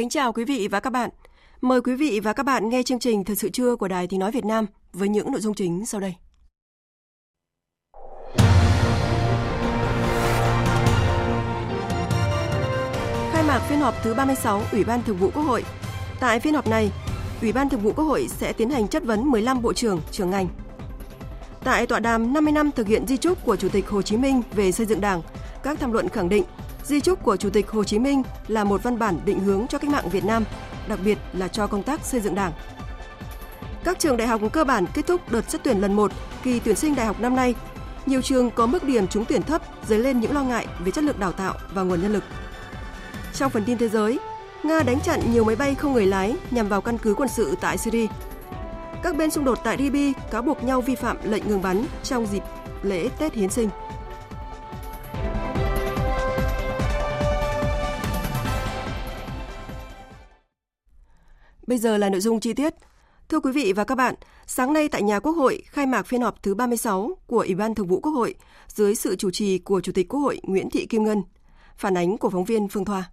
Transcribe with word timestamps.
Kính 0.00 0.08
chào 0.08 0.32
quý 0.32 0.44
vị 0.44 0.68
và 0.68 0.80
các 0.80 0.90
bạn. 0.90 1.10
Mời 1.60 1.80
quý 1.80 1.94
vị 1.94 2.20
và 2.20 2.32
các 2.32 2.42
bạn 2.42 2.68
nghe 2.68 2.82
chương 2.82 2.98
trình 2.98 3.24
Thời 3.24 3.36
sự 3.36 3.48
trưa 3.48 3.76
của 3.76 3.88
Đài 3.88 4.06
Tiếng 4.06 4.20
Nói 4.20 4.30
Việt 4.30 4.44
Nam 4.44 4.66
với 4.92 5.08
những 5.08 5.32
nội 5.32 5.40
dung 5.40 5.54
chính 5.54 5.86
sau 5.86 6.00
đây. 6.00 6.14
Khai 13.32 13.42
mạc 13.48 13.58
phiên 13.58 13.80
họp 13.80 13.94
thứ 14.02 14.14
36 14.14 14.62
Ủy 14.72 14.84
ban 14.84 15.02
Thường 15.02 15.16
vụ 15.16 15.30
Quốc 15.34 15.42
hội. 15.42 15.64
Tại 16.20 16.40
phiên 16.40 16.54
họp 16.54 16.68
này, 16.68 16.90
Ủy 17.42 17.52
ban 17.52 17.68
Thường 17.68 17.80
vụ 17.80 17.92
Quốc 17.92 18.04
hội 18.04 18.28
sẽ 18.28 18.52
tiến 18.52 18.70
hành 18.70 18.88
chất 18.88 19.04
vấn 19.04 19.30
15 19.30 19.62
bộ 19.62 19.72
trưởng, 19.72 20.00
trưởng 20.10 20.30
ngành. 20.30 20.48
Tại 21.64 21.86
tọa 21.86 22.00
đàm 22.00 22.32
50 22.32 22.52
năm 22.52 22.70
thực 22.72 22.86
hiện 22.86 23.06
di 23.06 23.16
trúc 23.16 23.44
của 23.44 23.56
Chủ 23.56 23.68
tịch 23.68 23.88
Hồ 23.88 24.02
Chí 24.02 24.16
Minh 24.16 24.42
về 24.54 24.72
xây 24.72 24.86
dựng 24.86 25.00
Đảng, 25.00 25.22
các 25.62 25.80
tham 25.80 25.92
luận 25.92 26.08
khẳng 26.08 26.28
định 26.28 26.44
Di 26.84 27.00
trúc 27.00 27.22
của 27.22 27.36
Chủ 27.36 27.50
tịch 27.50 27.70
Hồ 27.70 27.84
Chí 27.84 27.98
Minh 27.98 28.22
là 28.48 28.64
một 28.64 28.82
văn 28.82 28.98
bản 28.98 29.20
định 29.24 29.40
hướng 29.40 29.66
cho 29.66 29.78
cách 29.78 29.90
mạng 29.90 30.08
Việt 30.08 30.24
Nam, 30.24 30.44
đặc 30.88 30.98
biệt 31.04 31.18
là 31.32 31.48
cho 31.48 31.66
công 31.66 31.82
tác 31.82 32.04
xây 32.04 32.20
dựng 32.20 32.34
Đảng. 32.34 32.52
Các 33.84 33.98
trường 33.98 34.16
đại 34.16 34.28
học 34.28 34.40
cơ 34.52 34.64
bản 34.64 34.86
kết 34.94 35.06
thúc 35.06 35.20
đợt 35.32 35.50
xét 35.50 35.60
tuyển 35.64 35.80
lần 35.80 35.92
1 35.92 36.12
kỳ 36.42 36.60
tuyển 36.60 36.76
sinh 36.76 36.94
đại 36.94 37.06
học 37.06 37.20
năm 37.20 37.36
nay. 37.36 37.54
Nhiều 38.06 38.22
trường 38.22 38.50
có 38.50 38.66
mức 38.66 38.84
điểm 38.84 39.08
trúng 39.08 39.24
tuyển 39.24 39.42
thấp, 39.42 39.62
dấy 39.88 39.98
lên 39.98 40.20
những 40.20 40.34
lo 40.34 40.42
ngại 40.42 40.66
về 40.84 40.90
chất 40.90 41.04
lượng 41.04 41.18
đào 41.18 41.32
tạo 41.32 41.54
và 41.74 41.82
nguồn 41.82 42.02
nhân 42.02 42.12
lực. 42.12 42.24
Trong 43.34 43.50
phần 43.50 43.64
tin 43.64 43.78
thế 43.78 43.88
giới, 43.88 44.18
Nga 44.62 44.82
đánh 44.82 45.00
chặn 45.00 45.20
nhiều 45.32 45.44
máy 45.44 45.56
bay 45.56 45.74
không 45.74 45.92
người 45.92 46.06
lái 46.06 46.36
nhằm 46.50 46.68
vào 46.68 46.80
căn 46.80 46.98
cứ 46.98 47.14
quân 47.14 47.28
sự 47.28 47.56
tại 47.60 47.78
Syria. 47.78 48.06
Các 49.02 49.16
bên 49.16 49.30
xung 49.30 49.44
đột 49.44 49.58
tại 49.64 49.76
Libya 49.76 50.20
cáo 50.30 50.42
buộc 50.42 50.64
nhau 50.64 50.80
vi 50.80 50.94
phạm 50.94 51.16
lệnh 51.24 51.48
ngừng 51.48 51.62
bắn 51.62 51.84
trong 52.02 52.26
dịp 52.26 52.42
lễ 52.82 53.08
Tết 53.18 53.34
Hiến 53.34 53.50
sinh. 53.50 53.68
Bây 61.70 61.78
giờ 61.78 61.96
là 61.96 62.10
nội 62.10 62.20
dung 62.20 62.40
chi 62.40 62.52
tiết. 62.52 62.74
Thưa 63.28 63.40
quý 63.40 63.52
vị 63.52 63.72
và 63.72 63.84
các 63.84 63.94
bạn, 63.94 64.14
sáng 64.46 64.72
nay 64.72 64.88
tại 64.88 65.02
nhà 65.02 65.20
Quốc 65.20 65.32
hội 65.32 65.62
khai 65.66 65.86
mạc 65.86 66.02
phiên 66.02 66.22
họp 66.22 66.42
thứ 66.42 66.54
36 66.54 67.10
của 67.26 67.40
Ủy 67.40 67.54
ban 67.54 67.74
Thường 67.74 67.86
vụ 67.86 68.00
Quốc 68.00 68.12
hội 68.12 68.34
dưới 68.66 68.94
sự 68.94 69.16
chủ 69.16 69.30
trì 69.30 69.58
của 69.58 69.80
Chủ 69.80 69.92
tịch 69.92 70.08
Quốc 70.08 70.20
hội 70.20 70.40
Nguyễn 70.42 70.70
Thị 70.70 70.86
Kim 70.86 71.04
Ngân. 71.04 71.22
Phản 71.76 71.96
ánh 71.96 72.18
của 72.18 72.30
phóng 72.30 72.44
viên 72.44 72.68
Phương 72.68 72.84
Thoa. 72.84 73.10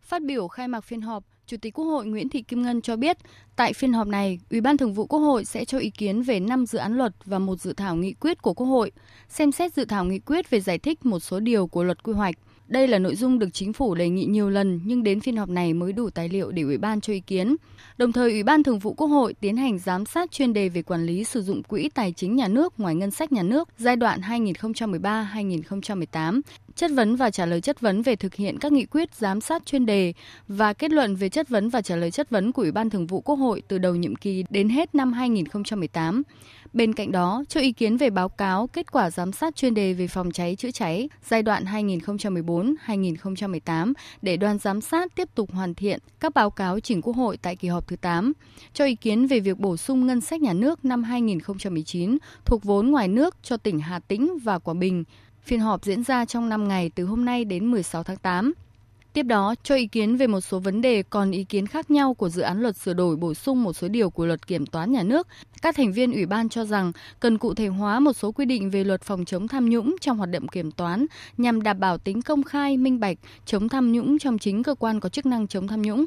Phát 0.00 0.22
biểu 0.22 0.48
khai 0.48 0.68
mạc 0.68 0.80
phiên 0.80 1.00
họp, 1.00 1.24
Chủ 1.46 1.56
tịch 1.62 1.74
Quốc 1.74 1.84
hội 1.84 2.06
Nguyễn 2.06 2.28
Thị 2.28 2.42
Kim 2.42 2.62
Ngân 2.62 2.82
cho 2.82 2.96
biết, 2.96 3.16
tại 3.56 3.72
phiên 3.72 3.92
họp 3.92 4.06
này, 4.06 4.38
Ủy 4.50 4.60
ban 4.60 4.76
Thường 4.76 4.94
vụ 4.94 5.06
Quốc 5.06 5.20
hội 5.20 5.44
sẽ 5.44 5.64
cho 5.64 5.78
ý 5.78 5.90
kiến 5.90 6.22
về 6.22 6.40
5 6.40 6.66
dự 6.66 6.78
án 6.78 6.96
luật 6.96 7.12
và 7.24 7.38
một 7.38 7.60
dự 7.60 7.72
thảo 7.72 7.96
nghị 7.96 8.12
quyết 8.12 8.42
của 8.42 8.54
Quốc 8.54 8.66
hội, 8.66 8.92
xem 9.28 9.52
xét 9.52 9.74
dự 9.74 9.84
thảo 9.84 10.04
nghị 10.04 10.18
quyết 10.18 10.50
về 10.50 10.60
giải 10.60 10.78
thích 10.78 11.06
một 11.06 11.20
số 11.20 11.40
điều 11.40 11.66
của 11.66 11.84
luật 11.84 12.02
quy 12.02 12.12
hoạch– 12.12 12.34
đây 12.68 12.88
là 12.88 12.98
nội 12.98 13.16
dung 13.16 13.38
được 13.38 13.48
chính 13.52 13.72
phủ 13.72 13.94
đề 13.94 14.08
nghị 14.08 14.24
nhiều 14.24 14.50
lần 14.50 14.80
nhưng 14.84 15.02
đến 15.02 15.20
phiên 15.20 15.36
họp 15.36 15.48
này 15.48 15.74
mới 15.74 15.92
đủ 15.92 16.10
tài 16.10 16.28
liệu 16.28 16.50
để 16.50 16.62
Ủy 16.62 16.78
ban 16.78 17.00
cho 17.00 17.12
ý 17.12 17.20
kiến. 17.20 17.56
Đồng 17.96 18.12
thời, 18.12 18.30
Ủy 18.30 18.42
ban 18.42 18.62
Thường 18.62 18.78
vụ 18.78 18.94
Quốc 18.94 19.06
hội 19.06 19.34
tiến 19.40 19.56
hành 19.56 19.78
giám 19.78 20.06
sát 20.06 20.32
chuyên 20.32 20.52
đề 20.52 20.68
về 20.68 20.82
quản 20.82 21.06
lý 21.06 21.24
sử 21.24 21.42
dụng 21.42 21.62
quỹ 21.62 21.88
tài 21.94 22.12
chính 22.12 22.36
nhà 22.36 22.48
nước 22.48 22.80
ngoài 22.80 22.94
ngân 22.94 23.10
sách 23.10 23.32
nhà 23.32 23.42
nước 23.42 23.68
giai 23.78 23.96
đoạn 23.96 24.20
2013-2018, 24.20 26.40
chất 26.76 26.90
vấn 26.94 27.16
và 27.16 27.30
trả 27.30 27.46
lời 27.46 27.60
chất 27.60 27.80
vấn 27.80 28.02
về 28.02 28.16
thực 28.16 28.34
hiện 28.34 28.58
các 28.58 28.72
nghị 28.72 28.86
quyết 28.86 29.14
giám 29.14 29.40
sát 29.40 29.66
chuyên 29.66 29.86
đề 29.86 30.12
và 30.48 30.72
kết 30.72 30.90
luận 30.90 31.16
về 31.16 31.28
chất 31.28 31.48
vấn 31.48 31.68
và 31.68 31.82
trả 31.82 31.96
lời 31.96 32.10
chất 32.10 32.30
vấn 32.30 32.52
của 32.52 32.62
Ủy 32.62 32.72
ban 32.72 32.90
Thường 32.90 33.06
vụ 33.06 33.20
Quốc 33.20 33.36
hội 33.36 33.62
từ 33.68 33.78
đầu 33.78 33.94
nhiệm 33.94 34.16
kỳ 34.16 34.44
đến 34.50 34.68
hết 34.68 34.94
năm 34.94 35.12
2018. 35.12 36.22
Bên 36.74 36.94
cạnh 36.94 37.12
đó, 37.12 37.44
cho 37.48 37.60
ý 37.60 37.72
kiến 37.72 37.96
về 37.96 38.10
báo 38.10 38.28
cáo 38.28 38.66
kết 38.66 38.92
quả 38.92 39.10
giám 39.10 39.32
sát 39.32 39.56
chuyên 39.56 39.74
đề 39.74 39.92
về 39.92 40.06
phòng 40.06 40.30
cháy 40.30 40.56
chữa 40.56 40.70
cháy 40.70 41.08
giai 41.28 41.42
đoạn 41.42 41.64
2014-2018 41.64 43.92
để 44.22 44.36
đoàn 44.36 44.58
giám 44.58 44.80
sát 44.80 45.14
tiếp 45.14 45.28
tục 45.34 45.52
hoàn 45.52 45.74
thiện 45.74 45.98
các 46.20 46.34
báo 46.34 46.50
cáo 46.50 46.80
chỉnh 46.80 47.02
Quốc 47.02 47.16
hội 47.16 47.36
tại 47.36 47.56
kỳ 47.56 47.68
họp 47.68 47.88
thứ 47.88 47.96
8. 47.96 48.32
Cho 48.72 48.84
ý 48.84 48.94
kiến 48.94 49.26
về 49.26 49.40
việc 49.40 49.58
bổ 49.58 49.76
sung 49.76 50.06
ngân 50.06 50.20
sách 50.20 50.42
nhà 50.42 50.52
nước 50.52 50.84
năm 50.84 51.02
2019 51.02 52.18
thuộc 52.44 52.64
vốn 52.64 52.90
ngoài 52.90 53.08
nước 53.08 53.36
cho 53.42 53.56
tỉnh 53.56 53.78
Hà 53.78 53.98
Tĩnh 53.98 54.38
và 54.44 54.58
Quảng 54.58 54.78
Bình. 54.78 55.04
Phiên 55.42 55.60
họp 55.60 55.84
diễn 55.84 56.02
ra 56.02 56.24
trong 56.24 56.48
5 56.48 56.68
ngày 56.68 56.90
từ 56.94 57.04
hôm 57.04 57.24
nay 57.24 57.44
đến 57.44 57.70
16 57.70 58.02
tháng 58.02 58.16
8. 58.16 58.52
Tiếp 59.14 59.22
đó, 59.22 59.54
cho 59.62 59.74
ý 59.74 59.86
kiến 59.86 60.16
về 60.16 60.26
một 60.26 60.40
số 60.40 60.58
vấn 60.58 60.80
đề 60.80 61.02
còn 61.02 61.30
ý 61.30 61.44
kiến 61.44 61.66
khác 61.66 61.90
nhau 61.90 62.14
của 62.14 62.28
dự 62.28 62.42
án 62.42 62.62
luật 62.62 62.76
sửa 62.76 62.94
đổi 62.94 63.16
bổ 63.16 63.34
sung 63.34 63.62
một 63.62 63.72
số 63.72 63.88
điều 63.88 64.10
của 64.10 64.26
luật 64.26 64.46
kiểm 64.46 64.66
toán 64.66 64.92
nhà 64.92 65.02
nước, 65.02 65.28
các 65.62 65.76
thành 65.76 65.92
viên 65.92 66.12
ủy 66.12 66.26
ban 66.26 66.48
cho 66.48 66.64
rằng 66.64 66.92
cần 67.20 67.38
cụ 67.38 67.54
thể 67.54 67.66
hóa 67.66 68.00
một 68.00 68.12
số 68.12 68.32
quy 68.32 68.44
định 68.44 68.70
về 68.70 68.84
luật 68.84 69.02
phòng 69.02 69.24
chống 69.24 69.48
tham 69.48 69.70
nhũng 69.70 69.96
trong 70.00 70.18
hoạt 70.18 70.30
động 70.30 70.48
kiểm 70.48 70.70
toán 70.70 71.06
nhằm 71.38 71.62
đảm 71.62 71.80
bảo 71.80 71.98
tính 71.98 72.22
công 72.22 72.42
khai, 72.42 72.76
minh 72.76 73.00
bạch, 73.00 73.18
chống 73.46 73.68
tham 73.68 73.92
nhũng 73.92 74.18
trong 74.18 74.38
chính 74.38 74.62
cơ 74.62 74.74
quan 74.74 75.00
có 75.00 75.08
chức 75.08 75.26
năng 75.26 75.46
chống 75.46 75.68
tham 75.68 75.82
nhũng. 75.82 76.04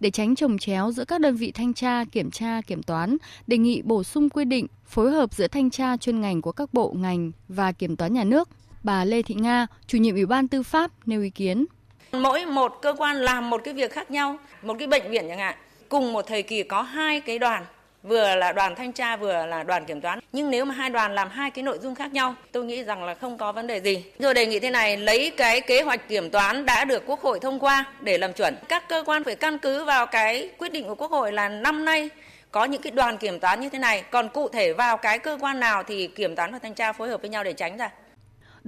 Để 0.00 0.10
tránh 0.10 0.34
trồng 0.34 0.58
chéo 0.58 0.92
giữa 0.92 1.04
các 1.04 1.20
đơn 1.20 1.36
vị 1.36 1.52
thanh 1.52 1.74
tra, 1.74 2.04
kiểm 2.04 2.30
tra, 2.30 2.60
kiểm 2.60 2.82
toán, 2.82 3.16
đề 3.46 3.58
nghị 3.58 3.82
bổ 3.82 4.04
sung 4.04 4.30
quy 4.30 4.44
định 4.44 4.66
phối 4.86 5.10
hợp 5.12 5.34
giữa 5.34 5.48
thanh 5.48 5.70
tra 5.70 5.96
chuyên 5.96 6.20
ngành 6.20 6.42
của 6.42 6.52
các 6.52 6.74
bộ 6.74 6.94
ngành 6.98 7.32
và 7.48 7.72
kiểm 7.72 7.96
toán 7.96 8.14
nhà 8.14 8.24
nước. 8.24 8.48
Bà 8.82 9.04
Lê 9.04 9.22
Thị 9.22 9.34
Nga, 9.34 9.66
chủ 9.86 9.98
nhiệm 9.98 10.14
Ủy 10.14 10.26
ban 10.26 10.48
Tư 10.48 10.62
pháp 10.62 10.90
nêu 11.06 11.22
ý 11.22 11.30
kiến. 11.30 11.66
Mỗi 12.12 12.46
một 12.46 12.78
cơ 12.82 12.94
quan 12.98 13.16
làm 13.16 13.50
một 13.50 13.60
cái 13.64 13.74
việc 13.74 13.92
khác 13.92 14.10
nhau, 14.10 14.36
một 14.62 14.76
cái 14.78 14.88
bệnh 14.88 15.10
viện 15.10 15.24
chẳng 15.28 15.38
hạn, 15.38 15.54
cùng 15.88 16.12
một 16.12 16.26
thời 16.26 16.42
kỳ 16.42 16.62
có 16.62 16.82
hai 16.82 17.20
cái 17.20 17.38
đoàn 17.38 17.64
vừa 18.02 18.34
là 18.34 18.52
đoàn 18.52 18.74
thanh 18.74 18.92
tra 18.92 19.16
vừa 19.16 19.46
là 19.46 19.62
đoàn 19.62 19.84
kiểm 19.84 20.00
toán. 20.00 20.18
Nhưng 20.32 20.50
nếu 20.50 20.64
mà 20.64 20.74
hai 20.74 20.90
đoàn 20.90 21.14
làm 21.14 21.30
hai 21.30 21.50
cái 21.50 21.62
nội 21.62 21.78
dung 21.82 21.94
khác 21.94 22.12
nhau 22.12 22.34
tôi 22.52 22.64
nghĩ 22.64 22.82
rằng 22.82 23.04
là 23.04 23.14
không 23.14 23.38
có 23.38 23.52
vấn 23.52 23.66
đề 23.66 23.80
gì. 23.80 24.04
Rồi 24.18 24.34
đề 24.34 24.46
nghị 24.46 24.60
thế 24.60 24.70
này 24.70 24.96
lấy 24.96 25.30
cái 25.30 25.60
kế 25.60 25.82
hoạch 25.82 26.08
kiểm 26.08 26.30
toán 26.30 26.66
đã 26.66 26.84
được 26.84 27.02
quốc 27.06 27.20
hội 27.20 27.40
thông 27.40 27.58
qua 27.58 27.84
để 28.00 28.18
làm 28.18 28.32
chuẩn. 28.32 28.56
Các 28.68 28.88
cơ 28.88 29.02
quan 29.06 29.24
phải 29.24 29.36
căn 29.36 29.58
cứ 29.58 29.84
vào 29.84 30.06
cái 30.06 30.50
quyết 30.58 30.72
định 30.72 30.88
của 30.88 30.94
quốc 30.94 31.10
hội 31.10 31.32
là 31.32 31.48
năm 31.48 31.84
nay 31.84 32.10
có 32.50 32.64
những 32.64 32.82
cái 32.82 32.90
đoàn 32.90 33.16
kiểm 33.16 33.40
toán 33.40 33.60
như 33.60 33.68
thế 33.68 33.78
này. 33.78 34.04
Còn 34.10 34.28
cụ 34.28 34.48
thể 34.48 34.72
vào 34.72 34.96
cái 34.96 35.18
cơ 35.18 35.38
quan 35.40 35.60
nào 35.60 35.82
thì 35.82 36.06
kiểm 36.06 36.36
toán 36.36 36.52
và 36.52 36.58
thanh 36.58 36.74
tra 36.74 36.92
phối 36.92 37.08
hợp 37.08 37.20
với 37.20 37.30
nhau 37.30 37.44
để 37.44 37.52
tránh 37.52 37.76
ra. 37.76 37.90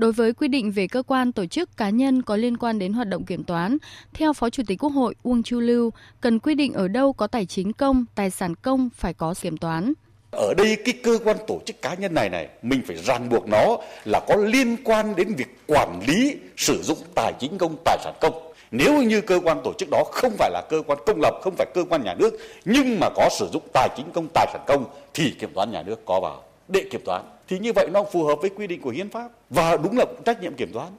Đối 0.01 0.13
với 0.13 0.33
quy 0.33 0.49
định 0.49 0.73
về 0.73 0.87
cơ 0.87 1.03
quan, 1.03 1.33
tổ 1.33 1.47
chức, 1.47 1.77
cá 1.77 1.91
nhân 1.91 2.23
có 2.23 2.37
liên 2.37 2.57
quan 2.57 2.79
đến 2.79 2.93
hoạt 2.93 3.09
động 3.09 3.25
kiểm 3.25 3.45
toán, 3.45 3.77
theo 4.15 4.33
Phó 4.33 4.51
Chủ 4.51 4.63
tịch 4.67 4.83
Quốc 4.83 4.91
hội 4.91 5.15
Uông 5.23 5.43
Chu 5.43 5.61
Lưu, 5.61 5.91
cần 6.21 6.39
quy 6.39 6.55
định 6.55 6.73
ở 6.73 6.89
đâu 6.89 7.13
có 7.13 7.27
tài 7.27 7.47
chính 7.47 7.73
công, 7.73 8.05
tài 8.15 8.31
sản 8.31 8.55
công 8.55 8.89
phải 8.95 9.15
có 9.15 9.35
kiểm 9.41 9.57
toán. 9.57 9.93
Ở 10.31 10.55
đây 10.57 10.77
cái 10.85 10.95
cơ 11.03 11.19
quan 11.25 11.37
tổ 11.47 11.61
chức 11.67 11.83
cá 11.83 11.95
nhân 11.95 12.15
này 12.15 12.29
này, 12.29 12.49
mình 12.63 12.83
phải 12.87 12.97
ràng 12.97 13.29
buộc 13.29 13.49
nó 13.49 13.77
là 14.05 14.21
có 14.29 14.37
liên 14.37 14.77
quan 14.85 15.17
đến 15.17 15.35
việc 15.35 15.59
quản 15.67 16.01
lý 16.07 16.37
sử 16.57 16.83
dụng 16.83 16.99
tài 17.15 17.33
chính 17.39 17.59
công, 17.59 17.77
tài 17.85 17.99
sản 18.05 18.15
công. 18.21 18.53
Nếu 18.71 19.03
như 19.03 19.21
cơ 19.21 19.41
quan 19.45 19.61
tổ 19.65 19.73
chức 19.79 19.89
đó 19.91 20.05
không 20.13 20.33
phải 20.39 20.51
là 20.51 20.63
cơ 20.71 20.83
quan 20.87 20.99
công 21.07 21.21
lập, 21.21 21.35
không 21.43 21.55
phải 21.57 21.67
cơ 21.75 21.85
quan 21.91 22.05
nhà 22.05 22.15
nước, 22.15 22.39
nhưng 22.65 23.01
mà 23.01 23.09
có 23.17 23.29
sử 23.39 23.49
dụng 23.53 23.63
tài 23.73 23.89
chính 23.97 24.07
công, 24.13 24.29
tài 24.35 24.47
sản 24.53 24.65
công 24.67 24.85
thì 25.15 25.31
kiểm 25.31 25.51
toán 25.55 25.71
nhà 25.71 25.83
nước 25.83 26.05
có 26.05 26.21
vào 26.21 26.43
để 26.69 26.85
kiểm 26.91 27.01
toán 27.05 27.23
thì 27.51 27.59
như 27.59 27.73
vậy 27.73 27.89
nó 27.93 28.05
phù 28.13 28.25
hợp 28.25 28.39
với 28.41 28.51
quy 28.51 28.67
định 28.67 28.81
của 28.81 28.91
hiến 28.91 29.11
pháp 29.11 29.31
và 29.51 29.77
đúng 29.77 29.99
là 29.99 30.05
trách 30.25 30.43
nhiệm 30.43 30.55
kiểm 30.55 30.73
toán. 30.73 30.93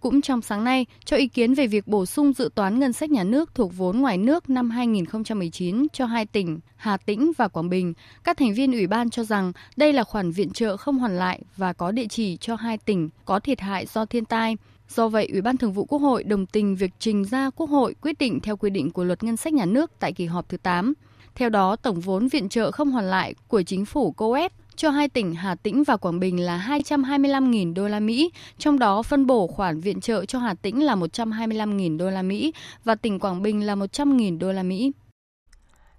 Cũng 0.00 0.20
trong 0.20 0.42
sáng 0.42 0.64
nay, 0.64 0.86
cho 1.04 1.16
ý 1.16 1.28
kiến 1.28 1.54
về 1.54 1.66
việc 1.66 1.86
bổ 1.86 2.06
sung 2.06 2.32
dự 2.32 2.50
toán 2.54 2.78
ngân 2.78 2.92
sách 2.92 3.10
nhà 3.10 3.24
nước 3.24 3.54
thuộc 3.54 3.76
vốn 3.76 4.00
ngoài 4.00 4.18
nước 4.18 4.50
năm 4.50 4.70
2019 4.70 5.86
cho 5.92 6.06
hai 6.06 6.26
tỉnh 6.26 6.60
Hà 6.76 6.96
Tĩnh 6.96 7.32
và 7.36 7.48
Quảng 7.48 7.68
Bình, 7.68 7.94
các 8.24 8.36
thành 8.36 8.54
viên 8.54 8.72
ủy 8.72 8.86
ban 8.86 9.10
cho 9.10 9.24
rằng 9.24 9.52
đây 9.76 9.92
là 9.92 10.04
khoản 10.04 10.30
viện 10.30 10.50
trợ 10.50 10.76
không 10.76 10.98
hoàn 10.98 11.18
lại 11.18 11.40
và 11.56 11.72
có 11.72 11.90
địa 11.90 12.06
chỉ 12.10 12.36
cho 12.36 12.54
hai 12.54 12.78
tỉnh 12.78 13.08
có 13.24 13.40
thiệt 13.40 13.60
hại 13.60 13.86
do 13.86 14.04
thiên 14.04 14.24
tai. 14.24 14.56
Do 14.88 15.08
vậy, 15.08 15.28
Ủy 15.32 15.40
ban 15.40 15.56
Thường 15.56 15.72
vụ 15.72 15.84
Quốc 15.84 15.98
hội 15.98 16.24
đồng 16.24 16.46
tình 16.46 16.76
việc 16.76 16.90
trình 16.98 17.24
ra 17.24 17.50
Quốc 17.50 17.70
hội 17.70 17.94
quyết 18.00 18.18
định 18.18 18.40
theo 18.40 18.56
quy 18.56 18.70
định 18.70 18.90
của 18.90 19.04
Luật 19.04 19.22
Ngân 19.22 19.36
sách 19.36 19.52
Nhà 19.52 19.64
nước 19.64 19.90
tại 19.98 20.12
kỳ 20.12 20.26
họp 20.26 20.48
thứ 20.48 20.56
8. 20.56 20.94
Theo 21.34 21.48
đó, 21.48 21.76
tổng 21.76 22.00
vốn 22.00 22.28
viện 22.28 22.48
trợ 22.48 22.70
không 22.70 22.90
hoàn 22.90 23.04
lại 23.04 23.34
của 23.48 23.62
chính 23.62 23.84
phủ 23.84 24.12
COES 24.12 24.52
cho 24.80 24.90
hai 24.90 25.08
tỉnh 25.08 25.34
Hà 25.34 25.54
Tĩnh 25.54 25.84
và 25.84 25.96
Quảng 25.96 26.20
Bình 26.20 26.40
là 26.40 26.66
225.000 26.68 27.74
đô 27.74 27.88
la 27.88 28.00
Mỹ, 28.00 28.30
trong 28.58 28.78
đó 28.78 29.02
phân 29.02 29.26
bổ 29.26 29.46
khoản 29.46 29.80
viện 29.80 30.00
trợ 30.00 30.24
cho 30.24 30.38
Hà 30.38 30.54
Tĩnh 30.54 30.82
là 30.82 30.96
125.000 30.96 31.98
đô 31.98 32.10
la 32.10 32.22
Mỹ 32.22 32.52
và 32.84 32.94
tỉnh 32.94 33.18
Quảng 33.18 33.42
Bình 33.42 33.66
là 33.66 33.74
100.000 33.74 34.38
đô 34.38 34.52
la 34.52 34.62
Mỹ. 34.62 34.92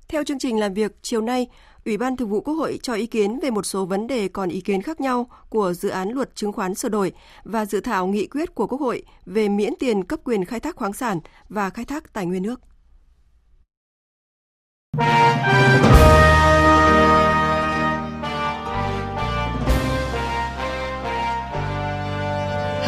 Theo 0.07 0.23
chương 0.23 0.39
trình 0.39 0.59
làm 0.59 0.73
việc 0.73 0.91
chiều 1.01 1.21
nay, 1.21 1.47
Ủy 1.85 1.97
ban 1.97 2.17
Thường 2.17 2.29
vụ 2.29 2.41
Quốc 2.41 2.53
hội 2.53 2.79
cho 2.83 2.93
ý 2.93 3.05
kiến 3.05 3.39
về 3.39 3.49
một 3.49 3.65
số 3.65 3.85
vấn 3.85 4.07
đề 4.07 4.27
còn 4.27 4.49
ý 4.49 4.61
kiến 4.61 4.81
khác 4.81 5.01
nhau 5.01 5.27
của 5.49 5.73
dự 5.73 5.89
án 5.89 6.09
luật 6.09 6.35
chứng 6.35 6.51
khoán 6.51 6.75
sửa 6.75 6.89
đổi 6.89 7.11
và 7.43 7.65
dự 7.65 7.79
thảo 7.79 8.07
nghị 8.07 8.27
quyết 8.27 8.55
của 8.55 8.67
Quốc 8.67 8.81
hội 8.81 9.03
về 9.25 9.49
miễn 9.49 9.73
tiền 9.79 10.03
cấp 10.03 10.19
quyền 10.23 10.45
khai 10.45 10.59
thác 10.59 10.75
khoáng 10.75 10.93
sản 10.93 11.19
và 11.49 11.69
khai 11.69 11.85
thác 11.85 12.13
tài 12.13 12.25
nguyên 12.25 12.43
nước. 12.43 12.70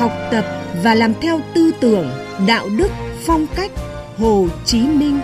Học 0.04 0.14
tập 0.32 0.46
và 0.84 0.96
làm 0.96 1.14
theo 1.22 1.40
tư 1.56 1.72
tưởng, 1.80 2.10
đạo 2.48 2.70
đức, 2.78 2.88
phong 3.26 3.48
cách 3.56 3.72
Hồ 4.18 4.48
Chí 4.66 4.88
Minh 4.88 5.20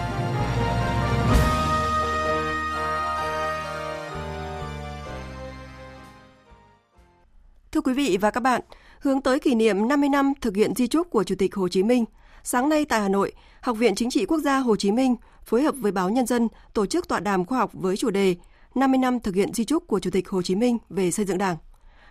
Thưa 7.71 7.81
quý 7.81 7.93
vị 7.93 8.17
và 8.21 8.31
các 8.31 8.39
bạn, 8.39 8.61
hướng 8.99 9.21
tới 9.21 9.39
kỷ 9.39 9.55
niệm 9.55 9.87
50 9.87 10.09
năm 10.09 10.33
thực 10.41 10.55
hiện 10.55 10.75
di 10.75 10.87
trúc 10.87 11.09
của 11.09 11.23
Chủ 11.23 11.35
tịch 11.35 11.55
Hồ 11.55 11.67
Chí 11.67 11.83
Minh, 11.83 12.05
sáng 12.43 12.69
nay 12.69 12.85
tại 12.85 13.01
Hà 13.01 13.09
Nội, 13.09 13.31
Học 13.61 13.77
viện 13.77 13.95
Chính 13.95 14.09
trị 14.09 14.25
Quốc 14.25 14.39
gia 14.39 14.59
Hồ 14.59 14.75
Chí 14.75 14.91
Minh 14.91 15.15
phối 15.45 15.63
hợp 15.63 15.75
với 15.77 15.91
báo 15.91 16.09
Nhân 16.09 16.25
dân 16.25 16.47
tổ 16.73 16.85
chức 16.85 17.07
tọa 17.07 17.19
đàm 17.19 17.45
khoa 17.45 17.57
học 17.57 17.71
với 17.73 17.97
chủ 17.97 18.09
đề 18.09 18.35
50 18.75 18.97
năm 18.97 19.19
thực 19.19 19.35
hiện 19.35 19.53
di 19.53 19.65
trúc 19.65 19.87
của 19.87 19.99
Chủ 19.99 20.09
tịch 20.09 20.29
Hồ 20.29 20.41
Chí 20.41 20.55
Minh 20.55 20.77
về 20.89 21.11
xây 21.11 21.25
dựng 21.25 21.37
Đảng. 21.37 21.57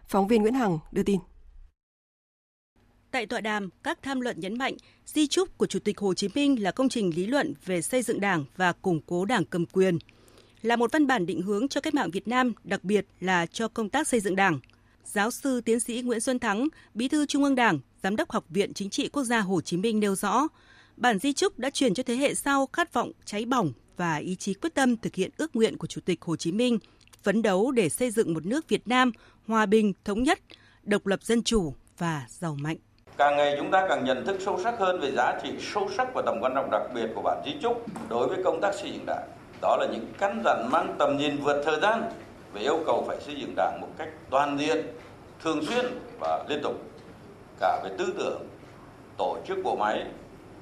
Phóng 0.09 0.29
viên 0.29 0.43
Nguyễn 0.43 0.55
Hằng 0.55 0.79
đưa 0.93 1.03
tin. 1.03 1.19
Tại 3.11 3.27
tọa 3.27 3.41
đàm, 3.41 3.69
các 3.83 3.99
tham 4.03 4.21
luận 4.21 4.41
nhấn 4.41 4.59
mạnh 4.59 4.75
di 5.07 5.27
trúc 5.27 5.59
của 5.59 5.67
Chủ 5.67 5.79
tịch 5.79 5.99
Hồ 5.99 6.15
Chí 6.15 6.29
Minh 6.35 6.63
là 6.63 6.71
công 6.71 6.89
trình 6.89 7.11
lý 7.17 7.27
luận 7.27 7.55
về 7.65 7.83
xây 7.83 8.03
dựng 8.03 8.21
Đảng 8.21 8.45
và 8.57 8.73
củng 8.73 9.01
cố 9.07 9.25
Đảng 9.25 9.45
cầm 9.45 9.67
quyền, 9.67 9.99
là 10.63 10.77
một 10.77 10.93
văn 10.93 11.07
bản 11.07 11.27
định 11.27 11.43
hướng 11.43 11.69
cho 11.69 11.81
cách 11.81 11.95
mạng 11.95 12.11
Việt 12.11 12.29
Nam, 12.29 12.53
đặc 12.65 12.85
biệt 12.85 13.07
là 13.21 13.47
cho 13.47 13.69
công 13.69 13.89
tác 13.89 14.09
xây 14.09 14.21
dựng 14.21 14.37
Đảng– 14.37 14.61
Giáo 15.13 15.31
sư 15.31 15.61
tiến 15.61 15.81
sĩ 15.81 16.03
Nguyễn 16.03 16.21
Xuân 16.21 16.39
Thắng, 16.39 16.69
Bí 16.95 17.09
thư 17.09 17.27
Trung 17.27 17.45
ương 17.45 17.55
Đảng, 17.55 17.79
Giám 18.03 18.17
đốc 18.17 18.31
Học 18.31 18.45
viện 18.49 18.75
Chính 18.75 18.91
trị 18.91 19.09
Quốc 19.09 19.25
gia 19.25 19.41
Hồ 19.41 19.61
Chí 19.61 19.77
Minh 19.77 20.01
nêu 20.01 20.15
rõ, 20.15 20.49
bản 20.97 21.19
di 21.19 21.33
trúc 21.33 21.59
đã 21.59 21.71
truyền 21.71 21.95
cho 21.95 22.03
thế 22.03 22.17
hệ 22.17 22.35
sau 22.35 22.69
khát 22.73 22.93
vọng 22.93 23.13
cháy 23.25 23.45
bỏng 23.45 23.73
và 23.97 24.17
ý 24.17 24.37
chí 24.37 24.55
quyết 24.55 24.75
tâm 24.75 24.97
thực 24.97 25.15
hiện 25.15 25.31
ước 25.37 25.57
nguyện 25.57 25.77
của 25.77 25.87
Chủ 25.87 26.01
tịch 26.01 26.23
Hồ 26.23 26.37
Chí 26.37 26.53
Minh, 26.53 26.79
phấn 27.23 27.43
đấu 27.43 27.71
để 27.71 27.89
xây 27.89 28.11
dựng 28.11 28.35
một 28.35 28.47
nước 28.47 28.69
Việt 28.69 28.89
Nam 28.89 29.13
hòa 29.47 29.67
bình, 29.67 29.93
thống 30.05 30.23
nhất, 30.23 30.41
độc 30.83 31.07
lập 31.07 31.23
dân 31.23 31.43
chủ 31.43 31.75
và 31.99 32.27
giàu 32.29 32.57
mạnh. 32.61 32.77
Càng 33.19 33.37
ngày 33.37 33.55
chúng 33.59 33.71
ta 33.71 33.87
càng 33.89 34.05
nhận 34.05 34.27
thức 34.27 34.37
sâu 34.41 34.61
sắc 34.65 34.79
hơn 34.79 35.01
về 35.01 35.11
giá 35.11 35.41
trị 35.43 35.53
sâu 35.61 35.89
sắc 35.97 36.15
và 36.15 36.23
tầm 36.27 36.39
quan 36.41 36.55
trọng 36.55 36.71
đặc 36.71 36.83
biệt 36.95 37.07
của 37.15 37.23
bản 37.23 37.43
di 37.45 37.55
trúc 37.63 37.87
đối 38.09 38.29
với 38.29 38.39
công 38.45 38.61
tác 38.61 38.75
xây 38.75 38.91
dựng 38.93 39.07
đảng. 39.07 39.29
Đó 39.63 39.77
là 39.77 39.87
những 39.93 40.07
căn 40.19 40.43
dặn 40.45 40.69
mang 40.71 40.95
tầm 40.99 41.17
nhìn 41.17 41.37
vượt 41.37 41.63
thời 41.65 41.81
gian 41.81 42.11
về 42.53 42.61
yêu 42.61 42.79
cầu 42.87 43.05
phải 43.07 43.17
xây 43.21 43.35
dựng 43.35 43.53
đảng 43.57 43.81
một 43.81 43.89
cách 43.99 44.09
toàn 44.31 44.59
diện, 44.59 44.87
thường 45.43 45.65
xuyên 45.67 45.85
và 46.21 46.45
liên 46.49 46.61
tục. 46.63 46.75
Cả 47.61 47.81
về 47.85 47.91
tư 47.99 48.15
tưởng, 48.19 48.47
tổ 49.17 49.37
chức 49.49 49.59
bộ 49.65 49.77
máy, 49.77 50.05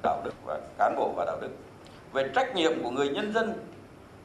đạo 0.02 0.22
đức 0.24 0.34
và 0.44 0.58
cán 0.78 0.94
bộ 0.96 1.12
và 1.16 1.24
đạo 1.24 1.38
đức, 1.40 1.50
về 2.12 2.30
trách 2.34 2.54
nhiệm 2.54 2.82
của 2.82 2.90
người 2.90 3.08
nhân 3.08 3.32
dân, 3.32 3.52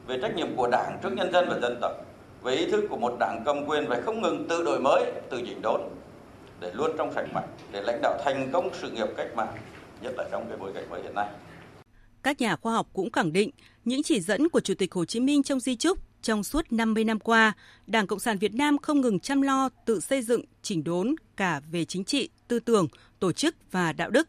về 0.06 0.18
trách 0.22 0.34
nhiệm 0.34 0.56
của 0.56 0.68
đảng 0.72 0.98
trước 1.02 1.12
nhân 1.12 1.32
dân 1.32 1.48
và 1.48 1.58
dân 1.62 1.78
tộc, 1.80 1.92
về 2.42 2.54
ý 2.54 2.70
thức 2.70 2.84
của 2.90 2.96
một 2.96 3.16
đảng 3.20 3.42
cầm 3.44 3.66
quyền 3.66 3.86
phải 3.88 4.00
không 4.00 4.22
ngừng 4.22 4.48
tự 4.48 4.64
đổi 4.64 4.80
mới, 4.80 5.12
tự 5.30 5.42
chỉnh 5.46 5.62
đốn 5.62 5.80
để 6.62 6.72
luôn 6.74 6.90
trong 6.98 7.12
sạch 7.14 7.26
mạnh, 7.34 7.48
để 7.72 7.82
lãnh 7.82 8.00
đạo 8.02 8.18
thành 8.24 8.50
công 8.52 8.70
sự 8.80 8.90
nghiệp 8.90 9.06
cách 9.16 9.28
mạng, 9.36 9.56
nhất 10.02 10.14
là 10.16 10.28
trong 10.30 10.46
cái 10.48 10.58
bối 10.58 10.72
cảnh 10.74 10.90
mới 10.90 11.02
hiện 11.02 11.14
nay. 11.14 11.28
Các 12.22 12.40
nhà 12.40 12.56
khoa 12.56 12.72
học 12.72 12.88
cũng 12.92 13.10
khẳng 13.10 13.32
định 13.32 13.50
những 13.84 14.02
chỉ 14.02 14.20
dẫn 14.20 14.48
của 14.48 14.60
Chủ 14.60 14.74
tịch 14.74 14.94
Hồ 14.94 15.04
Chí 15.04 15.20
Minh 15.20 15.42
trong 15.42 15.60
di 15.60 15.76
trúc 15.76 15.98
trong 16.22 16.44
suốt 16.44 16.72
50 16.72 17.04
năm 17.04 17.18
qua, 17.18 17.52
Đảng 17.86 18.06
Cộng 18.06 18.18
sản 18.18 18.38
Việt 18.38 18.54
Nam 18.54 18.78
không 18.78 19.00
ngừng 19.00 19.20
chăm 19.20 19.42
lo 19.42 19.68
tự 19.86 20.00
xây 20.00 20.22
dựng, 20.22 20.44
chỉnh 20.62 20.84
đốn 20.84 21.14
cả 21.36 21.60
về 21.72 21.84
chính 21.84 22.04
trị, 22.04 22.28
tư 22.48 22.58
tưởng, 22.58 22.88
tổ 23.18 23.32
chức 23.32 23.56
và 23.70 23.92
đạo 23.92 24.10
đức. 24.10 24.28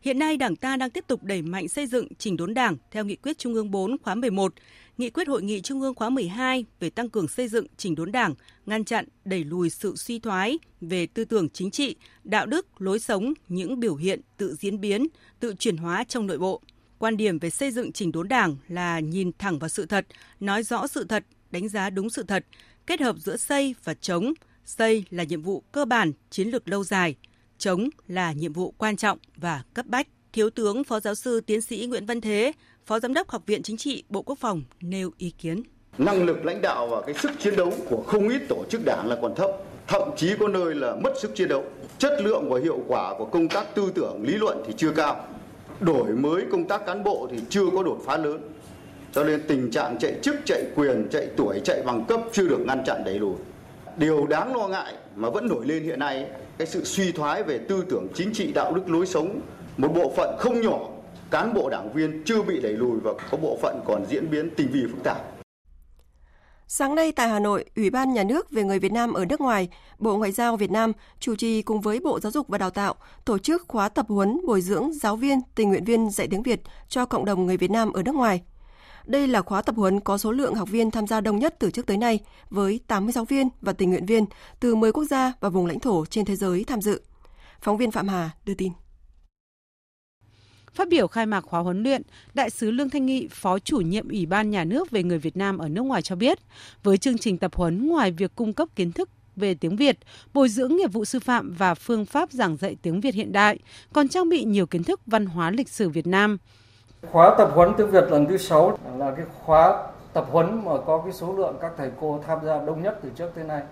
Hiện 0.00 0.18
nay 0.18 0.36
Đảng 0.36 0.56
ta 0.56 0.76
đang 0.76 0.90
tiếp 0.90 1.04
tục 1.06 1.22
đẩy 1.22 1.42
mạnh 1.42 1.68
xây 1.68 1.86
dựng 1.86 2.08
chỉnh 2.18 2.36
đốn 2.36 2.54
Đảng 2.54 2.76
theo 2.90 3.04
nghị 3.04 3.16
quyết 3.16 3.38
Trung 3.38 3.54
ương 3.54 3.70
4 3.70 3.96
khóa 4.02 4.14
11, 4.14 4.52
nghị 4.98 5.10
quyết 5.10 5.28
Hội 5.28 5.42
nghị 5.42 5.60
Trung 5.60 5.80
ương 5.80 5.94
khóa 5.94 6.10
12 6.10 6.64
về 6.80 6.90
tăng 6.90 7.10
cường 7.10 7.28
xây 7.28 7.48
dựng 7.48 7.66
chỉnh 7.76 7.94
đốn 7.94 8.12
Đảng, 8.12 8.34
ngăn 8.66 8.84
chặn, 8.84 9.04
đẩy 9.24 9.44
lùi 9.44 9.70
sự 9.70 9.96
suy 9.96 10.18
thoái 10.18 10.58
về 10.80 11.06
tư 11.06 11.24
tưởng 11.24 11.48
chính 11.48 11.70
trị, 11.70 11.96
đạo 12.24 12.46
đức, 12.46 12.82
lối 12.82 12.98
sống, 12.98 13.32
những 13.48 13.80
biểu 13.80 13.96
hiện 13.96 14.20
tự 14.36 14.54
diễn 14.54 14.80
biến, 14.80 15.06
tự 15.40 15.54
chuyển 15.58 15.76
hóa 15.76 16.04
trong 16.04 16.26
nội 16.26 16.38
bộ– 16.38 16.62
Quan 16.98 17.16
điểm 17.16 17.38
về 17.38 17.50
xây 17.50 17.70
dựng 17.70 17.92
chỉnh 17.92 18.12
đốn 18.12 18.28
đảng 18.28 18.56
là 18.68 19.00
nhìn 19.00 19.30
thẳng 19.38 19.58
vào 19.58 19.68
sự 19.68 19.86
thật, 19.86 20.06
nói 20.40 20.62
rõ 20.62 20.86
sự 20.86 21.04
thật, 21.04 21.24
đánh 21.50 21.68
giá 21.68 21.90
đúng 21.90 22.10
sự 22.10 22.22
thật, 22.22 22.46
kết 22.86 23.00
hợp 23.00 23.16
giữa 23.18 23.36
xây 23.36 23.74
và 23.84 23.94
chống. 23.94 24.32
Xây 24.64 25.04
là 25.10 25.24
nhiệm 25.24 25.42
vụ 25.42 25.62
cơ 25.72 25.84
bản, 25.84 26.12
chiến 26.30 26.48
lược 26.48 26.68
lâu 26.68 26.84
dài, 26.84 27.16
chống 27.58 27.88
là 28.06 28.32
nhiệm 28.32 28.52
vụ 28.52 28.74
quan 28.78 28.96
trọng 28.96 29.18
và 29.36 29.62
cấp 29.74 29.86
bách. 29.86 30.08
Thiếu 30.38 30.50
tướng 30.50 30.84
Phó 30.84 31.00
Giáo 31.00 31.14
sư 31.14 31.40
Tiến 31.40 31.60
sĩ 31.60 31.86
Nguyễn 31.88 32.06
Văn 32.06 32.20
Thế, 32.20 32.52
Phó 32.86 33.00
Giám 33.00 33.14
đốc 33.14 33.28
Học 33.28 33.42
viện 33.46 33.62
Chính 33.62 33.76
trị 33.76 34.04
Bộ 34.08 34.22
Quốc 34.22 34.38
phòng 34.38 34.62
nêu 34.80 35.10
ý 35.18 35.30
kiến. 35.38 35.62
Năng 35.98 36.24
lực 36.24 36.44
lãnh 36.44 36.62
đạo 36.62 36.86
và 36.86 37.00
cái 37.00 37.14
sức 37.14 37.30
chiến 37.38 37.56
đấu 37.56 37.72
của 37.90 38.02
không 38.06 38.28
ít 38.28 38.42
tổ 38.48 38.64
chức 38.70 38.80
đảng 38.84 39.08
là 39.08 39.16
còn 39.22 39.34
thấp, 39.34 39.50
thậm 39.86 40.02
chí 40.16 40.34
có 40.40 40.48
nơi 40.48 40.74
là 40.74 40.96
mất 41.04 41.12
sức 41.22 41.30
chiến 41.34 41.48
đấu. 41.48 41.64
Chất 41.98 42.12
lượng 42.24 42.50
và 42.50 42.60
hiệu 42.60 42.78
quả 42.88 43.14
của 43.18 43.24
công 43.24 43.48
tác 43.48 43.74
tư 43.74 43.92
tưởng, 43.94 44.22
lý 44.22 44.34
luận 44.34 44.62
thì 44.66 44.74
chưa 44.76 44.90
cao 44.90 45.26
đổi 45.80 46.12
mới 46.12 46.44
công 46.52 46.68
tác 46.68 46.86
cán 46.86 47.04
bộ 47.04 47.28
thì 47.30 47.38
chưa 47.48 47.64
có 47.76 47.82
đột 47.82 48.02
phá 48.06 48.16
lớn 48.16 48.40
cho 49.12 49.24
nên 49.24 49.42
tình 49.48 49.70
trạng 49.70 49.98
chạy 49.98 50.14
chức 50.22 50.36
chạy 50.44 50.64
quyền 50.74 51.08
chạy 51.10 51.28
tuổi 51.36 51.60
chạy 51.64 51.82
bằng 51.86 52.04
cấp 52.04 52.20
chưa 52.32 52.48
được 52.48 52.60
ngăn 52.66 52.84
chặn 52.86 53.02
đầy 53.04 53.18
đủ. 53.18 53.36
điều 53.96 54.26
đáng 54.26 54.56
lo 54.56 54.68
ngại 54.68 54.94
mà 55.16 55.30
vẫn 55.30 55.48
nổi 55.48 55.66
lên 55.66 55.84
hiện 55.84 55.98
nay 55.98 56.26
cái 56.58 56.66
sự 56.66 56.84
suy 56.84 57.12
thoái 57.12 57.42
về 57.42 57.58
tư 57.58 57.84
tưởng 57.90 58.06
chính 58.14 58.32
trị 58.34 58.52
đạo 58.52 58.74
đức 58.74 58.90
lối 58.90 59.06
sống 59.06 59.40
một 59.78 59.88
bộ 59.94 60.12
phận 60.16 60.36
không 60.38 60.60
nhỏ 60.60 60.78
cán 61.30 61.54
bộ 61.54 61.68
đảng 61.70 61.92
viên 61.92 62.22
chưa 62.24 62.42
bị 62.42 62.60
đẩy 62.60 62.72
lùi 62.72 63.00
và 63.00 63.12
có 63.30 63.38
bộ 63.38 63.58
phận 63.62 63.80
còn 63.86 64.04
diễn 64.08 64.30
biến 64.30 64.50
tình 64.56 64.68
vi 64.72 64.80
phức 64.92 65.02
tạp 65.04 65.18
Sáng 66.70 66.94
nay 66.94 67.12
tại 67.12 67.28
Hà 67.28 67.38
Nội, 67.38 67.64
Ủy 67.76 67.90
ban 67.90 68.12
Nhà 68.12 68.24
nước 68.24 68.50
về 68.50 68.64
người 68.64 68.78
Việt 68.78 68.92
Nam 68.92 69.12
ở 69.12 69.24
nước 69.24 69.40
ngoài, 69.40 69.68
Bộ 69.98 70.16
Ngoại 70.16 70.32
giao 70.32 70.56
Việt 70.56 70.70
Nam 70.70 70.92
chủ 71.20 71.36
trì 71.36 71.62
cùng 71.62 71.80
với 71.80 72.00
Bộ 72.00 72.20
Giáo 72.20 72.32
dục 72.32 72.48
và 72.48 72.58
Đào 72.58 72.70
tạo 72.70 72.94
tổ 73.24 73.38
chức 73.38 73.64
khóa 73.68 73.88
tập 73.88 74.06
huấn 74.08 74.40
bồi 74.46 74.60
dưỡng 74.60 74.92
giáo 74.92 75.16
viên, 75.16 75.40
tình 75.54 75.68
nguyện 75.68 75.84
viên 75.84 76.10
dạy 76.10 76.28
tiếng 76.30 76.42
Việt 76.42 76.60
cho 76.88 77.06
cộng 77.06 77.24
đồng 77.24 77.46
người 77.46 77.56
Việt 77.56 77.70
Nam 77.70 77.92
ở 77.92 78.02
nước 78.02 78.14
ngoài. 78.14 78.42
Đây 79.06 79.26
là 79.26 79.42
khóa 79.42 79.62
tập 79.62 79.74
huấn 79.76 80.00
có 80.00 80.18
số 80.18 80.32
lượng 80.32 80.54
học 80.54 80.68
viên 80.68 80.90
tham 80.90 81.06
gia 81.06 81.20
đông 81.20 81.38
nhất 81.38 81.54
từ 81.58 81.70
trước 81.70 81.86
tới 81.86 81.96
nay, 81.96 82.20
với 82.50 82.80
80 82.86 83.12
giáo 83.12 83.24
viên 83.24 83.48
và 83.60 83.72
tình 83.72 83.90
nguyện 83.90 84.06
viên 84.06 84.24
từ 84.60 84.74
10 84.74 84.92
quốc 84.92 85.04
gia 85.04 85.32
và 85.40 85.48
vùng 85.48 85.66
lãnh 85.66 85.80
thổ 85.80 86.06
trên 86.06 86.24
thế 86.24 86.36
giới 86.36 86.64
tham 86.64 86.80
dự. 86.80 87.00
Phóng 87.60 87.76
viên 87.76 87.90
Phạm 87.90 88.08
Hà 88.08 88.30
đưa 88.44 88.54
tin. 88.54 88.72
Phát 90.74 90.88
biểu 90.88 91.06
khai 91.06 91.26
mạc 91.26 91.40
khóa 91.40 91.60
huấn 91.60 91.82
luyện, 91.82 92.02
Đại 92.34 92.50
sứ 92.50 92.70
Lương 92.70 92.90
Thanh 92.90 93.06
Nghị, 93.06 93.28
Phó 93.30 93.58
chủ 93.58 93.76
nhiệm 93.76 94.08
Ủy 94.08 94.26
ban 94.26 94.50
Nhà 94.50 94.64
nước 94.64 94.90
về 94.90 95.02
người 95.02 95.18
Việt 95.18 95.36
Nam 95.36 95.58
ở 95.58 95.68
nước 95.68 95.82
ngoài 95.82 96.02
cho 96.02 96.16
biết, 96.16 96.38
với 96.82 96.98
chương 96.98 97.18
trình 97.18 97.38
tập 97.38 97.54
huấn 97.54 97.88
ngoài 97.88 98.10
việc 98.10 98.32
cung 98.36 98.52
cấp 98.52 98.68
kiến 98.76 98.92
thức 98.92 99.08
về 99.36 99.54
tiếng 99.54 99.76
Việt, 99.76 99.98
bồi 100.34 100.48
dưỡng 100.48 100.76
nghiệp 100.76 100.92
vụ 100.92 101.04
sư 101.04 101.20
phạm 101.20 101.54
và 101.58 101.74
phương 101.74 102.06
pháp 102.06 102.32
giảng 102.32 102.56
dạy 102.56 102.76
tiếng 102.82 103.00
Việt 103.00 103.14
hiện 103.14 103.32
đại, 103.32 103.58
còn 103.92 104.08
trang 104.08 104.28
bị 104.28 104.44
nhiều 104.44 104.66
kiến 104.66 104.84
thức 104.84 105.00
văn 105.06 105.26
hóa 105.26 105.50
lịch 105.50 105.68
sử 105.68 105.88
Việt 105.88 106.06
Nam. 106.06 106.38
Khóa 107.10 107.34
tập 107.38 107.50
huấn 107.54 107.72
tiếng 107.76 107.90
Việt 107.90 108.04
lần 108.10 108.26
thứ 108.26 108.36
6 108.36 108.78
là 108.98 109.14
cái 109.16 109.26
khóa 109.44 109.86
tập 110.12 110.26
huấn 110.30 110.64
mà 110.64 110.72
có 110.86 111.02
cái 111.04 111.12
số 111.12 111.32
lượng 111.36 111.56
các 111.60 111.72
thầy 111.76 111.90
cô 112.00 112.20
tham 112.26 112.38
gia 112.44 112.64
đông 112.64 112.82
nhất 112.82 112.98
từ 113.02 113.10
trước 113.16 113.30
tới 113.34 113.44
nay. 113.44 113.62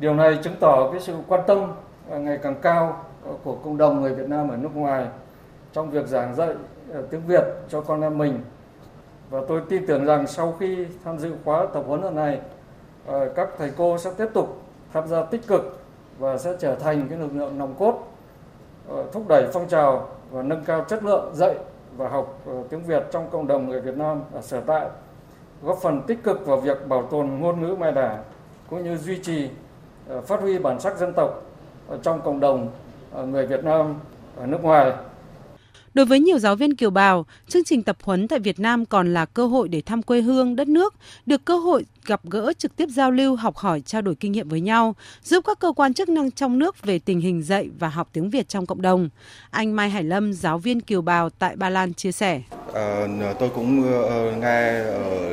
Điều 0.00 0.14
này 0.14 0.38
chứng 0.44 0.54
tỏ 0.60 0.90
cái 0.92 1.00
sự 1.00 1.14
quan 1.26 1.40
tâm 1.46 1.58
ngày 2.10 2.38
càng 2.42 2.54
cao 2.62 3.04
của 3.44 3.54
cộng 3.54 3.76
đồng 3.76 4.00
người 4.00 4.14
Việt 4.14 4.28
Nam 4.28 4.48
ở 4.48 4.56
nước 4.56 4.76
ngoài 4.76 5.06
trong 5.76 5.90
việc 5.90 6.06
giảng 6.06 6.34
dạy 6.34 6.54
ờ, 6.92 7.02
tiếng 7.10 7.26
Việt 7.26 7.44
cho 7.68 7.80
con 7.80 8.00
em 8.00 8.18
mình. 8.18 8.40
Và 9.30 9.40
tôi 9.48 9.62
tin 9.68 9.86
tưởng 9.86 10.04
rằng 10.04 10.26
sau 10.26 10.54
khi 10.60 10.86
tham 11.04 11.18
dự 11.18 11.32
khóa 11.44 11.66
tập 11.74 11.84
huấn 11.86 12.02
lần 12.02 12.14
này, 12.14 12.40
ờ, 13.06 13.28
các 13.34 13.48
thầy 13.58 13.72
cô 13.76 13.98
sẽ 13.98 14.10
tiếp 14.16 14.26
tục 14.34 14.62
tham 14.92 15.08
gia 15.08 15.22
tích 15.22 15.46
cực 15.46 15.78
và 16.18 16.38
sẽ 16.38 16.54
trở 16.58 16.74
thành 16.74 17.06
cái 17.10 17.18
lực 17.18 17.30
lượng 17.34 17.58
nòng 17.58 17.74
cốt 17.78 18.12
ờ, 18.88 19.04
thúc 19.12 19.28
đẩy 19.28 19.46
phong 19.52 19.68
trào 19.68 20.08
và 20.30 20.42
nâng 20.42 20.64
cao 20.64 20.84
chất 20.88 21.04
lượng 21.04 21.30
dạy 21.34 21.54
và 21.96 22.08
học 22.08 22.38
tiếng 22.70 22.82
Việt 22.82 23.02
trong 23.10 23.30
cộng 23.30 23.46
đồng 23.46 23.68
người 23.68 23.80
Việt 23.80 23.96
Nam 23.96 24.22
ở 24.32 24.40
sở 24.40 24.60
tại, 24.60 24.88
góp 25.62 25.78
phần 25.82 26.02
tích 26.06 26.22
cực 26.22 26.46
vào 26.46 26.56
việc 26.56 26.88
bảo 26.88 27.02
tồn 27.02 27.26
ngôn 27.26 27.60
ngữ 27.60 27.76
mẹ 27.80 27.92
đẻ 27.92 28.18
cũng 28.70 28.84
như 28.84 28.96
duy 28.96 29.18
trì 29.22 29.50
phát 30.26 30.40
huy 30.40 30.58
bản 30.58 30.80
sắc 30.80 30.96
dân 30.96 31.12
tộc 31.12 31.42
trong 32.02 32.20
cộng 32.20 32.40
đồng 32.40 32.68
người 33.24 33.46
Việt 33.46 33.64
Nam 33.64 33.94
ở 34.36 34.46
nước 34.46 34.62
ngoài 34.64 34.92
Đối 35.96 36.06
với 36.06 36.20
nhiều 36.20 36.38
giáo 36.38 36.56
viên 36.56 36.74
kiều 36.74 36.90
bào, 36.90 37.26
chương 37.48 37.64
trình 37.64 37.82
tập 37.82 37.96
huấn 38.02 38.28
tại 38.28 38.38
Việt 38.38 38.60
Nam 38.60 38.86
còn 38.86 39.14
là 39.14 39.24
cơ 39.24 39.46
hội 39.46 39.68
để 39.68 39.80
thăm 39.80 40.02
quê 40.02 40.20
hương, 40.20 40.56
đất 40.56 40.68
nước, 40.68 40.94
được 41.26 41.44
cơ 41.44 41.56
hội 41.56 41.86
gặp 42.06 42.20
gỡ 42.24 42.52
trực 42.58 42.76
tiếp 42.76 42.88
giao 42.88 43.10
lưu, 43.10 43.36
học 43.36 43.56
hỏi, 43.56 43.80
trao 43.80 44.02
đổi 44.02 44.14
kinh 44.14 44.32
nghiệm 44.32 44.48
với 44.48 44.60
nhau, 44.60 44.94
giúp 45.22 45.44
các 45.46 45.58
cơ 45.58 45.72
quan 45.72 45.94
chức 45.94 46.08
năng 46.08 46.30
trong 46.30 46.58
nước 46.58 46.82
về 46.82 46.98
tình 46.98 47.20
hình 47.20 47.42
dạy 47.42 47.68
và 47.78 47.88
học 47.88 48.08
tiếng 48.12 48.30
Việt 48.30 48.48
trong 48.48 48.66
cộng 48.66 48.82
đồng. 48.82 49.08
Anh 49.50 49.76
Mai 49.76 49.90
Hải 49.90 50.02
Lâm, 50.02 50.32
giáo 50.32 50.58
viên 50.58 50.80
kiều 50.80 51.02
bào 51.02 51.30
tại 51.30 51.56
Ba 51.56 51.70
Lan 51.70 51.94
chia 51.94 52.12
sẻ. 52.12 52.42
À, 52.74 53.06
tôi 53.40 53.48
cũng 53.54 53.80
uh, 53.80 54.38
nghe 54.38 54.80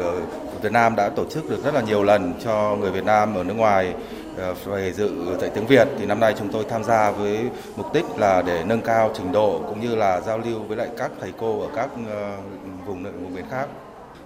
ở 0.01 0.21
Việt 0.61 0.71
Nam 0.71 0.95
đã 0.95 1.09
tổ 1.09 1.25
chức 1.29 1.49
được 1.49 1.63
rất 1.63 1.73
là 1.73 1.81
nhiều 1.81 2.03
lần 2.03 2.33
cho 2.43 2.77
người 2.79 2.91
Việt 2.91 3.05
Nam 3.05 3.35
ở 3.35 3.43
nước 3.43 3.53
ngoài 3.53 3.93
Ờ, 4.37 4.53
về 4.65 4.93
dự 4.93 5.37
dạy 5.41 5.49
tiếng 5.53 5.67
Việt 5.67 5.87
thì 5.99 6.05
năm 6.05 6.19
nay 6.19 6.35
chúng 6.39 6.49
tôi 6.51 6.65
tham 6.69 6.83
gia 6.83 7.11
với 7.11 7.39
mục 7.75 7.93
đích 7.93 8.05
là 8.17 8.41
để 8.41 8.63
nâng 8.65 8.81
cao 8.81 9.11
trình 9.13 9.31
độ 9.31 9.61
cũng 9.67 9.81
như 9.81 9.95
là 9.95 10.21
giao 10.21 10.37
lưu 10.37 10.59
với 10.59 10.77
lại 10.77 10.87
các 10.97 11.11
thầy 11.21 11.33
cô 11.39 11.61
ở 11.61 11.67
các 11.75 11.89
ờ, 12.09 12.37
vùng 12.85 13.03
vùng 13.03 13.35
miền 13.35 13.45
khác. 13.51 13.67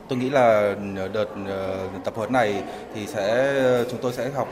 Tôi 0.10 0.20
nghĩ 0.20 0.30
là 0.30 0.76
ờ, 0.98 1.08
đợt 1.08 1.26
tập 2.04 2.14
huấn 2.16 2.34
này 2.34 2.64
thì 2.96 3.08
sẽ 3.08 3.54
chúng 3.90 4.00
tôi 4.02 4.14
sẽ 4.14 4.30
học 4.30 4.48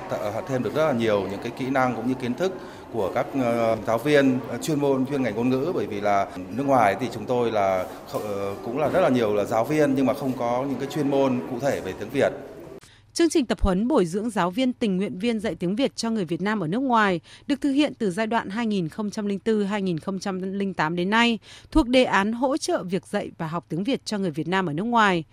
thêm 0.47 0.63
được 0.63 0.75
rất 0.75 0.85
là 0.85 0.93
nhiều 0.93 1.21
những 1.21 1.39
cái 1.43 1.51
kỹ 1.57 1.69
năng 1.69 1.95
cũng 1.95 2.07
như 2.07 2.13
kiến 2.13 2.33
thức 2.33 2.51
của 2.93 3.11
các 3.15 3.25
giáo 3.87 3.97
viên 3.97 4.39
chuyên 4.61 4.79
môn, 4.79 5.05
chuyên 5.05 5.23
ngành 5.23 5.35
ngôn 5.35 5.49
ngữ 5.49 5.71
bởi 5.75 5.85
vì 5.85 6.01
là 6.01 6.27
nước 6.35 6.65
ngoài 6.65 6.95
thì 6.99 7.09
chúng 7.13 7.25
tôi 7.25 7.51
là 7.51 7.85
cũng 8.65 8.79
là 8.79 8.89
rất 8.89 9.01
là 9.01 9.09
nhiều 9.09 9.33
là 9.33 9.43
giáo 9.43 9.63
viên 9.63 9.95
nhưng 9.95 10.05
mà 10.05 10.13
không 10.13 10.31
có 10.39 10.65
những 10.69 10.79
cái 10.79 10.87
chuyên 10.91 11.09
môn 11.09 11.39
cụ 11.51 11.59
thể 11.61 11.79
về 11.79 11.93
tiếng 11.99 12.09
Việt 12.09 12.31
Chương 13.15 13.29
trình 13.29 13.45
tập 13.45 13.61
huấn 13.61 13.87
bồi 13.87 14.05
dưỡng 14.05 14.29
giáo 14.29 14.51
viên 14.51 14.73
tình 14.73 14.97
nguyện 14.97 15.19
viên 15.19 15.39
dạy 15.39 15.55
tiếng 15.55 15.75
Việt 15.75 15.95
cho 15.95 16.09
người 16.09 16.25
Việt 16.25 16.41
Nam 16.41 16.59
ở 16.59 16.67
nước 16.67 16.79
ngoài 16.79 17.19
được 17.47 17.61
thực 17.61 17.71
hiện 17.71 17.93
từ 17.93 18.11
giai 18.11 18.27
đoạn 18.27 18.49
2004-2008 18.49 20.95
đến 20.95 21.09
nay, 21.09 21.39
thuộc 21.71 21.87
đề 21.87 22.03
án 22.03 22.33
hỗ 22.33 22.57
trợ 22.57 22.83
việc 22.83 23.07
dạy 23.07 23.31
và 23.37 23.47
học 23.47 23.65
tiếng 23.69 23.83
Việt 23.83 24.05
cho 24.05 24.17
người 24.17 24.31
Việt 24.31 24.47
Nam 24.47 24.65
ở 24.65 24.73
nước 24.73 24.83
ngoài. 24.83 25.23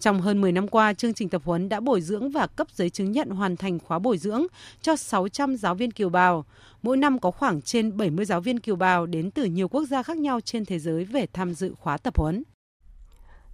Trong 0.00 0.20
hơn 0.20 0.40
10 0.40 0.52
năm 0.52 0.68
qua, 0.68 0.92
chương 0.92 1.14
trình 1.14 1.28
tập 1.28 1.42
huấn 1.44 1.68
đã 1.68 1.80
bồi 1.80 2.00
dưỡng 2.00 2.30
và 2.30 2.46
cấp 2.46 2.66
giấy 2.74 2.90
chứng 2.90 3.12
nhận 3.12 3.30
hoàn 3.30 3.56
thành 3.56 3.78
khóa 3.78 3.98
bồi 3.98 4.18
dưỡng 4.18 4.46
cho 4.82 4.96
600 4.96 5.56
giáo 5.56 5.74
viên 5.74 5.90
kiều 5.90 6.08
bào. 6.08 6.44
Mỗi 6.82 6.96
năm 6.96 7.18
có 7.18 7.30
khoảng 7.30 7.62
trên 7.62 7.96
70 7.96 8.24
giáo 8.24 8.40
viên 8.40 8.60
kiều 8.60 8.76
bào 8.76 9.06
đến 9.06 9.30
từ 9.30 9.44
nhiều 9.44 9.68
quốc 9.68 9.84
gia 9.84 10.02
khác 10.02 10.16
nhau 10.16 10.40
trên 10.40 10.64
thế 10.64 10.78
giới 10.78 11.04
về 11.04 11.26
tham 11.32 11.54
dự 11.54 11.74
khóa 11.78 11.98
tập 11.98 12.16
huấn. 12.16 12.42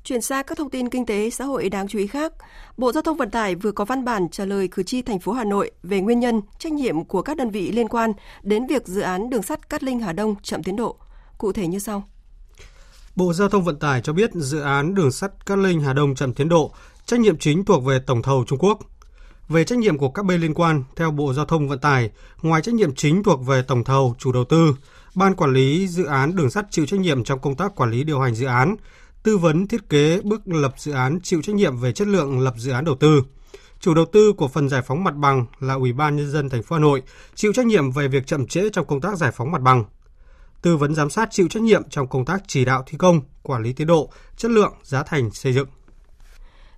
Chuyển 0.05 0.23
sang 0.23 0.45
các 0.47 0.59
thông 0.59 0.71
tin 0.71 0.89
kinh 0.89 1.07
tế 1.07 1.31
xã 1.31 1.45
hội 1.45 1.69
đáng 1.69 1.89
chú 1.89 1.99
ý 1.99 2.07
khác, 2.07 2.33
Bộ 2.77 2.93
Giao 2.93 3.03
thông 3.03 3.17
Vận 3.17 3.31
tải 3.31 3.55
vừa 3.55 3.73
có 3.73 3.85
văn 3.85 4.05
bản 4.05 4.29
trả 4.29 4.45
lời 4.45 4.69
cử 4.69 4.83
tri 4.83 5.03
thành 5.03 5.19
phố 5.19 5.33
Hà 5.33 5.45
Nội 5.45 5.71
về 5.83 6.01
nguyên 6.01 6.21
nhân, 6.21 6.41
trách 6.59 6.73
nhiệm 6.73 7.05
của 7.05 7.23
các 7.23 7.37
đơn 7.37 7.51
vị 7.51 7.73
liên 7.73 7.89
quan 7.89 8.13
đến 8.43 8.67
việc 8.67 8.87
dự 8.87 9.01
án 9.01 9.31
đường 9.31 9.43
sắt 9.43 9.71
Cát 9.71 9.83
Linh 9.83 10.01
Hà 10.01 10.13
Đông 10.13 10.35
chậm 10.43 10.63
tiến 10.63 10.77
độ. 10.77 10.97
Cụ 11.39 11.53
thể 11.53 11.67
như 11.67 11.79
sau. 11.79 12.09
Bộ 13.17 13.33
Giao 13.33 13.49
thông 13.49 13.65
Vận 13.65 13.79
tải 13.79 14.01
cho 14.01 14.13
biết 14.13 14.31
dự 14.35 14.61
án 14.61 14.95
đường 14.95 15.13
sắt 15.13 15.47
Cát 15.47 15.59
Linh 15.59 15.81
Hà 15.81 15.93
Đông 15.93 16.15
chậm 16.15 16.35
tiến 16.35 16.49
độ, 16.49 16.73
trách 17.07 17.21
nhiệm 17.21 17.39
chính 17.39 17.65
thuộc 17.65 17.85
về 17.85 17.99
tổng 18.07 18.23
thầu 18.23 18.45
Trung 18.47 18.59
Quốc. 18.59 18.79
Về 19.49 19.65
trách 19.65 19.79
nhiệm 19.79 19.99
của 19.99 20.11
các 20.11 20.25
bên 20.25 20.41
liên 20.41 20.55
quan, 20.55 20.85
theo 20.97 21.11
Bộ 21.11 21.33
Giao 21.33 21.45
thông 21.45 21.69
Vận 21.69 21.79
tải, 21.79 22.11
ngoài 22.43 22.63
trách 22.63 22.75
nhiệm 22.75 22.95
chính 22.95 23.23
thuộc 23.23 23.47
về 23.47 23.63
tổng 23.63 23.85
thầu, 23.85 24.15
chủ 24.19 24.33
đầu 24.33 24.45
tư, 24.45 24.75
Ban 25.15 25.35
quản 25.35 25.53
lý 25.53 25.89
dự 25.89 26.05
án 26.05 26.37
đường 26.37 26.51
sắt 26.51 26.67
chịu 26.71 26.87
trách 26.87 27.01
nhiệm 27.01 27.25
trong 27.25 27.39
công 27.39 27.55
tác 27.55 27.75
quản 27.77 27.91
lý 27.91 28.05
điều 28.05 28.21
hành 28.21 28.35
dự 28.35 28.47
án, 28.47 28.77
tư 29.23 29.39
vấn 29.39 29.67
thiết 29.67 29.89
kế 29.89 30.21
bước 30.21 30.41
lập 30.45 30.75
dự 30.77 30.93
án 30.93 31.19
chịu 31.23 31.43
trách 31.43 31.55
nhiệm 31.55 31.77
về 31.77 31.93
chất 31.93 32.09
lượng 32.09 32.41
lập 32.41 32.55
dự 32.57 32.73
án 32.73 32.85
đầu 32.85 32.95
tư. 32.95 33.23
Chủ 33.81 33.95
đầu 33.95 34.05
tư 34.05 34.33
của 34.33 34.49
phần 34.49 34.69
giải 34.69 34.83
phóng 34.83 35.05
mặt 35.05 35.15
bằng 35.17 35.47
là 35.61 35.75
Ủy 35.75 35.93
ban 35.93 36.17
nhân 36.17 36.31
dân 36.31 36.49
thành 36.49 36.63
phố 36.63 36.77
Hà 36.77 36.81
Nội, 36.81 37.03
chịu 37.35 37.53
trách 37.53 37.67
nhiệm 37.67 37.91
về 37.91 38.09
việc 38.09 38.27
chậm 38.27 38.47
trễ 38.47 38.69
trong 38.73 38.87
công 38.87 39.01
tác 39.01 39.17
giải 39.17 39.33
phóng 39.33 39.53
mặt 39.53 39.63
bằng. 39.63 39.85
Tư 40.63 40.77
vấn 40.77 40.95
giám 40.95 41.11
sát 41.11 41.29
chịu 41.31 41.49
trách 41.49 41.63
nhiệm 41.63 41.89
trong 41.91 42.07
công 42.07 42.25
tác 42.25 42.43
chỉ 42.47 42.65
đạo 42.65 42.83
thi 42.87 42.99
công, 42.99 43.21
quản 43.43 43.63
lý 43.63 43.73
tiến 43.73 43.87
độ, 43.87 44.11
chất 44.37 44.51
lượng, 44.51 44.73
giá 44.83 45.03
thành 45.03 45.31
xây 45.31 45.53
dựng. 45.53 45.69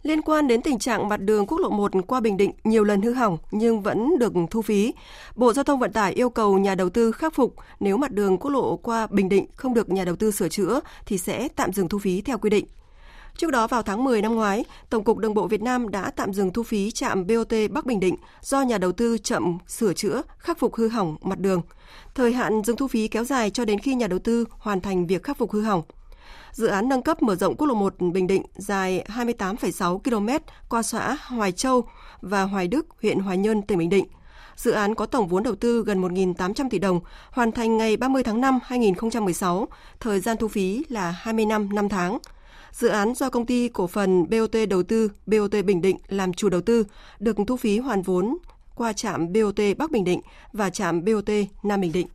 Liên 0.02 0.22
quan 0.22 0.48
đến 0.48 0.62
tình 0.62 0.78
trạng 0.78 1.08
mặt 1.08 1.16
đường 1.16 1.46
quốc 1.46 1.58
lộ 1.58 1.70
1 1.70 1.92
qua 2.06 2.20
Bình 2.20 2.36
Định 2.36 2.52
nhiều 2.64 2.84
lần 2.84 3.02
hư 3.02 3.12
hỏng 3.12 3.38
nhưng 3.50 3.82
vẫn 3.82 4.18
được 4.18 4.32
thu 4.50 4.62
phí, 4.62 4.94
Bộ 5.36 5.52
Giao 5.52 5.64
thông 5.64 5.80
Vận 5.80 5.92
tải 5.92 6.12
yêu 6.12 6.30
cầu 6.30 6.58
nhà 6.58 6.74
đầu 6.74 6.90
tư 6.90 7.12
khắc 7.12 7.34
phục 7.34 7.54
nếu 7.80 7.96
mặt 7.96 8.12
đường 8.12 8.38
quốc 8.38 8.50
lộ 8.50 8.76
qua 8.76 9.06
Bình 9.10 9.28
Định 9.28 9.46
không 9.54 9.74
được 9.74 9.90
nhà 9.90 10.04
đầu 10.04 10.16
tư 10.16 10.30
sửa 10.30 10.48
chữa 10.48 10.80
thì 11.06 11.18
sẽ 11.18 11.48
tạm 11.48 11.72
dừng 11.72 11.88
thu 11.88 11.98
phí 11.98 12.20
theo 12.20 12.38
quy 12.38 12.50
định. 12.50 12.66
Trước 13.36 13.50
đó 13.50 13.66
vào 13.66 13.82
tháng 13.82 14.04
10 14.04 14.22
năm 14.22 14.34
ngoái, 14.34 14.64
Tổng 14.90 15.04
cục 15.04 15.18
Đường 15.18 15.34
bộ 15.34 15.46
Việt 15.46 15.62
Nam 15.62 15.88
đã 15.88 16.10
tạm 16.10 16.32
dừng 16.32 16.52
thu 16.52 16.62
phí 16.62 16.90
trạm 16.90 17.26
BOT 17.26 17.52
Bắc 17.70 17.86
Bình 17.86 18.00
Định 18.00 18.16
do 18.42 18.62
nhà 18.62 18.78
đầu 18.78 18.92
tư 18.92 19.18
chậm 19.18 19.58
sửa 19.66 19.92
chữa, 19.92 20.22
khắc 20.38 20.58
phục 20.58 20.74
hư 20.74 20.88
hỏng 20.88 21.16
mặt 21.22 21.38
đường. 21.38 21.62
Thời 22.14 22.32
hạn 22.32 22.62
dừng 22.64 22.76
thu 22.76 22.88
phí 22.88 23.08
kéo 23.08 23.24
dài 23.24 23.50
cho 23.50 23.64
đến 23.64 23.78
khi 23.78 23.94
nhà 23.94 24.06
đầu 24.06 24.18
tư 24.18 24.44
hoàn 24.58 24.80
thành 24.80 25.06
việc 25.06 25.22
khắc 25.22 25.38
phục 25.38 25.52
hư 25.52 25.62
hỏng. 25.62 25.82
Dự 26.52 26.66
án 26.66 26.88
nâng 26.88 27.02
cấp 27.02 27.22
mở 27.22 27.34
rộng 27.34 27.56
quốc 27.56 27.66
lộ 27.66 27.74
1 27.74 27.94
Bình 27.98 28.26
Định 28.26 28.42
dài 28.54 29.04
28,6 29.08 29.98
km 29.98 30.44
qua 30.68 30.82
xã 30.82 31.16
Hoài 31.26 31.52
Châu 31.52 31.84
và 32.20 32.42
Hoài 32.42 32.68
Đức, 32.68 32.86
huyện 33.02 33.18
Hoài 33.18 33.36
Nhơn, 33.36 33.62
tỉnh 33.62 33.78
Bình 33.78 33.90
Định. 33.90 34.06
Dự 34.56 34.70
án 34.70 34.94
có 34.94 35.06
tổng 35.06 35.28
vốn 35.28 35.42
đầu 35.42 35.54
tư 35.54 35.84
gần 35.86 36.02
1.800 36.02 36.68
tỷ 36.70 36.78
đồng, 36.78 37.00
hoàn 37.30 37.52
thành 37.52 37.76
ngày 37.76 37.96
30 37.96 38.22
tháng 38.22 38.40
5 38.40 38.58
2016, 38.64 39.68
thời 40.00 40.20
gian 40.20 40.36
thu 40.36 40.48
phí 40.48 40.84
là 40.88 41.10
20 41.10 41.46
năm 41.46 41.68
5 41.72 41.88
tháng. 41.88 42.18
Dự 42.72 42.88
án 42.88 43.14
do 43.14 43.30
công 43.30 43.46
ty 43.46 43.68
cổ 43.68 43.86
phần 43.86 44.30
BOT 44.30 44.56
đầu 44.70 44.82
tư 44.82 45.10
BOT 45.26 45.64
Bình 45.64 45.80
Định 45.80 45.96
làm 46.08 46.32
chủ 46.32 46.48
đầu 46.48 46.60
tư, 46.60 46.84
được 47.18 47.36
thu 47.46 47.56
phí 47.56 47.78
hoàn 47.78 48.02
vốn 48.02 48.38
qua 48.74 48.92
trạm 48.92 49.32
BOT 49.32 49.60
Bắc 49.78 49.90
Bình 49.90 50.04
Định 50.04 50.20
và 50.52 50.70
trạm 50.70 51.04
BOT 51.04 51.30
Nam 51.62 51.80
Bình 51.80 51.92
Định. 51.92 52.06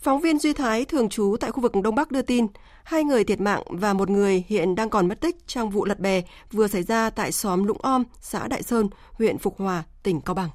Phóng 0.00 0.20
viên 0.20 0.38
Duy 0.38 0.52
Thái 0.52 0.84
thường 0.84 1.08
trú 1.08 1.36
tại 1.40 1.50
khu 1.50 1.60
vực 1.60 1.72
Đông 1.82 1.94
Bắc 1.94 2.10
đưa 2.10 2.22
tin, 2.22 2.46
hai 2.84 3.04
người 3.04 3.24
thiệt 3.24 3.40
mạng 3.40 3.62
và 3.70 3.92
một 3.92 4.10
người 4.10 4.44
hiện 4.48 4.74
đang 4.74 4.90
còn 4.90 5.08
mất 5.08 5.20
tích 5.20 5.36
trong 5.46 5.70
vụ 5.70 5.84
lật 5.84 6.00
bè 6.00 6.22
vừa 6.52 6.68
xảy 6.68 6.82
ra 6.82 7.10
tại 7.10 7.32
xóm 7.32 7.64
Lũng 7.64 7.80
Om, 7.82 8.04
xã 8.20 8.48
Đại 8.48 8.62
Sơn, 8.62 8.88
huyện 9.12 9.38
Phục 9.38 9.58
Hòa, 9.58 9.84
tỉnh 10.02 10.20
Cao 10.20 10.34
Bằng. 10.34 10.50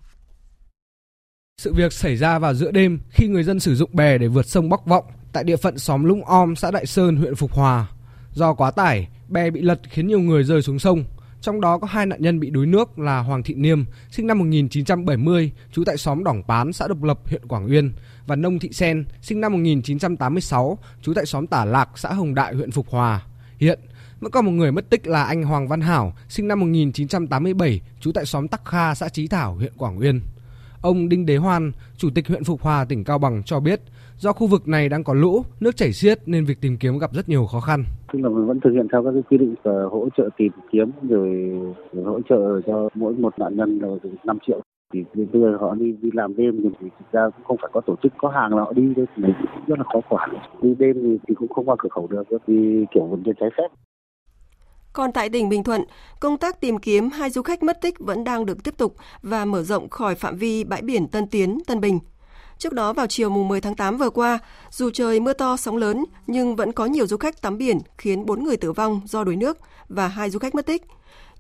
Sự 1.62 1.74
việc 1.74 1.94
xảy 1.94 2.16
ra 2.16 2.40
vào 2.40 2.54
giữa 2.54 2.72
đêm 2.72 3.00
khi 3.10 3.28
người 3.28 3.44
dân 3.44 3.60
sử 3.60 3.76
dụng 3.76 3.90
bè 3.94 4.18
để 4.18 4.28
vượt 4.28 4.46
sông 4.46 4.70
Bắc 4.70 4.86
Vọng 4.86 5.06
tại 5.34 5.44
địa 5.44 5.58
phận 5.58 5.78
xóm 5.78 6.04
Lũng 6.04 6.26
Om, 6.26 6.56
xã 6.56 6.72
Đại 6.72 6.86
Sơn, 6.86 7.16
huyện 7.16 7.36
Phục 7.36 7.52
Hòa. 7.52 7.88
Do 8.34 8.54
quá 8.54 8.72
tải, 8.72 9.08
bè 9.28 9.50
bị 9.50 9.62
lật 9.62 9.80
khiến 9.90 10.08
nhiều 10.08 10.20
người 10.20 10.44
rơi 10.44 10.62
xuống 10.62 10.80
sông. 10.80 11.04
Trong 11.42 11.62
đó 11.62 11.78
có 11.78 11.88
hai 11.88 12.06
nạn 12.06 12.22
nhân 12.22 12.40
bị 12.40 12.50
đuối 12.50 12.66
nước 12.66 13.00
là 13.00 13.20
Hoàng 13.20 13.44
Thị 13.44 13.54
Niêm, 13.54 13.86
sinh 14.12 14.28
năm 14.28 14.40
1970, 14.40 15.52
trú 15.72 15.84
tại 15.84 15.98
xóm 15.98 16.24
Đỏng 16.24 16.44
Pán, 16.48 16.74
xã 16.74 16.88
Độc 16.88 17.04
Lập, 17.04 17.20
huyện 17.26 17.48
Quảng 17.48 17.68
Uyên, 17.70 17.94
và 18.28 18.36
Nông 18.36 18.60
Thị 18.60 18.70
Sen, 18.72 19.06
sinh 19.22 19.42
năm 19.42 19.52
1986, 19.52 20.78
trú 21.02 21.14
tại 21.14 21.26
xóm 21.26 21.48
Tả 21.48 21.66
Lạc, 21.66 21.90
xã 21.96 22.14
Hồng 22.14 22.36
Đại, 22.36 22.56
huyện 22.56 22.72
Phục 22.72 22.90
Hòa. 22.90 23.22
Hiện 23.58 23.80
vẫn 24.20 24.32
còn 24.32 24.46
một 24.46 24.52
người 24.52 24.72
mất 24.72 24.90
tích 24.90 25.08
là 25.08 25.24
anh 25.24 25.44
Hoàng 25.44 25.68
Văn 25.68 25.82
Hảo, 25.82 26.14
sinh 26.30 26.48
năm 26.48 26.60
1987, 26.60 27.82
trú 28.00 28.12
tại 28.12 28.26
xóm 28.26 28.48
Tắc 28.48 28.66
Kha, 28.66 28.96
xã 28.96 29.10
Chí 29.10 29.28
Thảo, 29.28 29.56
huyện 29.56 29.74
Quảng 29.78 30.00
Uyên. 30.00 30.22
Ông 30.82 31.10
Đinh 31.10 31.26
Đế 31.26 31.38
Hoan, 31.38 31.72
Chủ 31.98 32.10
tịch 32.16 32.28
huyện 32.28 32.44
Phục 32.44 32.62
Hòa, 32.62 32.86
tỉnh 32.86 33.04
Cao 33.04 33.20
Bằng 33.20 33.44
cho 33.44 33.60
biết, 33.60 33.82
do 34.18 34.32
khu 34.32 34.48
vực 34.48 34.68
này 34.68 34.90
đang 34.90 35.04
có 35.04 35.14
lũ, 35.14 35.46
nước 35.60 35.76
chảy 35.76 35.94
xiết 35.94 36.20
nên 36.26 36.46
việc 36.46 36.62
tìm 36.62 36.78
kiếm 36.78 36.98
gặp 36.98 37.14
rất 37.14 37.30
nhiều 37.30 37.46
khó 37.46 37.60
khăn. 37.60 37.84
Tức 38.14 38.20
là 38.20 38.30
mình 38.30 38.48
vẫn 38.48 38.60
thực 38.64 38.72
hiện 38.74 38.88
theo 38.92 39.04
các 39.04 39.12
cái 39.14 39.24
quy 39.30 39.38
định 39.38 39.56
về 39.64 39.72
hỗ 39.92 40.08
trợ 40.18 40.30
tìm 40.38 40.52
kiếm 40.72 40.92
rồi, 41.10 41.30
rồi 41.94 42.06
hỗ 42.06 42.20
trợ 42.30 42.62
cho 42.68 42.90
mỗi 42.96 43.14
một 43.14 43.34
nạn 43.40 43.58
nhân 43.58 43.80
là 43.80 43.88
5 44.24 44.38
triệu 44.48 44.62
thì 44.94 45.04
bây 45.14 45.42
giờ 45.42 45.58
họ 45.62 45.76
đi 45.76 45.92
đi 46.02 46.10
làm 46.14 46.36
đêm 46.36 46.62
thì 46.80 46.88
thực 47.00 47.12
ra 47.12 47.30
cũng 47.30 47.46
không 47.46 47.58
phải 47.62 47.70
có 47.74 47.82
tổ 47.82 47.96
chức 48.04 48.14
có 48.18 48.30
hàng 48.30 48.56
là 48.56 48.64
họ 48.64 48.74
đi 48.74 48.94
đấy 48.96 49.06
thì 49.16 49.24
rất 49.68 49.80
là 49.80 49.86
khó 49.94 50.00
quản. 50.10 50.30
Đi 50.62 50.76
đêm 50.80 50.96
thì, 51.04 51.18
thì 51.28 51.36
cũng 51.36 51.48
không 51.48 51.70
qua 51.70 51.76
cửa 51.80 51.90
khẩu 51.90 52.08
được 52.08 52.24
vì 52.48 52.86
kiểu 52.94 53.06
vận 53.06 53.24
chuyển 53.24 53.36
trái 53.40 53.50
phép. 53.58 53.68
Còn 54.94 55.12
tại 55.12 55.30
tỉnh 55.30 55.50
Bình 55.50 55.64
Thuận, 55.64 55.82
công 56.20 56.38
tác 56.38 56.62
tìm 56.62 56.78
kiếm 56.78 57.10
hai 57.10 57.30
du 57.30 57.42
khách 57.42 57.64
mất 57.64 57.82
tích 57.82 58.00
vẫn 58.00 58.24
đang 58.24 58.46
được 58.46 58.64
tiếp 58.64 58.78
tục 58.78 58.96
và 59.22 59.46
mở 59.46 59.64
rộng 59.64 59.90
khỏi 59.90 60.16
phạm 60.16 60.38
vi 60.38 60.64
bãi 60.64 60.82
biển 60.82 61.08
Tân 61.08 61.28
Tiến, 61.28 61.60
Tân 61.68 61.82
Bình. 61.82 62.00
Trước 62.58 62.74
đó 62.74 62.94
vào 62.94 63.08
chiều 63.08 63.30
mùng 63.30 63.48
10 63.48 63.62
tháng 63.62 63.76
8 63.76 63.98
vừa 63.98 64.10
qua, 64.10 64.40
dù 64.70 64.90
trời 64.94 65.20
mưa 65.20 65.34
to 65.34 65.58
sóng 65.58 65.78
lớn 65.78 66.06
nhưng 66.28 66.56
vẫn 66.56 66.72
có 66.72 66.86
nhiều 66.86 67.08
du 67.08 67.18
khách 67.18 67.42
tắm 67.42 67.58
biển 67.58 67.78
khiến 67.98 68.26
4 68.26 68.44
người 68.44 68.58
tử 68.58 68.72
vong 68.72 69.02
do 69.06 69.24
đuối 69.24 69.36
nước 69.36 69.58
và 69.90 70.08
hai 70.08 70.30
du 70.30 70.40
khách 70.40 70.56
mất 70.56 70.66
tích 70.66 70.82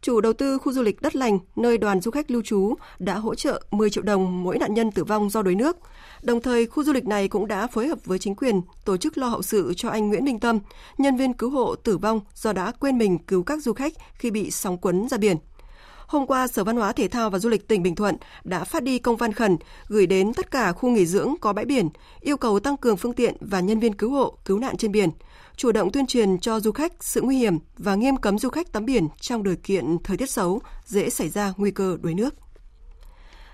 chủ 0.03 0.21
đầu 0.21 0.33
tư 0.33 0.57
khu 0.57 0.71
du 0.71 0.81
lịch 0.81 1.01
Đất 1.01 1.15
Lành, 1.15 1.39
nơi 1.55 1.77
đoàn 1.77 2.01
du 2.01 2.11
khách 2.11 2.31
lưu 2.31 2.41
trú, 2.41 2.75
đã 2.99 3.15
hỗ 3.15 3.35
trợ 3.35 3.61
10 3.71 3.89
triệu 3.89 4.03
đồng 4.03 4.43
mỗi 4.43 4.57
nạn 4.57 4.73
nhân 4.73 4.91
tử 4.91 5.03
vong 5.03 5.29
do 5.29 5.41
đuối 5.41 5.55
nước. 5.55 5.77
Đồng 6.23 6.41
thời, 6.41 6.65
khu 6.65 6.83
du 6.83 6.93
lịch 6.93 7.05
này 7.05 7.27
cũng 7.27 7.47
đã 7.47 7.67
phối 7.67 7.87
hợp 7.87 8.05
với 8.05 8.19
chính 8.19 8.35
quyền 8.35 8.61
tổ 8.85 8.97
chức 8.97 9.17
lo 9.17 9.27
hậu 9.27 9.41
sự 9.41 9.73
cho 9.77 9.89
anh 9.89 10.09
Nguyễn 10.09 10.25
Minh 10.25 10.39
Tâm, 10.39 10.59
nhân 10.97 11.17
viên 11.17 11.33
cứu 11.33 11.49
hộ 11.49 11.75
tử 11.75 11.97
vong 11.97 12.19
do 12.35 12.53
đã 12.53 12.71
quên 12.79 12.97
mình 12.97 13.17
cứu 13.17 13.43
các 13.43 13.63
du 13.63 13.73
khách 13.73 13.93
khi 14.13 14.31
bị 14.31 14.51
sóng 14.51 14.77
cuốn 14.77 15.07
ra 15.09 15.17
biển. 15.17 15.37
Hôm 16.07 16.27
qua, 16.27 16.47
Sở 16.47 16.63
Văn 16.63 16.77
hóa 16.77 16.91
Thể 16.91 17.07
thao 17.07 17.29
và 17.29 17.39
Du 17.39 17.49
lịch 17.49 17.67
tỉnh 17.67 17.83
Bình 17.83 17.95
Thuận 17.95 18.17
đã 18.43 18.63
phát 18.63 18.83
đi 18.83 18.99
công 18.99 19.17
văn 19.17 19.33
khẩn 19.33 19.57
gửi 19.87 20.05
đến 20.05 20.33
tất 20.33 20.51
cả 20.51 20.71
khu 20.71 20.89
nghỉ 20.89 21.05
dưỡng 21.05 21.33
có 21.41 21.53
bãi 21.53 21.65
biển, 21.65 21.89
yêu 22.21 22.37
cầu 22.37 22.59
tăng 22.59 22.77
cường 22.77 22.97
phương 22.97 23.13
tiện 23.13 23.35
và 23.39 23.59
nhân 23.59 23.79
viên 23.79 23.93
cứu 23.93 24.11
hộ, 24.11 24.37
cứu 24.45 24.59
nạn 24.59 24.77
trên 24.77 24.91
biển– 24.91 25.09
chủ 25.55 25.71
động 25.71 25.91
tuyên 25.91 26.07
truyền 26.07 26.39
cho 26.39 26.59
du 26.59 26.71
khách 26.71 26.93
sự 26.99 27.21
nguy 27.21 27.37
hiểm 27.37 27.59
và 27.77 27.95
nghiêm 27.95 28.17
cấm 28.17 28.39
du 28.39 28.49
khách 28.49 28.71
tắm 28.71 28.85
biển 28.85 29.07
trong 29.19 29.43
điều 29.43 29.55
kiện 29.63 29.97
thời 30.03 30.17
tiết 30.17 30.29
xấu, 30.29 30.61
dễ 30.85 31.09
xảy 31.09 31.29
ra 31.29 31.53
nguy 31.57 31.71
cơ 31.71 31.97
đuối 32.01 32.13
nước. 32.13 32.35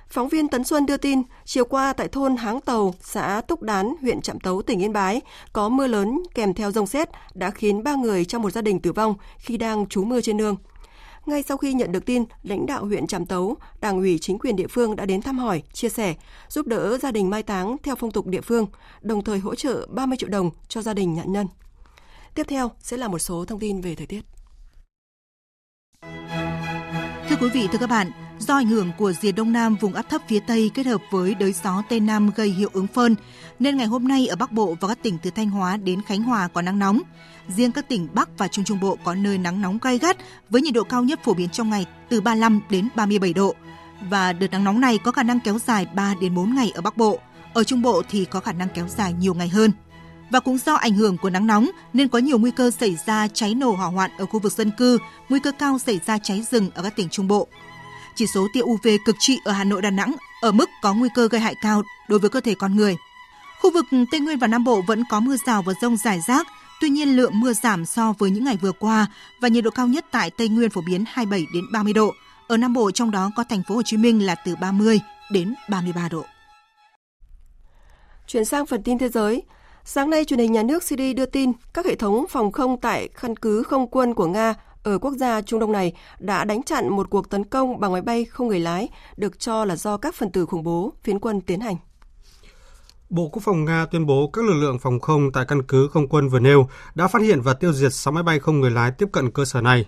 Phóng 0.09 0.29
viên 0.29 0.47
Tấn 0.47 0.63
Xuân 0.63 0.85
đưa 0.85 0.97
tin, 0.97 1.21
chiều 1.45 1.65
qua 1.65 1.93
tại 1.93 2.07
thôn 2.07 2.35
Háng 2.35 2.61
Tàu, 2.61 2.93
xã 3.01 3.41
Túc 3.47 3.61
Đán, 3.61 3.93
huyện 4.01 4.21
Trạm 4.21 4.39
Tấu, 4.39 4.61
tỉnh 4.61 4.79
Yên 4.79 4.93
Bái, 4.93 5.21
có 5.53 5.69
mưa 5.69 5.87
lớn 5.87 6.23
kèm 6.35 6.53
theo 6.53 6.71
rông 6.71 6.87
xét 6.87 7.09
đã 7.33 7.51
khiến 7.51 7.83
ba 7.83 7.95
người 7.95 8.25
trong 8.25 8.41
một 8.41 8.49
gia 8.49 8.61
đình 8.61 8.79
tử 8.79 8.91
vong 8.91 9.15
khi 9.37 9.57
đang 9.57 9.85
trú 9.87 10.03
mưa 10.03 10.21
trên 10.21 10.37
nương. 10.37 10.55
Ngay 11.25 11.43
sau 11.43 11.57
khi 11.57 11.73
nhận 11.73 11.91
được 11.91 12.05
tin, 12.05 12.23
lãnh 12.43 12.65
đạo 12.65 12.85
huyện 12.85 13.07
Trạm 13.07 13.25
Tấu, 13.25 13.55
Đảng 13.81 13.97
ủy 13.97 14.19
chính 14.21 14.39
quyền 14.39 14.55
địa 14.55 14.67
phương 14.67 14.95
đã 14.95 15.05
đến 15.05 15.21
thăm 15.21 15.39
hỏi, 15.39 15.63
chia 15.73 15.89
sẻ, 15.89 16.15
giúp 16.49 16.67
đỡ 16.67 16.97
gia 16.97 17.11
đình 17.11 17.29
mai 17.29 17.43
táng 17.43 17.77
theo 17.83 17.95
phong 17.95 18.11
tục 18.11 18.27
địa 18.27 18.41
phương, 18.41 18.67
đồng 19.01 19.23
thời 19.23 19.39
hỗ 19.39 19.55
trợ 19.55 19.87
30 19.89 20.17
triệu 20.17 20.29
đồng 20.29 20.49
cho 20.67 20.81
gia 20.81 20.93
đình 20.93 21.15
nạn 21.15 21.31
nhân. 21.31 21.47
Tiếp 22.35 22.43
theo 22.47 22.71
sẽ 22.79 22.97
là 22.97 23.07
một 23.07 23.19
số 23.19 23.45
thông 23.45 23.59
tin 23.59 23.81
về 23.81 23.95
thời 23.95 24.07
tiết. 24.07 24.21
Thưa 27.29 27.35
quý 27.41 27.49
vị, 27.53 27.67
thưa 27.71 27.77
các 27.79 27.89
bạn, 27.89 28.11
do 28.39 28.55
ảnh 28.55 28.67
hưởng 28.67 28.91
của 28.97 29.13
rìa 29.13 29.31
đông 29.31 29.51
nam 29.51 29.75
vùng 29.81 29.93
áp 29.93 30.09
thấp 30.09 30.21
phía 30.27 30.39
Tây 30.39 30.71
kết 30.73 30.85
hợp 30.85 31.01
với 31.11 31.35
đới 31.35 31.53
gió 31.63 31.83
Tây 31.89 31.99
Nam 31.99 32.31
gây 32.35 32.49
hiệu 32.49 32.69
ứng 32.73 32.87
phơn, 32.87 33.15
nên 33.59 33.77
ngày 33.77 33.87
hôm 33.87 34.07
nay 34.07 34.27
ở 34.27 34.35
Bắc 34.35 34.51
Bộ 34.51 34.75
và 34.79 34.87
các 34.87 35.03
tỉnh 35.03 35.17
từ 35.23 35.29
Thanh 35.29 35.49
Hóa 35.49 35.77
đến 35.77 36.01
Khánh 36.01 36.23
Hòa 36.23 36.47
có 36.47 36.61
nắng 36.61 36.79
nóng. 36.79 37.01
Riêng 37.47 37.71
các 37.71 37.89
tỉnh 37.89 38.07
Bắc 38.13 38.37
và 38.37 38.47
Trung 38.47 38.65
Trung 38.65 38.79
Bộ 38.79 38.97
có 39.03 39.15
nơi 39.15 39.37
nắng 39.37 39.61
nóng 39.61 39.79
gay 39.81 39.97
gắt 39.97 40.17
với 40.49 40.61
nhiệt 40.61 40.73
độ 40.73 40.83
cao 40.83 41.03
nhất 41.03 41.19
phổ 41.23 41.33
biến 41.33 41.49
trong 41.49 41.69
ngày 41.69 41.85
từ 42.09 42.21
35 42.21 42.61
đến 42.69 42.89
37 42.95 43.33
độ. 43.33 43.55
Và 44.09 44.33
đợt 44.33 44.51
nắng 44.51 44.63
nóng 44.63 44.81
này 44.81 44.97
có 44.97 45.11
khả 45.11 45.23
năng 45.23 45.39
kéo 45.39 45.59
dài 45.59 45.87
3 45.95 46.15
đến 46.21 46.35
4 46.35 46.55
ngày 46.55 46.71
ở 46.75 46.81
Bắc 46.81 46.97
Bộ. 46.97 47.19
Ở 47.53 47.63
Trung 47.63 47.81
Bộ 47.81 48.01
thì 48.09 48.25
có 48.25 48.39
khả 48.39 48.53
năng 48.53 48.69
kéo 48.69 48.87
dài 48.87 49.13
nhiều 49.13 49.33
ngày 49.33 49.49
hơn. 49.49 49.71
Và 50.29 50.39
cũng 50.39 50.57
do 50.57 50.73
ảnh 50.73 50.93
hưởng 50.93 51.17
của 51.17 51.29
nắng 51.29 51.47
nóng 51.47 51.69
nên 51.93 52.07
có 52.07 52.19
nhiều 52.19 52.37
nguy 52.37 52.51
cơ 52.51 52.71
xảy 52.71 52.97
ra 53.05 53.27
cháy 53.27 53.55
nổ 53.55 53.71
hỏa 53.71 53.87
hoạn 53.87 54.11
ở 54.17 54.25
khu 54.25 54.39
vực 54.39 54.53
dân 54.53 54.71
cư, 54.71 54.97
nguy 55.29 55.39
cơ 55.39 55.51
cao 55.51 55.79
xảy 55.79 55.99
ra 56.05 56.17
cháy 56.17 56.43
rừng 56.51 56.69
ở 56.73 56.83
các 56.83 56.95
tỉnh 56.95 57.09
Trung 57.09 57.27
Bộ. 57.27 57.47
Chỉ 58.15 58.25
số 58.33 58.47
tia 58.53 58.61
UV 58.61 58.87
cực 59.05 59.15
trị 59.19 59.39
ở 59.45 59.51
Hà 59.51 59.63
Nội 59.63 59.81
Đà 59.81 59.89
Nẵng 59.89 60.15
ở 60.41 60.51
mức 60.51 60.69
có 60.81 60.93
nguy 60.93 61.09
cơ 61.15 61.27
gây 61.27 61.41
hại 61.41 61.55
cao 61.61 61.81
đối 62.07 62.19
với 62.19 62.29
cơ 62.29 62.41
thể 62.41 62.55
con 62.55 62.75
người. 62.75 62.95
Khu 63.61 63.71
vực 63.73 63.85
Tây 64.11 64.19
Nguyên 64.19 64.39
và 64.39 64.47
Nam 64.47 64.63
Bộ 64.63 64.81
vẫn 64.81 65.03
có 65.09 65.19
mưa 65.19 65.35
rào 65.45 65.61
và 65.61 65.73
rông 65.81 65.97
rải 65.97 66.21
rác, 66.27 66.47
tuy 66.81 66.89
nhiên 66.89 67.15
lượng 67.15 67.39
mưa 67.39 67.53
giảm 67.53 67.85
so 67.85 68.13
với 68.19 68.31
những 68.31 68.43
ngày 68.43 68.57
vừa 68.57 68.71
qua 68.71 69.07
và 69.41 69.47
nhiệt 69.47 69.63
độ 69.63 69.71
cao 69.71 69.87
nhất 69.87 70.05
tại 70.11 70.29
Tây 70.29 70.49
Nguyên 70.49 70.69
phổ 70.69 70.81
biến 70.81 71.03
27 71.07 71.45
đến 71.53 71.63
30 71.71 71.93
độ. 71.93 72.13
Ở 72.47 72.57
Nam 72.57 72.73
Bộ 72.73 72.91
trong 72.91 73.11
đó 73.11 73.31
có 73.35 73.43
thành 73.43 73.63
phố 73.67 73.75
Hồ 73.75 73.81
Chí 73.81 73.97
Minh 73.97 74.25
là 74.25 74.35
từ 74.35 74.55
30 74.55 74.99
đến 75.31 75.55
33 75.69 76.09
độ. 76.09 76.25
Chuyển 78.27 78.45
sang 78.45 78.65
phần 78.65 78.83
tin 78.83 78.97
thế 78.97 79.09
giới, 79.09 79.43
Sáng 79.85 80.09
nay, 80.09 80.25
truyền 80.25 80.39
hình 80.39 80.51
nhà 80.51 80.63
nước 80.63 80.83
Syria 80.83 81.13
đưa 81.13 81.25
tin 81.25 81.51
các 81.73 81.85
hệ 81.85 81.95
thống 81.95 82.25
phòng 82.29 82.51
không 82.51 82.79
tại 82.81 83.09
căn 83.21 83.35
cứ 83.35 83.63
không 83.63 83.87
quân 83.87 84.13
của 84.13 84.27
Nga 84.27 84.53
ở 84.83 84.97
quốc 84.97 85.13
gia 85.13 85.41
Trung 85.41 85.59
Đông 85.59 85.71
này 85.71 85.93
đã 86.19 86.45
đánh 86.45 86.63
chặn 86.63 86.89
một 86.89 87.09
cuộc 87.09 87.29
tấn 87.29 87.43
công 87.43 87.79
bằng 87.79 87.91
máy 87.91 88.01
bay 88.01 88.25
không 88.25 88.47
người 88.47 88.59
lái 88.59 88.89
được 89.17 89.39
cho 89.39 89.65
là 89.65 89.75
do 89.75 89.97
các 89.97 90.15
phần 90.15 90.31
tử 90.31 90.45
khủng 90.45 90.63
bố 90.63 90.93
phiến 91.03 91.19
quân 91.19 91.41
tiến 91.41 91.59
hành. 91.59 91.75
Bộ 93.09 93.29
Quốc 93.29 93.43
phòng 93.43 93.65
Nga 93.65 93.85
tuyên 93.91 94.05
bố 94.05 94.29
các 94.33 94.45
lực 94.45 94.53
lượng 94.53 94.79
phòng 94.79 94.99
không 94.99 95.31
tại 95.31 95.45
căn 95.47 95.63
cứ 95.63 95.87
không 95.87 96.07
quân 96.07 96.29
vừa 96.29 96.39
nêu 96.39 96.67
đã 96.95 97.07
phát 97.07 97.21
hiện 97.21 97.41
và 97.41 97.53
tiêu 97.53 97.73
diệt 97.73 97.93
6 97.93 98.11
máy 98.11 98.23
bay 98.23 98.39
không 98.39 98.59
người 98.59 98.71
lái 98.71 98.91
tiếp 98.91 99.05
cận 99.11 99.31
cơ 99.31 99.45
sở 99.45 99.61
này. 99.61 99.85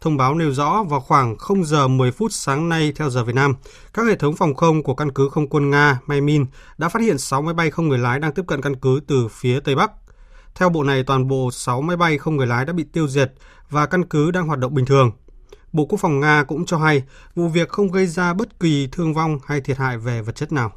Thông 0.00 0.16
báo 0.16 0.34
nêu 0.34 0.52
rõ 0.52 0.82
vào 0.82 1.00
khoảng 1.00 1.36
0 1.36 1.64
giờ 1.64 1.88
10 1.88 2.12
phút 2.12 2.32
sáng 2.32 2.68
nay 2.68 2.92
theo 2.96 3.10
giờ 3.10 3.24
Việt 3.24 3.34
Nam, 3.34 3.54
các 3.94 4.06
hệ 4.06 4.16
thống 4.16 4.36
phòng 4.36 4.54
không 4.54 4.82
của 4.82 4.94
căn 4.94 5.12
cứ 5.12 5.28
không 5.28 5.48
quân 5.48 5.70
Nga 5.70 6.00
Maymin 6.06 6.46
đã 6.78 6.88
phát 6.88 7.02
hiện 7.02 7.18
6 7.18 7.42
máy 7.42 7.54
bay 7.54 7.70
không 7.70 7.88
người 7.88 7.98
lái 7.98 8.20
đang 8.20 8.32
tiếp 8.32 8.42
cận 8.46 8.62
căn 8.62 8.76
cứ 8.76 9.00
từ 9.06 9.28
phía 9.28 9.60
Tây 9.60 9.74
Bắc. 9.74 9.90
Theo 10.54 10.68
bộ 10.68 10.82
này, 10.82 11.02
toàn 11.02 11.28
bộ 11.28 11.50
6 11.52 11.80
máy 11.80 11.96
bay 11.96 12.18
không 12.18 12.36
người 12.36 12.46
lái 12.46 12.64
đã 12.64 12.72
bị 12.72 12.84
tiêu 12.92 13.08
diệt 13.08 13.32
và 13.70 13.86
căn 13.86 14.04
cứ 14.04 14.30
đang 14.30 14.46
hoạt 14.46 14.58
động 14.58 14.74
bình 14.74 14.86
thường. 14.86 15.10
Bộ 15.72 15.86
Quốc 15.86 16.00
phòng 16.00 16.20
Nga 16.20 16.44
cũng 16.44 16.66
cho 16.66 16.78
hay 16.78 17.02
vụ 17.34 17.48
việc 17.48 17.68
không 17.68 17.90
gây 17.90 18.06
ra 18.06 18.34
bất 18.34 18.60
kỳ 18.60 18.88
thương 18.92 19.14
vong 19.14 19.38
hay 19.46 19.60
thiệt 19.60 19.78
hại 19.78 19.98
về 19.98 20.22
vật 20.22 20.36
chất 20.36 20.52
nào. 20.52 20.72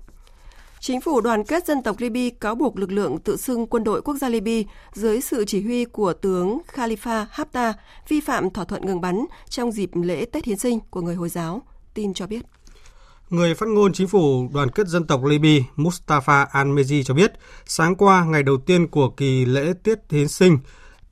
Chính 0.82 1.02
phủ 1.02 1.22
đoàn 1.22 1.44
kết 1.44 1.66
dân 1.66 1.84
tộc 1.84 1.96
Libya 2.00 2.30
cáo 2.42 2.56
buộc 2.56 2.78
lực 2.78 2.92
lượng 2.92 3.18
tự 3.20 3.38
xưng 3.38 3.68
quân 3.68 3.84
đội 3.84 4.02
quốc 4.02 4.16
gia 4.16 4.30
Libya 4.30 4.72
dưới 4.94 5.22
sự 5.22 5.46
chỉ 5.46 5.62
huy 5.62 5.86
của 5.86 6.14
tướng 6.14 6.60
Khalifa 6.74 7.26
Haftar 7.34 7.74
vi 8.08 8.20
phạm 8.20 8.50
thỏa 8.50 8.66
thuận 8.66 8.86
ngừng 8.86 9.02
bắn 9.02 9.26
trong 9.50 9.72
dịp 9.72 9.90
lễ 9.94 10.26
Tết 10.26 10.46
Hiến 10.46 10.58
sinh 10.58 10.80
của 10.90 11.02
người 11.02 11.16
Hồi 11.16 11.30
giáo, 11.30 11.62
tin 11.94 12.14
cho 12.14 12.28
biết. 12.28 12.42
Người 13.30 13.54
phát 13.54 13.70
ngôn 13.70 13.94
chính 13.94 14.08
phủ 14.08 14.50
đoàn 14.54 14.70
kết 14.72 14.88
dân 14.88 15.08
tộc 15.08 15.24
Libya 15.24 15.66
Mustafa 15.76 16.46
Al-Mezi 16.48 17.04
cho 17.04 17.14
biết, 17.14 17.34
sáng 17.66 17.96
qua, 17.96 18.26
ngày 18.26 18.44
đầu 18.44 18.58
tiên 18.58 18.88
của 18.88 19.10
kỳ 19.10 19.46
lễ 19.46 19.74
Tết 19.84 20.00
Hiến 20.10 20.28
sinh, 20.28 20.58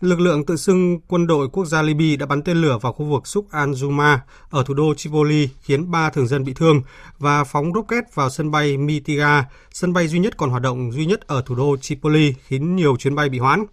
Lực 0.01 0.19
lượng 0.19 0.45
tự 0.45 0.55
xưng 0.55 0.99
quân 1.07 1.27
đội 1.27 1.47
quốc 1.47 1.65
gia 1.65 1.81
Libya 1.81 2.15
đã 2.19 2.25
bắn 2.25 2.41
tên 2.41 2.57
lửa 2.57 2.77
vào 2.81 2.93
khu 2.93 3.05
vực 3.05 3.27
Suk 3.27 3.51
al-Juma 3.51 4.17
ở 4.49 4.63
thủ 4.63 4.73
đô 4.73 4.93
Tripoli 4.93 5.49
khiến 5.61 5.91
ba 5.91 6.09
thường 6.09 6.27
dân 6.27 6.43
bị 6.43 6.53
thương 6.53 6.81
và 7.19 7.43
phóng 7.43 7.73
rocket 7.75 8.15
vào 8.15 8.29
sân 8.29 8.51
bay 8.51 8.77
Mitiga, 8.77 9.45
sân 9.71 9.93
bay 9.93 10.07
duy 10.07 10.19
nhất 10.19 10.37
còn 10.37 10.49
hoạt 10.49 10.61
động 10.61 10.91
duy 10.91 11.05
nhất 11.05 11.27
ở 11.27 11.41
thủ 11.41 11.55
đô 11.55 11.77
Tripoli 11.77 12.33
khiến 12.47 12.75
nhiều 12.75 12.95
chuyến 12.97 13.15
bay 13.15 13.29
bị 13.29 13.39
hoãn. 13.39 13.65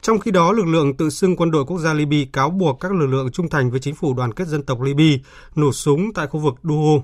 Trong 0.00 0.18
khi 0.18 0.30
đó, 0.30 0.52
lực 0.52 0.66
lượng 0.66 0.96
tự 0.96 1.10
xưng 1.10 1.36
quân 1.36 1.50
đội 1.50 1.64
quốc 1.64 1.78
gia 1.78 1.94
Libya 1.94 2.30
cáo 2.32 2.50
buộc 2.50 2.80
các 2.80 2.92
lực 2.92 3.06
lượng 3.06 3.30
trung 3.30 3.48
thành 3.48 3.70
với 3.70 3.80
chính 3.80 3.94
phủ 3.94 4.14
đoàn 4.14 4.32
kết 4.32 4.48
dân 4.48 4.62
tộc 4.62 4.80
Libya 4.80 5.18
nổ 5.54 5.72
súng 5.72 6.12
tại 6.14 6.26
khu 6.26 6.40
vực 6.40 6.54
Duhu. 6.62 7.02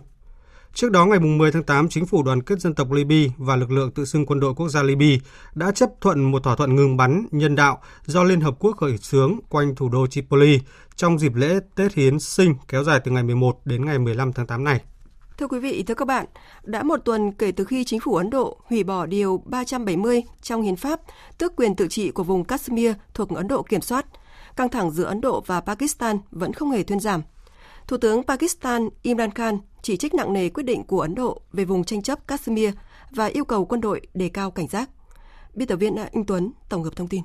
Trước 0.75 0.91
đó 0.91 1.07
ngày 1.07 1.19
10 1.21 1.53
tháng 1.53 1.63
8, 1.63 1.89
chính 1.89 2.07
phủ 2.07 2.23
đoàn 2.23 2.43
kết 2.43 2.61
dân 2.61 2.75
tộc 2.75 2.93
Libya 2.93 3.33
và 3.37 3.57
lực 3.57 3.71
lượng 3.71 3.91
tự 3.91 4.05
xưng 4.05 4.27
quân 4.27 4.41
đội 4.41 4.55
quốc 4.55 4.69
gia 4.69 4.83
Libya 4.83 5.17
đã 5.55 5.71
chấp 5.71 5.91
thuận 6.01 6.31
một 6.31 6.43
thỏa 6.43 6.57
thuận 6.57 6.77
ngừng 6.77 6.97
bắn 6.97 7.27
nhân 7.31 7.55
đạo 7.55 7.83
do 8.07 8.25
Liên 8.25 8.41
Hợp 8.41 8.55
Quốc 8.59 8.77
khởi 8.77 8.99
xướng 8.99 9.37
quanh 9.49 9.75
thủ 9.75 9.89
đô 9.89 10.07
Tripoli 10.07 10.61
trong 10.97 11.19
dịp 11.19 11.35
lễ 11.35 11.59
Tết 11.75 11.95
Hiến 11.95 12.19
sinh 12.19 12.55
kéo 12.69 12.85
dài 12.85 13.01
từ 13.05 13.11
ngày 13.11 13.23
11 13.23 13.61
đến 13.65 13.85
ngày 13.85 13.99
15 13.99 14.33
tháng 14.33 14.47
8 14.47 14.65
này. 14.65 14.81
Thưa 15.39 15.47
quý 15.47 15.59
vị, 15.59 15.83
thưa 15.83 15.95
các 15.95 16.09
bạn, 16.09 16.27
đã 16.63 16.83
một 16.83 16.97
tuần 17.05 17.33
kể 17.33 17.53
từ 17.53 17.65
khi 17.65 17.85
chính 17.85 18.01
phủ 18.01 18.15
Ấn 18.15 18.31
Độ 18.31 18.57
hủy 18.65 18.85
bỏ 18.85 19.07
điều 19.07 19.43
370 19.47 20.23
trong 20.43 20.63
hiến 20.63 20.77
pháp, 20.77 21.01
tước 21.39 21.57
quyền 21.57 21.77
tự 21.77 21.87
trị 21.89 22.11
của 22.11 22.23
vùng 22.23 22.45
Kashmir 22.45 22.93
thuộc 23.15 23.29
Ấn 23.31 23.49
Độ 23.49 23.63
kiểm 23.63 23.81
soát. 23.81 24.07
Căng 24.57 24.69
thẳng 24.69 24.91
giữa 24.91 25.05
Ấn 25.05 25.21
Độ 25.21 25.43
và 25.47 25.61
Pakistan 25.61 26.19
vẫn 26.31 26.53
không 26.53 26.71
hề 26.71 26.83
thuyên 26.83 27.01
giảm. 27.01 27.23
Thủ 27.89 27.97
tướng 27.97 28.23
Pakistan 28.23 28.89
Imran 29.03 29.31
Khan 29.31 29.59
chỉ 29.83 29.97
trích 29.97 30.15
nặng 30.15 30.33
nề 30.33 30.49
quyết 30.49 30.63
định 30.63 30.85
của 30.85 31.01
Ấn 31.01 31.15
Độ 31.15 31.41
về 31.53 31.65
vùng 31.65 31.85
tranh 31.85 32.03
chấp 32.03 32.29
Kashmir 32.29 32.71
và 33.11 33.27
yêu 33.27 33.45
cầu 33.45 33.65
quân 33.65 33.81
đội 33.81 34.01
đề 34.15 34.29
cao 34.29 34.51
cảnh 34.51 34.69
giác. 34.69 34.91
Biên 35.55 35.69
tập 35.69 35.77
viên 35.77 35.97
Anh 35.97 36.25
Tuấn 36.27 36.53
tổng 36.69 36.85
hợp 36.85 36.97
thông 36.97 37.09
tin. 37.09 37.21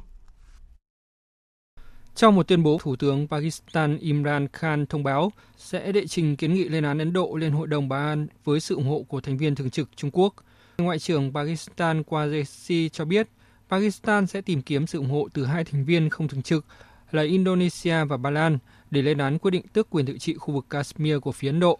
Trong 2.16 2.36
một 2.36 2.48
tuyên 2.48 2.64
bố, 2.64 2.78
Thủ 2.82 2.96
tướng 2.96 3.28
Pakistan 3.28 3.98
Imran 3.98 4.48
Khan 4.48 4.86
thông 4.86 5.04
báo 5.04 5.32
sẽ 5.58 5.92
đệ 5.92 6.08
trình 6.08 6.36
kiến 6.36 6.54
nghị 6.54 6.70
lên 6.70 6.84
án 6.84 6.98
Ấn 6.98 7.14
Độ 7.14 7.36
lên 7.36 7.52
Hội 7.52 7.68
đồng 7.68 7.90
Bảo 7.90 8.00
an 8.00 8.28
với 8.44 8.60
sự 8.60 8.76
ủng 8.76 8.88
hộ 8.88 9.06
của 9.08 9.22
thành 9.22 9.38
viên 9.38 9.56
thường 9.56 9.70
trực 9.70 9.90
Trung 9.96 10.12
Quốc. 10.14 10.34
Ngoại 10.78 11.00
trưởng 11.00 11.34
Pakistan 11.34 12.04
Qureshi 12.04 12.90
cho 12.90 13.06
biết 13.06 13.30
Pakistan 13.70 14.28
sẽ 14.28 14.42
tìm 14.42 14.62
kiếm 14.62 14.88
sự 14.88 14.98
ủng 14.98 15.10
hộ 15.10 15.28
từ 15.34 15.46
hai 15.46 15.64
thành 15.64 15.86
viên 15.86 16.10
không 16.10 16.28
thường 16.28 16.42
trực 16.42 16.66
là 17.12 17.24
Indonesia 17.24 18.06
và 18.06 18.18
Ba 18.18 18.30
Lan 18.30 18.58
để 18.94 19.02
lên 19.02 19.18
án 19.18 19.38
quyết 19.38 19.52
định 19.52 19.68
tước 19.74 19.90
quyền 19.90 20.06
tự 20.06 20.18
trị 20.18 20.34
khu 20.34 20.54
vực 20.54 20.66
Kashmir 20.70 21.18
của 21.22 21.32
phía 21.32 21.50
Ấn 21.50 21.60
Độ. 21.60 21.80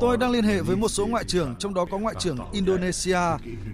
Tôi 0.00 0.16
đang 0.16 0.30
liên 0.30 0.44
hệ 0.44 0.60
với 0.62 0.76
một 0.76 0.88
số 0.88 1.06
ngoại 1.06 1.24
trưởng, 1.24 1.54
trong 1.58 1.74
đó 1.74 1.84
có 1.90 1.98
ngoại 1.98 2.14
trưởng 2.18 2.38
Indonesia. 2.52 3.18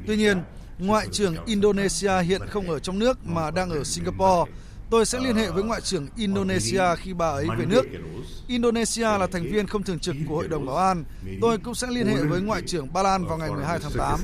Tuy 0.07 0.17
nhiên, 0.17 0.43
ngoại 0.79 1.07
trưởng 1.13 1.37
Indonesia 1.47 2.23
hiện 2.23 2.41
không 2.49 2.71
ở 2.71 2.79
trong 2.79 2.99
nước 2.99 3.27
mà 3.27 3.51
đang 3.51 3.71
ở 3.71 3.85
Singapore. 3.85 4.53
Tôi 4.91 5.07
sẽ 5.07 5.21
liên 5.21 5.37
hệ 5.37 5.51
với 5.51 5.63
ngoại 5.63 5.81
trưởng 5.81 6.07
Indonesia 6.17 6.97
khi 6.97 7.13
bà 7.15 7.29
ấy 7.29 7.47
về 7.59 7.67
nước. 7.67 7.87
Indonesia 8.47 9.03
là 9.19 9.27
thành 9.33 9.43
viên 9.43 9.67
không 9.67 9.83
thường 9.83 9.99
trực 9.99 10.17
của 10.29 10.35
Hội 10.35 10.49
đồng 10.49 10.67
Bảo 10.67 10.77
an. 10.77 11.05
Tôi 11.41 11.59
cũng 11.59 11.75
sẽ 11.75 11.87
liên 11.91 12.07
hệ 12.07 12.25
với 12.25 12.41
ngoại 12.41 12.63
trưởng 12.67 12.93
Ba 12.93 13.03
Lan 13.03 13.25
vào 13.25 13.39
ngày 13.39 13.51
12 13.51 13.79
tháng 13.83 13.93
8. 13.99 14.21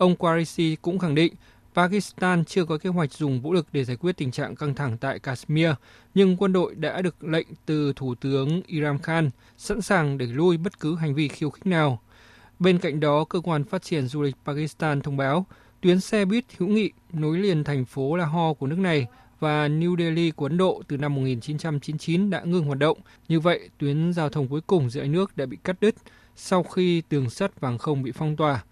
Ông 0.00 0.16
Qureshi 0.16 0.76
cũng 0.82 0.98
khẳng 0.98 1.14
định 1.14 1.34
Pakistan 1.74 2.44
chưa 2.44 2.64
có 2.64 2.78
kế 2.78 2.90
hoạch 2.90 3.12
dùng 3.12 3.40
vũ 3.40 3.52
lực 3.52 3.66
để 3.72 3.84
giải 3.84 3.96
quyết 3.96 4.16
tình 4.16 4.30
trạng 4.30 4.56
căng 4.56 4.74
thẳng 4.74 4.96
tại 5.00 5.18
Kashmir, 5.18 5.70
nhưng 6.14 6.36
quân 6.36 6.52
đội 6.52 6.74
đã 6.74 7.02
được 7.02 7.24
lệnh 7.24 7.46
từ 7.66 7.92
Thủ 7.96 8.14
tướng 8.14 8.62
Imran 8.66 8.98
Khan 8.98 9.30
sẵn 9.56 9.80
sàng 9.80 10.18
để 10.18 10.26
lui 10.26 10.56
bất 10.56 10.80
cứ 10.80 10.96
hành 10.96 11.14
vi 11.14 11.28
khiêu 11.28 11.50
khích 11.50 11.66
nào. 11.66 12.00
Bên 12.58 12.78
cạnh 12.78 13.00
đó, 13.00 13.24
cơ 13.24 13.40
quan 13.40 13.64
phát 13.64 13.82
triển 13.82 14.08
du 14.08 14.22
lịch 14.22 14.36
Pakistan 14.44 15.00
thông 15.00 15.16
báo 15.16 15.46
tuyến 15.80 16.00
xe 16.00 16.24
buýt 16.24 16.44
hữu 16.58 16.68
nghị 16.68 16.90
nối 17.12 17.38
liền 17.38 17.64
thành 17.64 17.84
phố 17.84 18.16
Lahore 18.16 18.54
của 18.58 18.66
nước 18.66 18.78
này 18.78 19.06
và 19.40 19.68
New 19.68 19.98
Delhi 19.98 20.30
của 20.30 20.46
Ấn 20.46 20.56
Độ 20.56 20.82
từ 20.88 20.96
năm 20.96 21.14
1999 21.14 22.30
đã 22.30 22.42
ngừng 22.44 22.64
hoạt 22.64 22.78
động. 22.78 22.98
Như 23.28 23.40
vậy, 23.40 23.68
tuyến 23.78 24.12
giao 24.12 24.28
thông 24.28 24.48
cuối 24.48 24.60
cùng 24.60 24.90
giữa 24.90 25.00
hai 25.00 25.08
nước 25.08 25.36
đã 25.36 25.46
bị 25.46 25.58
cắt 25.64 25.76
đứt 25.80 25.94
sau 26.36 26.62
khi 26.62 27.00
tường 27.00 27.30
sắt 27.30 27.60
vàng 27.60 27.78
không 27.78 28.02
bị 28.02 28.12
phong 28.12 28.36
tỏa. 28.36 28.62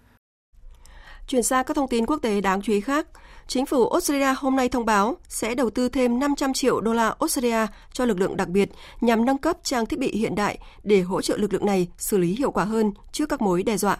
Chuyển 1.29 1.43
sang 1.43 1.65
các 1.65 1.73
thông 1.73 1.87
tin 1.87 2.05
quốc 2.05 2.17
tế 2.21 2.41
đáng 2.41 2.61
chú 2.61 2.73
ý 2.73 2.81
khác, 2.81 3.07
chính 3.47 3.65
phủ 3.65 3.89
Australia 3.89 4.33
hôm 4.37 4.55
nay 4.55 4.69
thông 4.69 4.85
báo 4.85 5.17
sẽ 5.27 5.55
đầu 5.55 5.69
tư 5.69 5.89
thêm 5.89 6.19
500 6.19 6.53
triệu 6.53 6.81
đô 6.81 6.93
la 6.93 7.15
Australia 7.19 7.67
cho 7.93 8.05
lực 8.05 8.19
lượng 8.19 8.37
đặc 8.37 8.47
biệt 8.47 8.69
nhằm 9.01 9.25
nâng 9.25 9.37
cấp 9.37 9.57
trang 9.63 9.85
thiết 9.85 9.99
bị 9.99 10.11
hiện 10.11 10.35
đại 10.35 10.57
để 10.83 11.01
hỗ 11.01 11.21
trợ 11.21 11.37
lực 11.37 11.53
lượng 11.53 11.65
này 11.65 11.87
xử 11.97 12.17
lý 12.17 12.35
hiệu 12.35 12.51
quả 12.51 12.63
hơn 12.63 12.91
trước 13.11 13.29
các 13.29 13.41
mối 13.41 13.63
đe 13.63 13.77
dọa. 13.77 13.97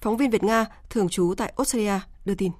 Phóng 0.00 0.16
viên 0.16 0.30
Việt 0.30 0.44
Nga 0.44 0.66
thường 0.90 1.08
trú 1.08 1.34
tại 1.36 1.52
Australia 1.56 2.00
đưa 2.24 2.34
tin. 2.34 2.52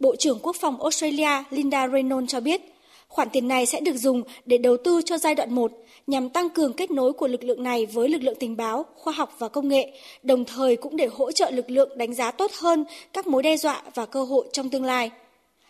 Bộ 0.00 0.16
trưởng 0.18 0.38
Quốc 0.42 0.56
phòng 0.60 0.82
Australia 0.82 1.44
Linda 1.50 1.88
Reynolds 1.88 2.32
cho 2.32 2.40
biết, 2.40 2.73
khoản 3.14 3.30
tiền 3.30 3.48
này 3.48 3.66
sẽ 3.66 3.80
được 3.80 3.96
dùng 3.96 4.22
để 4.46 4.58
đầu 4.58 4.76
tư 4.76 5.00
cho 5.04 5.18
giai 5.18 5.34
đoạn 5.34 5.54
1 5.54 5.72
nhằm 6.06 6.28
tăng 6.28 6.50
cường 6.50 6.72
kết 6.72 6.90
nối 6.90 7.12
của 7.12 7.28
lực 7.28 7.44
lượng 7.44 7.62
này 7.62 7.86
với 7.86 8.08
lực 8.08 8.22
lượng 8.22 8.34
tình 8.40 8.56
báo, 8.56 8.84
khoa 8.94 9.12
học 9.12 9.36
và 9.38 9.48
công 9.48 9.68
nghệ, 9.68 9.92
đồng 10.22 10.44
thời 10.44 10.76
cũng 10.76 10.96
để 10.96 11.06
hỗ 11.06 11.32
trợ 11.32 11.50
lực 11.50 11.70
lượng 11.70 11.98
đánh 11.98 12.14
giá 12.14 12.30
tốt 12.30 12.50
hơn 12.58 12.84
các 13.12 13.26
mối 13.26 13.42
đe 13.42 13.56
dọa 13.56 13.82
và 13.94 14.06
cơ 14.06 14.24
hội 14.24 14.46
trong 14.52 14.70
tương 14.70 14.84
lai. 14.84 15.10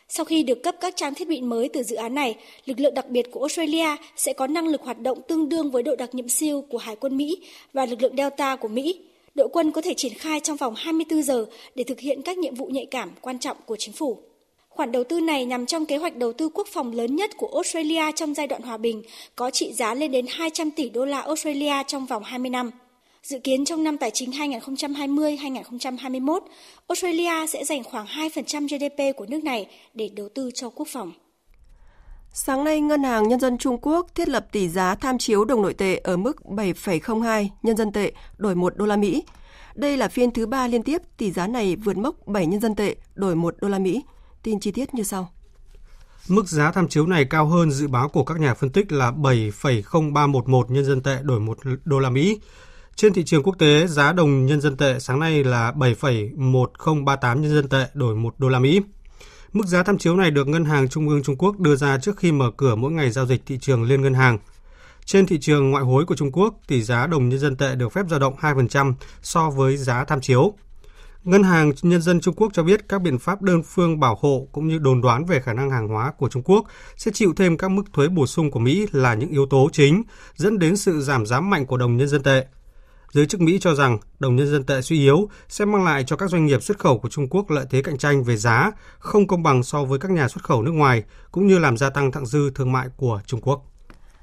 Sau 0.09 0.25
khi 0.25 0.43
được 0.43 0.63
cấp 0.63 0.75
các 0.81 0.97
trang 0.97 1.15
thiết 1.15 1.29
bị 1.29 1.41
mới 1.41 1.69
từ 1.69 1.83
dự 1.83 1.97
án 1.97 2.15
này, 2.15 2.37
lực 2.65 2.81
lượng 2.81 2.95
đặc 2.95 3.09
biệt 3.09 3.31
của 3.31 3.41
Australia 3.41 3.97
sẽ 4.17 4.33
có 4.33 4.47
năng 4.47 4.69
lực 4.69 4.83
hoạt 4.83 5.01
động 5.01 5.19
tương 5.29 5.49
đương 5.49 5.71
với 5.71 5.83
đội 5.83 5.97
đặc 5.97 6.15
nhiệm 6.15 6.29
siêu 6.29 6.65
của 6.71 6.79
Hải 6.79 6.97
quân 6.97 7.17
Mỹ 7.17 7.43
và 7.73 7.87
lực 7.87 8.03
lượng 8.03 8.17
Delta 8.17 8.57
của 8.57 8.69
Mỹ. 8.69 9.01
Đội 9.35 9.49
quân 9.53 9.71
có 9.71 9.81
thể 9.81 9.95
triển 9.95 10.15
khai 10.15 10.41
trong 10.41 10.57
vòng 10.57 10.75
24 10.77 11.23
giờ 11.23 11.47
để 11.75 11.85
thực 11.85 12.01
hiện 12.01 12.23
các 12.23 12.39
nhiệm 12.39 12.55
vụ 12.55 12.67
nhạy 12.67 12.87
cảm 12.87 13.11
quan 13.21 13.39
trọng 13.39 13.57
của 13.67 13.77
chính 13.77 13.93
phủ. 13.93 14.19
Khoản 14.77 14.93
đầu 14.93 15.05
tư 15.05 15.21
này 15.21 15.47
nằm 15.47 15.67
trong 15.67 15.87
kế 15.87 15.97
hoạch 15.97 16.17
đầu 16.17 16.33
tư 16.33 16.49
quốc 16.55 16.69
phòng 16.73 16.93
lớn 16.93 17.17
nhất 17.17 17.31
của 17.37 17.51
Australia 17.55 18.13
trong 18.17 18.35
giai 18.35 18.47
đoạn 18.47 18.63
hòa 18.63 18.77
bình, 18.77 19.03
có 19.37 19.51
trị 19.51 19.73
giá 19.73 19.95
lên 19.95 20.11
đến 20.11 20.27
200 20.29 20.71
tỷ 20.71 20.89
đô 20.89 21.05
la 21.05 21.21
Australia 21.21 21.75
trong 21.87 22.07
vòng 22.07 22.23
20 22.25 22.51
năm. 22.51 22.71
Dự 23.23 23.39
kiến 23.39 23.65
trong 23.65 23.85
năm 23.85 23.99
tài 23.99 24.11
chính 24.11 24.31
2020-2021, 24.31 26.41
Australia 26.89 27.47
sẽ 27.49 27.65
dành 27.65 27.85
khoảng 27.85 28.07
2% 28.07 28.69
GDP 28.69 29.17
của 29.17 29.27
nước 29.29 29.45
này 29.45 29.67
để 29.95 30.11
đầu 30.17 30.29
tư 30.35 30.51
cho 30.55 30.71
quốc 30.71 30.89
phòng. 30.89 31.13
Sáng 32.33 32.65
nay, 32.65 32.81
Ngân 32.81 33.03
hàng 33.03 33.29
Nhân 33.29 33.41
dân 33.41 33.59
Trung 33.59 33.79
Quốc 33.83 34.15
thiết 34.15 34.29
lập 34.29 34.47
tỷ 34.53 34.69
giá 34.69 34.95
tham 34.95 35.19
chiếu 35.19 35.45
đồng 35.45 35.63
nội 35.63 35.75
tệ 35.75 36.01
ở 36.05 36.17
mức 36.17 36.37
7,02 36.45 37.49
nhân 37.63 37.77
dân 37.77 37.93
tệ 37.93 38.13
đổi 38.37 38.55
1 38.55 38.77
đô 38.77 38.87
la 38.87 38.97
Mỹ. 38.97 39.23
Đây 39.75 39.97
là 39.97 40.09
phiên 40.09 40.31
thứ 40.31 40.47
ba 40.47 40.69
liên 40.69 40.83
tiếp 40.83 41.03
tỷ 41.17 41.31
giá 41.31 41.47
này 41.47 41.77
vượt 41.77 41.97
mốc 41.97 42.27
7 42.27 42.47
nhân 42.47 42.61
dân 42.61 42.75
tệ 42.75 42.97
đổi 43.15 43.37
1 43.37 43.55
đô 43.61 43.69
la 43.69 43.79
Mỹ. 43.79 44.03
Tin 44.45 44.61
chi 44.61 44.71
tiết 44.71 44.95
như 44.95 45.03
sau. 45.03 45.31
Mức 46.29 46.49
giá 46.49 46.73
tham 46.73 46.89
chiếu 46.89 47.07
này 47.07 47.25
cao 47.25 47.47
hơn 47.47 47.71
dự 47.71 47.89
báo 47.89 48.09
của 48.09 48.25
các 48.25 48.41
nhà 48.41 48.55
phân 48.55 48.71
tích 48.71 48.93
là 48.93 49.11
7,0311 49.11 50.65
nhân 50.69 50.85
dân 50.85 51.03
tệ 51.03 51.19
đổi 51.23 51.41
1 51.41 51.59
đô 51.85 51.99
la 51.99 52.11
Mỹ. 52.11 52.41
Trên 52.97 53.13
thị 53.13 53.25
trường 53.25 53.43
quốc 53.43 53.59
tế, 53.59 53.87
giá 53.87 54.13
đồng 54.13 54.47
nhân 54.47 54.61
dân 54.61 54.77
tệ 54.77 54.99
sáng 54.99 55.21
nay 55.21 55.45
là 55.45 55.73
7,1038 55.73 57.41
nhân 57.41 57.55
dân 57.55 57.69
tệ 57.69 57.87
đổi 57.95 58.15
1 58.15 58.35
đô 58.39 58.49
la 58.49 58.59
Mỹ. 58.59 58.81
Mức 59.53 59.67
giá 59.67 59.83
tham 59.83 59.99
chiếu 59.99 60.17
này 60.17 60.31
được 60.31 60.49
Ngân 60.49 60.65
hàng 60.65 60.89
Trung 60.89 61.09
ương 61.09 61.23
Trung 61.23 61.37
Quốc 61.37 61.59
đưa 61.61 61.77
ra 61.77 61.99
trước 61.99 62.17
khi 62.17 62.33
mở 62.33 62.51
cửa 62.57 62.75
mỗi 62.75 62.93
ngày 62.93 63.11
giao 63.11 63.27
dịch 63.27 63.43
thị 63.47 63.59
trường 63.61 63.83
liên 63.83 64.03
ngân 64.03 64.15
hàng. 64.15 64.39
Trên 65.05 65.27
thị 65.27 65.39
trường 65.41 65.71
ngoại 65.71 65.85
hối 65.85 66.05
của 66.05 66.17
Trung 66.17 66.33
Quốc, 66.33 66.55
tỷ 66.67 66.83
giá 66.83 67.07
đồng 67.07 67.29
nhân 67.29 67.39
dân 67.39 67.57
tệ 67.57 67.75
được 67.75 67.93
phép 67.93 68.07
dao 68.11 68.19
động 68.19 68.35
2% 68.41 68.95
so 69.23 69.51
với 69.51 69.77
giá 69.77 70.05
tham 70.05 70.21
chiếu. 70.21 70.55
Ngân 71.25 71.43
hàng 71.43 71.73
Nhân 71.83 72.03
dân 72.03 72.21
Trung 72.21 72.35
Quốc 72.35 72.53
cho 72.53 72.63
biết 72.63 72.89
các 72.89 73.03
biện 73.03 73.19
pháp 73.19 73.43
đơn 73.43 73.63
phương 73.63 74.01
bảo 74.01 74.19
hộ 74.21 74.49
cũng 74.53 74.69
như 74.69 74.79
đồn 74.79 75.01
đoán 75.01 75.25
về 75.25 75.41
khả 75.41 75.53
năng 75.53 75.71
hàng 75.71 75.89
hóa 75.89 76.13
của 76.19 76.29
Trung 76.29 76.43
Quốc 76.43 76.65
sẽ 76.97 77.11
chịu 77.15 77.33
thêm 77.37 77.57
các 77.57 77.71
mức 77.71 77.83
thuế 77.93 78.09
bổ 78.09 78.27
sung 78.27 78.51
của 78.51 78.59
Mỹ 78.59 78.87
là 78.93 79.15
những 79.15 79.31
yếu 79.31 79.47
tố 79.47 79.69
chính 79.73 80.03
dẫn 80.37 80.59
đến 80.59 80.77
sự 80.77 81.01
giảm 81.01 81.27
giá 81.27 81.41
mạnh 81.41 81.67
của 81.67 81.77
đồng 81.77 81.97
nhân 81.97 82.09
dân 82.09 82.23
tệ. 82.23 82.47
Giới 83.13 83.27
chức 83.27 83.41
Mỹ 83.41 83.59
cho 83.61 83.75
rằng 83.75 83.99
đồng 84.19 84.37
nhân 84.37 84.51
dân 84.51 84.65
tệ 84.65 84.83
suy 84.83 84.99
yếu 84.99 85.29
sẽ 85.49 85.65
mang 85.65 85.85
lại 85.85 86.05
cho 86.07 86.17
các 86.17 86.31
doanh 86.31 86.47
nghiệp 86.47 86.63
xuất 86.63 86.79
khẩu 86.79 86.99
của 86.99 87.09
Trung 87.09 87.29
Quốc 87.29 87.51
lợi 87.51 87.67
thế 87.71 87.83
cạnh 87.83 87.99
tranh 87.99 88.25
về 88.25 88.37
giá 88.37 88.71
không 88.99 89.27
công 89.27 89.43
bằng 89.43 89.63
so 89.63 89.85
với 89.85 89.99
các 89.99 90.11
nhà 90.11 90.29
xuất 90.29 90.45
khẩu 90.45 90.63
nước 90.63 90.73
ngoài, 90.73 91.03
cũng 91.31 91.47
như 91.47 91.59
làm 91.59 91.77
gia 91.77 91.91
tăng 91.91 92.13
thặng 92.13 92.27
dư 92.27 92.51
thương 92.51 92.73
mại 92.73 92.89
của 92.97 93.21
Trung 93.27 93.41
Quốc. 93.41 93.65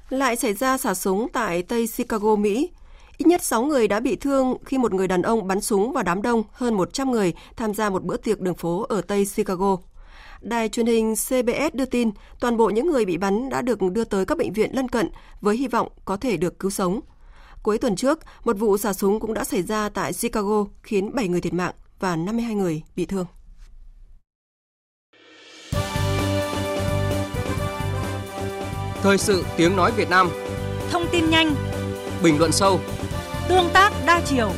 Lại 0.09 0.35
xảy 0.35 0.53
ra 0.53 0.77
xả 0.77 0.93
súng 0.93 1.27
tại 1.33 1.63
Tây 1.63 1.87
Chicago, 1.97 2.35
Mỹ. 2.35 2.69
Ít 3.21 3.27
nhất 3.27 3.43
6 3.43 3.63
người 3.63 3.87
đã 3.87 3.99
bị 3.99 4.15
thương 4.15 4.57
khi 4.65 4.77
một 4.77 4.93
người 4.93 5.07
đàn 5.07 5.21
ông 5.21 5.47
bắn 5.47 5.61
súng 5.61 5.93
vào 5.93 6.03
đám 6.03 6.21
đông 6.21 6.43
hơn 6.51 6.73
100 6.73 7.11
người 7.11 7.33
tham 7.55 7.73
gia 7.73 7.89
một 7.89 8.03
bữa 8.03 8.17
tiệc 8.17 8.39
đường 8.39 8.55
phố 8.55 8.85
ở 8.89 9.01
Tây 9.01 9.25
Chicago. 9.35 9.77
Đài 10.41 10.69
truyền 10.69 10.85
hình 10.85 11.15
CBS 11.15 11.73
đưa 11.73 11.85
tin 11.85 12.11
toàn 12.39 12.57
bộ 12.57 12.69
những 12.69 12.87
người 12.87 13.05
bị 13.05 13.17
bắn 13.17 13.49
đã 13.49 13.61
được 13.61 13.81
đưa 13.81 14.03
tới 14.03 14.25
các 14.25 14.37
bệnh 14.37 14.53
viện 14.53 14.75
lân 14.75 14.89
cận 14.89 15.09
với 15.41 15.57
hy 15.57 15.67
vọng 15.67 15.87
có 16.05 16.17
thể 16.17 16.37
được 16.37 16.59
cứu 16.59 16.71
sống. 16.71 16.99
Cuối 17.63 17.77
tuần 17.77 17.95
trước, 17.95 18.19
một 18.43 18.57
vụ 18.59 18.77
xả 18.77 18.93
súng 18.93 19.19
cũng 19.19 19.33
đã 19.33 19.43
xảy 19.43 19.61
ra 19.61 19.89
tại 19.89 20.13
Chicago 20.13 20.65
khiến 20.83 21.15
7 21.15 21.27
người 21.27 21.41
thiệt 21.41 21.53
mạng 21.53 21.73
và 21.99 22.15
52 22.15 22.55
người 22.55 22.83
bị 22.95 23.05
thương. 23.05 23.25
Thời 29.01 29.17
sự 29.17 29.45
tiếng 29.57 29.75
nói 29.75 29.91
Việt 29.91 30.09
Nam 30.09 30.29
Thông 30.91 31.05
tin 31.11 31.29
nhanh 31.29 31.55
Bình 32.23 32.39
luận 32.39 32.51
sâu 32.51 32.79
Tương 33.51 33.69
tác 33.73 33.93
đa 34.05 34.21
chiều 34.25 34.51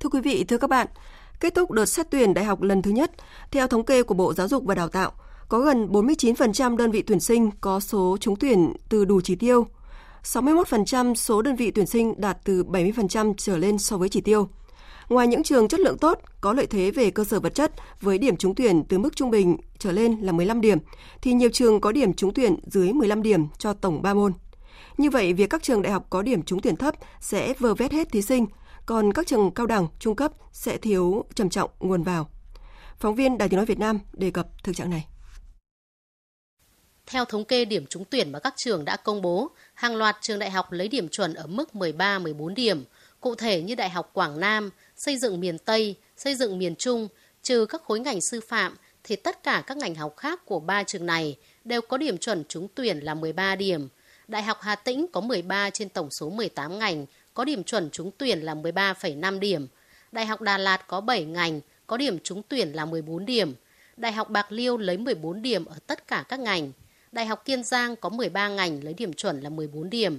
Thưa 0.00 0.08
quý 0.10 0.20
vị, 0.20 0.44
thưa 0.44 0.58
các 0.58 0.70
bạn, 0.70 0.86
kết 1.40 1.54
thúc 1.54 1.70
đợt 1.70 1.86
xét 1.86 2.06
tuyển 2.10 2.34
đại 2.34 2.44
học 2.44 2.62
lần 2.62 2.82
thứ 2.82 2.90
nhất, 2.90 3.10
theo 3.50 3.66
thống 3.66 3.84
kê 3.84 4.02
của 4.02 4.14
Bộ 4.14 4.34
Giáo 4.34 4.48
dục 4.48 4.64
và 4.64 4.74
Đào 4.74 4.88
tạo, 4.88 5.12
có 5.48 5.58
gần 5.58 5.88
49% 5.92 6.76
đơn 6.76 6.90
vị 6.90 7.02
tuyển 7.02 7.20
sinh 7.20 7.50
có 7.60 7.80
số 7.80 8.16
trúng 8.20 8.36
tuyển 8.36 8.72
từ 8.88 9.04
đủ 9.04 9.20
chỉ 9.20 9.34
tiêu. 9.34 9.66
61% 10.22 11.14
số 11.14 11.42
đơn 11.42 11.56
vị 11.56 11.70
tuyển 11.70 11.86
sinh 11.86 12.14
đạt 12.20 12.38
từ 12.44 12.64
70% 12.64 13.34
trở 13.36 13.56
lên 13.56 13.78
so 13.78 13.96
với 13.96 14.08
chỉ 14.08 14.20
tiêu. 14.20 14.48
Ngoài 15.08 15.26
những 15.26 15.42
trường 15.42 15.68
chất 15.68 15.80
lượng 15.80 15.98
tốt, 15.98 16.20
có 16.40 16.52
lợi 16.52 16.66
thế 16.66 16.90
về 16.90 17.10
cơ 17.10 17.24
sở 17.24 17.40
vật 17.40 17.54
chất 17.54 17.72
với 18.00 18.18
điểm 18.18 18.36
trúng 18.36 18.54
tuyển 18.54 18.84
từ 18.88 18.98
mức 18.98 19.16
trung 19.16 19.30
bình 19.30 19.56
trở 19.78 19.92
lên 19.92 20.20
là 20.20 20.32
15 20.32 20.60
điểm, 20.60 20.78
thì 21.22 21.32
nhiều 21.32 21.48
trường 21.52 21.80
có 21.80 21.92
điểm 21.92 22.14
trúng 22.14 22.34
tuyển 22.34 22.56
dưới 22.66 22.92
15 22.92 23.22
điểm 23.22 23.46
cho 23.58 23.72
tổng 23.72 24.02
3 24.02 24.14
môn. 24.14 24.32
Như 24.98 25.10
vậy, 25.10 25.32
việc 25.32 25.50
các 25.50 25.62
trường 25.62 25.82
đại 25.82 25.92
học 25.92 26.06
có 26.10 26.22
điểm 26.22 26.42
trúng 26.42 26.60
tuyển 26.60 26.76
thấp 26.76 26.94
sẽ 27.20 27.54
vơ 27.58 27.74
vét 27.74 27.92
hết 27.92 28.12
thí 28.12 28.22
sinh, 28.22 28.46
còn 28.86 29.12
các 29.12 29.26
trường 29.26 29.50
cao 29.50 29.66
đẳng, 29.66 29.86
trung 29.98 30.16
cấp 30.16 30.32
sẽ 30.52 30.76
thiếu 30.76 31.24
trầm 31.34 31.50
trọng 31.50 31.70
nguồn 31.80 32.02
vào. 32.02 32.28
Phóng 32.98 33.14
viên 33.14 33.38
Đài 33.38 33.48
Tiếng 33.48 33.56
Nói 33.56 33.66
Việt 33.66 33.78
Nam 33.78 33.98
đề 34.12 34.30
cập 34.30 34.46
thực 34.64 34.76
trạng 34.76 34.90
này. 34.90 35.06
Theo 37.06 37.24
thống 37.24 37.44
kê 37.44 37.64
điểm 37.64 37.86
trúng 37.86 38.04
tuyển 38.04 38.32
mà 38.32 38.38
các 38.38 38.54
trường 38.56 38.84
đã 38.84 38.96
công 38.96 39.22
bố, 39.22 39.50
hàng 39.74 39.96
loạt 39.96 40.16
trường 40.20 40.38
đại 40.38 40.50
học 40.50 40.72
lấy 40.72 40.88
điểm 40.88 41.08
chuẩn 41.08 41.34
ở 41.34 41.46
mức 41.46 41.68
13-14 41.72 42.54
điểm. 42.54 42.84
Cụ 43.20 43.34
thể 43.34 43.62
như 43.62 43.74
Đại 43.74 43.90
học 43.90 44.10
Quảng 44.12 44.40
Nam, 44.40 44.70
xây 44.96 45.16
dựng 45.16 45.40
miền 45.40 45.58
Tây, 45.58 45.96
xây 46.16 46.34
dựng 46.34 46.58
miền 46.58 46.76
Trung, 46.76 47.08
trừ 47.42 47.66
các 47.66 47.82
khối 47.84 48.00
ngành 48.00 48.20
sư 48.20 48.40
phạm, 48.48 48.76
thì 49.04 49.16
tất 49.16 49.42
cả 49.42 49.64
các 49.66 49.76
ngành 49.76 49.94
học 49.94 50.16
khác 50.16 50.40
của 50.44 50.60
ba 50.60 50.82
trường 50.82 51.06
này 51.06 51.36
đều 51.64 51.80
có 51.80 51.96
điểm 51.96 52.18
chuẩn 52.18 52.44
trúng 52.48 52.68
tuyển 52.74 52.98
là 52.98 53.14
13 53.14 53.56
điểm. 53.56 53.88
Đại 54.28 54.42
học 54.42 54.58
Hà 54.60 54.74
Tĩnh 54.74 55.06
có 55.12 55.20
13 55.20 55.70
trên 55.70 55.88
tổng 55.88 56.10
số 56.10 56.30
18 56.30 56.78
ngành, 56.78 57.06
có 57.34 57.44
điểm 57.44 57.64
chuẩn 57.64 57.90
trúng 57.90 58.10
tuyển 58.18 58.40
là 58.40 58.54
13,5 58.54 59.38
điểm. 59.38 59.66
Đại 60.12 60.26
học 60.26 60.40
Đà 60.40 60.58
Lạt 60.58 60.86
có 60.88 61.00
7 61.00 61.24
ngành, 61.24 61.60
có 61.86 61.96
điểm 61.96 62.18
trúng 62.18 62.42
tuyển 62.48 62.72
là 62.72 62.84
14 62.84 63.26
điểm. 63.26 63.54
Đại 63.96 64.12
học 64.12 64.30
Bạc 64.30 64.52
Liêu 64.52 64.76
lấy 64.76 64.98
14 64.98 65.42
điểm 65.42 65.64
ở 65.64 65.76
tất 65.86 66.08
cả 66.08 66.24
các 66.28 66.40
ngành. 66.40 66.72
Đại 67.12 67.26
học 67.26 67.44
Kiên 67.44 67.64
Giang 67.64 67.96
có 67.96 68.08
13 68.08 68.48
ngành 68.48 68.84
lấy 68.84 68.94
điểm 68.94 69.12
chuẩn 69.12 69.40
là 69.40 69.50
14 69.50 69.90
điểm. 69.90 70.18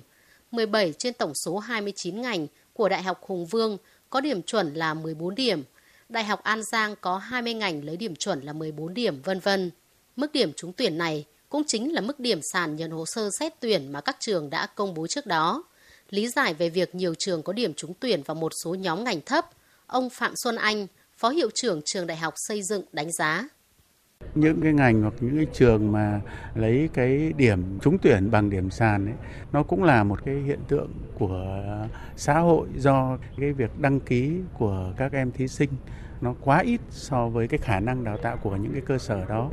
17 0.51 0.93
trên 0.97 1.13
tổng 1.13 1.35
số 1.35 1.57
29 1.57 2.21
ngành 2.21 2.47
của 2.73 2.89
Đại 2.89 3.03
học 3.03 3.21
Hùng 3.25 3.45
Vương 3.45 3.77
có 4.09 4.21
điểm 4.21 4.41
chuẩn 4.41 4.73
là 4.73 4.93
14 4.93 5.35
điểm. 5.35 5.63
Đại 6.09 6.23
học 6.23 6.43
An 6.43 6.63
Giang 6.63 6.95
có 7.01 7.17
20 7.17 7.53
ngành 7.53 7.85
lấy 7.85 7.97
điểm 7.97 8.15
chuẩn 8.15 8.41
là 8.41 8.53
14 8.53 8.93
điểm, 8.93 9.21
vân 9.21 9.39
vân. 9.39 9.71
Mức 10.15 10.31
điểm 10.31 10.53
trúng 10.53 10.73
tuyển 10.73 10.97
này 10.97 11.25
cũng 11.49 11.63
chính 11.67 11.93
là 11.93 12.01
mức 12.01 12.19
điểm 12.19 12.39
sàn 12.53 12.75
nhận 12.75 12.91
hồ 12.91 13.05
sơ 13.05 13.29
xét 13.39 13.53
tuyển 13.59 13.91
mà 13.91 14.01
các 14.01 14.17
trường 14.19 14.49
đã 14.49 14.65
công 14.65 14.93
bố 14.93 15.07
trước 15.07 15.25
đó. 15.25 15.63
Lý 16.09 16.27
giải 16.27 16.53
về 16.53 16.69
việc 16.69 16.95
nhiều 16.95 17.15
trường 17.19 17.43
có 17.43 17.53
điểm 17.53 17.73
trúng 17.73 17.93
tuyển 17.99 18.23
vào 18.23 18.35
một 18.35 18.51
số 18.63 18.75
nhóm 18.75 19.03
ngành 19.03 19.21
thấp, 19.21 19.49
ông 19.87 20.09
Phạm 20.09 20.33
Xuân 20.43 20.55
Anh, 20.55 20.87
Phó 21.17 21.29
Hiệu 21.29 21.49
trưởng 21.55 21.81
Trường 21.85 22.07
Đại 22.07 22.17
học 22.17 22.33
Xây 22.47 22.63
dựng 22.63 22.83
đánh 22.91 23.11
giá 23.11 23.47
những 24.37 24.61
cái 24.61 24.73
ngành 24.73 25.01
hoặc 25.01 25.13
những 25.19 25.35
cái 25.35 25.47
trường 25.53 25.91
mà 25.91 26.21
lấy 26.55 26.89
cái 26.93 27.33
điểm 27.37 27.79
trúng 27.81 27.97
tuyển 27.97 28.31
bằng 28.31 28.49
điểm 28.49 28.69
sàn 28.69 29.05
ấy, 29.05 29.15
nó 29.51 29.63
cũng 29.63 29.83
là 29.83 30.03
một 30.03 30.19
cái 30.25 30.35
hiện 30.35 30.59
tượng 30.67 30.91
của 31.19 31.63
xã 32.15 32.39
hội 32.39 32.67
do 32.75 33.17
cái 33.37 33.53
việc 33.53 33.79
đăng 33.79 33.99
ký 33.99 34.33
của 34.57 34.93
các 34.97 35.11
em 35.11 35.31
thí 35.31 35.47
sinh 35.47 35.69
nó 36.21 36.33
quá 36.41 36.59
ít 36.59 36.81
so 36.89 37.29
với 37.29 37.47
cái 37.47 37.57
khả 37.57 37.79
năng 37.79 38.03
đào 38.03 38.17
tạo 38.17 38.37
của 38.37 38.55
những 38.55 38.71
cái 38.71 38.81
cơ 38.81 38.97
sở 38.97 39.25
đó. 39.25 39.49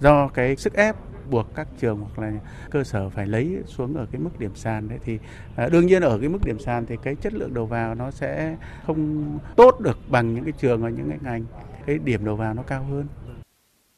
Do 0.00 0.28
cái 0.28 0.56
sức 0.56 0.74
ép 0.74 0.96
buộc 1.30 1.54
các 1.54 1.68
trường 1.78 2.00
hoặc 2.00 2.18
là 2.18 2.32
cơ 2.70 2.84
sở 2.84 3.08
phải 3.08 3.26
lấy 3.26 3.56
xuống 3.66 3.96
ở 3.96 4.06
cái 4.12 4.20
mức 4.20 4.38
điểm 4.38 4.54
sàn 4.54 4.88
đấy 4.88 4.98
thì 5.04 5.18
à, 5.56 5.68
đương 5.68 5.86
nhiên 5.86 6.02
ở 6.02 6.18
cái 6.18 6.28
mức 6.28 6.38
điểm 6.44 6.58
sàn 6.58 6.86
thì 6.86 6.96
cái 7.02 7.14
chất 7.14 7.34
lượng 7.34 7.54
đầu 7.54 7.66
vào 7.66 7.94
nó 7.94 8.10
sẽ 8.10 8.56
không 8.86 9.38
tốt 9.56 9.80
được 9.80 9.98
bằng 10.08 10.34
những 10.34 10.44
cái 10.44 10.52
trường 10.58 10.82
ở 10.82 10.88
những 10.88 11.08
cái 11.08 11.18
ngành. 11.22 11.44
Cái 11.86 11.98
điểm 12.04 12.24
đầu 12.24 12.36
vào 12.36 12.54
nó 12.54 12.62
cao 12.62 12.84
hơn 12.90 13.06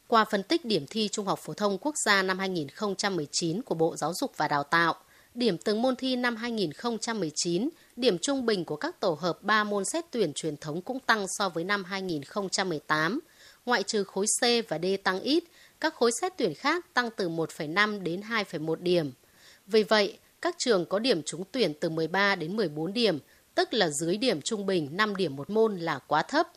qua 0.08 0.24
phân 0.24 0.42
tích 0.42 0.64
điểm 0.64 0.86
thi 0.90 1.08
Trung 1.12 1.26
học 1.26 1.38
phổ 1.42 1.54
thông 1.54 1.78
quốc 1.78 1.94
gia 2.04 2.22
năm 2.22 2.38
2019 2.38 3.62
của 3.62 3.74
Bộ 3.74 3.96
Giáo 3.96 4.14
dục 4.14 4.32
và 4.36 4.48
Đào 4.48 4.62
tạo, 4.62 4.94
điểm 5.34 5.58
từng 5.58 5.82
môn 5.82 5.96
thi 5.96 6.16
năm 6.16 6.36
2019, 6.36 7.68
điểm 7.96 8.18
trung 8.18 8.46
bình 8.46 8.64
của 8.64 8.76
các 8.76 9.00
tổ 9.00 9.18
hợp 9.20 9.42
3 9.42 9.64
môn 9.64 9.84
xét 9.84 10.04
tuyển 10.10 10.32
truyền 10.32 10.56
thống 10.56 10.82
cũng 10.82 11.00
tăng 11.00 11.26
so 11.38 11.48
với 11.48 11.64
năm 11.64 11.84
2018. 11.84 13.20
Ngoại 13.66 13.82
trừ 13.82 14.04
khối 14.04 14.26
C 14.40 14.42
và 14.68 14.78
D 14.78 14.86
tăng 15.04 15.20
ít, 15.20 15.44
các 15.80 15.94
khối 15.94 16.10
xét 16.20 16.32
tuyển 16.36 16.54
khác 16.54 16.94
tăng 16.94 17.10
từ 17.16 17.28
1,5 17.28 18.02
đến 18.02 18.20
2,1 18.20 18.74
điểm. 18.74 19.12
Vì 19.66 19.82
vậy, 19.82 20.18
các 20.42 20.54
trường 20.58 20.86
có 20.86 20.98
điểm 20.98 21.22
trúng 21.22 21.44
tuyển 21.52 21.72
từ 21.80 21.88
13 21.88 22.34
đến 22.34 22.56
14 22.56 22.92
điểm, 22.92 23.18
tức 23.54 23.74
là 23.74 23.88
dưới 23.90 24.16
điểm 24.16 24.42
trung 24.42 24.66
bình 24.66 24.88
5 24.92 25.16
điểm 25.16 25.36
một 25.36 25.50
môn 25.50 25.76
là 25.76 25.98
quá 25.98 26.22
thấp. 26.22 26.48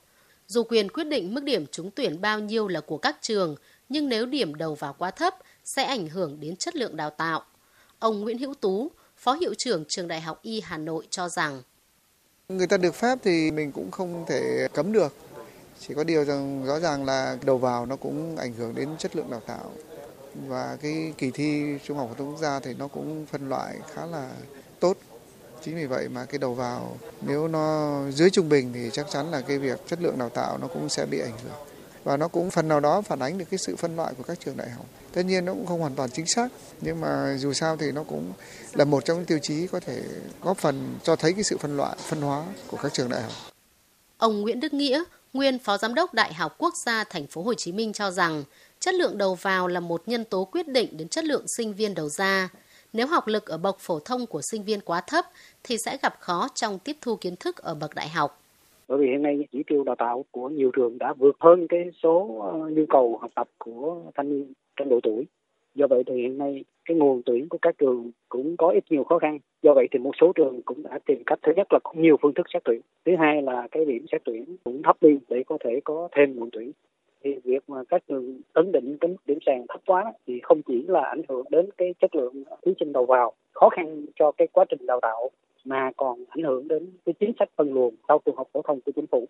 Dù 0.51 0.63
quyền 0.63 0.89
quyết 0.89 1.03
định 1.03 1.33
mức 1.33 1.43
điểm 1.43 1.65
trúng 1.71 1.91
tuyển 1.91 2.21
bao 2.21 2.39
nhiêu 2.39 2.67
là 2.67 2.81
của 2.81 2.97
các 2.97 3.17
trường, 3.21 3.55
nhưng 3.89 4.09
nếu 4.09 4.25
điểm 4.25 4.55
đầu 4.55 4.75
vào 4.75 4.95
quá 4.97 5.11
thấp 5.11 5.35
sẽ 5.63 5.83
ảnh 5.83 6.09
hưởng 6.09 6.39
đến 6.39 6.55
chất 6.55 6.75
lượng 6.75 6.95
đào 6.95 7.09
tạo. 7.09 7.43
Ông 7.99 8.21
Nguyễn 8.21 8.37
Hữu 8.37 8.53
Tú, 8.53 8.91
Phó 9.17 9.33
Hiệu 9.33 9.53
trưởng 9.57 9.83
Trường 9.87 10.07
Đại 10.07 10.21
học 10.21 10.39
Y 10.41 10.61
Hà 10.61 10.77
Nội 10.77 11.07
cho 11.09 11.29
rằng 11.29 11.61
Người 12.49 12.67
ta 12.67 12.77
được 12.77 12.95
phép 12.95 13.19
thì 13.23 13.51
mình 13.51 13.71
cũng 13.71 13.91
không 13.91 14.25
thể 14.27 14.67
cấm 14.73 14.91
được. 14.91 15.15
Chỉ 15.79 15.93
có 15.93 16.03
điều 16.03 16.23
rằng 16.25 16.65
rõ 16.65 16.79
ràng 16.79 17.05
là 17.05 17.37
đầu 17.45 17.57
vào 17.57 17.85
nó 17.85 17.95
cũng 17.95 18.37
ảnh 18.37 18.53
hưởng 18.53 18.75
đến 18.75 18.89
chất 18.97 19.15
lượng 19.15 19.29
đào 19.31 19.41
tạo. 19.47 19.71
Và 20.47 20.77
cái 20.81 21.13
kỳ 21.17 21.31
thi 21.31 21.77
Trung 21.83 21.97
học 21.97 22.07
phổ 22.09 22.15
thông 22.15 22.31
quốc 22.31 22.39
gia 22.39 22.59
thì 22.59 22.73
nó 22.73 22.87
cũng 22.87 23.25
phân 23.25 23.49
loại 23.49 23.75
khá 23.93 24.05
là 24.05 24.31
tốt. 24.79 24.97
Chính 25.65 25.75
vì 25.75 25.85
vậy 25.85 26.09
mà 26.09 26.25
cái 26.25 26.39
đầu 26.39 26.53
vào 26.53 26.97
nếu 27.21 27.47
nó 27.47 27.95
dưới 28.11 28.29
trung 28.29 28.49
bình 28.49 28.71
thì 28.73 28.89
chắc 28.93 29.05
chắn 29.11 29.31
là 29.31 29.41
cái 29.41 29.57
việc 29.57 29.87
chất 29.87 30.01
lượng 30.01 30.17
đào 30.17 30.29
tạo 30.29 30.57
nó 30.57 30.67
cũng 30.67 30.89
sẽ 30.89 31.05
bị 31.05 31.19
ảnh 31.19 31.37
hưởng. 31.43 31.53
Và 32.03 32.17
nó 32.17 32.27
cũng 32.27 32.49
phần 32.49 32.67
nào 32.67 32.79
đó 32.79 33.01
phản 33.01 33.19
ánh 33.19 33.37
được 33.37 33.45
cái 33.51 33.57
sự 33.57 33.75
phân 33.75 33.95
loại 33.95 34.13
của 34.17 34.23
các 34.23 34.39
trường 34.39 34.57
đại 34.57 34.69
học. 34.69 34.85
Tất 35.13 35.21
nhiên 35.21 35.45
nó 35.45 35.53
cũng 35.53 35.65
không 35.65 35.79
hoàn 35.79 35.95
toàn 35.95 36.09
chính 36.09 36.25
xác, 36.25 36.47
nhưng 36.81 37.01
mà 37.01 37.35
dù 37.37 37.53
sao 37.53 37.77
thì 37.77 37.91
nó 37.91 38.03
cũng 38.03 38.33
là 38.73 38.85
một 38.85 39.05
trong 39.05 39.17
những 39.17 39.25
tiêu 39.25 39.39
chí 39.41 39.67
có 39.67 39.79
thể 39.79 40.01
góp 40.41 40.57
phần 40.57 40.95
cho 41.03 41.15
thấy 41.15 41.33
cái 41.33 41.43
sự 41.43 41.57
phân 41.57 41.77
loại, 41.77 41.97
phân 41.99 42.21
hóa 42.21 42.45
của 42.67 42.77
các 42.77 42.93
trường 42.93 43.09
đại 43.09 43.21
học. 43.21 43.31
Ông 44.17 44.41
Nguyễn 44.41 44.59
Đức 44.59 44.73
Nghĩa, 44.73 45.03
nguyên 45.33 45.59
Phó 45.59 45.77
Giám 45.77 45.93
đốc 45.93 46.13
Đại 46.13 46.33
học 46.33 46.55
Quốc 46.57 46.73
gia 46.85 47.03
Thành 47.03 47.27
phố 47.27 47.41
Hồ 47.41 47.53
Chí 47.53 47.71
Minh 47.71 47.93
cho 47.93 48.11
rằng 48.11 48.43
chất 48.79 48.93
lượng 48.93 49.17
đầu 49.17 49.35
vào 49.35 49.67
là 49.67 49.79
một 49.79 50.03
nhân 50.05 50.23
tố 50.23 50.45
quyết 50.45 50.67
định 50.67 50.97
đến 50.97 51.07
chất 51.07 51.23
lượng 51.23 51.45
sinh 51.57 51.73
viên 51.73 51.95
đầu 51.95 52.09
ra. 52.09 52.49
Nếu 52.93 53.07
học 53.07 53.23
lực 53.27 53.45
ở 53.45 53.57
bậc 53.57 53.75
phổ 53.79 53.99
thông 53.99 54.25
của 54.29 54.41
sinh 54.51 54.63
viên 54.63 54.79
quá 54.85 55.01
thấp 55.07 55.25
thì 55.63 55.75
sẽ 55.85 55.97
gặp 56.03 56.13
khó 56.19 56.47
trong 56.55 56.79
tiếp 56.85 56.95
thu 57.01 57.15
kiến 57.21 57.35
thức 57.39 57.57
ở 57.57 57.75
bậc 57.81 57.95
đại 57.95 58.09
học. 58.09 58.31
Bởi 58.87 58.97
vì 58.97 59.07
hiện 59.07 59.21
nay 59.21 59.47
chỉ 59.51 59.63
tiêu 59.67 59.83
đào 59.83 59.95
tạo 59.95 60.25
của 60.31 60.49
nhiều 60.49 60.71
trường 60.75 60.97
đã 60.97 61.13
vượt 61.13 61.35
hơn 61.39 61.67
cái 61.69 61.91
số 62.03 62.39
ờ, 62.51 62.69
nhu 62.69 62.85
cầu 62.89 63.17
học 63.21 63.31
tập 63.35 63.47
của 63.57 64.01
thanh 64.15 64.29
niên 64.29 64.53
trong 64.75 64.89
độ 64.89 64.99
tuổi. 65.03 65.25
Do 65.75 65.87
vậy 65.87 66.03
thì 66.07 66.15
hiện 66.15 66.37
nay 66.37 66.63
cái 66.85 66.97
nguồn 66.97 67.21
tuyển 67.25 67.49
của 67.49 67.57
các 67.61 67.75
trường 67.77 68.11
cũng 68.29 68.57
có 68.57 68.69
ít 68.69 68.83
nhiều 68.89 69.03
khó 69.03 69.19
khăn. 69.19 69.39
Do 69.63 69.73
vậy 69.73 69.87
thì 69.91 69.99
một 69.99 70.11
số 70.21 70.31
trường 70.35 70.61
cũng 70.61 70.83
đã 70.83 70.99
tìm 71.05 71.23
cách 71.25 71.39
thứ 71.43 71.51
nhất 71.55 71.67
là 71.73 71.79
có 71.83 71.91
nhiều 71.95 72.17
phương 72.21 72.33
thức 72.33 72.47
xét 72.53 72.63
tuyển. 72.65 72.81
Thứ 73.05 73.11
hai 73.19 73.41
là 73.41 73.67
cái 73.71 73.85
điểm 73.85 74.05
xét 74.11 74.21
tuyển 74.25 74.57
cũng 74.63 74.81
thấp 74.83 74.97
đi 75.01 75.17
để 75.29 75.43
có 75.47 75.57
thể 75.63 75.79
có 75.83 76.09
thêm 76.15 76.35
nguồn 76.35 76.49
tuyển 76.51 76.71
thì 77.23 77.31
việc 77.43 77.69
mà 77.69 77.83
các 77.89 78.01
trường 78.07 78.41
ấn 78.53 78.71
định 78.71 78.97
cái 79.01 79.09
mức 79.09 79.17
điểm 79.25 79.37
sàn 79.45 79.65
thấp 79.69 79.81
quá 79.85 80.13
thì 80.27 80.39
không 80.43 80.61
chỉ 80.67 80.83
là 80.87 81.01
ảnh 81.01 81.21
hưởng 81.29 81.45
đến 81.49 81.69
cái 81.77 81.93
chất 82.01 82.15
lượng 82.15 82.43
thí 82.65 82.71
sinh 82.79 82.93
đầu 82.93 83.05
vào 83.05 83.33
khó 83.51 83.69
khăn 83.69 84.05
cho 84.19 84.31
cái 84.31 84.47
quá 84.51 84.65
trình 84.69 84.85
đào 84.85 84.99
tạo 85.01 85.29
mà 85.65 85.91
còn 85.97 86.23
ảnh 86.29 86.43
hưởng 86.43 86.67
đến 86.67 86.89
cái 87.05 87.13
chính 87.19 87.31
sách 87.39 87.49
phân 87.55 87.73
luồng 87.73 87.95
sau 88.07 88.21
trường 88.25 88.35
học 88.35 88.47
phổ 88.53 88.61
thông 88.61 88.81
của 88.81 88.91
chính 88.95 89.07
phủ. 89.07 89.27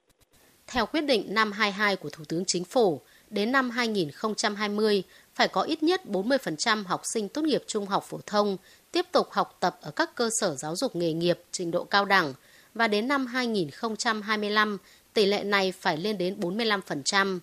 Theo 0.68 0.86
quyết 0.86 1.02
định 1.02 1.26
năm 1.30 1.52
22 1.52 1.96
của 1.96 2.10
Thủ 2.10 2.24
tướng 2.30 2.44
Chính 2.48 2.64
phủ, 2.64 3.00
đến 3.30 3.52
năm 3.52 3.70
2020 3.70 5.04
phải 5.34 5.48
có 5.48 5.62
ít 5.62 5.84
nhất 5.84 6.02
40% 6.06 6.84
học 6.86 7.02
sinh 7.04 7.30
tốt 7.30 7.42
nghiệp 7.42 7.62
trung 7.68 7.86
học 7.86 8.04
phổ 8.04 8.18
thông 8.26 8.58
tiếp 8.92 9.06
tục 9.12 9.28
học 9.32 9.58
tập 9.60 9.78
ở 9.82 9.92
các 9.96 10.16
cơ 10.16 10.30
sở 10.40 10.56
giáo 10.56 10.76
dục 10.76 10.96
nghề 10.96 11.14
nghiệp 11.14 11.40
trình 11.52 11.72
độ 11.72 11.84
cao 11.84 12.06
đẳng 12.06 12.34
và 12.74 12.88
đến 12.88 13.08
năm 13.08 13.26
2025 13.26 14.78
tỷ 15.14 15.26
lệ 15.26 15.44
này 15.44 15.72
phải 15.72 15.98
lên 15.98 16.18
đến 16.18 16.40
45%. 16.40 17.40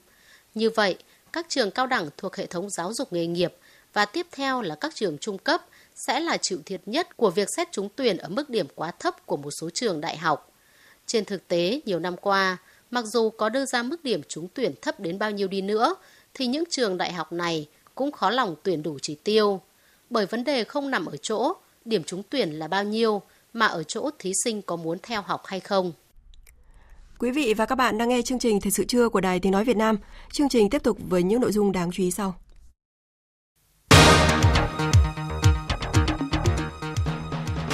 Như 0.58 0.70
vậy, 0.70 0.96
các 1.32 1.46
trường 1.48 1.70
cao 1.70 1.86
đẳng 1.86 2.10
thuộc 2.16 2.36
hệ 2.36 2.46
thống 2.46 2.70
giáo 2.70 2.92
dục 2.92 3.12
nghề 3.12 3.26
nghiệp 3.26 3.54
và 3.92 4.04
tiếp 4.04 4.26
theo 4.32 4.62
là 4.62 4.74
các 4.74 4.94
trường 4.94 5.18
trung 5.18 5.38
cấp 5.38 5.66
sẽ 5.94 6.20
là 6.20 6.36
chịu 6.36 6.58
thiệt 6.66 6.80
nhất 6.86 7.16
của 7.16 7.30
việc 7.30 7.48
xét 7.56 7.72
trúng 7.72 7.88
tuyển 7.96 8.16
ở 8.16 8.28
mức 8.28 8.50
điểm 8.50 8.66
quá 8.74 8.90
thấp 8.90 9.26
của 9.26 9.36
một 9.36 9.50
số 9.50 9.70
trường 9.70 10.00
đại 10.00 10.16
học. 10.16 10.52
Trên 11.06 11.24
thực 11.24 11.48
tế, 11.48 11.80
nhiều 11.84 11.98
năm 11.98 12.16
qua, 12.16 12.56
mặc 12.90 13.04
dù 13.04 13.30
có 13.30 13.48
đưa 13.48 13.64
ra 13.64 13.82
mức 13.82 14.04
điểm 14.04 14.20
trúng 14.28 14.48
tuyển 14.54 14.74
thấp 14.82 15.00
đến 15.00 15.18
bao 15.18 15.30
nhiêu 15.30 15.48
đi 15.48 15.60
nữa, 15.60 15.94
thì 16.34 16.46
những 16.46 16.64
trường 16.70 16.96
đại 16.96 17.12
học 17.12 17.32
này 17.32 17.68
cũng 17.94 18.12
khó 18.12 18.30
lòng 18.30 18.56
tuyển 18.62 18.82
đủ 18.82 18.98
chỉ 19.02 19.14
tiêu. 19.14 19.60
Bởi 20.10 20.26
vấn 20.26 20.44
đề 20.44 20.64
không 20.64 20.90
nằm 20.90 21.06
ở 21.06 21.16
chỗ 21.16 21.52
điểm 21.84 22.04
trúng 22.04 22.22
tuyển 22.30 22.58
là 22.58 22.68
bao 22.68 22.84
nhiêu, 22.84 23.22
mà 23.52 23.66
ở 23.66 23.82
chỗ 23.82 24.10
thí 24.18 24.32
sinh 24.44 24.62
có 24.62 24.76
muốn 24.76 24.98
theo 25.02 25.22
học 25.22 25.46
hay 25.46 25.60
không. 25.60 25.92
Quý 27.18 27.30
vị 27.30 27.54
và 27.54 27.66
các 27.66 27.74
bạn 27.74 27.98
đang 27.98 28.08
nghe 28.08 28.22
chương 28.22 28.38
trình 28.38 28.60
Thời 28.60 28.72
sự 28.72 28.84
trưa 28.84 29.08
của 29.08 29.20
Đài 29.20 29.40
Tiếng 29.40 29.52
Nói 29.52 29.64
Việt 29.64 29.76
Nam. 29.76 29.96
Chương 30.32 30.48
trình 30.48 30.70
tiếp 30.70 30.82
tục 30.82 30.98
với 31.08 31.22
những 31.22 31.40
nội 31.40 31.52
dung 31.52 31.72
đáng 31.72 31.90
chú 31.92 32.02
ý 32.02 32.10
sau. 32.10 32.34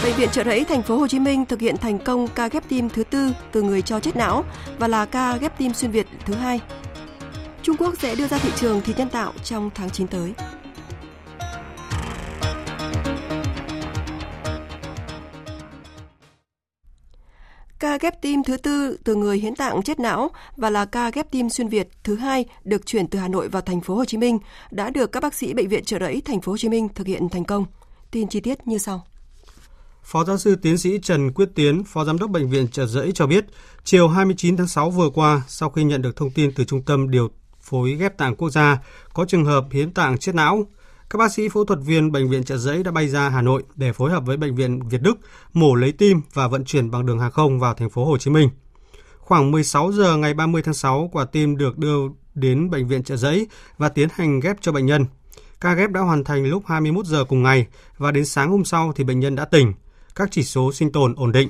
Bệnh 0.05 0.17
viện 0.17 0.29
Trợ 0.33 0.45
Rẫy, 0.45 0.65
thành 0.65 0.83
phố 0.83 0.97
Hồ 0.97 1.09
Chí 1.09 1.19
Minh 1.19 1.45
thực 1.47 1.61
hiện 1.61 1.77
thành 1.77 1.99
công 1.99 2.29
ca 2.29 2.49
ghép 2.49 2.69
tim 2.69 2.89
thứ 2.89 3.05
tư 3.05 3.31
từ 3.53 3.63
người 3.63 3.83
cho 3.83 4.01
chết 4.01 4.17
não 4.17 4.45
và 4.79 4.89
là 4.89 5.07
ca 5.07 5.37
ghép 5.37 5.59
tim 5.59 5.73
xuyên 5.73 5.91
Việt 5.91 6.07
thứ 6.25 6.35
hai. 6.35 6.61
Trung 7.63 7.77
Quốc 7.77 7.95
sẽ 7.99 8.15
đưa 8.15 8.27
ra 8.27 8.39
thị 8.39 8.51
trường 8.57 8.81
thịt 8.81 8.99
nhân 8.99 9.09
tạo 9.09 9.33
trong 9.45 9.71
tháng 9.75 9.91
9 9.91 10.07
tới. 10.07 10.33
Ca 17.85 17.99
ghép 17.99 18.23
tim 18.23 18.43
thứ 18.45 18.57
tư 18.57 18.97
từ 19.05 19.15
người 19.15 19.39
hiến 19.39 19.55
tạng 19.55 19.83
chết 19.83 20.01
não 20.01 20.31
và 20.57 20.71
là 20.71 20.85
ca 20.85 21.11
ghép 21.11 21.31
tim 21.31 21.51
xuyên 21.51 21.69
Việt 21.69 21.89
thứ 22.05 22.17
hai 22.17 22.45
được 22.65 22.87
chuyển 22.87 23.07
từ 23.07 23.19
Hà 23.19 23.29
Nội 23.29 23.49
vào 23.49 23.63
thành 23.63 23.81
phố 23.81 23.95
Hồ 23.95 24.05
Chí 24.05 24.17
Minh 24.17 24.39
đã 24.71 24.91
được 24.91 25.13
các 25.13 25.23
bác 25.23 25.35
sĩ 25.35 25.55
bệnh 25.55 25.69
viện 25.69 25.85
Trợ 25.85 25.99
Rẫy 25.99 26.23
thành 26.25 26.41
phố 26.41 26.53
Hồ 26.53 26.59
Chí 26.59 26.69
Minh 26.69 26.89
thực 26.95 27.07
hiện 27.07 27.29
thành 27.29 27.45
công. 27.45 27.65
Tin 28.11 28.29
chi 28.29 28.41
tiết 28.41 28.67
như 28.67 28.79
sau. 28.79 29.07
Phó 30.03 30.25
giáo 30.25 30.39
sư 30.39 30.57
tiến 30.63 30.79
sĩ 30.79 30.99
Trần 31.03 31.33
Quyết 31.33 31.49
Tiến, 31.55 31.85
Phó 31.85 32.05
Giám 32.05 32.19
đốc 32.19 32.31
Bệnh 32.31 32.51
viện 32.51 32.69
Trợ 32.69 32.87
Giấy 32.87 33.13
cho 33.15 33.27
biết, 33.27 33.45
chiều 33.85 34.09
29 34.09 34.57
tháng 34.57 34.69
6 34.69 34.91
vừa 34.91 35.11
qua, 35.11 35.43
sau 35.49 35.71
khi 35.71 35.85
nhận 35.85 36.03
được 36.03 36.17
thông 36.17 36.31
tin 36.31 36.53
từ 36.55 36.65
Trung 36.65 36.83
tâm 36.83 37.11
Điều 37.11 37.29
phối 37.61 37.95
ghép 37.95 38.19
tạng 38.19 38.37
quốc 38.37 38.51
gia 38.51 38.79
có 39.15 39.25
trường 39.25 39.45
hợp 39.45 39.65
hiến 39.71 39.91
tạng 39.91 40.19
chết 40.19 40.35
não, 40.35 40.67
các 41.11 41.19
bác 41.19 41.33
sĩ 41.33 41.49
phẫu 41.49 41.65
thuật 41.65 41.79
viên 41.83 42.13
Bệnh 42.13 42.29
viện 42.29 42.45
Trợ 42.45 42.57
Giấy 42.57 42.83
đã 42.83 42.91
bay 42.91 43.09
ra 43.09 43.29
Hà 43.29 43.43
Nội 43.43 43.63
để 43.75 43.93
phối 43.93 44.11
hợp 44.11 44.27
với 44.27 44.37
Bệnh 44.37 44.55
viện 44.55 44.89
Việt 44.89 45.03
Đức 45.03 45.15
mổ 45.53 45.75
lấy 45.75 45.93
tim 45.93 46.21
và 46.33 46.49
vận 46.49 46.65
chuyển 46.65 46.91
bằng 46.91 47.07
đường 47.07 47.19
hàng 47.19 47.31
không 47.31 47.61
vào 47.61 47.75
thành 47.75 47.91
phố 47.91 48.05
Hồ 48.05 48.19
Chí 48.19 48.31
Minh. 48.31 48.49
Khoảng 49.19 49.51
16 49.51 49.93
giờ 49.93 50.17
ngày 50.17 50.35
30 50.35 50.63
tháng 50.63 50.75
6, 50.75 51.11
quả 51.13 51.25
tim 51.25 51.57
được 51.57 51.79
đưa 51.79 51.99
đến 52.35 52.71
Bệnh 52.71 52.89
viện 52.89 53.03
Trợ 53.03 53.17
Giấy 53.17 53.47
và 53.79 53.89
tiến 53.89 54.09
hành 54.13 54.41
ghép 54.41 54.57
cho 54.61 54.73
bệnh 54.73 54.87
nhân. 54.87 55.07
Ca 55.61 55.75
ghép 55.75 55.91
đã 55.91 56.01
hoàn 56.01 56.25
thành 56.25 56.45
lúc 56.45 56.63
21 56.67 57.07
giờ 57.07 57.25
cùng 57.25 57.43
ngày 57.43 57.67
và 57.99 58.11
đến 58.11 58.25
sáng 58.25 58.51
hôm 58.51 58.65
sau 58.65 58.93
thì 58.97 59.05
bệnh 59.05 59.21
nhân 59.21 59.35
đã 59.35 59.45
tỉnh 59.45 59.73
các 60.15 60.29
chỉ 60.31 60.43
số 60.43 60.73
sinh 60.73 60.93
tồn 60.93 61.15
ổn 61.17 61.33
định. 61.33 61.49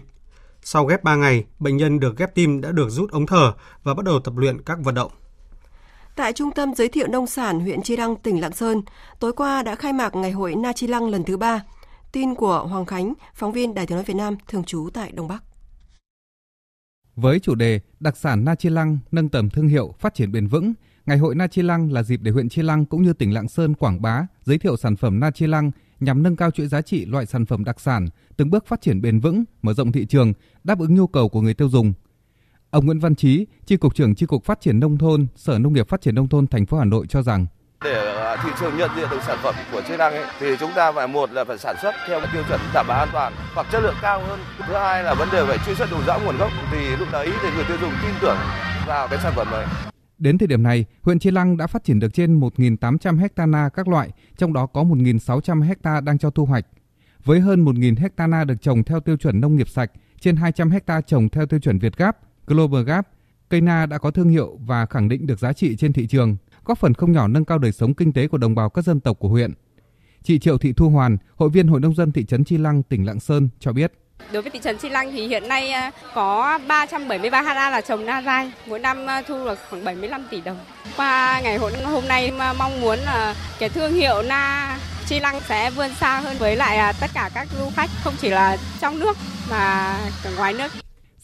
Sau 0.63 0.87
ghép 0.87 1.05
3 1.05 1.17
ngày, 1.17 1.45
bệnh 1.59 1.77
nhân 1.77 2.01
được 2.01 2.17
ghép 2.17 2.35
tim 2.35 2.61
đã 2.61 2.73
được 2.73 2.91
rút 2.91 3.11
ống 3.11 3.27
thở 3.27 3.53
và 3.83 3.95
bắt 3.95 4.05
đầu 4.05 4.21
tập 4.21 4.37
luyện 4.37 4.63
các 4.63 4.79
vận 4.83 4.95
động. 4.95 5.13
Tại 6.17 6.33
Trung 6.33 6.51
tâm 6.51 6.75
Giới 6.75 6.89
thiệu 6.89 7.07
Nông 7.07 7.27
sản 7.27 7.61
huyện 7.61 7.83
Chi 7.83 7.97
Lăng, 7.97 8.17
tỉnh 8.17 8.41
Lạng 8.41 8.53
Sơn, 8.53 8.83
tối 9.21 9.33
qua 9.33 9.63
đã 9.63 9.75
khai 9.75 9.93
mạc 9.93 10.15
Ngày 10.15 10.31
hội 10.31 10.55
Na 10.55 10.73
Chi 10.73 10.87
Lăng 10.87 11.09
lần 11.09 11.25
thứ 11.25 11.37
ba. 11.37 11.65
Tin 12.13 12.35
của 12.35 12.67
Hoàng 12.67 12.87
Khánh, 12.87 13.15
phóng 13.35 13.53
viên 13.53 13.75
Đài 13.75 13.87
tiếng 13.87 13.97
nói 13.97 14.05
Việt 14.05 14.15
Nam 14.15 14.37
thường 14.49 14.65
trú 14.65 14.89
tại 14.95 15.13
Đông 15.13 15.29
Bắc. 15.29 15.45
Với 17.17 17.41
chủ 17.41 17.55
đề 17.55 17.81
Đặc 18.01 18.17
sản 18.17 18.45
Na 18.45 18.55
Chi 18.55 18.69
Lăng 18.69 18.99
nâng 19.11 19.29
tầm 19.29 19.51
thương 19.51 19.69
hiệu 19.69 19.95
phát 19.99 20.15
triển 20.15 20.33
bền 20.33 20.47
vững, 20.47 20.73
Ngày 21.07 21.19
hội 21.19 21.35
Na 21.35 21.47
Chi 21.47 21.63
Lăng 21.63 21.93
là 21.93 22.03
dịp 22.03 22.21
để 22.23 22.31
huyện 22.31 22.49
Chi 22.49 22.63
Lăng 22.63 22.85
cũng 22.85 23.03
như 23.03 23.13
tỉnh 23.13 23.35
Lạng 23.35 23.49
Sơn 23.49 23.75
quảng 23.75 24.03
bá, 24.03 24.27
giới 24.45 24.59
thiệu 24.59 24.77
sản 24.77 24.97
phẩm 24.97 25.21
Na 25.21 25.31
Chi 25.31 25.47
Lăng 25.47 25.71
nhằm 26.01 26.23
nâng 26.23 26.37
cao 26.37 26.51
chuỗi 26.51 26.67
giá 26.67 26.83
trị 26.83 27.05
loại 27.05 27.27
sản 27.27 27.47
phẩm 27.47 27.65
đặc 27.65 27.81
sản, 27.81 28.07
từng 28.37 28.51
bước 28.51 28.67
phát 28.67 28.81
triển 28.81 29.03
bền 29.03 29.21
vững, 29.21 29.45
mở 29.63 29.75
rộng 29.75 29.93
thị 29.93 30.07
trường, 30.07 30.33
đáp 30.65 30.79
ứng 30.79 30.95
nhu 30.95 31.07
cầu 31.07 31.29
của 31.29 31.41
người 31.41 31.55
tiêu 31.55 31.69
dùng. 31.69 31.93
Ông 32.75 32.87
Nguyễn 32.87 32.99
Văn 32.99 33.15
Chí, 33.15 33.47
Chi 33.67 33.77
cục 33.77 33.95
trưởng 33.95 34.15
Chi 34.15 34.27
cục 34.27 34.45
Phát 34.45 34.61
triển 34.61 34.81
nông 34.81 34.99
thôn, 34.99 35.27
Sở 35.37 35.59
Nông 35.59 35.73
nghiệp 35.73 35.89
Phát 35.89 36.01
triển 36.01 36.15
nông 36.15 36.29
thôn 36.29 36.47
thành 36.47 36.67
phố 36.67 36.79
Hà 36.79 36.85
Nội 36.85 37.07
cho 37.09 37.23
rằng 37.23 37.47
để 37.85 38.15
à, 38.17 38.37
thị 38.45 38.51
trường 38.61 38.77
nhận 38.77 38.91
diện 38.97 39.09
được 39.11 39.19
sản 39.27 39.39
phẩm 39.43 39.55
của 39.73 39.83
Chi 39.89 39.97
Lăng 39.97 40.13
ấy, 40.13 40.25
thì 40.41 40.47
chúng 40.61 40.71
ta 40.77 40.93
phải 40.93 41.09
một 41.09 41.33
là 41.33 41.45
phải 41.45 41.59
sản 41.59 41.77
xuất 41.83 41.95
theo 42.09 42.21
tiêu 42.33 42.43
chuẩn 42.49 42.61
đảm 42.75 42.87
bảo 42.89 42.99
an 42.99 43.09
toàn 43.13 43.33
hoặc 43.55 43.67
chất 43.73 43.81
lượng 43.81 43.95
cao 44.03 44.21
hơn. 44.27 44.41
Thứ 44.59 44.75
hai 44.75 45.05
là 45.05 45.15
vấn 45.15 45.29
đề 45.33 45.45
phải 45.47 45.59
truy 45.67 45.75
xuất 45.75 45.89
đủ 45.91 45.97
rõ 46.07 46.19
nguồn 46.25 46.37
gốc 46.37 46.51
thì 46.73 46.97
lúc 46.97 47.09
đấy 47.13 47.29
thì 47.43 47.49
người 47.55 47.65
tiêu 47.69 47.77
dùng 47.81 47.93
tin 48.03 48.15
tưởng 48.21 48.37
vào 48.87 49.09
cái 49.09 49.19
sản 49.23 49.33
phẩm 49.37 49.49
này. 49.51 49.67
Đến 50.19 50.39
thời 50.39 50.49
điểm 50.49 50.63
này, 50.63 50.85
huyện 51.03 51.19
Chi 51.19 51.31
Lăng 51.31 51.57
đã 51.57 51.67
phát 51.67 51.85
triển 51.85 51.99
được 51.99 52.15
trên 52.15 52.41
1.800 52.41 53.19
hecta 53.19 53.47
na 53.47 53.69
các 53.75 53.89
loại, 53.89 54.11
trong 54.37 54.53
đó 54.53 54.67
có 54.67 54.83
1.600 54.83 55.63
hecta 55.63 56.01
đang 56.01 56.19
cho 56.19 56.31
thu 56.31 56.45
hoạch. 56.45 56.67
Với 57.25 57.41
hơn 57.41 57.65
1.000 57.65 57.97
hecta 57.99 58.27
na 58.27 58.45
được 58.45 58.63
trồng 58.63 58.85
theo 58.85 59.01
tiêu 59.01 59.17
chuẩn 59.17 59.41
nông 59.41 59.57
nghiệp 59.57 59.69
sạch, 59.69 59.91
trên 60.21 60.37
200 60.37 60.71
hecta 60.71 61.01
trồng 61.01 61.29
theo 61.29 61.47
tiêu 61.47 61.61
chuẩn 61.61 61.79
Việt 61.79 61.97
Gap, 61.97 62.17
Global 62.47 62.83
Gap, 62.83 63.09
cây 63.49 63.61
na 63.61 63.87
đã 63.87 63.99
có 63.99 64.11
thương 64.11 64.29
hiệu 64.29 64.59
và 64.67 64.87
khẳng 64.87 65.09
định 65.09 65.27
được 65.27 65.39
giá 65.39 65.53
trị 65.53 65.77
trên 65.77 65.93
thị 65.93 66.07
trường, 66.07 66.37
góp 66.65 66.79
phần 66.79 66.95
không 66.95 67.13
nhỏ 67.13 67.29
nâng 67.29 67.45
cao 67.45 67.59
đời 67.59 67.73
sống 67.73 67.95
kinh 67.95 68.13
tế 68.13 68.29
của 68.29 68.39
đồng 68.39 68.55
bào 68.55 68.71
các 68.71 68.85
dân 68.85 69.01
tộc 69.01 69.19
của 69.19 69.29
huyện. 69.29 69.53
Chị 70.23 70.39
Triệu 70.39 70.59
Thị 70.59 70.73
Thu 70.73 70.89
Hoàn, 70.89 71.17
hội 71.37 71.49
viên 71.49 71.69
Hội 71.69 71.81
nông 71.81 71.95
dân 71.95 72.13
thị 72.13 72.25
trấn 72.25 72.45
Chi 72.45 72.59
Lăng, 72.59 72.83
tỉnh 72.83 73.07
Lạng 73.07 73.21
Sơn 73.21 73.49
cho 73.61 73.73
biết. 73.73 73.93
Đối 74.33 74.43
với 74.43 74.51
thị 74.51 74.59
trấn 74.63 74.79
Chi 74.79 74.89
Lăng 74.89 75.13
thì 75.13 75.27
hiện 75.27 75.49
nay 75.49 75.71
à, 75.71 75.91
có 76.15 76.59
373 76.69 77.43
ha 77.43 77.71
là 77.71 77.81
trồng 77.81 78.07
na 78.07 78.23
dai, 78.23 78.53
mỗi 78.67 78.79
năm 78.79 79.07
à, 79.07 79.23
thu 79.23 79.45
được 79.45 79.59
khoảng 79.71 79.85
75 79.85 80.25
tỷ 80.31 80.41
đồng. 80.41 80.57
Qua 80.97 81.41
ngày 81.41 81.59
hội 81.59 81.73
hôm 81.85 82.09
nay 82.09 82.33
mong 82.59 82.81
muốn 82.81 82.99
là 82.99 83.37
cái 83.59 83.69
thương 83.69 83.93
hiệu 83.93 84.23
na 84.23 84.79
Chi 85.07 85.21
Lăng 85.21 85.41
sẽ 85.49 85.71
vươn 85.71 85.91
xa 86.01 86.21
hơn 86.21 86.37
với 86.39 86.57
lại 86.57 86.77
à, 86.77 86.93
tất 87.01 87.11
cả 87.15 87.31
các 87.35 87.49
du 87.59 87.71
khách 87.77 87.91
không 88.05 88.15
chỉ 88.21 88.29
là 88.29 88.57
trong 88.81 88.99
nước 88.99 89.17
mà 89.51 89.99
cả 90.25 90.31
ngoài 90.37 90.53
nước. 90.53 90.73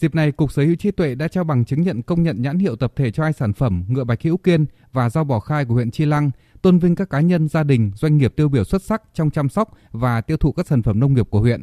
Dịp 0.01 0.15
này, 0.15 0.33
Cục 0.33 0.53
Sở 0.53 0.63
hữu 0.63 0.75
trí 0.75 0.91
tuệ 0.91 1.15
đã 1.15 1.29
trao 1.29 1.45
bằng 1.45 1.65
chứng 1.65 1.83
nhận 1.83 2.03
công 2.03 2.23
nhận 2.23 2.43
nhãn 2.43 2.59
hiệu 2.59 2.77
tập 2.77 2.93
thể 2.97 3.11
cho 3.11 3.23
hai 3.23 3.33
sản 3.33 3.53
phẩm 3.53 3.85
ngựa 3.89 4.05
bạch 4.05 4.23
hữu 4.23 4.37
kiên 4.37 4.67
và 4.93 5.11
rau 5.11 5.25
bò 5.25 5.41
khai 5.41 5.65
của 5.65 5.75
huyện 5.75 5.91
Chi 5.91 6.05
Lăng, 6.05 6.31
tôn 6.63 6.79
vinh 6.79 6.95
các 6.95 7.11
cá 7.11 7.21
nhân, 7.21 7.49
gia 7.49 7.63
đình, 7.63 7.93
doanh 7.97 8.19
nghiệp 8.19 8.33
tiêu 8.37 8.49
biểu 8.49 8.65
xuất 8.65 8.83
sắc 8.83 9.03
trong 9.15 9.31
chăm 9.31 9.49
sóc 9.49 9.69
và 9.93 10.21
tiêu 10.21 10.37
thụ 10.37 10.53
các 10.53 10.67
sản 10.67 10.83
phẩm 10.83 11.01
nông 11.01 11.15
nghiệp 11.15 11.27
của 11.31 11.41
huyện. 11.41 11.63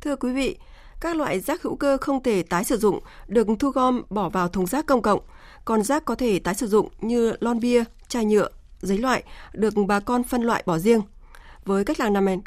Thưa 0.00 0.16
quý 0.16 0.32
vị, 0.32 0.56
các 1.00 1.16
loại 1.16 1.40
rác 1.40 1.62
hữu 1.62 1.76
cơ 1.76 1.96
không 2.00 2.22
thể 2.22 2.42
tái 2.42 2.64
sử 2.64 2.76
dụng 2.76 3.00
được 3.28 3.46
thu 3.58 3.70
gom 3.70 4.02
bỏ 4.10 4.28
vào 4.28 4.48
thùng 4.48 4.66
rác 4.66 4.86
công 4.86 5.02
cộng, 5.02 5.20
còn 5.64 5.82
rác 5.82 6.04
có 6.04 6.14
thể 6.14 6.38
tái 6.38 6.54
sử 6.54 6.66
dụng 6.66 6.88
như 7.00 7.32
lon 7.40 7.60
bia, 7.60 7.84
chai 8.08 8.24
nhựa, 8.24 8.48
giấy 8.80 8.98
loại 8.98 9.22
được 9.52 9.74
bà 9.88 10.00
con 10.00 10.22
phân 10.22 10.42
loại 10.42 10.62
bỏ 10.66 10.78
riêng. 10.78 11.00
Với 11.64 11.84
cách 11.84 12.00
làm 12.00 12.24
này, 12.24 12.38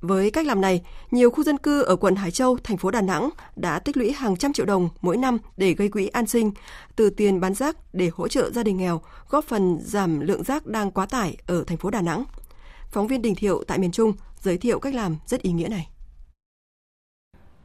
với 0.00 0.30
cách 0.30 0.46
làm 0.46 0.60
này, 0.60 0.82
nhiều 1.10 1.30
khu 1.30 1.44
dân 1.44 1.58
cư 1.58 1.82
ở 1.82 1.96
quận 1.96 2.14
Hải 2.14 2.30
Châu, 2.30 2.56
thành 2.64 2.76
phố 2.76 2.90
Đà 2.90 3.00
Nẵng 3.00 3.30
đã 3.56 3.78
tích 3.78 3.96
lũy 3.96 4.12
hàng 4.12 4.36
trăm 4.36 4.52
triệu 4.52 4.66
đồng 4.66 4.88
mỗi 5.00 5.16
năm 5.16 5.38
để 5.56 5.74
gây 5.74 5.88
quỹ 5.88 6.06
an 6.06 6.26
sinh, 6.26 6.52
từ 6.96 7.10
tiền 7.10 7.40
bán 7.40 7.54
rác 7.54 7.76
để 7.92 8.10
hỗ 8.14 8.28
trợ 8.28 8.50
gia 8.50 8.62
đình 8.62 8.76
nghèo, 8.76 9.00
góp 9.28 9.44
phần 9.44 9.78
giảm 9.80 10.20
lượng 10.20 10.42
rác 10.42 10.66
đang 10.66 10.90
quá 10.90 11.06
tải 11.06 11.36
ở 11.46 11.64
thành 11.64 11.78
phố 11.78 11.90
Đà 11.90 12.02
Nẵng. 12.02 12.24
Phóng 12.90 13.06
viên 13.06 13.22
Đình 13.22 13.34
Thiệu 13.34 13.64
tại 13.66 13.78
miền 13.78 13.92
Trung 13.92 14.12
giới 14.40 14.58
thiệu 14.58 14.78
cách 14.78 14.94
làm 14.94 15.16
rất 15.26 15.42
ý 15.42 15.52
nghĩa 15.52 15.68
này. 15.68 15.88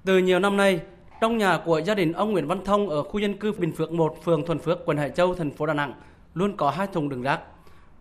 Từ 0.05 0.17
nhiều 0.17 0.39
năm 0.39 0.57
nay, 0.57 0.79
trong 1.21 1.37
nhà 1.37 1.59
của 1.65 1.81
gia 1.85 1.95
đình 1.95 2.13
ông 2.13 2.31
Nguyễn 2.31 2.47
Văn 2.47 2.65
Thông 2.65 2.89
ở 2.89 3.03
khu 3.03 3.19
dân 3.19 3.37
cư 3.37 3.51
Bình 3.51 3.71
Phước 3.71 3.91
1, 3.91 4.23
phường 4.23 4.45
Thuần 4.45 4.59
Phước, 4.59 4.85
quận 4.85 4.97
Hải 4.97 5.09
Châu, 5.09 5.35
thành 5.35 5.51
phố 5.51 5.65
Đà 5.65 5.73
Nẵng 5.73 5.93
luôn 6.33 6.57
có 6.57 6.69
hai 6.69 6.87
thùng 6.87 7.09
đựng 7.09 7.21
rác. 7.21 7.39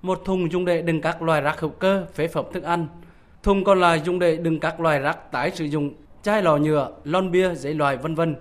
Một 0.03 0.23
thùng 0.25 0.53
dùng 0.53 0.65
để 0.65 0.83
đựng 0.83 1.01
các 1.01 1.23
loài 1.23 1.41
rác 1.41 1.61
hữu 1.61 1.71
cơ, 1.71 2.07
phế 2.15 2.29
phẩm 2.29 2.45
thức 2.53 2.63
ăn. 2.63 2.87
Thùng 3.43 3.65
còn 3.65 3.81
lại 3.81 4.01
dùng 4.05 4.19
để 4.19 4.37
đựng 4.37 4.61
các 4.61 4.81
loại 4.81 4.99
rác 4.99 5.33
tái 5.33 5.51
sử 5.51 5.65
dụng, 5.65 5.95
chai 6.23 6.43
lọ 6.43 6.57
nhựa, 6.57 6.91
lon 7.05 7.31
bia, 7.31 7.55
giấy 7.55 7.75
loại 7.75 7.97
vân 7.97 8.15
vân. 8.15 8.37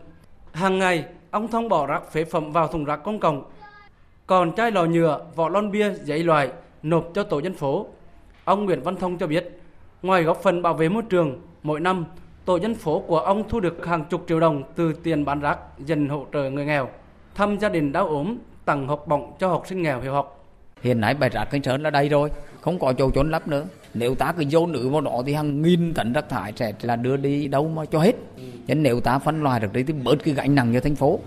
Hàng 0.53 0.79
ngày, 0.79 1.05
ông 1.31 1.47
Thông 1.47 1.69
bỏ 1.69 1.87
rác 1.87 2.11
phế 2.11 2.25
phẩm 2.25 2.51
vào 2.51 2.67
thùng 2.67 2.85
rác 2.85 3.03
công 3.03 3.19
cộng. 3.19 3.43
Còn 4.27 4.55
chai 4.55 4.71
lọ 4.71 4.85
nhựa, 4.85 5.21
vỏ 5.35 5.49
lon 5.49 5.71
bia, 5.71 5.93
giấy 6.03 6.23
loại 6.23 6.49
nộp 6.83 7.09
cho 7.13 7.23
tổ 7.23 7.39
dân 7.39 7.53
phố. 7.53 7.87
Ông 8.43 8.65
Nguyễn 8.65 8.81
Văn 8.81 8.95
Thông 8.95 9.17
cho 9.17 9.27
biết, 9.27 9.61
ngoài 10.01 10.23
góp 10.23 10.37
phần 10.37 10.61
bảo 10.61 10.73
vệ 10.73 10.89
môi 10.89 11.03
trường, 11.09 11.41
mỗi 11.63 11.79
năm 11.79 12.05
tổ 12.45 12.59
dân 12.59 12.75
phố 12.75 12.99
của 12.99 13.19
ông 13.19 13.49
thu 13.49 13.59
được 13.59 13.85
hàng 13.85 14.05
chục 14.05 14.23
triệu 14.27 14.39
đồng 14.39 14.63
từ 14.75 14.93
tiền 14.93 15.25
bán 15.25 15.39
rác 15.39 15.57
dành 15.79 16.09
hỗ 16.09 16.25
trợ 16.33 16.49
người 16.49 16.65
nghèo, 16.65 16.89
thăm 17.35 17.59
gia 17.59 17.69
đình 17.69 17.91
đau 17.91 18.07
ốm, 18.07 18.37
tặng 18.65 18.87
học 18.87 19.07
bổng 19.07 19.33
cho 19.39 19.47
học 19.47 19.63
sinh 19.67 19.81
nghèo 19.81 20.01
hiếu 20.01 20.13
học. 20.13 20.45
Hiện 20.81 21.01
nay 21.01 21.13
bãi 21.13 21.29
rác 21.29 21.45
Kênh 21.45 21.63
Sơn 21.63 21.83
là 21.83 21.89
đầy 21.89 22.09
rồi, 22.09 22.31
không 22.61 22.79
có 22.79 22.93
chỗ 22.97 23.09
trốn 23.09 23.31
lấp 23.31 23.47
nữa. 23.47 23.65
Nếu 23.97 24.15
ta 24.15 24.31
cứ 24.31 24.43
dồn 24.47 24.71
nữ 24.71 24.89
vào 24.89 25.01
đó 25.01 25.23
thì 25.25 25.33
hàng 25.33 25.61
nghìn 25.61 25.93
tấn 25.93 26.13
rác 26.13 26.29
thải 26.29 26.53
sẽ 26.55 26.73
là 26.81 26.95
đưa 26.95 27.17
đi 27.17 27.47
đâu 27.47 27.67
mà 27.67 27.85
cho 27.85 27.99
hết. 27.99 28.15
Nên 28.67 28.83
nếu 28.83 28.99
ta 28.99 29.19
phân 29.19 29.43
loại 29.43 29.59
được 29.59 29.73
đấy 29.73 29.83
thì 29.87 29.93
bớt 29.93 30.23
cái 30.23 30.33
gánh 30.33 30.55
nặng 30.55 30.73
cho 30.73 30.79
thành 30.79 30.95
phố. 30.95 31.19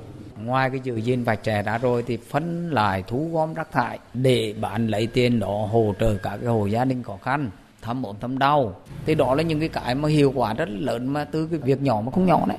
Ngoài 0.45 0.71
cái 0.71 0.81
giữ 0.81 0.97
gìn 0.97 1.25
vạch 1.25 1.43
trẻ 1.43 1.63
đã 1.63 1.79
rồi 1.79 2.05
thì 2.07 2.17
phân 2.17 2.71
lại 2.71 3.05
thu 3.07 3.31
gom 3.33 3.55
rác 3.55 3.73
thải 3.73 3.99
để 4.15 4.55
bán 4.61 4.87
lấy 4.87 5.07
tiền 5.07 5.41
đó 5.41 5.69
hỗ 5.73 5.95
trợ 6.01 6.15
cả 6.23 6.37
cái 6.41 6.51
hộ 6.51 6.67
gia 6.67 6.85
đình 6.85 7.03
khó 7.03 7.19
khăn 7.23 7.51
thăm 7.83 8.03
ốm 8.03 8.17
thăm 8.21 8.39
đau 8.39 8.75
thì 9.07 9.15
đó 9.15 9.35
là 9.35 9.43
những 9.43 9.61
cái 9.61 9.69
cái 9.69 9.95
mà 9.95 10.09
hiệu 10.09 10.33
quả 10.35 10.55
rất 10.55 10.69
lớn 10.69 11.07
mà 11.07 11.25
từ 11.25 11.47
cái 11.47 11.59
việc 11.59 11.83
nhỏ 11.83 12.03
mà 12.05 12.13
không 12.13 12.27
nhỏ 12.27 12.45
đấy 12.49 12.59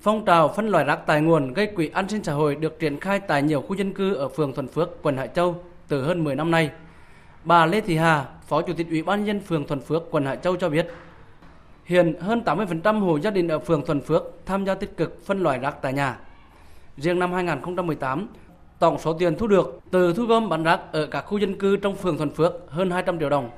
Phong 0.00 0.24
trào 0.24 0.48
phân 0.48 0.68
loại 0.68 0.84
rác 0.84 1.06
tài 1.06 1.20
nguồn 1.20 1.52
gây 1.52 1.66
quỹ 1.66 1.88
an 1.88 2.08
sinh 2.08 2.24
xã 2.24 2.32
hội 2.32 2.54
được 2.54 2.78
triển 2.78 3.00
khai 3.00 3.20
tại 3.20 3.42
nhiều 3.42 3.62
khu 3.62 3.74
dân 3.74 3.94
cư 3.94 4.14
ở 4.14 4.28
phường 4.28 4.54
Thuần 4.54 4.68
Phước, 4.68 5.02
quận 5.02 5.16
Hải 5.16 5.28
Châu 5.28 5.56
từ 5.88 6.04
hơn 6.04 6.24
10 6.24 6.34
năm 6.34 6.50
nay. 6.50 6.70
Bà 7.44 7.66
Lê 7.66 7.80
Thị 7.80 7.96
Hà, 7.96 8.24
Phó 8.48 8.62
Chủ 8.62 8.72
tịch 8.72 8.86
Ủy 8.90 9.02
ban 9.02 9.24
nhân 9.24 9.40
phường 9.40 9.66
Thuận 9.66 9.80
Phước, 9.80 10.02
quận 10.10 10.24
Hải 10.24 10.36
Châu 10.36 10.56
cho 10.56 10.68
biết, 10.68 10.88
hiện 11.84 12.14
hơn 12.20 12.42
80% 12.44 13.00
hộ 13.00 13.18
gia 13.18 13.30
đình 13.30 13.48
ở 13.48 13.58
phường 13.58 13.86
Thuận 13.86 14.00
Phước 14.00 14.22
tham 14.46 14.64
gia 14.64 14.74
tích 14.74 14.96
cực 14.96 15.26
phân 15.26 15.42
loại 15.42 15.58
rác 15.58 15.82
tại 15.82 15.92
nhà. 15.92 16.18
Riêng 16.96 17.18
năm 17.18 17.32
2018, 17.32 18.28
tổng 18.78 18.98
số 18.98 19.12
tiền 19.12 19.36
thu 19.36 19.46
được 19.46 19.80
từ 19.90 20.12
thu 20.12 20.24
gom 20.26 20.48
bán 20.48 20.62
rác 20.62 20.80
ở 20.92 21.06
các 21.06 21.20
khu 21.20 21.38
dân 21.38 21.58
cư 21.58 21.76
trong 21.76 21.94
phường 21.94 22.16
Thuận 22.16 22.30
Phước 22.30 22.52
hơn 22.68 22.90
200 22.90 23.18
triệu 23.18 23.28
đồng 23.28 23.50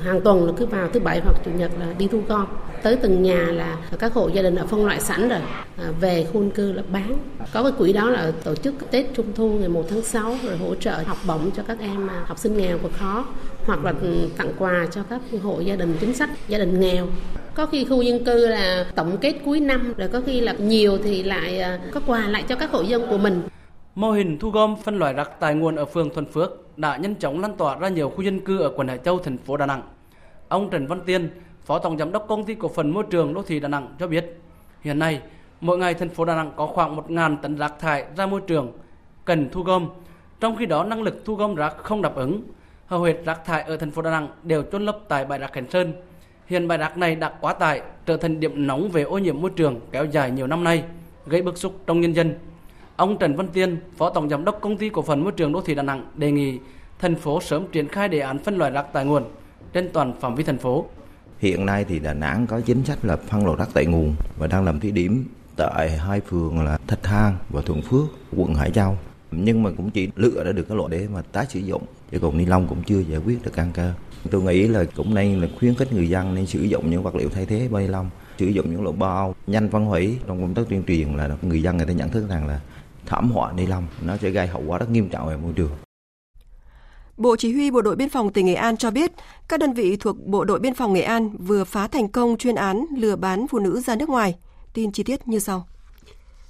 hàng 0.00 0.20
tuần 0.20 0.46
là 0.46 0.52
cứ 0.56 0.66
vào 0.66 0.88
thứ 0.92 1.00
bảy 1.00 1.20
hoặc 1.20 1.36
chủ 1.44 1.50
nhật 1.50 1.70
là 1.80 1.86
đi 1.98 2.08
thu 2.12 2.20
gom. 2.28 2.46
Tới 2.82 2.96
từng 2.96 3.22
nhà 3.22 3.46
là 3.50 3.76
các 3.98 4.14
hộ 4.14 4.28
gia 4.28 4.42
đình 4.42 4.54
đã 4.54 4.64
phân 4.66 4.86
loại 4.86 5.00
sẵn 5.00 5.28
rồi. 5.28 5.38
À, 5.78 5.84
về 6.00 6.26
khu 6.32 6.44
cư 6.54 6.72
là 6.72 6.82
bán. 6.92 7.14
Có 7.52 7.62
cái 7.62 7.72
quỹ 7.78 7.92
đó 7.92 8.10
là 8.10 8.32
tổ 8.44 8.54
chức 8.54 8.74
tết 8.90 9.06
trung 9.14 9.26
thu 9.34 9.48
ngày 9.48 9.68
1 9.68 9.84
tháng 9.90 10.02
6 10.02 10.36
rồi 10.42 10.56
hỗ 10.56 10.74
trợ 10.74 11.02
học 11.06 11.18
bổng 11.26 11.50
cho 11.56 11.62
các 11.68 11.78
em 11.80 12.08
à, 12.08 12.24
học 12.26 12.38
sinh 12.38 12.56
nghèo 12.56 12.78
và 12.78 12.88
khó 12.88 13.24
hoặc 13.66 13.84
là 13.84 13.92
ừ, 14.02 14.28
tặng 14.36 14.52
quà 14.58 14.86
cho 14.90 15.02
các 15.10 15.20
hộ 15.42 15.60
gia 15.60 15.76
đình 15.76 15.96
chính 16.00 16.14
sách 16.14 16.30
gia 16.48 16.58
đình 16.58 16.80
nghèo. 16.80 17.06
Có 17.54 17.66
khi 17.66 17.84
khu 17.84 18.02
dân 18.02 18.24
cư 18.24 18.46
là 18.48 18.86
tổng 18.94 19.18
kết 19.20 19.34
cuối 19.44 19.60
năm 19.60 19.94
rồi 19.96 20.08
có 20.08 20.20
khi 20.26 20.40
là 20.40 20.52
nhiều 20.52 20.98
thì 21.04 21.22
lại 21.22 21.58
à, 21.58 21.78
có 21.92 22.00
quà 22.06 22.28
lại 22.28 22.44
cho 22.48 22.56
các 22.56 22.70
hộ 22.70 22.82
dân 22.82 23.06
của 23.10 23.18
mình. 23.18 23.42
Mô 23.94 24.10
hình 24.10 24.38
thu 24.38 24.50
gom 24.50 24.76
phân 24.84 24.98
loại 24.98 25.12
rác 25.12 25.40
tài 25.40 25.54
nguồn 25.54 25.76
ở 25.76 25.84
phường 25.84 26.10
thuận 26.10 26.26
Phước 26.26 26.61
đã 26.76 26.96
nhanh 26.96 27.14
chóng 27.14 27.40
lan 27.40 27.56
tỏa 27.56 27.78
ra 27.78 27.88
nhiều 27.88 28.10
khu 28.10 28.22
dân 28.22 28.40
cư 28.40 28.58
ở 28.58 28.72
quận 28.76 28.88
Hải 28.88 28.98
Châu, 28.98 29.18
thành 29.18 29.38
phố 29.38 29.56
Đà 29.56 29.66
Nẵng. 29.66 29.82
Ông 30.48 30.70
Trần 30.70 30.86
Văn 30.86 31.00
Tiên, 31.06 31.30
Phó 31.64 31.78
Tổng 31.78 31.98
Giám 31.98 32.12
đốc 32.12 32.28
Công 32.28 32.44
ty 32.44 32.54
Cổ 32.54 32.68
phần 32.68 32.90
Môi 32.90 33.04
trường 33.10 33.34
Đô 33.34 33.42
thị 33.42 33.60
Đà 33.60 33.68
Nẵng 33.68 33.94
cho 33.98 34.06
biết, 34.06 34.40
hiện 34.80 34.98
nay 34.98 35.20
mỗi 35.60 35.78
ngày 35.78 35.94
thành 35.94 36.08
phố 36.08 36.24
Đà 36.24 36.34
Nẵng 36.34 36.52
có 36.56 36.66
khoảng 36.66 36.96
1.000 36.96 37.36
tấn 37.36 37.56
rác 37.56 37.78
thải 37.78 38.04
ra 38.16 38.26
môi 38.26 38.40
trường 38.40 38.72
cần 39.24 39.48
thu 39.52 39.62
gom, 39.62 39.88
trong 40.40 40.56
khi 40.56 40.66
đó 40.66 40.84
năng 40.84 41.02
lực 41.02 41.22
thu 41.24 41.34
gom 41.34 41.54
rác 41.54 41.76
không 41.76 42.02
đáp 42.02 42.14
ứng. 42.14 42.42
Hầu 42.86 43.02
hết 43.02 43.16
rác 43.24 43.44
thải 43.44 43.62
ở 43.62 43.76
thành 43.76 43.90
phố 43.90 44.02
Đà 44.02 44.10
Nẵng 44.10 44.28
đều 44.42 44.62
chôn 44.62 44.82
lấp 44.82 44.98
tại 45.08 45.24
bãi 45.24 45.38
rác 45.38 45.52
Khánh 45.52 45.70
Sơn. 45.70 45.92
Hiện 46.46 46.68
bãi 46.68 46.78
rác 46.78 46.98
này 46.98 47.14
đã 47.14 47.32
quá 47.40 47.52
tải, 47.52 47.82
trở 48.06 48.16
thành 48.16 48.40
điểm 48.40 48.66
nóng 48.66 48.88
về 48.88 49.02
ô 49.02 49.18
nhiễm 49.18 49.40
môi 49.40 49.50
trường 49.50 49.80
kéo 49.92 50.04
dài 50.04 50.30
nhiều 50.30 50.46
năm 50.46 50.64
nay, 50.64 50.84
gây 51.26 51.42
bức 51.42 51.58
xúc 51.58 51.74
trong 51.86 52.00
nhân 52.00 52.12
dân 52.12 52.34
Ông 52.96 53.18
Trần 53.18 53.36
Văn 53.36 53.48
Tiên, 53.48 53.76
Phó 53.96 54.10
Tổng 54.10 54.28
Giám 54.28 54.44
đốc 54.44 54.60
Công 54.60 54.76
ty 54.76 54.88
Cổ 54.88 55.02
phần 55.02 55.24
Môi 55.24 55.32
trường 55.32 55.52
Đô 55.52 55.60
thị 55.60 55.74
Đà 55.74 55.82
Nẵng 55.82 56.06
đề 56.14 56.32
nghị 56.32 56.58
thành 56.98 57.14
phố 57.14 57.40
sớm 57.40 57.66
triển 57.72 57.88
khai 57.88 58.08
đề 58.08 58.20
án 58.20 58.38
phân 58.38 58.56
loại 58.56 58.70
rác 58.70 58.86
tại 58.92 59.04
nguồn 59.04 59.24
trên 59.72 59.90
toàn 59.92 60.20
phạm 60.20 60.34
vi 60.34 60.44
thành 60.44 60.58
phố. 60.58 60.86
Hiện 61.38 61.66
nay 61.66 61.84
thì 61.88 61.98
Đà 61.98 62.14
Nẵng 62.14 62.46
có 62.46 62.60
chính 62.60 62.84
sách 62.84 63.04
là 63.04 63.16
phân 63.16 63.44
loại 63.44 63.56
rác 63.58 63.68
tại 63.74 63.86
nguồn 63.86 64.14
và 64.38 64.46
đang 64.46 64.64
làm 64.64 64.80
thí 64.80 64.90
điểm 64.90 65.24
tại 65.56 65.90
hai 65.90 66.20
phường 66.20 66.64
là 66.64 66.78
Thạch 66.86 67.02
Thang 67.02 67.36
và 67.50 67.62
Thuận 67.62 67.82
Phước, 67.82 68.04
quận 68.36 68.54
Hải 68.54 68.70
Châu. 68.70 68.98
Nhưng 69.30 69.62
mà 69.62 69.70
cũng 69.76 69.90
chỉ 69.90 70.08
lựa 70.16 70.44
ra 70.44 70.52
được 70.52 70.68
cái 70.68 70.76
loại 70.76 70.88
để 70.90 71.08
mà 71.14 71.22
tái 71.22 71.46
sử 71.48 71.60
dụng, 71.60 71.82
chứ 72.10 72.18
còn 72.18 72.38
ni 72.38 72.46
lông 72.46 72.66
cũng 72.68 72.82
chưa 72.82 73.00
giải 73.00 73.20
quyết 73.26 73.44
được 73.44 73.52
căn 73.54 73.70
cơ. 73.74 73.92
Tôi 74.30 74.42
nghĩ 74.42 74.68
là 74.68 74.84
cũng 74.96 75.14
nên 75.14 75.40
là 75.40 75.48
khuyến 75.58 75.74
khích 75.74 75.92
người 75.92 76.08
dân 76.08 76.34
nên 76.34 76.46
sử 76.46 76.62
dụng 76.62 76.90
những 76.90 77.02
vật 77.02 77.14
liệu 77.14 77.28
thay 77.28 77.46
thế 77.46 77.68
ni 77.72 77.86
lông 77.86 78.10
sử 78.38 78.46
dụng 78.46 78.70
những 78.70 78.82
loại 78.82 78.96
bao 78.98 79.34
nhanh 79.46 79.68
phân 79.68 79.84
hủy 79.84 80.18
trong 80.26 80.40
công 80.40 80.54
tác 80.54 80.62
tuyên 80.68 80.82
truyền 80.86 81.16
là 81.16 81.36
người 81.42 81.62
dân 81.62 81.76
người 81.76 81.86
ta 81.86 81.92
nhận 81.92 82.08
thức 82.08 82.28
rằng 82.28 82.46
là 82.46 82.60
thảm 83.06 83.30
họa 83.30 83.52
ni 83.52 83.66
lông 83.66 83.86
nó 84.02 84.16
sẽ 84.16 84.30
gây 84.30 84.46
hậu 84.46 84.62
quả 84.66 84.78
rất 84.78 84.90
nghiêm 84.90 85.08
trọng 85.08 85.28
về 85.28 85.36
môi 85.36 85.52
trường. 85.56 85.70
Bộ 87.16 87.36
Chỉ 87.36 87.52
huy 87.52 87.70
Bộ 87.70 87.82
đội 87.82 87.96
Biên 87.96 88.08
phòng 88.08 88.32
tỉnh 88.32 88.46
Nghệ 88.46 88.54
An 88.54 88.76
cho 88.76 88.90
biết, 88.90 89.12
các 89.48 89.60
đơn 89.60 89.72
vị 89.72 89.96
thuộc 89.96 90.26
Bộ 90.26 90.44
đội 90.44 90.58
Biên 90.58 90.74
phòng 90.74 90.92
Nghệ 90.92 91.02
An 91.02 91.36
vừa 91.36 91.64
phá 91.64 91.88
thành 91.88 92.08
công 92.08 92.36
chuyên 92.36 92.54
án 92.54 92.84
lừa 92.96 93.16
bán 93.16 93.46
phụ 93.48 93.58
nữ 93.58 93.80
ra 93.80 93.96
nước 93.96 94.08
ngoài. 94.08 94.34
Tin 94.72 94.92
chi 94.92 95.02
tiết 95.02 95.28
như 95.28 95.38
sau. 95.38 95.66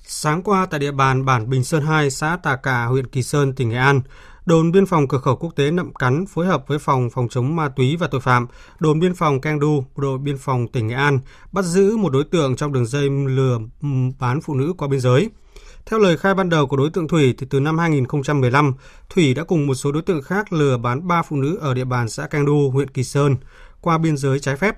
Sáng 0.07 0.43
qua 0.43 0.67
tại 0.67 0.81
địa 0.81 0.93
bàn 0.93 1.25
bản 1.25 1.51
Bình 1.51 1.65
Sơn 1.65 1.85
2, 1.87 2.11
xã 2.11 2.37
Tà 2.43 2.57
Cà, 2.57 2.85
huyện 2.85 3.07
Kỳ 3.07 3.23
Sơn, 3.23 3.53
tỉnh 3.55 3.69
Nghệ 3.69 3.77
An, 3.77 4.01
đồn 4.47 4.73
biên 4.73 4.87
phòng 4.87 5.09
cửa 5.09 5.19
khẩu 5.19 5.37
quốc 5.37 5.57
tế 5.57 5.71
Nậm 5.71 5.95
Cắn 5.95 6.27
phối 6.27 6.47
hợp 6.47 6.65
với 6.69 6.79
phòng 6.79 7.11
phòng 7.11 7.29
chống 7.29 7.57
ma 7.57 7.69
túy 7.69 7.97
và 7.97 8.07
tội 8.07 8.21
phạm, 8.21 8.47
đồn 8.79 9.01
biên 9.01 9.15
phòng 9.15 9.41
Keng 9.41 9.61
Du, 9.61 9.85
bộ 9.97 10.03
đội 10.03 10.19
biên 10.19 10.38
phòng 10.38 10.69
tỉnh 10.69 10.87
Nghệ 10.87 10.95
An 10.95 11.19
bắt 11.53 11.65
giữ 11.65 11.97
một 11.97 12.12
đối 12.12 12.25
tượng 12.25 12.57
trong 12.57 12.73
đường 12.73 12.87
dây 12.87 13.09
lừa 13.27 13.59
bán 14.19 14.41
phụ 14.41 14.55
nữ 14.55 14.73
qua 14.79 14.88
biên 14.88 15.01
giới. 15.01 15.31
Theo 15.87 15.99
lời 15.99 16.16
khai 16.16 16.35
ban 16.35 16.49
đầu 16.49 16.66
của 16.66 16.77
đối 16.77 16.90
tượng 16.90 17.09
Thủy, 17.09 17.35
thì 17.38 17.47
từ 17.51 17.61
năm 17.61 17.79
2015, 17.79 18.75
Thủy 19.11 19.35
đã 19.35 19.45
cùng 19.45 19.66
một 19.66 19.75
số 19.75 19.92
đối 19.92 20.03
tượng 20.03 20.23
khác 20.23 20.53
lừa 20.53 20.79
bán 20.79 21.09
ba 21.09 21.23
phụ 21.23 21.37
nữ 21.37 21.59
ở 21.61 21.75
địa 21.75 21.85
bàn 21.85 22.09
xã 22.09 22.27
Cang 22.27 22.47
Du, 22.47 22.71
huyện 22.73 22.88
Kỳ 22.88 23.05
Sơn 23.05 23.37
qua 23.81 23.99
biên 23.99 24.16
giới 24.16 24.40
trái 24.40 24.57
phép. 24.57 24.77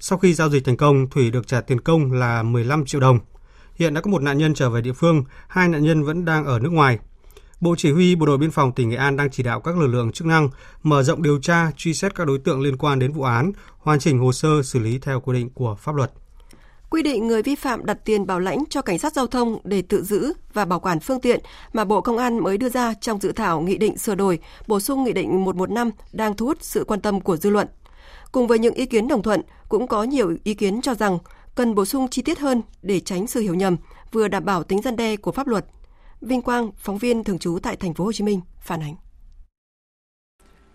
Sau 0.00 0.18
khi 0.18 0.34
giao 0.34 0.48
dịch 0.48 0.64
thành 0.64 0.76
công, 0.76 1.10
Thủy 1.10 1.30
được 1.30 1.46
trả 1.46 1.60
tiền 1.60 1.80
công 1.80 2.12
là 2.12 2.42
15 2.42 2.84
triệu 2.84 3.00
đồng. 3.00 3.18
Hiện 3.74 3.94
đã 3.94 4.00
có 4.00 4.10
một 4.10 4.22
nạn 4.22 4.38
nhân 4.38 4.54
trở 4.54 4.70
về 4.70 4.80
địa 4.80 4.92
phương, 4.92 5.24
hai 5.48 5.68
nạn 5.68 5.84
nhân 5.84 6.02
vẫn 6.02 6.24
đang 6.24 6.44
ở 6.44 6.58
nước 6.58 6.72
ngoài. 6.72 6.98
Bộ 7.60 7.74
Chỉ 7.78 7.92
huy 7.92 8.14
Bộ 8.14 8.26
đội 8.26 8.38
Biên 8.38 8.50
phòng 8.50 8.72
tỉnh 8.72 8.88
Nghệ 8.88 8.96
An 8.96 9.16
đang 9.16 9.30
chỉ 9.30 9.42
đạo 9.42 9.60
các 9.60 9.78
lực 9.78 9.86
lượng 9.86 10.12
chức 10.12 10.26
năng 10.26 10.48
mở 10.82 11.02
rộng 11.02 11.22
điều 11.22 11.38
tra, 11.38 11.70
truy 11.76 11.94
xét 11.94 12.14
các 12.14 12.26
đối 12.26 12.38
tượng 12.38 12.60
liên 12.60 12.76
quan 12.76 12.98
đến 12.98 13.12
vụ 13.12 13.22
án, 13.22 13.52
hoàn 13.78 13.98
chỉnh 13.98 14.18
hồ 14.18 14.32
sơ 14.32 14.62
xử 14.62 14.78
lý 14.78 14.98
theo 14.98 15.20
quy 15.20 15.34
định 15.34 15.50
của 15.54 15.74
pháp 15.74 15.94
luật 15.94 16.12
quy 16.92 17.02
định 17.02 17.26
người 17.26 17.42
vi 17.42 17.54
phạm 17.54 17.86
đặt 17.86 17.98
tiền 18.04 18.26
bảo 18.26 18.40
lãnh 18.40 18.64
cho 18.70 18.82
cảnh 18.82 18.98
sát 18.98 19.12
giao 19.12 19.26
thông 19.26 19.58
để 19.64 19.82
tự 19.82 20.02
giữ 20.02 20.32
và 20.52 20.64
bảo 20.64 20.80
quản 20.80 21.00
phương 21.00 21.20
tiện 21.20 21.40
mà 21.72 21.84
Bộ 21.84 22.00
Công 22.00 22.18
an 22.18 22.38
mới 22.38 22.58
đưa 22.58 22.68
ra 22.68 22.94
trong 22.94 23.20
dự 23.20 23.32
thảo 23.32 23.60
nghị 23.60 23.78
định 23.78 23.98
sửa 23.98 24.14
đổi, 24.14 24.38
bổ 24.66 24.80
sung 24.80 25.04
nghị 25.04 25.12
định 25.12 25.44
115 25.44 25.90
đang 26.12 26.36
thu 26.36 26.46
hút 26.46 26.58
sự 26.60 26.84
quan 26.84 27.00
tâm 27.00 27.20
của 27.20 27.36
dư 27.36 27.50
luận. 27.50 27.68
Cùng 28.32 28.46
với 28.46 28.58
những 28.58 28.74
ý 28.74 28.86
kiến 28.86 29.08
đồng 29.08 29.22
thuận, 29.22 29.42
cũng 29.68 29.86
có 29.86 30.02
nhiều 30.02 30.36
ý 30.44 30.54
kiến 30.54 30.80
cho 30.82 30.94
rằng 30.94 31.18
cần 31.54 31.74
bổ 31.74 31.84
sung 31.84 32.08
chi 32.08 32.22
tiết 32.22 32.38
hơn 32.38 32.62
để 32.82 33.00
tránh 33.00 33.26
sự 33.26 33.40
hiểu 33.40 33.54
nhầm, 33.54 33.76
vừa 34.12 34.28
đảm 34.28 34.44
bảo 34.44 34.64
tính 34.64 34.82
gian 34.82 34.96
đe 34.96 35.16
của 35.16 35.32
pháp 35.32 35.46
luật. 35.46 35.66
Vinh 36.20 36.42
Quang, 36.42 36.70
phóng 36.76 36.98
viên 36.98 37.24
thường 37.24 37.38
trú 37.38 37.58
tại 37.62 37.76
thành 37.76 37.94
phố 37.94 38.04
Hồ 38.04 38.12
Chí 38.12 38.24
Minh 38.24 38.40
phản 38.60 38.80
ánh. 38.80 38.94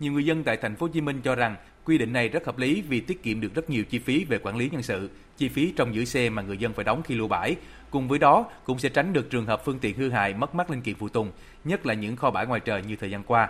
Nhiều 0.00 0.12
người 0.12 0.24
dân 0.24 0.44
tại 0.44 0.56
thành 0.56 0.76
phố 0.76 0.86
Hồ 0.86 0.92
Chí 0.92 1.00
Minh 1.00 1.20
cho 1.24 1.34
rằng 1.34 1.56
Quy 1.88 1.98
định 1.98 2.12
này 2.12 2.28
rất 2.28 2.46
hợp 2.46 2.58
lý 2.58 2.82
vì 2.88 3.00
tiết 3.00 3.22
kiệm 3.22 3.40
được 3.40 3.54
rất 3.54 3.70
nhiều 3.70 3.84
chi 3.84 3.98
phí 3.98 4.24
về 4.24 4.38
quản 4.38 4.56
lý 4.56 4.68
nhân 4.72 4.82
sự, 4.82 5.10
chi 5.38 5.48
phí 5.48 5.72
trong 5.76 5.94
giữ 5.94 6.04
xe 6.04 6.30
mà 6.30 6.42
người 6.42 6.58
dân 6.58 6.72
phải 6.72 6.84
đóng 6.84 7.02
khi 7.02 7.14
lưu 7.14 7.28
bãi. 7.28 7.56
Cùng 7.90 8.08
với 8.08 8.18
đó 8.18 8.46
cũng 8.64 8.78
sẽ 8.78 8.88
tránh 8.88 9.12
được 9.12 9.30
trường 9.30 9.46
hợp 9.46 9.64
phương 9.64 9.78
tiện 9.78 9.96
hư 9.96 10.10
hại 10.10 10.34
mất 10.34 10.54
mát 10.54 10.70
linh 10.70 10.82
kiện 10.82 10.94
phụ 10.94 11.08
tùng, 11.08 11.32
nhất 11.64 11.86
là 11.86 11.94
những 11.94 12.16
kho 12.16 12.30
bãi 12.30 12.46
ngoài 12.46 12.60
trời 12.60 12.82
như 12.82 12.96
thời 12.96 13.10
gian 13.10 13.22
qua. 13.22 13.48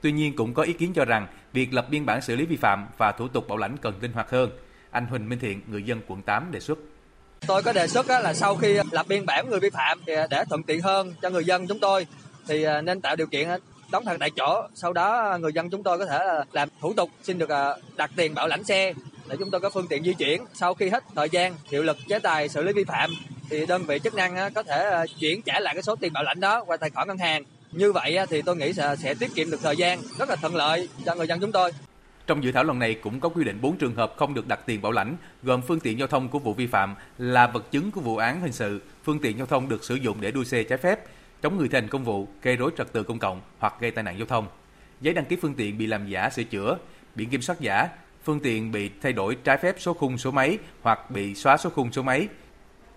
Tuy 0.00 0.12
nhiên 0.12 0.36
cũng 0.36 0.54
có 0.54 0.62
ý 0.62 0.72
kiến 0.72 0.92
cho 0.94 1.04
rằng 1.04 1.26
việc 1.52 1.74
lập 1.74 1.86
biên 1.90 2.06
bản 2.06 2.22
xử 2.22 2.36
lý 2.36 2.46
vi 2.46 2.56
phạm 2.56 2.86
và 2.98 3.12
thủ 3.12 3.28
tục 3.28 3.48
bảo 3.48 3.58
lãnh 3.58 3.76
cần 3.76 3.94
linh 4.00 4.12
hoạt 4.12 4.30
hơn. 4.30 4.50
Anh 4.90 5.06
Huỳnh 5.06 5.28
Minh 5.28 5.38
Thiện, 5.38 5.60
người 5.66 5.82
dân 5.82 6.00
quận 6.06 6.22
8 6.22 6.50
đề 6.50 6.60
xuất. 6.60 6.78
Tôi 7.46 7.62
có 7.62 7.72
đề 7.72 7.86
xuất 7.86 8.10
là 8.10 8.34
sau 8.34 8.56
khi 8.56 8.78
lập 8.90 9.06
biên 9.08 9.26
bản 9.26 9.50
người 9.50 9.60
vi 9.60 9.70
phạm 9.70 10.00
thì 10.06 10.12
để 10.30 10.44
thuận 10.48 10.62
tiện 10.62 10.80
hơn 10.80 11.14
cho 11.22 11.30
người 11.30 11.44
dân 11.44 11.66
chúng 11.66 11.80
tôi 11.80 12.06
thì 12.48 12.62
à, 12.62 12.80
nên 12.80 13.00
tạo 13.00 13.16
điều 13.16 13.26
kiện 13.26 13.48
đóng 13.90 14.04
thật 14.04 14.16
tại 14.20 14.30
chỗ. 14.36 14.68
Sau 14.74 14.92
đó 14.92 15.30
à, 15.30 15.36
người 15.36 15.52
dân 15.52 15.70
chúng 15.70 15.82
tôi 15.82 15.98
có 15.98 16.06
thể 16.06 16.18
à, 16.18 16.44
làm 16.52 16.68
thủ 16.80 16.92
tục 16.92 17.10
xin 17.22 17.38
được 17.38 17.48
đặt 17.96 18.10
tiền 18.16 18.34
bảo 18.34 18.48
lãnh 18.48 18.64
xe 18.64 18.92
để 19.32 19.38
chúng 19.38 19.50
tôi 19.50 19.60
có 19.60 19.70
phương 19.70 19.86
tiện 19.88 20.04
di 20.04 20.14
chuyển. 20.14 20.44
Sau 20.54 20.74
khi 20.74 20.88
hết 20.88 21.04
thời 21.14 21.28
gian 21.30 21.54
hiệu 21.70 21.82
lực 21.82 21.96
chế 22.08 22.18
tài 22.18 22.48
xử 22.48 22.62
lý 22.62 22.72
vi 22.72 22.84
phạm 22.84 23.10
thì 23.50 23.66
đơn 23.66 23.82
vị 23.82 23.98
chức 24.04 24.14
năng 24.14 24.36
à, 24.36 24.50
có 24.54 24.62
thể 24.62 24.90
à, 24.90 25.04
chuyển 25.18 25.42
trả 25.42 25.60
lại 25.60 25.74
cái 25.74 25.82
số 25.82 25.96
tiền 25.96 26.12
bảo 26.12 26.24
lãnh 26.24 26.40
đó 26.40 26.64
qua 26.64 26.76
tài 26.76 26.90
khoản 26.90 27.08
ngân 27.08 27.18
hàng. 27.18 27.42
Như 27.72 27.92
vậy 27.92 28.16
à, 28.16 28.26
thì 28.26 28.42
tôi 28.42 28.56
nghĩ 28.56 28.72
sẽ, 28.72 28.96
sẽ 28.96 29.14
tiết 29.14 29.34
kiệm 29.34 29.50
được 29.50 29.60
thời 29.62 29.76
gian, 29.76 30.02
rất 30.18 30.28
là 30.28 30.36
thuận 30.36 30.56
lợi 30.56 30.88
cho 31.06 31.14
người 31.14 31.26
dân 31.26 31.40
chúng 31.40 31.52
tôi. 31.52 31.70
Trong 32.26 32.44
dự 32.44 32.52
thảo 32.52 32.64
lần 32.64 32.78
này 32.78 32.94
cũng 32.94 33.20
có 33.20 33.28
quy 33.28 33.44
định 33.44 33.58
4 33.60 33.76
trường 33.76 33.94
hợp 33.94 34.14
không 34.16 34.34
được 34.34 34.48
đặt 34.48 34.60
tiền 34.66 34.82
bảo 34.82 34.92
lãnh, 34.92 35.16
gồm 35.42 35.62
phương 35.62 35.80
tiện 35.80 35.98
giao 35.98 36.08
thông 36.08 36.28
của 36.28 36.38
vụ 36.38 36.54
vi 36.54 36.66
phạm 36.66 36.94
là 37.18 37.46
vật 37.46 37.70
chứng 37.70 37.90
của 37.90 38.00
vụ 38.00 38.16
án 38.16 38.40
hình 38.40 38.52
sự, 38.52 38.80
phương 39.04 39.18
tiện 39.18 39.38
giao 39.38 39.46
thông 39.46 39.68
được 39.68 39.84
sử 39.84 39.94
dụng 39.94 40.20
để 40.20 40.30
đua 40.30 40.44
xe 40.44 40.62
trái 40.62 40.78
phép, 40.78 41.00
chống 41.42 41.58
người 41.58 41.68
thi 41.68 41.74
hành 41.74 41.88
công 41.88 42.04
vụ, 42.04 42.28
gây 42.42 42.56
rối 42.56 42.70
trật 42.78 42.92
tự 42.92 43.02
công 43.02 43.18
cộng 43.18 43.40
hoặc 43.58 43.74
gây 43.80 43.90
tai 43.90 44.04
nạn 44.04 44.18
giao 44.18 44.26
thông. 44.26 44.46
Giấy 45.00 45.14
đăng 45.14 45.24
ký 45.24 45.36
phương 45.36 45.54
tiện 45.54 45.78
bị 45.78 45.86
làm 45.86 46.08
giả 46.08 46.30
sửa 46.30 46.44
chữa, 46.44 46.78
biển 47.14 47.30
kiểm 47.30 47.42
soát 47.42 47.60
giả, 47.60 47.88
phương 48.24 48.40
tiện 48.40 48.72
bị 48.72 48.90
thay 49.02 49.12
đổi 49.12 49.36
trái 49.44 49.56
phép 49.56 49.76
số 49.78 49.94
khung 49.94 50.18
số 50.18 50.30
máy 50.30 50.58
hoặc 50.82 51.10
bị 51.10 51.34
xóa 51.34 51.56
số 51.56 51.70
khung 51.70 51.92
số 51.92 52.02
máy. 52.02 52.28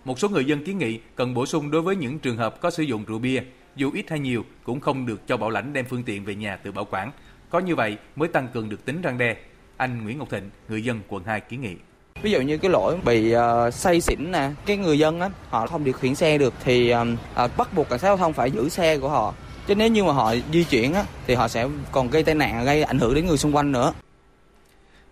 Một 0.04 0.18
số 0.18 0.28
người 0.28 0.44
dân 0.44 0.64
kiến 0.64 0.78
nghị 0.78 1.00
cần 1.16 1.34
bổ 1.34 1.46
sung 1.46 1.70
đối 1.70 1.82
với 1.82 1.96
những 1.96 2.18
trường 2.18 2.36
hợp 2.36 2.60
có 2.60 2.70
sử 2.70 2.82
dụng 2.82 3.04
rượu 3.04 3.18
bia, 3.18 3.42
dù 3.76 3.90
ít 3.94 4.10
hay 4.10 4.18
nhiều 4.18 4.44
cũng 4.64 4.80
không 4.80 5.06
được 5.06 5.26
cho 5.26 5.36
bảo 5.36 5.50
lãnh 5.50 5.72
đem 5.72 5.84
phương 5.84 6.02
tiện 6.02 6.24
về 6.24 6.34
nhà 6.34 6.56
tự 6.56 6.72
bảo 6.72 6.84
quản. 6.90 7.10
Có 7.50 7.58
như 7.58 7.74
vậy 7.74 7.96
mới 8.16 8.28
tăng 8.28 8.48
cường 8.54 8.68
được 8.68 8.84
tính 8.84 9.02
răng 9.02 9.18
đe. 9.18 9.36
Anh 9.76 10.04
Nguyễn 10.04 10.18
Ngọc 10.18 10.30
Thịnh, 10.30 10.50
người 10.68 10.84
dân 10.84 11.00
quận 11.08 11.24
2 11.24 11.40
kiến 11.40 11.60
nghị. 11.60 11.74
Ví 12.22 12.30
dụ 12.30 12.40
như 12.40 12.58
cái 12.58 12.70
lỗi 12.70 12.98
bị 13.04 13.34
uh, 13.36 13.74
say 13.74 14.00
xỉn 14.00 14.32
nè, 14.32 14.50
cái 14.66 14.76
người 14.76 14.98
dân 14.98 15.20
á 15.20 15.30
họ 15.48 15.66
không 15.66 15.84
điều 15.84 15.94
khiển 15.94 16.14
xe 16.14 16.38
được 16.38 16.54
thì 16.64 16.94
uh, 16.94 17.08
uh, 17.44 17.56
bắt 17.56 17.74
buộc 17.74 17.88
cảnh 17.88 17.98
sát 17.98 18.08
giao 18.08 18.16
thông 18.16 18.32
phải 18.32 18.50
giữ 18.50 18.68
xe 18.68 18.98
của 18.98 19.08
họ. 19.08 19.34
Chứ 19.66 19.74
nếu 19.74 19.88
như 19.88 20.04
mà 20.04 20.12
họ 20.12 20.34
di 20.52 20.64
chuyển 20.64 20.94
á 20.94 21.04
thì 21.26 21.34
họ 21.34 21.48
sẽ 21.48 21.68
còn 21.92 22.10
gây 22.10 22.22
tai 22.22 22.34
nạn, 22.34 22.64
gây 22.64 22.82
ảnh 22.82 22.98
hưởng 22.98 23.14
đến 23.14 23.26
người 23.26 23.38
xung 23.38 23.56
quanh 23.56 23.72
nữa. 23.72 23.92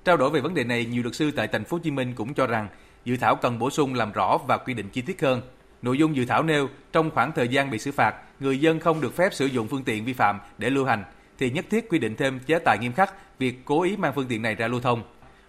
Trao 0.05 0.16
đổi 0.16 0.30
về 0.30 0.40
vấn 0.40 0.55
đề 0.55 0.64
này, 0.64 0.84
nhiều 0.84 1.02
luật 1.02 1.14
sư 1.14 1.30
tại 1.30 1.48
thành 1.48 1.64
phố 1.64 1.76
Hồ 1.76 1.80
Chí 1.84 1.90
Minh 1.90 2.12
cũng 2.14 2.34
cho 2.34 2.46
rằng 2.46 2.68
dự 3.05 3.16
thảo 3.16 3.36
cần 3.36 3.59
bổ 3.59 3.70
sung 3.70 3.94
làm 3.94 4.12
rõ 4.12 4.38
và 4.46 4.59
quy 4.59 4.74
định 4.74 4.88
chi 4.88 5.02
tiết 5.02 5.22
hơn. 5.22 5.42
Nội 5.82 5.98
dung 5.98 6.16
dự 6.16 6.24
thảo 6.24 6.42
nêu 6.42 6.68
trong 6.92 7.11
khoảng 7.11 7.32
thời 7.32 7.48
gian 7.48 7.70
bị 7.70 7.78
xử 7.78 7.92
phạt, 7.92 8.14
người 8.40 8.61
dân 8.61 8.80
không 8.80 9.00
được 9.00 9.16
phép 9.16 9.34
sử 9.34 9.46
dụng 9.46 9.68
phương 9.68 9.84
tiện 9.84 10.05
vi 10.05 10.12
phạm 10.12 10.40
để 10.59 10.70
lưu 10.70 10.84
hành 10.84 11.05
thì 11.38 11.50
nhất 11.50 11.64
thiết 11.70 11.88
quy 11.88 11.98
định 11.98 12.16
thêm 12.16 12.40
chế 12.46 12.59
tài 12.59 12.78
nghiêm 12.78 12.92
khắc 12.92 13.38
việc 13.38 13.64
cố 13.64 13.82
ý 13.82 13.96
mang 13.96 14.12
phương 14.14 14.26
tiện 14.28 14.42
này 14.42 14.55
ra 14.55 14.68
lưu 14.68 14.80
thông. 14.80 15.02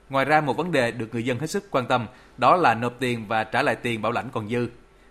Ngoài 0.09 0.25
ra 0.25 0.41
một 0.41 0.57
vấn 0.57 0.71
đề 0.71 0.91
được 0.91 1.13
người 1.13 1.25
dân 1.25 1.39
hết 1.39 1.47
sức 1.47 1.71
quan 1.71 1.85
tâm 1.85 2.07
đó 2.37 2.55
là 2.55 2.73
nộp 2.73 2.93
tiền 2.99 3.27
và 3.27 3.43
trả 3.43 3.61
lại 3.61 3.75
tiền 3.75 4.01
bảo 4.01 4.11
lãnh 4.11 4.29
còn 4.31 4.49
dư. 4.49 4.67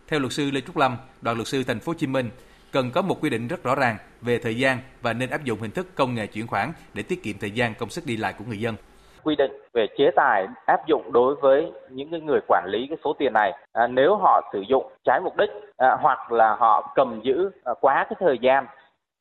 Theo 0.08 0.20
luật 0.20 0.32
sư 0.32 0.50
Lê 0.50 0.60
Trúc 0.60 0.76
Lâm, 0.76 0.96
đoàn 1.22 1.36
luật 1.36 1.48
sư 1.48 1.64
thành 1.64 1.80
phố 1.80 1.92
Hồ 1.92 1.98
Chí 1.98 2.06
Minh, 2.06 2.30
cần 2.72 2.90
có 2.90 3.02
một 3.02 3.20
quy 3.20 3.30
định 3.30 3.48
rất 3.48 3.62
rõ 3.62 3.74
ràng 3.74 3.96
về 4.20 4.38
thời 4.38 4.56
gian 4.56 4.78
và 5.02 5.12
nên 5.12 5.30
áp 5.30 5.44
dụng 5.44 5.60
hình 5.60 5.70
thức 5.70 5.94
công 5.94 6.14
nghệ 6.14 6.26
chuyển 6.26 6.46
khoản 6.46 6.72
để 6.94 7.02
tiết 7.02 7.22
kiệm 7.22 7.38
thời 7.38 7.50
gian 7.50 7.74
công 7.74 7.90
sức 7.90 8.06
đi 8.06 8.16
lại 8.16 8.32
của 8.38 8.44
người 8.44 8.60
dân 8.60 8.76
quy 9.24 9.36
định 9.36 9.52
về 9.72 9.86
chế 9.98 10.10
tài 10.16 10.46
áp 10.66 10.86
dụng 10.86 11.12
đối 11.12 11.34
với 11.34 11.72
những 11.90 12.26
người 12.26 12.40
quản 12.48 12.64
lý 12.68 12.86
cái 12.86 12.98
số 13.04 13.12
tiền 13.18 13.32
này 13.32 13.52
à, 13.72 13.86
nếu 13.86 14.16
họ 14.16 14.50
sử 14.52 14.60
dụng 14.60 14.92
trái 15.04 15.20
mục 15.20 15.36
đích 15.36 15.50
à, 15.76 15.96
hoặc 16.00 16.32
là 16.32 16.54
họ 16.54 16.92
cầm 16.94 17.20
giữ 17.24 17.50
à, 17.64 17.72
quá 17.80 18.06
cái 18.08 18.16
thời 18.20 18.38
gian 18.38 18.66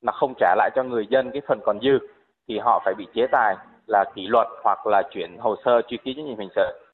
mà 0.01 0.12
không 0.12 0.34
trả 0.39 0.56
lại 0.56 0.70
cho 0.76 0.84
người 0.84 1.08
dân 1.10 1.32
cái 1.32 1.41
phần 1.47 1.60
còn 1.66 1.80
dư 1.82 2.08
thì 2.47 2.60
họ 2.60 2.82
phải 2.86 2.93
bị 2.97 3.08
chế 3.16 3.28
tài 3.32 3.56
là 3.88 4.04
kỷ 4.16 4.28
luật 4.28 4.47
hoặc 4.64 4.88
là 4.88 5.04
chuyển 5.12 5.38
hồ 5.39 5.56
sơ 5.66 5.82
truy 5.88 5.97
cứu 5.97 6.14
trách 6.18 6.26
nhiệm 6.26 6.39
hình 6.39 6.49
sự. 6.56 6.89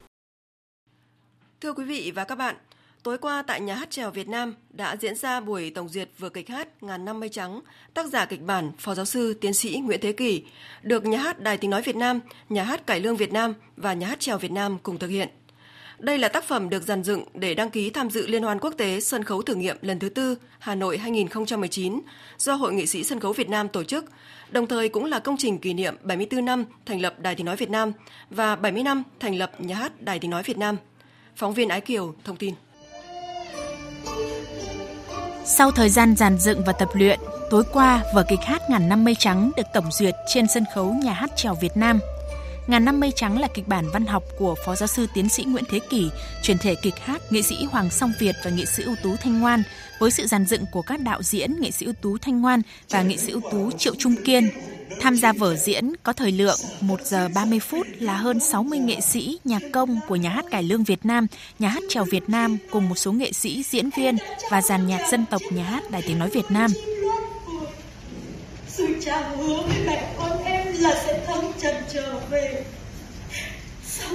Thưa 1.61 1.73
quý 1.73 1.83
vị 1.83 2.11
và 2.15 2.25
các 2.25 2.37
bạn, 2.37 2.55
tối 3.03 3.17
qua 3.17 3.41
tại 3.41 3.61
nhà 3.61 3.75
hát 3.75 3.89
trèo 3.89 4.11
Việt 4.11 4.27
Nam 4.27 4.55
đã 4.69 4.95
diễn 5.01 5.15
ra 5.15 5.39
buổi 5.39 5.69
tổng 5.69 5.89
duyệt 5.89 6.09
vừa 6.17 6.29
kịch 6.29 6.49
hát 6.49 6.83
Ngàn 6.83 7.05
năm 7.05 7.19
mây 7.19 7.29
trắng, 7.29 7.61
tác 7.93 8.05
giả 8.05 8.25
kịch 8.25 8.41
bản 8.41 8.71
Phó 8.79 8.95
giáo 8.95 9.05
sư 9.05 9.33
tiến 9.33 9.53
sĩ 9.53 9.81
Nguyễn 9.85 9.99
Thế 10.01 10.11
Kỳ, 10.11 10.43
được 10.81 11.05
nhà 11.05 11.17
hát 11.17 11.39
Đài 11.39 11.57
Tiếng 11.57 11.71
nói 11.71 11.81
Việt 11.81 11.95
Nam, 11.95 12.19
nhà 12.49 12.63
hát 12.63 12.87
Cải 12.87 12.99
lương 12.99 13.17
Việt 13.17 13.33
Nam 13.33 13.53
và 13.77 13.93
nhà 13.93 14.07
hát 14.07 14.19
trèo 14.19 14.37
Việt 14.37 14.51
Nam 14.51 14.77
cùng 14.83 14.97
thực 14.97 15.07
hiện. 15.07 15.29
Đây 15.99 16.17
là 16.17 16.27
tác 16.27 16.43
phẩm 16.43 16.69
được 16.69 16.83
dàn 16.83 17.03
dựng 17.03 17.23
để 17.33 17.53
đăng 17.53 17.69
ký 17.69 17.89
tham 17.89 18.09
dự 18.09 18.27
Liên 18.27 18.43
hoan 18.43 18.59
quốc 18.59 18.73
tế 18.77 18.99
sân 18.99 19.23
khấu 19.23 19.41
thử 19.41 19.55
nghiệm 19.55 19.77
lần 19.81 19.99
thứ 19.99 20.09
tư 20.09 20.35
Hà 20.59 20.75
Nội 20.75 20.97
2019 20.97 22.01
do 22.37 22.53
Hội 22.53 22.73
nghệ 22.73 22.85
sĩ 22.85 23.03
sân 23.03 23.19
khấu 23.19 23.33
Việt 23.33 23.49
Nam 23.49 23.67
tổ 23.67 23.83
chức, 23.83 24.05
đồng 24.51 24.67
thời 24.67 24.89
cũng 24.89 25.05
là 25.05 25.19
công 25.19 25.37
trình 25.37 25.57
kỷ 25.57 25.73
niệm 25.73 25.95
74 26.03 26.45
năm 26.45 26.65
thành 26.85 27.01
lập 27.01 27.19
Đài 27.19 27.35
Tiếng 27.35 27.45
nói 27.45 27.55
Việt 27.55 27.69
Nam 27.69 27.91
và 28.29 28.55
70 28.55 28.83
năm 28.83 29.03
thành 29.19 29.35
lập 29.35 29.51
Nhà 29.61 29.75
hát 29.75 30.01
Đài 30.01 30.19
Tiếng 30.19 30.31
nói 30.31 30.43
Việt 30.43 30.57
Nam. 30.57 30.77
Phóng 31.35 31.53
viên 31.53 31.69
Ái 31.69 31.81
Kiều 31.81 32.15
thông 32.23 32.37
tin. 32.37 32.53
Sau 35.45 35.71
thời 35.71 35.89
gian 35.89 36.15
giàn 36.15 36.37
dựng 36.37 36.63
và 36.65 36.73
tập 36.73 36.89
luyện, 36.93 37.19
tối 37.49 37.63
qua 37.73 38.03
vở 38.15 38.23
kịch 38.29 38.41
hát 38.43 38.61
Ngàn 38.69 38.89
năm 38.89 39.03
mây 39.03 39.15
trắng 39.15 39.51
được 39.57 39.67
tổng 39.73 39.91
duyệt 39.91 40.15
trên 40.27 40.47
sân 40.47 40.63
khấu 40.75 40.93
Nhà 41.03 41.13
hát 41.13 41.29
trèo 41.35 41.55
Việt 41.61 41.77
Nam– 41.77 41.99
Ngàn 42.69 42.85
năm 42.85 42.99
mây 42.99 43.11
trắng 43.15 43.39
là 43.39 43.47
kịch 43.53 43.67
bản 43.67 43.85
văn 43.93 44.05
học 44.05 44.23
của 44.37 44.55
Phó 44.65 44.75
giáo 44.75 44.87
sư 44.87 45.07
tiến 45.13 45.29
sĩ 45.29 45.43
Nguyễn 45.43 45.63
Thế 45.69 45.79
Kỷ, 45.89 46.09
truyền 46.41 46.57
thể 46.57 46.75
kịch 46.75 46.93
hát 46.99 47.21
nghệ 47.29 47.41
sĩ 47.41 47.65
Hoàng 47.71 47.89
Song 47.89 48.13
Việt 48.19 48.35
và 48.43 48.51
nghệ 48.51 48.65
sĩ 48.65 48.83
ưu 48.83 48.95
tú 49.03 49.15
Thanh 49.15 49.39
Ngoan 49.39 49.63
với 49.99 50.11
sự 50.11 50.27
dàn 50.27 50.45
dựng 50.45 50.65
của 50.71 50.81
các 50.81 50.99
đạo 50.99 51.23
diễn 51.23 51.55
nghệ 51.59 51.71
sĩ 51.71 51.85
ưu 51.85 51.93
tú 52.01 52.17
Thanh 52.17 52.41
Ngoan 52.41 52.61
và 52.89 53.01
nghệ 53.01 53.17
sĩ 53.17 53.31
ưu 53.31 53.41
tú 53.51 53.71
Triệu 53.71 53.95
Trung 53.95 54.15
Kiên. 54.25 54.49
Tham 54.99 55.15
gia 55.15 55.33
vở 55.33 55.55
diễn 55.55 55.91
có 56.03 56.13
thời 56.13 56.31
lượng 56.31 56.59
1 56.81 57.01
giờ 57.05 57.29
30 57.35 57.59
phút 57.59 57.87
là 57.99 58.13
hơn 58.13 58.39
60 58.39 58.79
nghệ 58.79 59.01
sĩ, 59.01 59.39
nhạc 59.43 59.61
công 59.73 59.99
của 60.07 60.15
Nhà 60.15 60.29
hát 60.29 60.45
Cải 60.51 60.63
Lương 60.63 60.83
Việt 60.83 61.05
Nam, 61.05 61.27
Nhà 61.59 61.67
hát 61.67 61.83
Trèo 61.89 62.03
Việt 62.03 62.29
Nam 62.29 62.57
cùng 62.71 62.89
một 62.89 62.95
số 62.95 63.11
nghệ 63.11 63.31
sĩ, 63.31 63.63
diễn 63.63 63.89
viên 63.89 64.17
và 64.51 64.61
dàn 64.61 64.87
nhạc 64.87 65.11
dân 65.11 65.25
tộc 65.25 65.41
Nhà 65.51 65.63
hát 65.63 65.91
Đài 65.91 66.01
Tiếng 66.07 66.19
Nói 66.19 66.29
Việt 66.29 66.45
Nam. 66.49 66.71
Sự 68.67 68.87
chào 69.01 69.37
hứa 69.37 69.61
với 69.61 69.85
mẹ 69.85 70.15
con 70.17 70.43
em 70.43 70.67
là 70.79 71.03
sẽ 71.05 71.25
thấm 71.27 71.45
trần 71.61 71.75
trở 71.93 72.19
về 72.31 72.65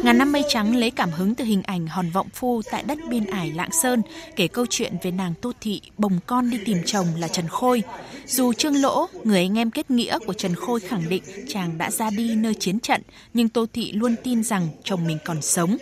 Ngàn 0.03 0.19
năm 0.19 0.33
mây 0.33 0.45
trắng 0.49 0.77
lấy 0.77 0.91
cảm 0.91 1.11
hứng 1.11 1.35
từ 1.35 1.45
hình 1.45 1.63
ảnh 1.63 1.87
hòn 1.87 2.11
vọng 2.11 2.29
phu 2.35 2.63
tại 2.71 2.83
đất 2.87 2.99
biên 3.09 3.27
ải 3.27 3.53
Lạng 3.53 3.73
Sơn, 3.73 4.03
kể 4.37 4.49
câu 4.49 4.67
chuyện 4.71 4.97
về 5.03 5.11
nàng 5.11 5.35
Tô 5.41 5.53
Thị 5.61 5.81
bồng 5.99 6.19
con 6.27 6.51
đi 6.51 6.59
tìm 6.65 6.79
chồng 6.87 7.07
là 7.19 7.29
Trần 7.29 7.49
Khôi. 7.49 7.83
Dù 8.27 8.53
Trương 8.53 8.77
Lỗ, 8.77 9.07
người 9.25 9.39
anh 9.39 9.59
em 9.59 9.71
kết 9.71 9.91
nghĩa 9.91 10.19
của 10.27 10.33
Trần 10.33 10.55
Khôi 10.55 10.81
khẳng 10.81 11.09
định 11.09 11.23
chàng 11.49 11.79
đã 11.79 11.91
ra 11.91 12.11
đi 12.11 12.35
nơi 12.35 12.55
chiến 12.55 12.81
trận, 12.81 13.03
nhưng 13.35 13.49
Tô 13.49 13.67
Thị 13.73 13.93
luôn 13.93 14.17
tin 14.25 14.43
rằng 14.43 14.69
chồng 14.85 15.07
mình 15.07 15.19
còn 15.25 15.43
sống. 15.43 15.77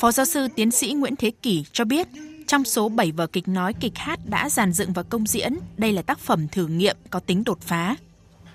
Phó 0.00 0.12
giáo 0.12 0.26
sư 0.26 0.48
tiến 0.56 0.70
sĩ 0.70 0.92
Nguyễn 0.92 1.16
Thế 1.16 1.30
Kỷ 1.42 1.64
cho 1.72 1.84
biết, 1.84 2.06
trong 2.46 2.64
số 2.64 2.88
7 2.88 3.12
vở 3.12 3.26
kịch 3.26 3.48
nói 3.48 3.72
kịch 3.80 3.92
hát 3.96 4.20
đã 4.24 4.48
dàn 4.48 4.72
dựng 4.72 4.92
và 4.92 5.02
công 5.02 5.26
diễn, 5.26 5.58
đây 5.76 5.92
là 5.92 6.02
tác 6.02 6.18
phẩm 6.18 6.48
thử 6.48 6.66
nghiệm 6.66 6.96
có 7.10 7.20
tính 7.20 7.44
đột 7.44 7.60
phá. 7.60 7.96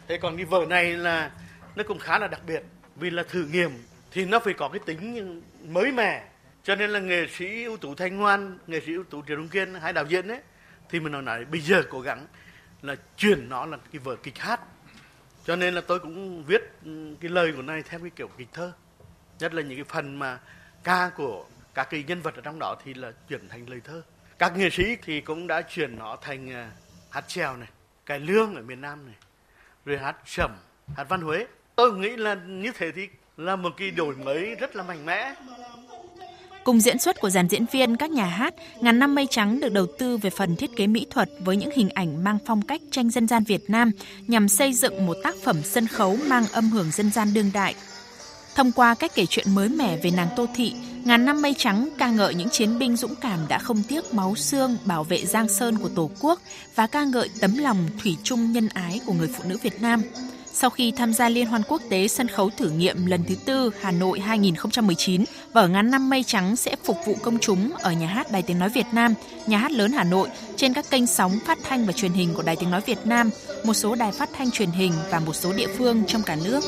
Thế 0.07 0.18
còn 0.22 0.38
cái 0.38 0.45
vở 0.45 0.66
này 0.70 0.86
là 0.86 1.32
nó 1.76 1.84
cũng 1.88 1.99
khá 1.99 2.20
là 2.20 2.28
đặc 2.28 2.41
biệt 2.47 2.64
vì 2.95 3.09
là 3.09 3.24
thử 3.30 3.45
nghiệm 3.45 3.72
thì 4.12 4.26
nó 4.26 4.39
phải 4.39 4.53
có 4.53 4.70
cái 4.70 4.80
tính 4.86 5.41
mới 5.68 5.91
mẻ. 5.91 6.28
Cho 6.64 6.76
nên 6.76 6.89
là 6.89 6.99
nghệ 6.99 7.28
sĩ 7.28 7.64
ưu 7.64 7.78
tú 7.78 7.95
thanh 7.95 8.18
ngoan 8.18 8.57
nghệ 8.68 8.80
sĩ 8.86 8.93
ưu 8.93 9.03
tú 9.03 9.24
triệu 9.28 9.38
trung 9.38 9.49
kiên 9.49 9.74
hai 9.74 9.93
đạo 9.93 10.05
diễn 10.05 10.28
ấy 10.28 10.39
thì 10.89 10.99
mình 10.99 11.12
nói, 11.12 11.22
nói 11.22 11.45
bây 11.45 11.62
giờ 11.62 11.84
cố 11.89 12.01
gắng 12.01 12.28
là 12.82 12.95
chuyển 13.18 13.49
nó 13.49 13.66
là 13.66 13.78
cái 13.91 13.99
vở 13.99 14.16
kịch 14.16 14.38
hát. 14.38 14.62
Cho 15.45 15.55
nên 15.55 15.74
là 15.74 15.82
tôi 15.82 15.99
cũng 15.99 16.43
viết 16.43 16.62
ừ, 16.86 17.16
cái 17.22 17.32
lời 17.32 17.53
của 17.55 17.62
này 17.62 17.84
theo 17.84 17.99
cái 17.99 18.09
kiểu 18.09 18.28
kịch 18.38 18.47
thơ. 18.53 18.74
Nhất 19.39 19.53
là 19.53 19.62
những 19.62 19.78
cái 19.78 19.86
phần 19.89 20.20
mà 20.20 20.39
ca 20.84 21.12
của 21.16 21.45
các 21.74 21.88
cái 21.89 22.03
nhân 22.07 22.22
vật 22.22 22.36
ở 22.36 22.41
trong 22.41 22.59
đó 22.59 22.76
thì 22.86 22.93
là 22.93 23.12
chuyển 23.30 23.49
thành 23.49 23.70
lời 23.70 23.82
thơ. 23.84 24.01
Các 24.38 24.57
nghệ 24.57 24.70
sĩ 24.70 24.95
thì 25.03 25.22
cũng 25.22 25.47
đã 25.47 25.62
chuyển 25.62 25.95
nó 25.95 26.18
thành 26.22 26.51
à, 26.51 26.72
hát 27.09 27.28
trèo 27.28 27.57
này 27.57 27.68
cải 28.05 28.20
lương 28.20 28.55
ở 28.55 28.62
miền 28.62 28.82
nam 28.82 29.05
này 29.05 29.16
rồi 29.86 29.97
hát 29.97 30.16
sẩm 30.26 30.51
hát 30.97 31.03
văn 31.09 31.22
huế. 31.22 31.47
Tôi 31.76 31.93
nghĩ 31.93 32.16
là 32.16 32.36
như 32.36 32.72
thế 32.76 32.91
thì 32.91 33.09
là 33.38 33.55
một 33.55 33.69
cái 33.77 33.91
đổi 33.91 34.15
mới 34.15 34.55
rất 34.55 34.75
là 34.75 34.84
mạnh 34.84 35.05
mẽ. 35.05 35.34
Cùng 36.63 36.79
diễn 36.79 36.99
xuất 36.99 37.19
của 37.19 37.29
dàn 37.29 37.47
diễn 37.47 37.65
viên 37.71 37.97
các 37.97 38.11
nhà 38.11 38.25
hát, 38.25 38.53
Ngàn 38.82 38.99
năm 38.99 39.15
mây 39.15 39.27
trắng 39.29 39.59
được 39.59 39.73
đầu 39.73 39.86
tư 39.99 40.17
về 40.17 40.29
phần 40.29 40.55
thiết 40.55 40.75
kế 40.75 40.88
mỹ 40.88 41.05
thuật 41.09 41.29
với 41.39 41.57
những 41.57 41.71
hình 41.75 41.89
ảnh 41.89 42.23
mang 42.23 42.38
phong 42.45 42.61
cách 42.61 42.82
tranh 42.91 43.09
dân 43.09 43.27
gian 43.27 43.43
Việt 43.43 43.69
Nam 43.69 43.91
nhằm 44.27 44.49
xây 44.49 44.73
dựng 44.73 45.05
một 45.05 45.17
tác 45.23 45.36
phẩm 45.43 45.57
sân 45.63 45.88
khấu 45.88 46.17
mang 46.27 46.45
âm 46.51 46.69
hưởng 46.69 46.91
dân 46.91 47.11
gian 47.11 47.34
đương 47.34 47.51
đại. 47.53 47.75
Thông 48.55 48.71
qua 48.71 48.95
cách 48.95 49.11
kể 49.15 49.25
chuyện 49.25 49.55
mới 49.55 49.69
mẻ 49.69 49.97
về 49.97 50.11
nàng 50.11 50.27
Tô 50.36 50.45
Thị, 50.55 50.73
Ngàn 51.05 51.25
năm 51.25 51.41
mây 51.41 51.55
trắng 51.57 51.89
ca 51.97 52.09
ngợi 52.11 52.36
những 52.36 52.49
chiến 52.49 52.79
binh 52.79 52.95
dũng 52.95 53.15
cảm 53.15 53.39
đã 53.49 53.59
không 53.59 53.84
tiếc 53.88 54.13
máu 54.13 54.36
xương 54.36 54.77
bảo 54.86 55.03
vệ 55.03 55.25
Giang 55.25 55.49
Sơn 55.49 55.77
của 55.77 55.89
Tổ 55.95 56.11
quốc 56.19 56.39
và 56.75 56.88
ca 56.88 57.03
ngợi 57.03 57.29
tấm 57.41 57.57
lòng 57.57 57.77
thủy 58.03 58.17
chung 58.23 58.51
nhân 58.51 58.67
ái 58.73 58.99
của 59.05 59.13
người 59.13 59.27
phụ 59.27 59.43
nữ 59.47 59.57
Việt 59.63 59.82
Nam– 59.82 60.01
sau 60.54 60.70
khi 60.70 60.91
tham 60.91 61.14
gia 61.14 61.30
Liên 61.30 61.47
hoan 61.47 61.62
quốc 61.68 61.82
tế 61.89 62.08
sân 62.08 62.28
khấu 62.28 62.49
thử 62.49 62.70
nghiệm 62.70 63.06
lần 63.06 63.24
thứ 63.28 63.36
tư 63.45 63.72
Hà 63.82 63.91
Nội 63.91 64.20
2019, 64.20 65.24
vở 65.54 65.68
ngắn 65.68 65.91
Năm 65.91 66.10
Mây 66.10 66.24
Trắng 66.24 66.56
sẽ 66.56 66.76
phục 66.84 66.97
vụ 67.06 67.16
công 67.22 67.39
chúng 67.39 67.72
ở 67.80 67.91
Nhà 67.91 68.08
hát 68.08 68.32
Đài 68.32 68.41
Tiếng 68.41 68.60
Nói 68.60 68.70
Việt 68.70 68.86
Nam, 68.91 69.14
Nhà 69.47 69.58
hát 69.58 69.72
lớn 69.72 69.91
Hà 69.91 70.04
Nội, 70.04 70.30
trên 70.56 70.74
các 70.74 70.86
kênh 70.89 71.08
sóng 71.08 71.39
phát 71.45 71.58
thanh 71.64 71.86
và 71.86 71.93
truyền 71.93 72.12
hình 72.12 72.34
của 72.34 72.43
Đài 72.43 72.56
Tiếng 72.56 72.72
Nói 72.72 72.82
Việt 72.86 72.99
Nam, 73.06 73.30
một 73.64 73.74
số 73.74 73.95
đài 73.95 74.12
phát 74.12 74.30
thanh 74.34 74.52
truyền 74.52 74.72
hình 74.72 74.93
và 75.12 75.20
một 75.20 75.34
số 75.34 75.54
địa 75.54 75.68
phương 75.78 76.04
trong 76.08 76.24
cả 76.24 76.38
nước. 76.43 76.64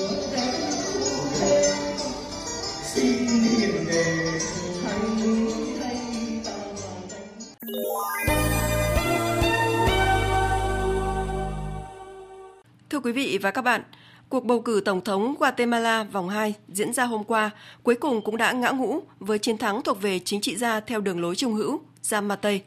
Thưa 12.94 13.00
quý 13.00 13.12
vị 13.12 13.39
và 13.41 13.52
các 13.52 13.62
bạn, 13.62 13.82
cuộc 14.30 14.46
bầu 14.46 14.62
cử 14.62 14.82
Tổng 14.86 15.02
thống 15.02 15.36
Guatemala 15.39 16.04
vòng 16.04 16.30
2 16.30 16.54
diễn 16.68 16.94
ra 16.94 17.04
hôm 17.04 17.24
qua 17.24 17.50
cuối 17.84 17.96
cùng 17.96 18.22
cũng 18.22 18.38
đã 18.38 18.52
ngã 18.52 18.70
ngũ 18.70 19.02
với 19.20 19.39
chiến 19.39 19.58
thắng 19.58 19.82
thuộc 19.82 20.02
về 20.02 20.20
chính 20.20 20.41
trị 20.41 20.56
gia 20.56 20.80
theo 20.80 21.02
đường 21.02 21.22
lối 21.22 21.36
trung 21.36 21.54
hữu, 21.54 21.82
Zamate. 22.04 22.60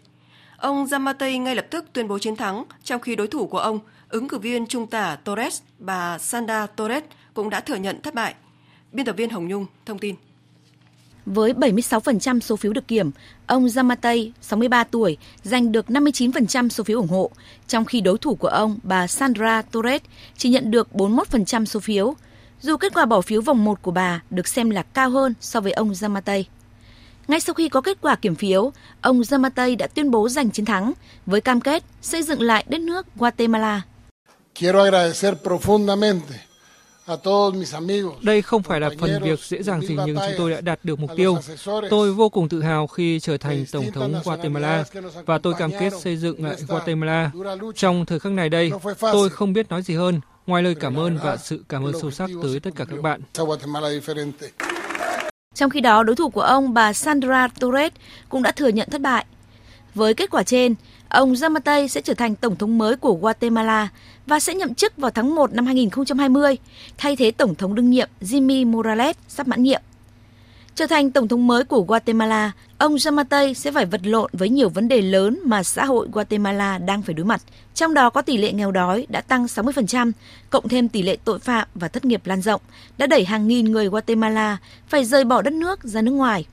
Ông 0.56 0.84
Zamate 0.84 1.42
ngay 1.42 1.54
lập 1.54 1.66
tức 1.70 1.84
tuyên 1.92 2.08
bố 2.08 2.18
chiến 2.18 2.36
thắng, 2.36 2.64
trong 2.82 3.00
khi 3.00 3.16
đối 3.16 3.28
thủ 3.28 3.46
của 3.46 3.58
ông, 3.58 3.78
ứng 4.08 4.28
cử 4.28 4.38
viên 4.38 4.66
trung 4.66 4.86
tả 4.86 5.16
Torres, 5.16 5.62
bà 5.78 6.18
Sanda 6.18 6.66
Torres, 6.66 7.04
cũng 7.34 7.50
đã 7.50 7.60
thừa 7.60 7.76
nhận 7.76 8.02
thất 8.02 8.14
bại. 8.14 8.34
Biên 8.92 9.06
tập 9.06 9.16
viên 9.16 9.30
Hồng 9.30 9.48
Nhung 9.48 9.66
thông 9.84 9.98
tin. 9.98 10.14
Với 11.26 11.52
76% 11.52 12.40
số 12.40 12.56
phiếu 12.56 12.72
được 12.72 12.88
kiểm, 12.88 13.10
ông 13.46 13.68
Yamatei, 13.76 14.32
63 14.40 14.84
tuổi, 14.84 15.16
giành 15.42 15.72
được 15.72 15.86
59% 15.86 16.68
số 16.68 16.84
phiếu 16.84 16.98
ủng 16.98 17.08
hộ, 17.08 17.30
trong 17.68 17.84
khi 17.84 18.00
đối 18.00 18.18
thủ 18.18 18.34
của 18.34 18.48
ông, 18.48 18.78
bà 18.82 19.06
Sandra 19.06 19.62
Torres, 19.62 20.02
chỉ 20.36 20.48
nhận 20.48 20.70
được 20.70 20.88
41% 20.92 21.64
số 21.64 21.80
phiếu. 21.80 22.14
Dù 22.60 22.76
kết 22.76 22.94
quả 22.94 23.04
bỏ 23.04 23.20
phiếu 23.20 23.40
vòng 23.40 23.64
1 23.64 23.82
của 23.82 23.90
bà 23.90 24.22
được 24.30 24.48
xem 24.48 24.70
là 24.70 24.82
cao 24.82 25.10
hơn 25.10 25.34
so 25.40 25.60
với 25.60 25.72
ông 25.72 25.92
Yamatei. 26.02 26.46
Ngay 27.28 27.40
sau 27.40 27.54
khi 27.54 27.68
có 27.68 27.80
kết 27.80 27.98
quả 28.00 28.14
kiểm 28.14 28.34
phiếu, 28.34 28.72
ông 29.00 29.22
Yamatei 29.30 29.76
đã 29.76 29.86
tuyên 29.86 30.10
bố 30.10 30.28
giành 30.28 30.50
chiến 30.50 30.64
thắng 30.64 30.92
với 31.26 31.40
cam 31.40 31.60
kết 31.60 31.84
xây 32.02 32.22
dựng 32.22 32.40
lại 32.42 32.64
đất 32.68 32.80
nước 32.80 33.06
Guatemala. 33.16 33.82
Quiero 34.60 34.82
agradecer 34.82 35.34
profundamente 35.44 36.45
đây 38.22 38.42
không 38.42 38.62
phải 38.62 38.80
là 38.80 38.90
phần 39.00 39.22
việc 39.22 39.40
dễ 39.40 39.62
dàng 39.62 39.80
gì 39.80 39.96
nhưng 40.06 40.16
chúng 40.16 40.34
tôi 40.38 40.50
đã 40.50 40.60
đạt 40.60 40.78
được 40.82 40.98
mục 40.98 41.10
tiêu. 41.16 41.38
Tôi 41.90 42.12
vô 42.12 42.28
cùng 42.28 42.48
tự 42.48 42.62
hào 42.62 42.86
khi 42.86 43.20
trở 43.20 43.36
thành 43.36 43.64
Tổng 43.72 43.92
thống 43.92 44.14
Guatemala 44.24 44.84
và 45.26 45.38
tôi 45.38 45.54
cam 45.54 45.70
kết 45.80 45.92
xây 46.00 46.16
dựng 46.16 46.44
lại 46.44 46.56
Guatemala. 46.68 47.30
Trong 47.74 48.06
thời 48.06 48.18
khắc 48.18 48.32
này 48.32 48.48
đây, 48.48 48.72
tôi 49.00 49.28
không 49.28 49.52
biết 49.52 49.68
nói 49.68 49.82
gì 49.82 49.94
hơn 49.94 50.20
ngoài 50.46 50.62
lời 50.62 50.74
cảm 50.74 50.98
ơn 50.98 51.18
và 51.22 51.36
sự 51.36 51.64
cảm 51.68 51.84
ơn 51.84 51.92
sâu 52.00 52.10
sắc 52.10 52.30
tới 52.42 52.60
tất 52.60 52.70
cả 52.76 52.84
các 52.84 53.00
bạn. 53.02 53.20
Trong 55.54 55.70
khi 55.70 55.80
đó, 55.80 56.02
đối 56.02 56.16
thủ 56.16 56.30
của 56.30 56.40
ông, 56.40 56.74
bà 56.74 56.92
Sandra 56.92 57.48
Torres, 57.60 57.92
cũng 58.28 58.42
đã 58.42 58.52
thừa 58.52 58.68
nhận 58.68 58.88
thất 58.90 59.00
bại. 59.00 59.26
Với 59.96 60.14
kết 60.14 60.30
quả 60.30 60.42
trên, 60.42 60.74
ông 61.08 61.32
Zamatei 61.32 61.86
sẽ 61.86 62.00
trở 62.00 62.14
thành 62.14 62.34
tổng 62.34 62.56
thống 62.56 62.78
mới 62.78 62.96
của 62.96 63.14
Guatemala 63.14 63.88
và 64.26 64.40
sẽ 64.40 64.54
nhậm 64.54 64.74
chức 64.74 64.96
vào 64.96 65.10
tháng 65.10 65.34
1 65.34 65.52
năm 65.52 65.66
2020, 65.66 66.56
thay 66.98 67.16
thế 67.16 67.30
tổng 67.30 67.54
thống 67.54 67.74
đương 67.74 67.90
nhiệm 67.90 68.08
Jimmy 68.20 68.66
Morales 68.66 69.16
sắp 69.28 69.48
mãn 69.48 69.62
nhiệm. 69.62 69.82
Trở 70.74 70.86
thành 70.86 71.10
tổng 71.10 71.28
thống 71.28 71.46
mới 71.46 71.64
của 71.64 71.80
Guatemala, 71.80 72.52
ông 72.78 72.94
Zamatei 72.94 73.52
sẽ 73.52 73.72
phải 73.72 73.86
vật 73.86 74.00
lộn 74.04 74.30
với 74.32 74.48
nhiều 74.48 74.68
vấn 74.68 74.88
đề 74.88 75.02
lớn 75.02 75.38
mà 75.44 75.62
xã 75.62 75.84
hội 75.84 76.08
Guatemala 76.12 76.78
đang 76.78 77.02
phải 77.02 77.14
đối 77.14 77.26
mặt, 77.26 77.42
trong 77.74 77.94
đó 77.94 78.10
có 78.10 78.22
tỷ 78.22 78.36
lệ 78.36 78.52
nghèo 78.52 78.70
đói 78.72 79.06
đã 79.08 79.20
tăng 79.20 79.44
60%, 79.44 80.12
cộng 80.50 80.68
thêm 80.68 80.88
tỷ 80.88 81.02
lệ 81.02 81.16
tội 81.24 81.38
phạm 81.38 81.68
và 81.74 81.88
thất 81.88 82.04
nghiệp 82.04 82.26
lan 82.26 82.42
rộng, 82.42 82.60
đã 82.98 83.06
đẩy 83.06 83.24
hàng 83.24 83.48
nghìn 83.48 83.72
người 83.72 83.88
Guatemala 83.88 84.56
phải 84.88 85.04
rời 85.04 85.24
bỏ 85.24 85.42
đất 85.42 85.52
nước 85.52 85.84
ra 85.84 86.02
nước 86.02 86.12
ngoài. 86.12 86.44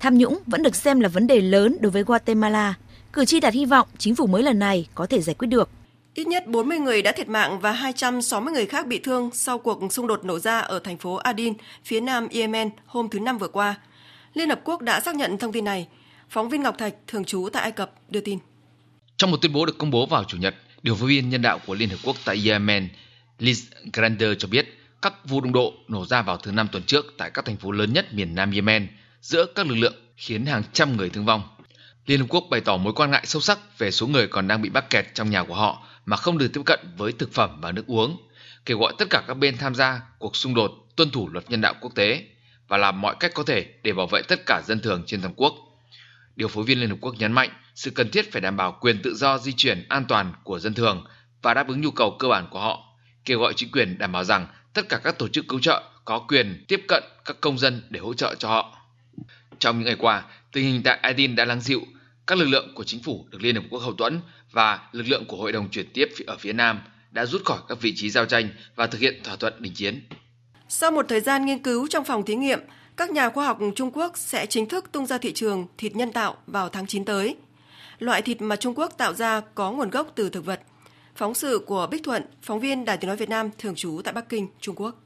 Tham 0.00 0.18
nhũng 0.18 0.38
vẫn 0.46 0.62
được 0.62 0.76
xem 0.76 1.00
là 1.00 1.08
vấn 1.08 1.26
đề 1.26 1.40
lớn 1.40 1.76
đối 1.80 1.92
với 1.92 2.02
Guatemala. 2.02 2.74
Cử 3.12 3.24
tri 3.24 3.40
đặt 3.40 3.54
hy 3.54 3.64
vọng 3.64 3.88
chính 3.98 4.14
phủ 4.14 4.26
mới 4.26 4.42
lần 4.42 4.58
này 4.58 4.86
có 4.94 5.06
thể 5.06 5.20
giải 5.20 5.34
quyết 5.34 5.48
được. 5.48 5.70
Ít 6.14 6.26
nhất 6.26 6.46
40 6.46 6.78
người 6.78 7.02
đã 7.02 7.12
thiệt 7.12 7.28
mạng 7.28 7.60
và 7.60 7.72
260 7.72 8.54
người 8.54 8.66
khác 8.66 8.86
bị 8.86 8.98
thương 8.98 9.30
sau 9.32 9.58
cuộc 9.58 9.92
xung 9.92 10.06
đột 10.06 10.24
nổ 10.24 10.38
ra 10.38 10.58
ở 10.58 10.78
thành 10.78 10.98
phố 10.98 11.14
Adin, 11.14 11.54
phía 11.84 12.00
nam 12.00 12.28
Yemen 12.28 12.70
hôm 12.86 13.08
thứ 13.08 13.20
Năm 13.20 13.38
vừa 13.38 13.48
qua. 13.48 13.74
Liên 14.34 14.48
Hợp 14.48 14.60
Quốc 14.64 14.82
đã 14.82 15.00
xác 15.00 15.14
nhận 15.14 15.38
thông 15.38 15.52
tin 15.52 15.64
này. 15.64 15.88
Phóng 16.28 16.48
viên 16.48 16.62
Ngọc 16.62 16.78
Thạch, 16.78 16.94
thường 17.06 17.24
trú 17.24 17.48
tại 17.52 17.62
Ai 17.62 17.72
Cập, 17.72 17.92
đưa 18.08 18.20
tin. 18.20 18.38
Trong 19.16 19.30
một 19.30 19.36
tuyên 19.42 19.52
bố 19.52 19.66
được 19.66 19.78
công 19.78 19.90
bố 19.90 20.06
vào 20.06 20.24
Chủ 20.24 20.38
nhật, 20.38 20.54
điều 20.82 20.94
phối 20.94 21.08
viên 21.08 21.30
nhân 21.30 21.42
đạo 21.42 21.58
của 21.66 21.74
Liên 21.74 21.88
Hợp 21.88 21.98
Quốc 22.04 22.16
tại 22.24 22.48
Yemen, 22.48 22.88
Liz 23.38 23.62
Grander 23.92 24.30
cho 24.38 24.48
biết 24.48 24.78
các 25.02 25.28
vụ 25.28 25.40
đụng 25.40 25.52
độ 25.52 25.74
nổ 25.88 26.06
ra 26.06 26.22
vào 26.22 26.36
thứ 26.36 26.52
Năm 26.52 26.68
tuần 26.72 26.82
trước 26.82 27.14
tại 27.18 27.30
các 27.30 27.44
thành 27.44 27.56
phố 27.56 27.70
lớn 27.70 27.92
nhất 27.92 28.14
miền 28.14 28.34
Nam 28.34 28.50
Yemen 28.50 28.88
giữa 29.20 29.46
các 29.54 29.66
lực 29.66 29.74
lượng 29.74 29.94
khiến 30.16 30.46
hàng 30.46 30.62
trăm 30.72 30.96
người 30.96 31.10
thương 31.10 31.24
vong. 31.24 31.42
Liên 32.06 32.20
Hợp 32.20 32.26
Quốc 32.28 32.44
bày 32.50 32.60
tỏ 32.60 32.76
mối 32.76 32.92
quan 32.92 33.10
ngại 33.10 33.22
sâu 33.26 33.42
sắc 33.42 33.78
về 33.78 33.90
số 33.90 34.06
người 34.06 34.28
còn 34.28 34.48
đang 34.48 34.62
bị 34.62 34.70
mắc 34.70 34.90
kẹt 34.90 35.06
trong 35.14 35.30
nhà 35.30 35.44
của 35.44 35.54
họ 35.54 35.86
mà 36.04 36.16
không 36.16 36.38
được 36.38 36.50
tiếp 36.52 36.60
cận 36.66 36.80
với 36.96 37.12
thực 37.12 37.32
phẩm 37.32 37.60
và 37.60 37.72
nước 37.72 37.86
uống, 37.86 38.28
kêu 38.66 38.78
gọi 38.78 38.92
tất 38.98 39.10
cả 39.10 39.22
các 39.26 39.34
bên 39.34 39.56
tham 39.56 39.74
gia 39.74 40.00
cuộc 40.18 40.36
xung 40.36 40.54
đột 40.54 40.72
tuân 40.96 41.10
thủ 41.10 41.28
luật 41.28 41.50
nhân 41.50 41.60
đạo 41.60 41.74
quốc 41.80 41.94
tế 41.94 42.24
và 42.68 42.76
làm 42.76 43.00
mọi 43.00 43.16
cách 43.20 43.30
có 43.34 43.42
thể 43.42 43.66
để 43.82 43.92
bảo 43.92 44.06
vệ 44.06 44.22
tất 44.22 44.46
cả 44.46 44.62
dân 44.66 44.80
thường 44.80 45.02
trên 45.06 45.20
toàn 45.20 45.34
quốc. 45.36 45.54
Điều 46.36 46.48
phối 46.48 46.64
viên 46.64 46.80
Liên 46.80 46.90
Hợp 46.90 46.96
Quốc 47.00 47.14
nhấn 47.18 47.32
mạnh 47.32 47.50
sự 47.74 47.90
cần 47.90 48.10
thiết 48.10 48.32
phải 48.32 48.40
đảm 48.40 48.56
bảo 48.56 48.78
quyền 48.80 49.02
tự 49.02 49.14
do 49.14 49.38
di 49.38 49.52
chuyển 49.52 49.86
an 49.88 50.04
toàn 50.08 50.32
của 50.44 50.58
dân 50.58 50.74
thường 50.74 51.06
và 51.42 51.54
đáp 51.54 51.68
ứng 51.68 51.80
nhu 51.80 51.90
cầu 51.90 52.16
cơ 52.18 52.28
bản 52.28 52.46
của 52.50 52.60
họ, 52.60 52.82
kêu 53.24 53.38
gọi 53.38 53.52
chính 53.56 53.70
quyền 53.70 53.98
đảm 53.98 54.12
bảo 54.12 54.24
rằng 54.24 54.46
tất 54.74 54.88
cả 54.88 55.00
các 55.04 55.18
tổ 55.18 55.28
chức 55.28 55.44
cứu 55.48 55.60
trợ 55.60 55.82
có 56.04 56.18
quyền 56.18 56.64
tiếp 56.68 56.84
cận 56.88 57.02
các 57.24 57.36
công 57.40 57.58
dân 57.58 57.82
để 57.90 58.00
hỗ 58.00 58.14
trợ 58.14 58.34
cho 58.38 58.48
họ. 58.48 58.75
Trong 59.58 59.78
những 59.78 59.86
ngày 59.86 59.96
qua, 59.98 60.24
tình 60.52 60.64
hình 60.64 60.82
tại 60.84 60.98
Aden 61.02 61.36
đã 61.36 61.44
lắng 61.44 61.60
dịu, 61.60 61.80
các 62.26 62.38
lực 62.38 62.48
lượng 62.48 62.72
của 62.74 62.84
chính 62.84 63.02
phủ 63.02 63.26
được 63.30 63.38
Liên 63.42 63.54
Hợp 63.54 63.62
Quốc 63.70 63.80
hậu 63.80 63.92
thuẫn 63.92 64.20
và 64.52 64.88
lực 64.92 65.08
lượng 65.08 65.24
của 65.24 65.36
Hội 65.36 65.52
đồng 65.52 65.70
chuyển 65.70 65.86
tiếp 65.92 66.08
ở 66.26 66.36
phía 66.38 66.52
Nam 66.52 66.80
đã 67.10 67.26
rút 67.26 67.44
khỏi 67.44 67.58
các 67.68 67.80
vị 67.80 67.92
trí 67.96 68.10
giao 68.10 68.26
tranh 68.26 68.48
và 68.76 68.86
thực 68.86 69.00
hiện 69.00 69.20
thỏa 69.24 69.36
thuận 69.36 69.62
đình 69.62 69.72
chiến. 69.74 70.02
Sau 70.68 70.90
một 70.90 71.06
thời 71.08 71.20
gian 71.20 71.46
nghiên 71.46 71.62
cứu 71.62 71.88
trong 71.88 72.04
phòng 72.04 72.24
thí 72.24 72.34
nghiệm, 72.34 72.60
các 72.96 73.10
nhà 73.10 73.30
khoa 73.30 73.46
học 73.46 73.58
Trung 73.76 73.90
Quốc 73.92 74.12
sẽ 74.16 74.46
chính 74.46 74.68
thức 74.68 74.92
tung 74.92 75.06
ra 75.06 75.18
thị 75.18 75.32
trường 75.32 75.66
thịt 75.78 75.96
nhân 75.96 76.12
tạo 76.12 76.36
vào 76.46 76.68
tháng 76.68 76.86
9 76.86 77.04
tới. 77.04 77.36
Loại 77.98 78.22
thịt 78.22 78.42
mà 78.42 78.56
Trung 78.56 78.74
Quốc 78.74 78.92
tạo 78.98 79.14
ra 79.14 79.40
có 79.54 79.72
nguồn 79.72 79.90
gốc 79.90 80.12
từ 80.14 80.30
thực 80.30 80.44
vật. 80.44 80.60
Phóng 81.16 81.34
sự 81.34 81.64
của 81.66 81.86
Bích 81.90 82.04
Thuận, 82.04 82.22
phóng 82.42 82.60
viên 82.60 82.84
Đài 82.84 82.96
Tiếng 82.96 83.08
Nói 83.08 83.16
Việt 83.16 83.28
Nam 83.28 83.50
thường 83.58 83.74
trú 83.74 84.00
tại 84.04 84.14
Bắc 84.14 84.28
Kinh, 84.28 84.48
Trung 84.60 84.74
Quốc. 84.78 85.05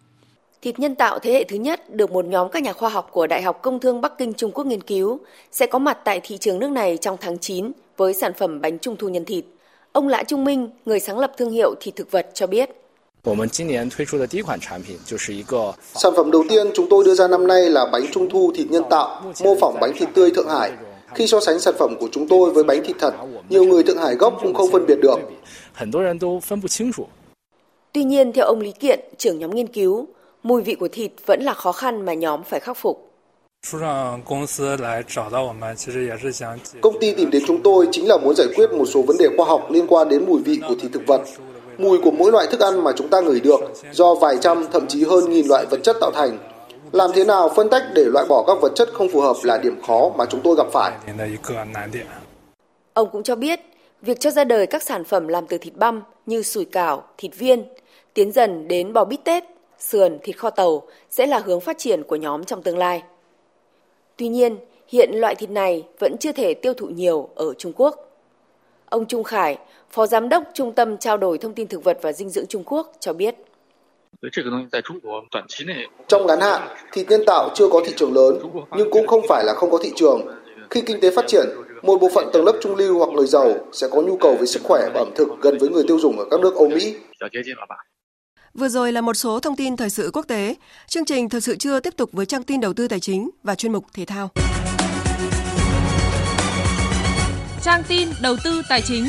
Thịt 0.63 0.79
nhân 0.79 0.95
tạo 0.95 1.19
thế 1.19 1.33
hệ 1.33 1.45
thứ 1.45 1.57
nhất 1.57 1.95
được 1.95 2.13
một 2.13 2.25
nhóm 2.25 2.49
các 2.49 2.63
nhà 2.63 2.73
khoa 2.73 2.89
học 2.89 3.09
của 3.13 3.27
Đại 3.27 3.43
học 3.43 3.63
Công 3.63 3.81
thương 3.81 4.01
Bắc 4.01 4.19
Kinh 4.19 4.35
Trung 4.35 4.51
Quốc 4.53 4.67
nghiên 4.67 4.83
cứu 4.83 5.19
sẽ 5.53 5.67
có 5.67 5.79
mặt 5.79 5.99
tại 6.05 6.21
thị 6.25 6.39
trường 6.39 6.59
nước 6.59 6.71
này 6.71 6.97
trong 6.97 7.17
tháng 7.21 7.39
9 7.39 7.73
với 7.97 8.15
sản 8.15 8.33
phẩm 8.39 8.61
bánh 8.61 8.79
trung 8.79 8.97
thu 8.97 9.09
nhân 9.09 9.25
thịt. 9.25 9.45
Ông 9.93 10.09
Lã 10.09 10.23
Trung 10.23 10.45
Minh, 10.45 10.71
người 10.87 11.01
sáng 11.01 11.19
lập 11.19 11.33
thương 11.37 11.51
hiệu 11.51 11.75
thịt 11.81 11.97
thực 11.97 12.11
vật 12.11 12.31
cho 12.35 12.47
biết. 12.47 12.71
Sản 15.95 16.13
phẩm 16.17 16.31
đầu 16.31 16.45
tiên 16.49 16.67
chúng 16.75 16.87
tôi 16.91 17.05
đưa 17.05 17.15
ra 17.15 17.29
năm 17.29 17.47
nay 17.47 17.71
là 17.71 17.87
bánh 17.93 18.05
trung 18.13 18.31
thu 18.31 18.53
thịt 18.55 18.67
nhân 18.71 18.83
tạo, 18.91 19.23
mô 19.45 19.55
phỏng 19.61 19.77
bánh 19.81 19.93
thịt 19.99 20.09
tươi 20.15 20.31
Thượng 20.31 20.49
Hải. 20.49 20.71
Khi 21.15 21.27
so 21.27 21.41
sánh 21.41 21.61
sản 21.61 21.75
phẩm 21.79 21.95
của 22.01 22.09
chúng 22.13 22.29
tôi 22.29 22.51
với 22.51 22.65
bánh 22.65 22.85
thịt 22.85 22.97
thật, 22.99 23.15
nhiều 23.49 23.65
người 23.65 23.83
Thượng 23.83 23.99
Hải 23.99 24.15
gốc 24.15 24.39
cũng 24.43 24.55
không 24.55 24.71
phân 24.73 24.87
biệt 24.87 24.99
được. 25.03 25.17
Tuy 27.93 28.05
nhiên, 28.05 28.33
theo 28.33 28.45
ông 28.47 28.61
Lý 28.61 28.73
Kiện, 28.73 29.01
trưởng 29.19 29.39
nhóm 29.39 29.55
nghiên 29.55 29.67
cứu, 29.67 30.07
mùi 30.43 30.63
vị 30.63 30.75
của 30.75 30.89
thịt 30.89 31.13
vẫn 31.27 31.43
là 31.43 31.55
khó 31.55 31.73
khăn 31.73 32.05
mà 32.05 32.15
nhóm 32.15 32.43
phải 32.43 32.61
khắc 32.61 32.77
phục. 32.77 33.11
Công 36.81 36.99
ty 37.01 37.15
tìm 37.15 37.31
đến 37.31 37.43
chúng 37.47 37.63
tôi 37.63 37.89
chính 37.93 38.09
là 38.09 38.17
muốn 38.17 38.35
giải 38.37 38.47
quyết 38.57 38.71
một 38.73 38.85
số 38.85 39.03
vấn 39.03 39.17
đề 39.19 39.27
khoa 39.37 39.47
học 39.47 39.71
liên 39.71 39.87
quan 39.87 40.09
đến 40.09 40.25
mùi 40.27 40.43
vị 40.43 40.61
của 40.69 40.75
thịt 40.81 40.93
thực 40.93 41.03
vật. 41.07 41.21
Mùi 41.79 41.99
của 41.99 42.11
mỗi 42.11 42.33
loại 42.33 42.47
thức 42.47 42.61
ăn 42.61 42.85
mà 42.85 42.93
chúng 42.97 43.09
ta 43.09 43.21
ngửi 43.21 43.41
được 43.41 43.61
do 43.93 44.15
vài 44.15 44.37
trăm 44.41 44.67
thậm 44.73 44.87
chí 44.87 45.05
hơn 45.05 45.31
nghìn 45.31 45.47
loại 45.47 45.67
vật 45.71 45.81
chất 45.83 45.97
tạo 46.01 46.11
thành. 46.15 46.39
Làm 46.93 47.11
thế 47.15 47.25
nào 47.25 47.49
phân 47.57 47.71
tách 47.71 47.83
để 47.95 48.05
loại 48.05 48.27
bỏ 48.29 48.45
các 48.47 48.59
vật 48.61 48.73
chất 48.75 48.89
không 48.93 49.09
phù 49.09 49.21
hợp 49.21 49.37
là 49.43 49.59
điểm 49.59 49.83
khó 49.87 50.11
mà 50.17 50.25
chúng 50.25 50.41
tôi 50.45 50.57
gặp 50.57 50.67
phải. 50.73 50.93
Ông 52.93 53.09
cũng 53.13 53.23
cho 53.23 53.37
biết, 53.37 53.61
việc 54.03 54.21
cho 54.21 54.31
ra 54.31 54.45
đời 54.45 54.67
các 54.67 54.83
sản 54.83 55.05
phẩm 55.05 55.29
làm 55.29 55.47
từ 55.47 55.59
thịt 55.59 55.75
băm 55.77 56.03
như 56.27 56.43
sủi 56.43 56.65
cảo, 56.65 57.05
thịt 57.19 57.33
viên, 57.39 57.65
tiến 58.15 58.33
dần 58.33 58.69
đến 58.69 58.93
bò 58.93 59.05
bít 59.05 59.25
tết, 59.25 59.45
sườn, 59.81 60.19
thịt 60.23 60.39
kho 60.39 60.51
tàu 60.51 60.87
sẽ 61.11 61.27
là 61.27 61.39
hướng 61.39 61.61
phát 61.61 61.79
triển 61.79 62.03
của 62.03 62.17
nhóm 62.17 62.45
trong 62.45 62.63
tương 62.63 62.79
lai. 62.79 63.03
Tuy 64.17 64.29
nhiên, 64.29 64.57
hiện 64.89 65.11
loại 65.13 65.35
thịt 65.35 65.51
này 65.51 65.87
vẫn 65.99 66.17
chưa 66.19 66.33
thể 66.33 66.55
tiêu 66.55 66.75
thụ 66.75 66.87
nhiều 66.87 67.29
ở 67.35 67.55
Trung 67.55 67.73
Quốc. 67.77 68.11
Ông 68.89 69.07
Trung 69.07 69.25
Khải, 69.25 69.59
Phó 69.91 70.07
Giám 70.07 70.29
đốc 70.29 70.43
Trung 70.55 70.73
tâm 70.73 70.99
Trao 70.99 71.17
đổi 71.17 71.39
Thông 71.39 71.55
tin 71.55 71.69
Thực 71.69 71.85
vật 71.85 71.99
và 72.03 72.13
Dinh 72.13 72.31
dưỡng 72.31 72.47
Trung 72.47 72.65
Quốc 72.65 72.93
cho 73.01 73.13
biết. 73.13 73.35
Trong 76.09 76.27
ngắn 76.27 76.41
hạn, 76.41 76.77
thịt 76.93 77.07
nhân 77.09 77.21
tạo 77.27 77.51
chưa 77.55 77.69
có 77.69 77.83
thị 77.87 77.93
trường 77.97 78.15
lớn, 78.15 78.39
nhưng 78.77 78.91
cũng 78.91 79.07
không 79.07 79.23
phải 79.29 79.45
là 79.45 79.55
không 79.55 79.71
có 79.71 79.79
thị 79.83 79.93
trường. 79.97 80.27
Khi 80.71 80.81
kinh 80.87 81.01
tế 81.01 81.11
phát 81.11 81.25
triển, 81.27 81.47
một 81.83 81.99
bộ 82.01 82.09
phận 82.15 82.31
tầng 82.33 82.45
lớp 82.45 82.59
trung 82.61 82.77
lưu 82.77 82.99
hoặc 82.99 83.11
người 83.15 83.27
giàu 83.27 83.55
sẽ 83.73 83.89
có 83.91 84.03
nhu 84.03 84.17
cầu 84.17 84.37
về 84.41 84.47
sức 84.47 84.63
khỏe 84.65 84.89
và 84.95 85.01
ẩm 85.01 85.11
thực 85.15 85.29
gần 85.41 85.59
với 85.59 85.69
người 85.69 85.85
tiêu 85.89 85.99
dùng 85.99 86.19
ở 86.19 86.25
các 86.31 86.41
nước 86.41 86.55
Âu 86.55 86.69
Mỹ. 86.69 86.95
Vừa 88.55 88.69
rồi 88.69 88.93
là 88.93 89.01
một 89.01 89.15
số 89.15 89.41
thông 89.41 89.57
tin 89.57 89.77
thời 89.77 89.91
sự 89.91 90.11
quốc 90.13 90.25
tế. 90.29 90.55
Chương 90.87 91.05
trình 91.05 91.29
thời 91.29 91.41
sự 91.41 91.57
trưa 91.57 91.81
tiếp 91.81 91.95
tục 91.97 92.11
với 92.13 92.27
trang 92.27 92.43
tin 92.43 92.61
đầu 92.61 92.73
tư 92.73 92.89
tài 92.89 93.01
chính 93.01 93.31
và 93.43 93.55
chuyên 93.55 93.73
mục 93.73 93.85
thể 93.95 94.05
thao. 94.05 94.31
Trang 97.63 97.83
tin 97.89 98.09
đầu 98.23 98.37
tư 98.45 98.63
tài 98.69 98.83
chính. 98.83 99.07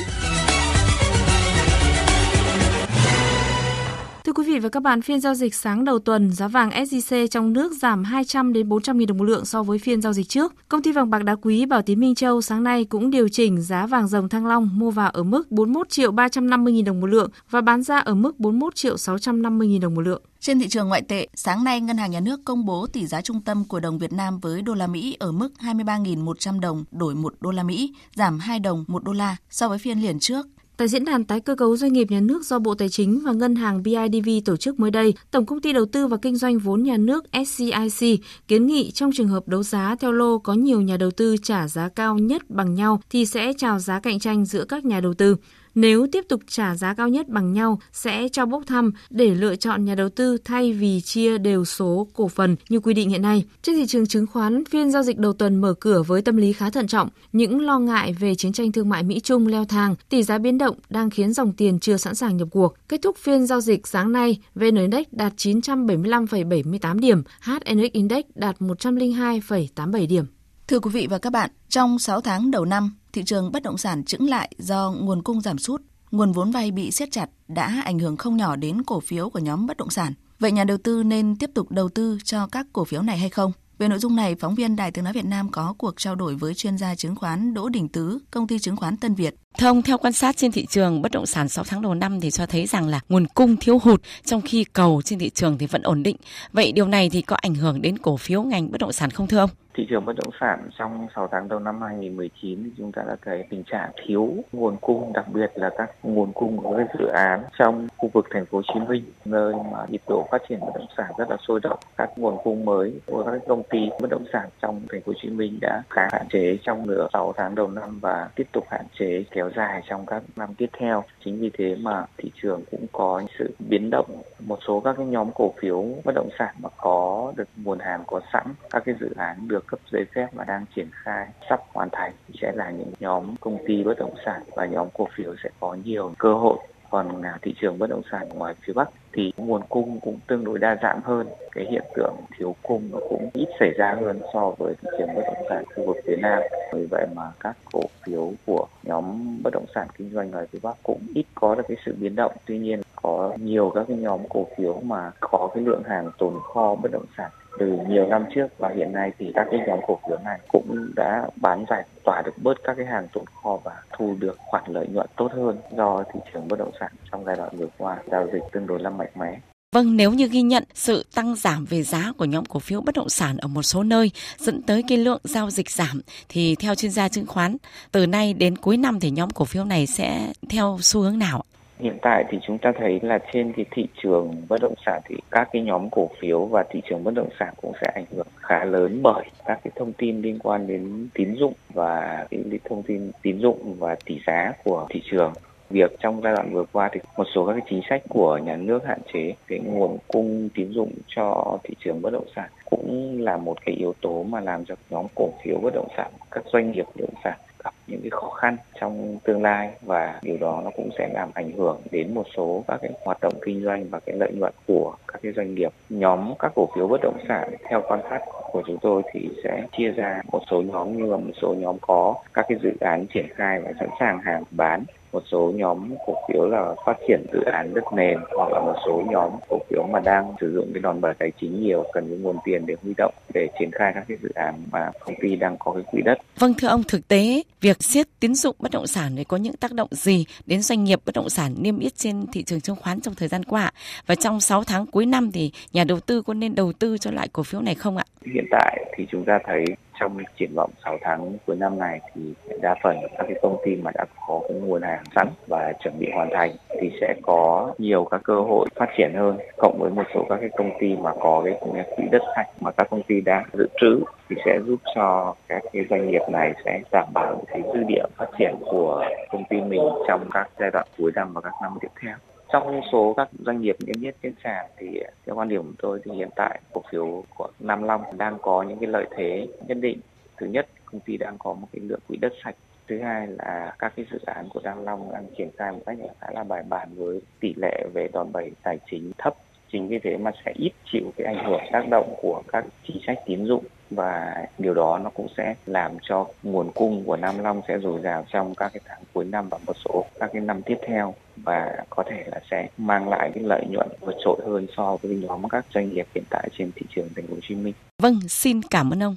Thưa 4.31 4.43
quý 4.43 4.53
vị 4.53 4.59
và 4.59 4.69
các 4.69 4.83
bạn, 4.83 5.01
phiên 5.01 5.19
giao 5.19 5.35
dịch 5.35 5.55
sáng 5.55 5.85
đầu 5.85 5.99
tuần, 5.99 6.31
giá 6.31 6.47
vàng 6.47 6.69
SJC 6.69 7.27
trong 7.27 7.53
nước 7.53 7.73
giảm 7.81 8.03
200 8.03 8.53
đến 8.53 8.69
400 8.69 8.97
000 8.97 9.05
đồng 9.05 9.17
một 9.17 9.23
lượng 9.23 9.45
so 9.45 9.63
với 9.63 9.79
phiên 9.79 10.01
giao 10.01 10.13
dịch 10.13 10.29
trước. 10.29 10.53
Công 10.69 10.81
ty 10.81 10.91
vàng 10.91 11.09
bạc 11.09 11.23
đá 11.23 11.35
quý 11.35 11.65
Bảo 11.65 11.81
Tín 11.81 11.99
Minh 11.99 12.15
Châu 12.15 12.41
sáng 12.41 12.63
nay 12.63 12.85
cũng 12.85 13.09
điều 13.09 13.29
chỉnh 13.29 13.61
giá 13.61 13.87
vàng 13.87 14.07
dòng 14.07 14.29
Thăng 14.29 14.45
Long 14.45 14.69
mua 14.73 14.91
vào 14.91 15.09
ở 15.09 15.23
mức 15.23 15.51
41 15.51 15.89
triệu 15.89 16.11
350 16.11 16.73
000 16.73 16.83
đồng 16.83 17.01
một 17.01 17.07
lượng 17.07 17.29
và 17.49 17.61
bán 17.61 17.83
ra 17.83 17.99
ở 17.99 18.15
mức 18.15 18.39
41 18.39 18.75
triệu 18.75 18.97
650 18.97 19.67
000 19.67 19.79
đồng 19.79 19.95
một 19.95 20.01
lượng. 20.01 20.21
Trên 20.39 20.59
thị 20.59 20.67
trường 20.67 20.87
ngoại 20.87 21.01
tệ, 21.01 21.27
sáng 21.35 21.63
nay 21.63 21.81
Ngân 21.81 21.97
hàng 21.97 22.11
Nhà 22.11 22.19
nước 22.19 22.39
công 22.45 22.65
bố 22.65 22.87
tỷ 22.87 23.07
giá 23.07 23.21
trung 23.21 23.41
tâm 23.41 23.65
của 23.65 23.79
đồng 23.79 23.97
Việt 23.97 24.13
Nam 24.13 24.39
với 24.39 24.61
đô 24.61 24.73
la 24.73 24.87
Mỹ 24.87 25.17
ở 25.19 25.31
mức 25.31 25.49
23.100 25.59 26.59
đồng 26.59 26.83
đổi 26.91 27.15
1 27.15 27.33
đô 27.39 27.51
la 27.51 27.63
Mỹ, 27.63 27.93
giảm 28.15 28.39
2 28.39 28.59
đồng 28.59 28.85
1 28.87 29.03
đô 29.03 29.13
la 29.13 29.35
so 29.49 29.69
với 29.69 29.77
phiên 29.77 30.01
liền 30.01 30.19
trước. 30.19 30.47
Tại 30.81 30.87
diễn 30.87 31.05
đàn 31.05 31.25
tái 31.25 31.39
cơ 31.39 31.55
cấu 31.55 31.77
doanh 31.77 31.93
nghiệp 31.93 32.11
nhà 32.11 32.19
nước 32.19 32.45
do 32.45 32.59
Bộ 32.59 32.75
Tài 32.75 32.89
chính 32.89 33.19
và 33.23 33.31
Ngân 33.31 33.55
hàng 33.55 33.83
BIDV 33.83 34.29
tổ 34.45 34.57
chức 34.57 34.79
mới 34.79 34.91
đây, 34.91 35.13
Tổng 35.31 35.45
công 35.45 35.61
ty 35.61 35.73
đầu 35.73 35.85
tư 35.85 36.07
và 36.07 36.17
kinh 36.21 36.35
doanh 36.35 36.59
vốn 36.59 36.83
nhà 36.83 36.97
nước 36.97 37.23
SCIC 37.47 38.19
kiến 38.47 38.67
nghị 38.67 38.91
trong 38.91 39.11
trường 39.13 39.27
hợp 39.27 39.47
đấu 39.47 39.63
giá 39.63 39.95
theo 39.99 40.11
lô 40.11 40.37
có 40.37 40.53
nhiều 40.53 40.81
nhà 40.81 40.97
đầu 40.97 41.11
tư 41.11 41.35
trả 41.43 41.67
giá 41.67 41.89
cao 41.89 42.17
nhất 42.17 42.49
bằng 42.49 42.75
nhau 42.75 43.01
thì 43.09 43.25
sẽ 43.25 43.53
chào 43.57 43.79
giá 43.79 43.99
cạnh 43.99 44.19
tranh 44.19 44.45
giữa 44.45 44.65
các 44.65 44.85
nhà 44.85 44.99
đầu 44.99 45.13
tư. 45.13 45.35
Nếu 45.75 46.07
tiếp 46.11 46.25
tục 46.29 46.41
trả 46.47 46.75
giá 46.75 46.93
cao 46.93 47.09
nhất 47.09 47.27
bằng 47.27 47.53
nhau 47.53 47.79
sẽ 47.93 48.27
cho 48.31 48.45
bốc 48.45 48.63
thăm 48.67 48.91
để 49.09 49.35
lựa 49.35 49.55
chọn 49.55 49.85
nhà 49.85 49.95
đầu 49.95 50.09
tư 50.09 50.37
thay 50.45 50.73
vì 50.73 51.01
chia 51.01 51.37
đều 51.37 51.65
số 51.65 52.07
cổ 52.13 52.27
phần 52.27 52.55
như 52.69 52.79
quy 52.79 52.93
định 52.93 53.09
hiện 53.09 53.21
nay. 53.21 53.45
Trên 53.61 53.75
thị 53.75 53.85
trường 53.87 54.05
chứng 54.05 54.27
khoán, 54.27 54.65
phiên 54.65 54.91
giao 54.91 55.03
dịch 55.03 55.17
đầu 55.17 55.33
tuần 55.33 55.61
mở 55.61 55.73
cửa 55.79 56.03
với 56.03 56.21
tâm 56.21 56.37
lý 56.37 56.53
khá 56.53 56.69
thận 56.69 56.87
trọng. 56.87 57.09
Những 57.33 57.61
lo 57.61 57.79
ngại 57.79 58.13
về 58.13 58.35
chiến 58.35 58.53
tranh 58.53 58.71
thương 58.71 58.89
mại 58.89 59.03
Mỹ-Trung 59.03 59.47
leo 59.47 59.65
thang, 59.65 59.95
tỷ 60.09 60.23
giá 60.23 60.37
biến 60.37 60.57
động 60.57 60.75
đang 60.89 61.09
khiến 61.09 61.33
dòng 61.33 61.53
tiền 61.53 61.79
chưa 61.79 61.97
sẵn 61.97 62.15
sàng 62.15 62.37
nhập 62.37 62.47
cuộc. 62.51 62.75
Kết 62.89 63.01
thúc 63.01 63.17
phiên 63.17 63.47
giao 63.47 63.61
dịch 63.61 63.87
sáng 63.87 64.11
nay, 64.11 64.39
VN 64.55 64.75
Index 64.75 65.05
đạt 65.11 65.33
975,78 65.37 66.99
điểm, 66.99 67.23
HNX 67.41 67.91
Index 67.91 68.25
đạt 68.35 68.59
102,87 68.59 70.07
điểm. 70.07 70.25
Thưa 70.67 70.79
quý 70.79 70.91
vị 70.93 71.07
và 71.09 71.17
các 71.17 71.29
bạn, 71.29 71.49
trong 71.69 71.99
6 71.99 72.21
tháng 72.21 72.51
đầu 72.51 72.65
năm, 72.65 72.91
thị 73.13 73.23
trường 73.23 73.51
bất 73.51 73.63
động 73.63 73.77
sản 73.77 74.03
chững 74.03 74.29
lại 74.29 74.51
do 74.57 74.91
nguồn 74.91 75.23
cung 75.23 75.41
giảm 75.41 75.57
sút, 75.57 75.81
nguồn 76.11 76.31
vốn 76.31 76.51
vay 76.51 76.71
bị 76.71 76.91
siết 76.91 77.11
chặt 77.11 77.29
đã 77.47 77.81
ảnh 77.85 77.99
hưởng 77.99 78.17
không 78.17 78.37
nhỏ 78.37 78.55
đến 78.55 78.83
cổ 78.83 78.99
phiếu 78.99 79.29
của 79.29 79.39
nhóm 79.39 79.67
bất 79.67 79.77
động 79.77 79.89
sản. 79.89 80.13
Vậy 80.39 80.51
nhà 80.51 80.63
đầu 80.63 80.77
tư 80.77 81.03
nên 81.03 81.35
tiếp 81.35 81.49
tục 81.53 81.71
đầu 81.71 81.89
tư 81.89 82.17
cho 82.23 82.47
các 82.47 82.67
cổ 82.73 82.85
phiếu 82.85 83.01
này 83.01 83.17
hay 83.17 83.29
không? 83.29 83.51
Về 83.77 83.87
nội 83.87 83.99
dung 83.99 84.15
này, 84.15 84.35
phóng 84.35 84.55
viên 84.55 84.75
Đài 84.75 84.91
Tiếng 84.91 85.03
Nói 85.03 85.13
Việt 85.13 85.25
Nam 85.25 85.49
có 85.51 85.73
cuộc 85.77 85.93
trao 85.97 86.15
đổi 86.15 86.35
với 86.35 86.53
chuyên 86.53 86.77
gia 86.77 86.95
chứng 86.95 87.15
khoán 87.15 87.53
Đỗ 87.53 87.69
Đình 87.69 87.87
Tứ, 87.89 88.19
công 88.31 88.47
ty 88.47 88.59
chứng 88.59 88.75
khoán 88.75 88.97
Tân 88.97 89.15
Việt. 89.15 89.35
Thông 89.57 89.81
theo 89.81 89.97
quan 89.97 90.13
sát 90.13 90.37
trên 90.37 90.51
thị 90.51 90.65
trường 90.65 91.01
bất 91.01 91.11
động 91.11 91.25
sản 91.25 91.49
6 91.49 91.63
tháng 91.67 91.81
đầu 91.81 91.93
năm 91.93 92.19
thì 92.21 92.31
cho 92.31 92.45
thấy 92.45 92.65
rằng 92.65 92.87
là 92.87 92.99
nguồn 93.09 93.27
cung 93.27 93.55
thiếu 93.57 93.79
hụt 93.83 94.01
trong 94.23 94.41
khi 94.41 94.63
cầu 94.63 95.01
trên 95.05 95.19
thị 95.19 95.29
trường 95.29 95.57
thì 95.57 95.65
vẫn 95.65 95.81
ổn 95.81 96.03
định. 96.03 96.15
Vậy 96.53 96.71
điều 96.71 96.87
này 96.87 97.09
thì 97.11 97.21
có 97.21 97.35
ảnh 97.41 97.55
hưởng 97.55 97.81
đến 97.81 97.97
cổ 97.97 98.17
phiếu 98.17 98.43
ngành 98.43 98.71
bất 98.71 98.81
động 98.81 98.91
sản 98.91 99.09
không 99.09 99.27
thưa 99.27 99.37
ông? 99.37 99.49
Thị 99.73 99.85
trường 99.89 100.05
bất 100.05 100.15
động 100.15 100.33
sản 100.39 100.69
trong 100.79 101.07
6 101.15 101.29
tháng 101.31 101.47
đầu 101.47 101.59
năm 101.59 101.81
2019 101.81 102.63
thì 102.63 102.69
chúng 102.77 102.91
ta 102.91 103.03
đã 103.07 103.15
thấy 103.25 103.43
tình 103.49 103.63
trạng 103.63 103.91
thiếu 104.05 104.33
nguồn 104.51 104.77
cung, 104.81 105.13
đặc 105.13 105.25
biệt 105.33 105.51
là 105.55 105.69
các 105.77 105.91
nguồn 106.03 106.33
cung 106.33 106.57
của 106.57 106.77
các 106.77 106.87
dự 106.99 107.05
án 107.05 107.43
trong 107.59 107.87
khu 107.97 108.09
vực 108.13 108.27
thành 108.33 108.45
phố 108.45 108.57
Hồ 108.57 108.61
Chí 108.73 108.79
Minh, 108.89 109.03
nơi 109.25 109.53
mà 109.71 109.79
nhịp 109.89 110.01
độ 110.07 110.27
phát 110.31 110.41
triển 110.49 110.59
bất 110.59 110.71
động 110.75 110.87
sản 110.97 111.11
rất 111.17 111.29
là 111.29 111.37
sôi 111.47 111.59
động. 111.63 111.79
Các 111.97 112.09
nguồn 112.15 112.37
cung 112.43 112.65
mới 112.65 112.93
của 113.05 113.23
các 113.23 113.41
công 113.47 113.63
ty 113.69 113.79
bất 114.01 114.09
động 114.09 114.25
sản 114.33 114.49
trong 114.61 114.81
thành 114.91 115.01
phố 115.01 115.11
Hồ 115.11 115.19
Chí 115.21 115.29
Minh 115.29 115.57
đã 115.61 115.81
khá 115.89 116.07
hạn 116.11 116.27
chế 116.31 116.57
trong 116.63 116.87
nửa 116.87 117.07
6 117.13 117.33
tháng 117.37 117.55
đầu 117.55 117.67
năm 117.67 117.99
và 117.99 118.29
tiếp 118.35 118.47
tục 118.53 118.65
hạn 118.71 118.85
chế 118.99 119.23
kéo 119.31 119.40
dài 119.49 119.81
trong 119.89 120.05
các 120.05 120.23
năm 120.35 120.53
tiếp 120.57 120.69
theo. 120.79 121.03
Chính 121.25 121.39
vì 121.39 121.51
thế 121.57 121.75
mà 121.81 122.05
thị 122.17 122.31
trường 122.41 122.63
cũng 122.71 122.85
có 122.91 123.23
sự 123.39 123.55
biến 123.69 123.89
động 123.91 124.21
một 124.39 124.59
số 124.67 124.79
các 124.79 124.95
cái 124.97 125.05
nhóm 125.05 125.31
cổ 125.35 125.53
phiếu 125.61 125.85
bất 126.05 126.15
động 126.15 126.29
sản 126.39 126.55
mà 126.59 126.69
có 126.77 127.33
được 127.35 127.47
nguồn 127.55 127.79
hàng 127.79 128.03
có 128.07 128.21
sẵn, 128.33 128.45
các 128.69 128.83
cái 128.85 128.95
dự 128.99 129.09
án 129.17 129.47
được 129.47 129.67
cấp 129.67 129.79
giấy 129.91 130.05
phép 130.15 130.27
và 130.33 130.43
đang 130.43 130.65
triển 130.75 130.87
khai 130.91 131.27
sắp 131.49 131.59
hoàn 131.73 131.89
thành 131.91 132.11
sẽ 132.41 132.51
là 132.55 132.69
những 132.69 132.91
nhóm 132.99 133.35
công 133.39 133.57
ty 133.67 133.83
bất 133.83 133.99
động 133.99 134.13
sản 134.25 134.41
và 134.55 134.65
nhóm 134.65 134.87
cổ 134.93 135.07
phiếu 135.15 135.35
sẽ 135.43 135.49
có 135.59 135.77
nhiều 135.83 136.13
cơ 136.17 136.33
hội 136.33 136.57
còn 136.89 137.21
à, 137.21 137.37
thị 137.41 137.55
trường 137.61 137.79
bất 137.79 137.89
động 137.89 138.01
sản 138.11 138.29
ngoài 138.29 138.55
phía 138.61 138.73
Bắc 138.73 138.89
thì 139.13 139.31
nguồn 139.37 139.61
cung 139.69 139.99
cũng 139.99 140.19
tương 140.27 140.43
đối 140.43 140.59
đa 140.59 140.77
dạng 140.83 140.99
hơn. 141.03 141.27
Cái 141.51 141.65
hiện 141.71 141.83
tượng 141.95 142.15
thiếu 142.37 142.55
cung 142.63 142.89
nó 142.91 142.99
cũng 143.09 143.29
ít 143.33 143.47
xảy 143.59 143.69
ra 143.77 143.97
hơn 144.01 144.19
so 144.33 144.51
với 144.57 144.73
thị 144.81 144.89
trường 144.97 145.15
bất 145.15 145.21
động 145.25 145.45
sản 145.49 145.63
khu 145.75 145.85
vực 145.85 145.97
phía 146.05 146.15
Nam. 146.15 146.41
Vì 146.73 146.85
vậy 146.91 147.07
mà 147.15 147.31
các 147.39 147.57
cổ 147.71 147.81
phiếu 148.03 148.33
của 148.45 148.67
nhóm 148.83 149.37
bất 149.43 149.49
động 149.53 149.65
sản 149.75 149.87
kinh 149.97 150.09
doanh 150.09 150.31
ngoài 150.31 150.45
phía 150.51 150.59
Bắc 150.63 150.75
cũng 150.83 150.99
ít 151.15 151.25
có 151.35 151.55
được 151.55 151.63
cái 151.67 151.77
sự 151.85 151.95
biến 151.99 152.15
động. 152.15 152.31
Tuy 152.45 152.59
nhiên, 152.59 152.81
có 152.95 153.33
nhiều 153.39 153.71
các 153.75 153.85
cái 153.87 153.97
nhóm 153.97 154.19
cổ 154.29 154.47
phiếu 154.57 154.79
mà 154.83 155.11
có 155.19 155.49
cái 155.53 155.63
lượng 155.63 155.83
hàng 155.83 156.11
tồn 156.17 156.33
kho 156.43 156.75
bất 156.75 156.91
động 156.91 157.05
sản 157.17 157.31
từ 157.59 157.77
nhiều 157.87 158.07
năm 158.07 158.25
trước 158.35 158.47
và 158.57 158.69
hiện 158.75 158.91
nay 158.91 159.11
thì 159.19 159.31
các 159.35 159.47
cái 159.51 159.59
nhóm 159.67 159.79
cổ 159.87 159.99
phiếu 160.07 160.17
này 160.23 160.39
cũng 160.47 160.91
đã 160.95 161.27
bán 161.35 161.65
giải 161.69 161.83
tỏa 162.03 162.21
được 162.25 162.33
bớt 162.37 162.53
các 162.63 162.73
cái 162.77 162.85
hàng 162.85 163.07
tồn 163.13 163.25
kho 163.43 163.57
và 163.63 163.81
thu 163.97 164.15
được 164.19 164.37
khoản 164.37 164.63
lợi 164.67 164.87
nhuận 164.87 165.07
tốt 165.17 165.31
hơn 165.33 165.57
do 165.77 166.03
thị 166.13 166.19
trường 166.33 166.47
bất 166.47 166.59
động 166.59 166.71
sản 166.79 166.91
trong 167.11 167.25
giai 167.25 167.35
đoạn 167.35 167.57
vừa 167.57 167.67
qua 167.77 167.97
giao 168.11 168.27
dịch 168.33 168.43
tương 168.51 168.67
đối 168.67 168.79
là 168.79 168.89
mạnh 168.89 169.11
mẽ. 169.19 169.39
Vâng, 169.75 169.97
nếu 169.97 170.11
như 170.11 170.27
ghi 170.27 170.41
nhận 170.41 170.63
sự 170.73 171.05
tăng 171.15 171.35
giảm 171.35 171.65
về 171.65 171.83
giá 171.83 172.11
của 172.17 172.25
nhóm 172.25 172.45
cổ 172.45 172.59
phiếu 172.59 172.81
bất 172.81 172.95
động 172.95 173.09
sản 173.09 173.37
ở 173.37 173.47
một 173.47 173.61
số 173.61 173.83
nơi 173.83 174.11
dẫn 174.37 174.61
tới 174.61 174.83
cái 174.87 174.97
lượng 174.97 175.21
giao 175.23 175.49
dịch 175.49 175.69
giảm 175.69 176.01
thì 176.29 176.55
theo 176.55 176.75
chuyên 176.75 176.91
gia 176.91 177.09
chứng 177.09 177.27
khoán, 177.27 177.57
từ 177.91 178.05
nay 178.05 178.33
đến 178.33 178.57
cuối 178.57 178.77
năm 178.77 178.99
thì 178.99 179.11
nhóm 179.11 179.29
cổ 179.29 179.45
phiếu 179.45 179.65
này 179.65 179.87
sẽ 179.87 180.33
theo 180.49 180.77
xu 180.81 181.01
hướng 181.01 181.19
nào? 181.19 181.43
Hiện 181.81 181.97
tại 182.01 182.25
thì 182.29 182.39
chúng 182.41 182.57
ta 182.57 182.71
thấy 182.77 182.99
là 183.03 183.19
trên 183.33 183.53
cái 183.53 183.65
thị 183.71 183.87
trường 184.03 184.35
bất 184.49 184.61
động 184.61 184.73
sản 184.85 185.01
thì 185.05 185.15
các 185.31 185.49
cái 185.53 185.61
nhóm 185.61 185.89
cổ 185.89 186.09
phiếu 186.19 186.45
và 186.45 186.63
thị 186.69 186.81
trường 186.89 187.03
bất 187.03 187.13
động 187.13 187.29
sản 187.39 187.53
cũng 187.61 187.71
sẽ 187.81 187.91
ảnh 187.95 188.05
hưởng 188.15 188.27
khá 188.35 188.65
lớn 188.65 188.99
bởi 189.03 189.25
các 189.45 189.59
cái 189.63 189.71
thông 189.75 189.93
tin 189.93 190.21
liên 190.21 190.39
quan 190.39 190.67
đến 190.67 191.09
tín 191.13 191.35
dụng 191.35 191.53
và 191.73 192.25
cái 192.31 192.59
thông 192.69 192.83
tin 192.83 193.11
tín 193.21 193.39
dụng 193.39 193.75
và 193.79 193.95
tỷ 194.05 194.19
giá 194.27 194.53
của 194.63 194.87
thị 194.89 195.01
trường. 195.11 195.33
Việc 195.69 195.91
trong 195.99 196.21
giai 196.21 196.33
đoạn 196.33 196.53
vừa 196.53 196.65
qua 196.71 196.89
thì 196.93 196.99
một 197.17 197.27
số 197.35 197.45
các 197.45 197.53
cái 197.53 197.61
chính 197.69 197.81
sách 197.89 198.01
của 198.09 198.37
nhà 198.37 198.55
nước 198.55 198.85
hạn 198.85 198.99
chế 199.13 199.33
cái 199.47 199.59
nguồn 199.59 199.97
cung 200.07 200.49
tín 200.55 200.69
dụng 200.71 200.91
cho 201.07 201.57
thị 201.63 201.75
trường 201.83 202.01
bất 202.01 202.13
động 202.13 202.27
sản 202.35 202.49
cũng 202.69 203.17
là 203.19 203.37
một 203.37 203.65
cái 203.65 203.75
yếu 203.75 203.93
tố 204.01 204.23
mà 204.23 204.39
làm 204.39 204.65
cho 204.65 204.75
nhóm 204.89 205.05
cổ 205.15 205.29
phiếu 205.43 205.57
bất 205.57 205.73
động 205.73 205.87
sản, 205.97 206.11
các 206.31 206.43
doanh 206.53 206.71
nghiệp 206.71 206.85
bất 206.85 207.01
động 207.01 207.21
sản 207.23 207.37
gặp 207.63 207.73
những 207.87 208.01
cái 208.01 208.09
khó 208.09 208.29
khăn 208.29 208.57
trong 208.79 209.17
tương 209.23 209.41
lai 209.41 209.71
và 209.81 210.19
điều 210.21 210.37
đó 210.37 210.61
nó 210.63 210.71
cũng 210.75 210.89
sẽ 210.97 211.09
làm 211.13 211.29
ảnh 211.33 211.51
hưởng 211.51 211.81
đến 211.91 212.13
một 212.13 212.25
số 212.35 212.63
các 212.67 212.77
cái 212.81 212.91
hoạt 213.05 213.17
động 213.21 213.33
kinh 213.45 213.63
doanh 213.63 213.89
và 213.89 213.99
cái 213.99 214.15
lợi 214.19 214.31
nhuận 214.33 214.53
của 214.67 214.95
các 215.07 215.19
cái 215.23 215.31
doanh 215.31 215.55
nghiệp. 215.55 215.71
Nhóm 215.89 216.33
các 216.39 216.51
cổ 216.55 216.69
phiếu 216.75 216.87
bất 216.87 217.01
động 217.03 217.17
sản, 217.27 217.55
theo 217.69 217.81
quan 217.87 217.99
sát 218.09 218.19
của 218.51 218.63
chúng 218.67 218.77
tôi 218.81 219.01
thì 219.13 219.29
sẽ 219.43 219.63
chia 219.77 219.91
ra 219.91 220.21
một 220.31 220.41
số 220.51 220.61
nhóm 220.61 220.97
như 220.97 221.11
là 221.11 221.17
một 221.17 221.31
số 221.41 221.53
nhóm 221.53 221.77
có 221.81 222.15
các 222.33 222.45
cái 222.49 222.57
dự 222.63 222.71
án 222.79 223.05
triển 223.13 223.27
khai 223.35 223.61
và 223.61 223.71
sẵn 223.79 223.89
sàng 223.99 224.19
hàng 224.21 224.43
bán 224.51 224.83
một 225.11 225.23
số 225.31 225.53
nhóm 225.55 225.95
cổ 226.05 226.15
phiếu 226.27 226.49
là 226.49 226.75
phát 226.85 226.97
triển 227.07 227.25
dự 227.33 227.41
án 227.41 227.73
đất 227.73 227.83
nền 227.95 228.17
hoặc 228.37 228.51
là 228.51 228.59
một 228.59 228.75
số 228.85 229.03
nhóm 229.09 229.31
cổ 229.49 229.59
phiếu 229.69 229.83
mà 229.83 229.99
đang 229.99 230.33
sử 230.41 230.53
dụng 230.53 230.69
cái 230.73 230.81
đòn 230.81 231.01
bẩy 231.01 231.13
tài 231.19 231.31
chính 231.41 231.63
nhiều 231.63 231.85
cần 231.93 232.07
cái 232.09 232.17
nguồn 232.17 232.37
tiền 232.45 232.65
để 232.65 232.75
huy 232.83 232.93
động 232.97 233.13
để 233.33 233.47
triển 233.59 233.71
khai 233.71 233.91
các 233.95 234.05
cái 234.07 234.17
dự 234.23 234.29
án 234.35 234.53
mà 234.71 234.91
công 235.05 235.15
ty 235.21 235.35
đang 235.35 235.57
có 235.59 235.71
cái 235.71 235.83
quỹ 235.91 236.01
đất. 236.01 236.17
Vâng 236.39 236.53
thưa 236.57 236.67
ông 236.67 236.83
thực 236.87 237.07
tế 237.07 237.43
việc 237.61 237.83
siết 237.83 238.07
tín 238.19 238.35
dụng 238.35 238.55
bất 238.59 238.71
động 238.71 238.87
sản 238.87 239.15
này 239.15 239.25
có 239.25 239.37
những 239.37 239.53
tác 239.53 239.71
động 239.71 239.89
gì 239.91 240.25
đến 240.45 240.61
doanh 240.61 240.83
nghiệp 240.83 240.99
bất 241.05 241.15
động 241.15 241.29
sản 241.29 241.55
niêm 241.59 241.79
yết 241.79 241.95
trên 241.95 242.25
thị 242.33 242.43
trường 242.43 242.61
chứng 242.61 242.75
khoán 242.75 243.01
trong 243.01 243.15
thời 243.15 243.27
gian 243.27 243.43
qua 243.43 243.71
và 244.05 244.15
trong 244.15 244.39
6 244.39 244.63
tháng 244.63 244.85
cuối 244.85 245.05
năm 245.05 245.31
thì 245.31 245.51
nhà 245.73 245.83
đầu 245.83 245.99
tư 245.99 246.21
có 246.21 246.33
nên 246.33 246.55
đầu 246.55 246.73
tư 246.73 246.97
cho 246.97 247.11
lại 247.11 247.27
cổ 247.33 247.43
phiếu 247.43 247.61
này 247.61 247.75
không 247.75 247.97
ạ? 247.97 248.03
Hiện 248.33 248.45
tại 248.51 248.85
thì 248.97 249.07
chúng 249.11 249.25
ta 249.25 249.39
thấy 249.45 249.65
trong 250.01 250.17
triển 250.37 250.51
vọng 250.55 250.69
6 250.85 250.97
tháng 251.01 251.37
cuối 251.45 251.55
năm 251.55 251.79
này 251.79 251.99
thì 252.13 252.21
đa 252.61 252.75
phần 252.83 252.97
các 253.17 253.23
cái 253.27 253.39
công 253.41 253.57
ty 253.65 253.75
mà 253.75 253.91
đã 253.93 254.05
có 254.27 254.41
cái 254.47 254.57
nguồn 254.57 254.81
hàng 254.81 255.03
sẵn 255.15 255.27
và 255.47 255.73
chuẩn 255.83 255.99
bị 255.99 256.07
hoàn 256.15 256.29
thành 256.33 256.51
thì 256.81 256.91
sẽ 257.01 257.15
có 257.21 257.73
nhiều 257.77 258.07
các 258.11 258.21
cơ 258.23 258.35
hội 258.35 258.67
phát 258.75 258.89
triển 258.97 259.11
hơn. 259.15 259.37
Cộng 259.57 259.77
với 259.79 259.91
một 259.91 260.03
số 260.13 260.25
các 260.29 260.37
cái 260.39 260.49
công 260.57 260.71
ty 260.79 260.95
mà 260.95 261.11
có 261.19 261.41
cái 261.45 261.53
quỹ 261.97 262.03
đất 262.11 262.21
sạch 262.35 262.47
mà 262.59 262.71
các 262.71 262.87
công 262.89 263.03
ty 263.03 263.21
đã 263.21 263.43
dự 263.53 263.67
trữ 263.81 263.99
thì 264.29 264.35
sẽ 264.45 264.59
giúp 264.65 264.79
cho 264.95 265.35
các 265.47 265.63
cái 265.73 265.85
doanh 265.89 266.11
nghiệp 266.11 266.21
này 266.29 266.53
sẽ 266.65 266.79
đảm 266.91 267.07
bảo 267.13 267.43
cái 267.47 267.61
dư 267.73 267.79
địa 267.87 268.03
phát 268.17 268.29
triển 268.39 268.55
của 268.59 269.05
công 269.31 269.43
ty 269.49 269.61
mình 269.61 269.81
trong 270.07 270.29
các 270.33 270.49
giai 270.59 270.69
đoạn 270.73 270.87
cuối 270.97 271.11
năm 271.15 271.33
và 271.33 271.41
các 271.41 271.53
năm 271.61 271.77
tiếp 271.81 271.91
theo 272.01 272.15
trong 272.51 272.81
số 272.91 273.13
các 273.17 273.29
doanh 273.45 273.61
nghiệp 273.61 273.75
niêm 273.85 274.01
yết 274.01 274.15
trên 274.23 274.33
sàn 274.43 274.65
thì 274.77 274.87
theo 275.25 275.35
quan 275.35 275.49
điểm 275.49 275.63
của 275.63 275.73
tôi 275.79 275.99
thì 276.03 276.11
hiện 276.11 276.29
tại 276.35 276.59
cổ 276.73 276.81
phiếu 276.91 277.23
của 277.37 277.47
Nam 277.59 277.83
Long 277.83 278.17
đang 278.17 278.37
có 278.41 278.63
những 278.63 278.77
cái 278.77 278.89
lợi 278.89 279.05
thế 279.17 279.47
nhất 279.67 279.77
định. 279.81 279.99
Thứ 280.37 280.47
nhất, 280.47 280.67
công 280.85 281.01
ty 281.01 281.17
đang 281.17 281.37
có 281.39 281.53
một 281.53 281.67
cái 281.71 281.81
lượng 281.81 281.99
quỹ 282.07 282.17
đất 282.17 282.33
sạch. 282.43 282.55
Thứ 282.87 282.99
hai 282.99 283.27
là 283.27 283.75
các 283.79 283.93
cái 283.95 284.05
dự 284.11 284.19
án 284.25 284.49
của 284.49 284.59
Nam 284.63 284.85
Long 284.85 285.11
đang 285.13 285.25
triển 285.37 285.49
khai 285.57 285.71
một 285.71 285.81
cách 285.85 285.97
khá 286.19 286.27
là 286.31 286.43
bài 286.43 286.63
bản 286.69 286.89
với 286.95 287.21
tỷ 287.39 287.53
lệ 287.57 287.85
về 287.93 288.07
đòn 288.13 288.31
bẩy 288.31 288.51
tài 288.63 288.79
chính 288.91 289.11
thấp. 289.17 289.33
Chính 289.71 289.87
vì 289.87 289.99
thế 289.99 290.17
mà 290.17 290.31
sẽ 290.45 290.51
ít 290.55 290.71
chịu 290.91 291.03
cái 291.17 291.35
ảnh 291.35 291.45
hưởng 291.45 291.61
tác 291.71 291.83
động 291.89 292.13
của 292.21 292.41
các 292.47 292.65
chính 292.83 292.97
sách 293.07 293.17
tín 293.25 293.45
dụng 293.45 293.63
và 293.91 294.35
điều 294.57 294.73
đó 294.73 294.99
nó 295.03 295.09
cũng 295.09 295.27
sẽ 295.37 295.55
làm 295.65 295.91
cho 296.01 296.27
nguồn 296.43 296.71
cung 296.71 297.03
của 297.05 297.17
Nam 297.17 297.39
Long 297.39 297.61
sẽ 297.67 297.79
dồi 297.79 298.01
dào 298.01 298.25
trong 298.31 298.55
các 298.55 298.71
cái 298.73 298.81
tháng 298.85 299.01
cuối 299.13 299.25
năm 299.25 299.49
và 299.49 299.57
một 299.67 299.75
số 299.85 300.05
các 300.19 300.29
cái 300.33 300.41
năm 300.41 300.61
tiếp 300.61 300.77
theo 300.87 301.13
và 301.37 301.85
có 301.89 302.03
thể 302.09 302.23
là 302.31 302.39
sẽ 302.51 302.67
mang 302.77 303.09
lại 303.09 303.31
cái 303.35 303.43
lợi 303.43 303.65
nhuận 303.69 303.87
vượt 303.99 304.15
trội 304.23 304.37
hơn 304.45 304.67
so 304.77 304.97
với 305.01 305.15
nhóm 305.15 305.49
các 305.49 305.65
doanh 305.73 305.89
nghiệp 305.89 306.07
hiện 306.15 306.23
tại 306.29 306.49
trên 306.57 306.71
thị 306.75 306.81
trường 306.95 307.07
thành 307.15 307.27
phố 307.27 307.33
Hồ 307.33 307.39
Chí 307.41 307.55
Minh. 307.55 307.73
Vâng, 308.01 308.19
xin 308.27 308.61
cảm 308.69 308.93
ơn 308.93 309.03
ông. 309.03 309.15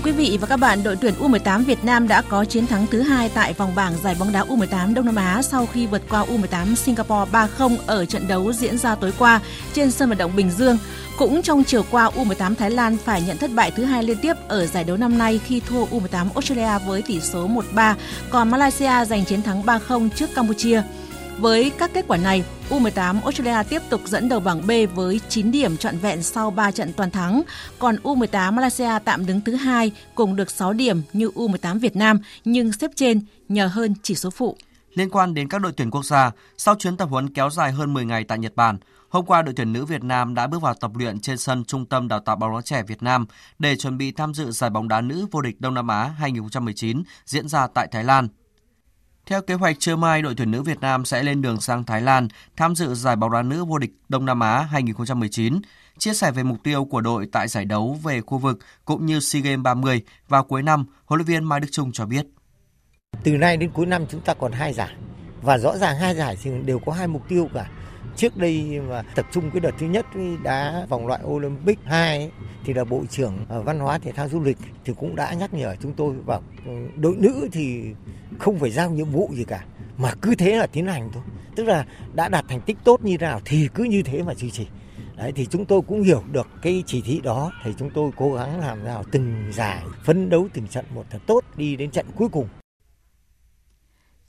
Thưa 0.00 0.10
quý 0.10 0.12
vị 0.12 0.38
và 0.40 0.46
các 0.46 0.56
bạn, 0.56 0.82
đội 0.82 0.96
tuyển 0.96 1.14
U18 1.20 1.64
Việt 1.64 1.84
Nam 1.84 2.08
đã 2.08 2.22
có 2.22 2.44
chiến 2.44 2.66
thắng 2.66 2.86
thứ 2.86 3.02
hai 3.02 3.30
tại 3.34 3.52
vòng 3.52 3.74
bảng 3.74 3.92
giải 4.02 4.16
bóng 4.18 4.32
đá 4.32 4.44
U18 4.44 4.94
Đông 4.94 5.06
Nam 5.06 5.16
Á 5.16 5.42
sau 5.42 5.66
khi 5.66 5.86
vượt 5.86 6.02
qua 6.10 6.24
U18 6.24 6.74
Singapore 6.74 7.30
3-0 7.32 7.76
ở 7.86 8.04
trận 8.04 8.28
đấu 8.28 8.52
diễn 8.52 8.78
ra 8.78 8.94
tối 8.94 9.12
qua 9.18 9.40
trên 9.72 9.90
sân 9.90 10.08
vận 10.08 10.18
động 10.18 10.36
Bình 10.36 10.50
Dương. 10.50 10.78
Cũng 11.18 11.42
trong 11.42 11.64
chiều 11.64 11.84
qua, 11.90 12.10
U18 12.10 12.54
Thái 12.54 12.70
Lan 12.70 12.96
phải 13.04 13.22
nhận 13.22 13.38
thất 13.38 13.50
bại 13.54 13.70
thứ 13.70 13.84
hai 13.84 14.02
liên 14.02 14.16
tiếp 14.22 14.34
ở 14.48 14.66
giải 14.66 14.84
đấu 14.84 14.96
năm 14.96 15.18
nay 15.18 15.40
khi 15.44 15.60
thua 15.60 15.86
U18 15.86 16.26
Australia 16.34 16.86
với 16.86 17.02
tỷ 17.02 17.20
số 17.20 17.48
1-3, 17.74 17.94
còn 18.30 18.50
Malaysia 18.50 19.04
giành 19.04 19.24
chiến 19.24 19.42
thắng 19.42 19.62
3-0 19.62 20.08
trước 20.16 20.34
Campuchia. 20.34 20.82
Với 21.38 21.72
các 21.78 21.90
kết 21.94 22.04
quả 22.08 22.16
này, 22.16 22.44
U18 22.70 23.22
Australia 23.22 23.68
tiếp 23.68 23.82
tục 23.88 24.00
dẫn 24.04 24.28
đầu 24.28 24.40
bảng 24.40 24.66
B 24.66 24.70
với 24.94 25.20
9 25.28 25.50
điểm 25.50 25.76
trọn 25.76 25.98
vẹn 25.98 26.22
sau 26.22 26.50
3 26.50 26.70
trận 26.70 26.92
toàn 26.92 27.10
thắng, 27.10 27.42
còn 27.78 27.96
U18 28.02 28.52
Malaysia 28.52 28.98
tạm 29.04 29.26
đứng 29.26 29.40
thứ 29.40 29.54
hai 29.54 29.92
cùng 30.14 30.36
được 30.36 30.50
6 30.50 30.72
điểm 30.72 31.02
như 31.12 31.30
U18 31.34 31.78
Việt 31.78 31.96
Nam 31.96 32.18
nhưng 32.44 32.72
xếp 32.72 32.90
trên 32.96 33.20
nhờ 33.48 33.66
hơn 33.66 33.94
chỉ 34.02 34.14
số 34.14 34.30
phụ. 34.30 34.56
Liên 34.94 35.10
quan 35.10 35.34
đến 35.34 35.48
các 35.48 35.60
đội 35.60 35.72
tuyển 35.72 35.90
quốc 35.90 36.04
gia, 36.04 36.30
sau 36.56 36.74
chuyến 36.74 36.96
tập 36.96 37.08
huấn 37.10 37.34
kéo 37.34 37.50
dài 37.50 37.72
hơn 37.72 37.94
10 37.94 38.04
ngày 38.04 38.24
tại 38.24 38.38
Nhật 38.38 38.56
Bản, 38.56 38.78
hôm 39.08 39.26
qua 39.26 39.42
đội 39.42 39.54
tuyển 39.56 39.72
nữ 39.72 39.84
Việt 39.84 40.04
Nam 40.04 40.34
đã 40.34 40.46
bước 40.46 40.62
vào 40.62 40.74
tập 40.74 40.90
luyện 40.94 41.20
trên 41.20 41.38
sân 41.38 41.64
Trung 41.64 41.86
tâm 41.86 42.08
Đào 42.08 42.20
tạo 42.20 42.36
bóng 42.36 42.54
đá 42.54 42.60
trẻ 42.64 42.82
Việt 42.82 43.02
Nam 43.02 43.26
để 43.58 43.76
chuẩn 43.76 43.98
bị 43.98 44.12
tham 44.12 44.34
dự 44.34 44.50
giải 44.50 44.70
bóng 44.70 44.88
đá 44.88 45.00
nữ 45.00 45.26
vô 45.30 45.40
địch 45.40 45.60
Đông 45.60 45.74
Nam 45.74 45.88
Á 45.88 46.14
2019 46.18 47.02
diễn 47.24 47.48
ra 47.48 47.66
tại 47.74 47.88
Thái 47.92 48.04
Lan. 48.04 48.28
Theo 49.30 49.42
kế 49.42 49.54
hoạch 49.54 49.80
trưa 49.80 49.96
mai, 49.96 50.22
đội 50.22 50.34
tuyển 50.36 50.50
nữ 50.50 50.62
Việt 50.62 50.80
Nam 50.80 51.04
sẽ 51.04 51.22
lên 51.22 51.42
đường 51.42 51.60
sang 51.60 51.84
Thái 51.84 52.02
Lan 52.02 52.28
tham 52.56 52.74
dự 52.74 52.94
giải 52.94 53.16
bóng 53.16 53.32
đá 53.32 53.42
nữ 53.42 53.64
vô 53.64 53.78
địch 53.78 53.90
Đông 54.08 54.24
Nam 54.24 54.40
Á 54.40 54.62
2019. 54.62 55.60
Chia 55.98 56.14
sẻ 56.14 56.30
về 56.30 56.42
mục 56.42 56.58
tiêu 56.62 56.84
của 56.84 57.00
đội 57.00 57.28
tại 57.32 57.48
giải 57.48 57.64
đấu 57.64 57.98
về 58.02 58.20
khu 58.20 58.38
vực 58.38 58.58
cũng 58.84 59.06
như 59.06 59.20
SEA 59.20 59.42
Games 59.42 59.62
30 59.62 60.02
vào 60.28 60.44
cuối 60.44 60.62
năm, 60.62 60.86
huấn 61.04 61.18
luyện 61.18 61.26
viên 61.26 61.44
Mai 61.44 61.60
Đức 61.60 61.68
Trung 61.70 61.92
cho 61.92 62.06
biết. 62.06 62.26
Từ 63.22 63.36
nay 63.36 63.56
đến 63.56 63.70
cuối 63.70 63.86
năm 63.86 64.06
chúng 64.10 64.20
ta 64.20 64.34
còn 64.34 64.52
hai 64.52 64.72
giải 64.72 64.94
và 65.42 65.58
rõ 65.58 65.76
ràng 65.76 65.96
hai 65.96 66.14
giải 66.14 66.36
thì 66.42 66.50
đều 66.64 66.78
có 66.78 66.92
hai 66.92 67.06
mục 67.06 67.28
tiêu 67.28 67.48
cả. 67.54 67.70
Trước 68.20 68.36
đây 68.36 68.80
mà 68.88 69.02
tập 69.14 69.26
trung 69.32 69.50
cái 69.50 69.60
đợt 69.60 69.70
thứ 69.78 69.86
nhất 69.86 70.06
đá 70.42 70.86
vòng 70.88 71.06
loại 71.06 71.20
Olympic 71.26 71.78
2 71.84 72.30
thì 72.64 72.74
là 72.74 72.84
Bộ 72.84 73.02
trưởng 73.10 73.38
ờ, 73.48 73.62
Văn 73.62 73.78
hóa 73.78 73.98
Thể 73.98 74.12
thao 74.12 74.28
Du 74.28 74.40
lịch 74.40 74.56
thì 74.84 74.92
cũng 74.98 75.16
đã 75.16 75.34
nhắc 75.34 75.54
nhở 75.54 75.76
chúng 75.82 75.92
tôi 75.92 76.14
bảo 76.26 76.42
ừ, 76.66 76.72
đội 76.96 77.16
nữ 77.18 77.48
thì 77.52 77.82
không 78.38 78.58
phải 78.58 78.70
giao 78.70 78.90
nhiệm 78.90 79.10
vụ 79.10 79.30
gì 79.34 79.44
cả 79.44 79.64
mà 79.96 80.12
cứ 80.22 80.34
thế 80.34 80.56
là 80.56 80.66
tiến 80.66 80.86
hành 80.86 81.10
thôi. 81.12 81.22
Tức 81.56 81.64
là 81.64 81.86
đã 82.14 82.28
đạt 82.28 82.44
thành 82.48 82.60
tích 82.60 82.76
tốt 82.84 83.04
như 83.04 83.18
nào 83.18 83.40
thì 83.44 83.68
cứ 83.74 83.84
như 83.84 84.02
thế 84.02 84.22
mà 84.22 84.34
duy 84.34 84.50
trì. 84.50 84.66
Đấy, 85.16 85.32
thì 85.34 85.46
chúng 85.46 85.64
tôi 85.64 85.80
cũng 85.88 86.02
hiểu 86.02 86.22
được 86.32 86.48
cái 86.62 86.82
chỉ 86.86 87.02
thị 87.06 87.20
đó 87.22 87.52
thì 87.64 87.70
chúng 87.78 87.90
tôi 87.90 88.10
cố 88.16 88.32
gắng 88.32 88.60
làm 88.60 88.84
nào 88.84 89.04
từng 89.10 89.52
giải 89.52 89.82
phấn 90.04 90.30
đấu 90.30 90.48
từng 90.54 90.66
trận 90.66 90.84
một 90.94 91.04
thật 91.10 91.18
tốt 91.26 91.44
đi 91.56 91.76
đến 91.76 91.90
trận 91.90 92.06
cuối 92.16 92.28
cùng 92.28 92.48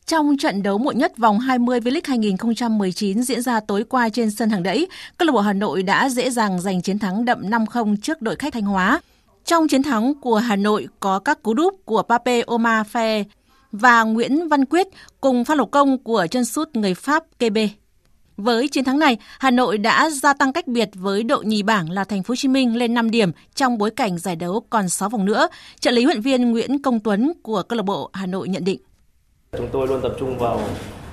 trong 0.05 0.37
trận 0.37 0.63
đấu 0.63 0.77
muộn 0.77 0.97
nhất 0.97 1.17
vòng 1.17 1.39
20 1.39 1.79
V-League 1.79 2.01
2019 2.03 3.23
diễn 3.23 3.41
ra 3.41 3.59
tối 3.59 3.83
qua 3.89 4.09
trên 4.09 4.31
sân 4.31 4.49
hàng 4.49 4.63
đẫy, 4.63 4.87
câu 5.17 5.25
lạc 5.25 5.31
bộ 5.31 5.39
Hà 5.39 5.53
Nội 5.53 5.83
đã 5.83 6.09
dễ 6.09 6.29
dàng 6.29 6.61
giành 6.61 6.81
chiến 6.81 6.99
thắng 6.99 7.25
đậm 7.25 7.41
5-0 7.41 7.95
trước 8.01 8.21
đội 8.21 8.35
khách 8.35 8.53
Thanh 8.53 8.63
Hóa. 8.63 9.01
Trong 9.45 9.67
chiến 9.67 9.83
thắng 9.83 10.13
của 10.21 10.37
Hà 10.37 10.55
Nội 10.55 10.87
có 10.99 11.19
các 11.19 11.43
cú 11.43 11.53
đúp 11.53 11.73
của 11.85 12.01
Pape 12.01 12.41
Omar 12.47 12.87
Fe 12.87 13.23
và 13.71 14.03
Nguyễn 14.03 14.47
Văn 14.47 14.65
Quyết 14.65 14.87
cùng 15.21 15.45
pha 15.45 15.55
lộc 15.55 15.71
công 15.71 15.97
của 15.97 16.27
chân 16.31 16.45
sút 16.45 16.75
người 16.75 16.93
Pháp 16.93 17.23
KB. 17.39 17.57
Với 18.37 18.67
chiến 18.67 18.83
thắng 18.83 18.99
này, 18.99 19.17
Hà 19.39 19.51
Nội 19.51 19.77
đã 19.77 20.09
gia 20.09 20.33
tăng 20.33 20.53
cách 20.53 20.67
biệt 20.67 20.89
với 20.93 21.23
đội 21.23 21.45
nhì 21.45 21.63
bảng 21.63 21.91
là 21.91 22.03
Thành 22.03 22.23
phố 22.23 22.31
Hồ 22.31 22.35
Chí 22.35 22.47
Minh 22.47 22.75
lên 22.75 22.93
5 22.93 23.11
điểm 23.11 23.31
trong 23.55 23.77
bối 23.77 23.91
cảnh 23.91 24.17
giải 24.17 24.35
đấu 24.35 24.63
còn 24.69 24.89
6 24.89 25.09
vòng 25.09 25.25
nữa. 25.25 25.47
Trợ 25.79 25.91
lý 25.91 26.03
huấn 26.03 26.21
viên 26.21 26.51
Nguyễn 26.51 26.81
Công 26.81 26.99
Tuấn 26.99 27.33
của 27.43 27.63
câu 27.63 27.77
lạc 27.77 27.83
bộ 27.83 28.09
Hà 28.13 28.25
Nội 28.25 28.49
nhận 28.49 28.63
định. 28.63 28.79
Chúng 29.57 29.69
tôi 29.71 29.87
luôn 29.87 30.01
tập 30.01 30.11
trung 30.19 30.37
vào 30.37 30.59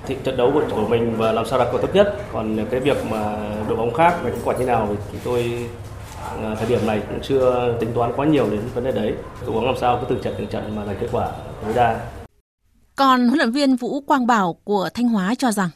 thị 0.05 0.17
trận 0.23 0.37
đấu 0.37 0.51
của, 0.53 0.63
của 0.75 0.87
mình 0.87 1.15
và 1.17 1.31
làm 1.31 1.45
sao 1.45 1.59
đạt 1.59 1.67
quả 1.71 1.81
tốt 1.81 1.87
nhất. 1.93 2.15
Còn 2.33 2.65
cái 2.71 2.79
việc 2.79 2.97
mà 3.09 3.37
đội 3.67 3.77
bóng 3.77 3.93
khác 3.93 4.15
và 4.23 4.29
kết 4.29 4.37
quả 4.43 4.57
như 4.57 4.65
nào 4.65 4.87
thì 4.89 4.95
chúng 5.11 5.21
tôi 5.23 5.67
à, 6.43 6.55
thời 6.55 6.69
điểm 6.69 6.79
này 6.87 7.01
cũng 7.09 7.19
chưa 7.21 7.77
tính 7.79 7.89
toán 7.95 8.11
quá 8.15 8.25
nhiều 8.25 8.49
đến 8.51 8.59
vấn 8.73 8.83
đề 8.83 8.91
đấy. 8.91 9.13
Cố 9.45 9.53
gắng 9.53 9.65
làm 9.65 9.75
sao 9.77 9.97
cứ 10.01 10.05
từng 10.09 10.23
trận 10.23 10.33
từng 10.37 10.47
trận 10.47 10.75
mà 10.75 10.85
giành 10.85 10.95
kết 10.99 11.07
quả 11.11 11.31
tối 11.63 11.73
đa. 11.75 11.99
Còn 12.95 13.27
huấn 13.27 13.37
luyện 13.37 13.51
viên 13.51 13.75
Vũ 13.75 14.01
Quang 14.01 14.27
Bảo 14.27 14.55
của 14.63 14.89
Thanh 14.93 15.07
Hóa 15.07 15.35
cho 15.35 15.51
rằng 15.51 15.69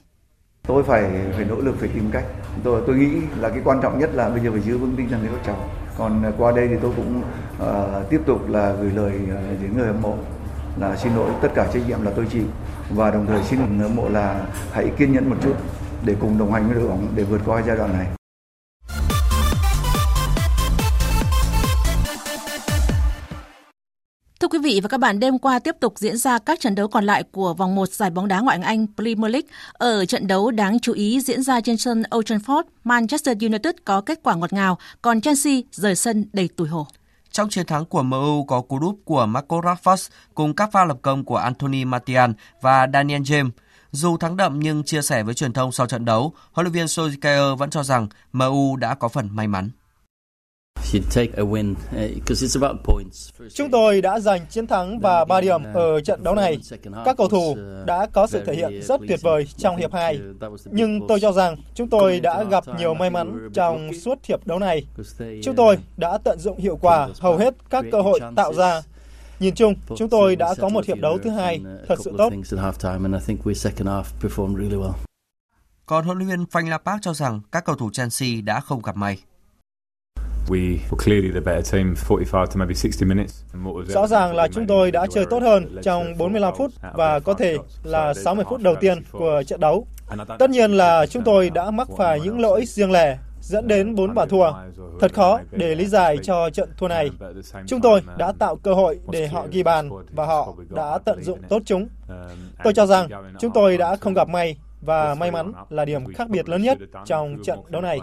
tôi 0.68 0.84
phải 0.84 1.03
phải 1.36 1.45
nỗ 1.45 1.55
lực 1.55 1.76
phải 1.80 1.89
tìm 1.93 2.09
cách. 2.11 2.26
Tôi 2.64 2.82
tôi 2.88 2.95
nghĩ 2.95 3.09
là 3.39 3.49
cái 3.49 3.59
quan 3.66 3.82
trọng 3.82 3.99
nhất 3.99 4.09
là 4.14 4.30
bây 4.30 4.39
giờ 4.39 4.51
phải 4.51 4.61
giữ 4.61 4.78
vững 4.78 4.93
tinh 4.97 5.09
thần 5.09 5.20
cho 5.24 5.32
các 5.32 5.41
cháu. 5.45 5.70
Còn 5.97 6.24
qua 6.38 6.51
đây 6.51 6.68
thì 6.68 6.76
tôi 6.82 6.91
cũng 6.95 7.22
uh, 7.61 8.09
tiếp 8.09 8.22
tục 8.26 8.49
là 8.49 8.74
gửi 8.82 8.91
lời 8.95 9.14
uh, 9.24 9.61
đến 9.61 9.78
người 9.78 9.88
hâm 9.88 10.01
mộ 10.01 10.16
là 10.80 10.97
xin 10.97 11.15
lỗi 11.15 11.32
tất 11.41 11.49
cả 11.55 11.69
trách 11.74 11.88
nhiệm 11.88 12.01
là 12.01 12.11
tôi 12.15 12.26
chịu 12.32 12.45
và 12.89 13.11
đồng 13.11 13.26
thời 13.28 13.43
xin 13.43 13.78
người 13.78 13.89
mộ 13.89 14.09
là 14.09 14.45
hãy 14.71 14.91
kiên 14.97 15.13
nhẫn 15.13 15.30
một 15.30 15.36
chút 15.43 15.55
để 16.05 16.15
cùng 16.19 16.38
đồng 16.38 16.53
hành 16.53 16.67
với 16.67 16.76
đội 16.76 16.88
bóng 16.88 17.07
để 17.15 17.24
vượt 17.24 17.41
qua 17.45 17.63
giai 17.67 17.78
đoạn 17.78 17.93
này. 17.93 18.07
Thưa 24.39 24.47
quý 24.47 24.59
vị 24.63 24.80
và 24.84 24.89
các 24.89 24.97
bạn, 24.97 25.19
đêm 25.19 25.39
qua 25.39 25.59
tiếp 25.59 25.76
tục 25.80 25.93
diễn 25.97 26.17
ra 26.17 26.39
các 26.39 26.59
trận 26.59 26.76
đấu 26.76 26.88
còn 26.88 27.03
lại 27.03 27.24
của 27.32 27.53
vòng 27.53 27.76
1 27.76 27.89
giải 27.89 28.09
bóng 28.09 28.28
đá 28.28 28.39
ngoại 28.39 28.57
hạng 28.57 28.67
Anh 28.67 28.86
Premier 28.95 29.32
League. 29.32 29.47
Ở 29.74 30.05
trận 30.05 30.28
đấu 30.28 30.51
đáng 30.51 30.80
chú 30.80 30.93
ý 30.93 31.21
diễn 31.21 31.43
ra 31.43 31.61
trên 31.61 31.78
sân 31.78 32.03
Old 32.15 32.32
Trafford, 32.32 32.63
Manchester 32.84 33.38
United 33.43 33.76
có 33.86 34.01
kết 34.01 34.19
quả 34.24 34.36
ngọt 34.36 34.53
ngào, 34.53 34.78
còn 35.01 35.21
Chelsea 35.21 35.53
rời 35.71 35.95
sân 35.95 36.26
đầy 36.34 36.47
tủi 36.47 36.67
hổ. 36.67 36.88
Trong 37.34 37.49
chiến 37.49 37.65
thắng 37.65 37.86
của 37.86 38.03
MU 38.03 38.45
có 38.45 38.61
cú 38.61 38.79
đúp 38.79 38.99
của 39.05 39.25
Marco 39.25 39.57
Rashford 39.57 40.09
cùng 40.34 40.55
các 40.55 40.71
pha 40.71 40.86
lập 40.86 40.97
công 41.01 41.23
của 41.23 41.38
Anthony 41.38 41.86
Martial 41.86 42.31
và 42.61 42.88
Daniel 42.93 43.21
James. 43.21 43.49
Dù 43.91 44.17
thắng 44.17 44.38
đậm 44.38 44.59
nhưng 44.59 44.84
chia 44.84 45.01
sẻ 45.01 45.23
với 45.23 45.34
truyền 45.34 45.53
thông 45.53 45.71
sau 45.71 45.88
trận 45.88 46.05
đấu, 46.05 46.34
huấn 46.51 46.65
luyện 46.65 46.73
viên 46.73 46.86
Solskjaer 46.86 47.55
vẫn 47.55 47.69
cho 47.69 47.84
rằng 47.84 48.07
MU 48.34 48.75
đã 48.75 48.95
có 48.95 49.07
phần 49.07 49.29
may 49.31 49.47
mắn. 49.47 49.69
Chúng 53.53 53.71
tôi 53.71 54.01
đã 54.01 54.19
giành 54.19 54.45
chiến 54.49 54.67
thắng 54.67 54.99
và 54.99 55.26
3 55.26 55.41
điểm 55.41 55.63
ở 55.74 56.01
trận 56.01 56.24
đấu 56.24 56.36
này. 56.36 56.57
Các 57.05 57.17
cầu 57.17 57.28
thủ 57.30 57.57
đã 57.86 58.07
có 58.13 58.28
sự 58.28 58.43
thể 58.45 58.55
hiện 58.55 58.82
rất 58.84 59.01
tuyệt 59.07 59.19
vời 59.21 59.47
trong 59.57 59.78
hiệp 59.78 59.93
2. 59.93 60.19
Nhưng 60.65 61.07
tôi 61.07 61.19
cho 61.19 61.32
rằng 61.32 61.55
chúng 61.76 61.89
tôi 61.89 62.19
đã 62.19 62.43
gặp 62.43 62.63
nhiều 62.78 62.93
may 62.93 63.09
mắn 63.09 63.49
trong 63.53 63.93
suốt 63.93 64.19
hiệp 64.24 64.47
đấu 64.47 64.59
này. 64.59 64.86
Chúng 65.43 65.55
tôi 65.55 65.78
đã 65.97 66.17
tận 66.17 66.39
dụng 66.39 66.59
hiệu 66.59 66.78
quả 66.82 67.09
hầu 67.19 67.38
hết 67.38 67.53
các 67.69 67.86
cơ 67.91 68.01
hội 68.01 68.19
tạo 68.36 68.53
ra. 68.53 68.82
Nhìn 69.39 69.55
chung, 69.55 69.76
chúng 69.97 70.09
tôi 70.09 70.36
đã 70.36 70.55
có 70.59 70.69
một 70.69 70.86
hiệp 70.86 70.97
đấu 70.97 71.17
thứ 71.24 71.30
hai 71.30 71.61
thật 71.88 71.95
sự 72.03 72.11
tốt. 72.17 72.34
Còn 75.86 76.05
huấn 76.05 76.17
luyện 76.17 76.30
viên 76.30 76.45
Frank 76.51 76.69
Lampard 76.69 77.01
cho 77.01 77.13
rằng 77.13 77.41
các 77.51 77.65
cầu 77.65 77.76
thủ 77.76 77.89
Chelsea 77.93 78.30
đã 78.43 78.59
không 78.59 78.82
gặp 78.82 78.95
may. 78.95 79.17
Rõ 83.87 84.07
ràng 84.07 84.35
là 84.35 84.47
chúng 84.47 84.67
tôi 84.67 84.91
đã 84.91 85.05
chơi 85.11 85.25
tốt 85.29 85.43
hơn 85.43 85.79
trong 85.83 86.17
45 86.17 86.53
phút 86.57 86.71
và 86.93 87.19
có 87.19 87.33
thể 87.33 87.57
là 87.83 88.13
60 88.13 88.45
phút 88.49 88.61
đầu 88.61 88.75
tiên 88.75 89.03
của 89.11 89.43
trận 89.47 89.59
đấu. 89.59 89.87
Tất 90.39 90.49
nhiên 90.49 90.71
là 90.71 91.05
chúng 91.05 91.23
tôi 91.23 91.49
đã 91.49 91.71
mắc 91.71 91.87
phải 91.97 92.19
những 92.19 92.39
lỗi 92.39 92.65
riêng 92.65 92.91
lẻ 92.91 93.17
dẫn 93.41 93.67
đến 93.67 93.95
4 93.95 94.13
bàn 94.15 94.29
thua. 94.29 94.51
Thật 94.99 95.13
khó 95.13 95.39
để 95.51 95.75
lý 95.75 95.85
giải 95.85 96.17
cho 96.23 96.49
trận 96.49 96.69
thua 96.77 96.87
này. 96.87 97.09
Chúng 97.67 97.81
tôi 97.81 98.01
đã 98.17 98.31
tạo 98.39 98.55
cơ 98.55 98.73
hội 98.73 98.99
để 99.11 99.27
họ 99.27 99.45
ghi 99.51 99.63
bàn 99.63 99.89
và 100.11 100.25
họ 100.25 100.53
đã 100.69 100.97
tận 101.05 101.23
dụng 101.23 101.39
tốt 101.49 101.61
chúng. 101.65 101.87
Tôi 102.63 102.73
cho 102.73 102.85
rằng 102.85 103.09
chúng 103.39 103.51
tôi 103.53 103.77
đã 103.77 103.95
không 103.95 104.13
gặp 104.13 104.29
may 104.29 104.57
và 104.86 105.15
may 105.15 105.31
mắn 105.31 105.51
là 105.69 105.86
điểm 105.86 106.13
khác 106.13 106.29
biệt 106.29 106.49
lớn 106.49 106.61
nhất 106.61 106.77
trong 107.05 107.38
trận 107.43 107.59
đấu 107.69 107.81
này. 107.81 107.99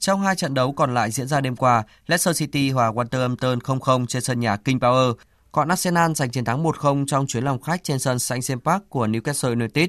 Trong 0.00 0.20
hai 0.20 0.36
trận 0.36 0.54
đấu 0.54 0.72
còn 0.72 0.94
lại 0.94 1.10
diễn 1.10 1.26
ra 1.26 1.40
đêm 1.40 1.56
qua, 1.56 1.82
Leicester 2.06 2.38
City 2.38 2.70
hòa 2.70 2.92
Wolverhampton 2.92 3.58
0-0 3.58 4.06
trên 4.06 4.22
sân 4.22 4.40
nhà 4.40 4.56
King 4.56 4.78
Power, 4.78 5.14
còn 5.52 5.68
Arsenal 5.68 6.12
giành 6.12 6.30
chiến 6.30 6.44
thắng 6.44 6.64
1-0 6.64 7.06
trong 7.06 7.26
chuyến 7.26 7.44
lòng 7.44 7.60
khách 7.60 7.84
trên 7.84 7.98
sân 7.98 8.18
St 8.18 8.34
James 8.34 8.60
Park 8.60 8.84
của 8.88 9.06
Newcastle 9.06 9.50
United. 9.50 9.88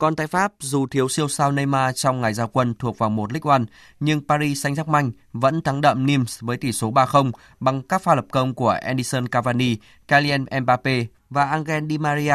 Còn 0.00 0.16
tại 0.16 0.26
Pháp, 0.26 0.52
dù 0.60 0.86
thiếu 0.86 1.08
siêu 1.08 1.28
sao 1.28 1.52
Neymar 1.52 1.96
trong 1.96 2.20
ngày 2.20 2.34
giao 2.34 2.48
quân 2.48 2.74
thuộc 2.78 2.98
vòng 2.98 3.16
1 3.16 3.32
Ligue 3.32 3.58
1, 3.58 3.64
nhưng 4.00 4.20
Paris 4.28 4.66
Saint-Germain 4.66 5.10
vẫn 5.32 5.62
thắng 5.62 5.80
đậm 5.80 6.06
Nimes 6.06 6.38
với 6.40 6.56
tỷ 6.56 6.72
số 6.72 6.92
3-0 6.92 7.30
bằng 7.60 7.82
các 7.82 8.02
pha 8.02 8.14
lập 8.14 8.24
công 8.30 8.54
của 8.54 8.76
Edison 8.82 9.28
Cavani, 9.28 9.76
Kylian 10.08 10.44
Mbappe 10.62 11.06
và 11.30 11.44
Angel 11.44 11.84
Di 11.88 11.98
Maria. 11.98 12.34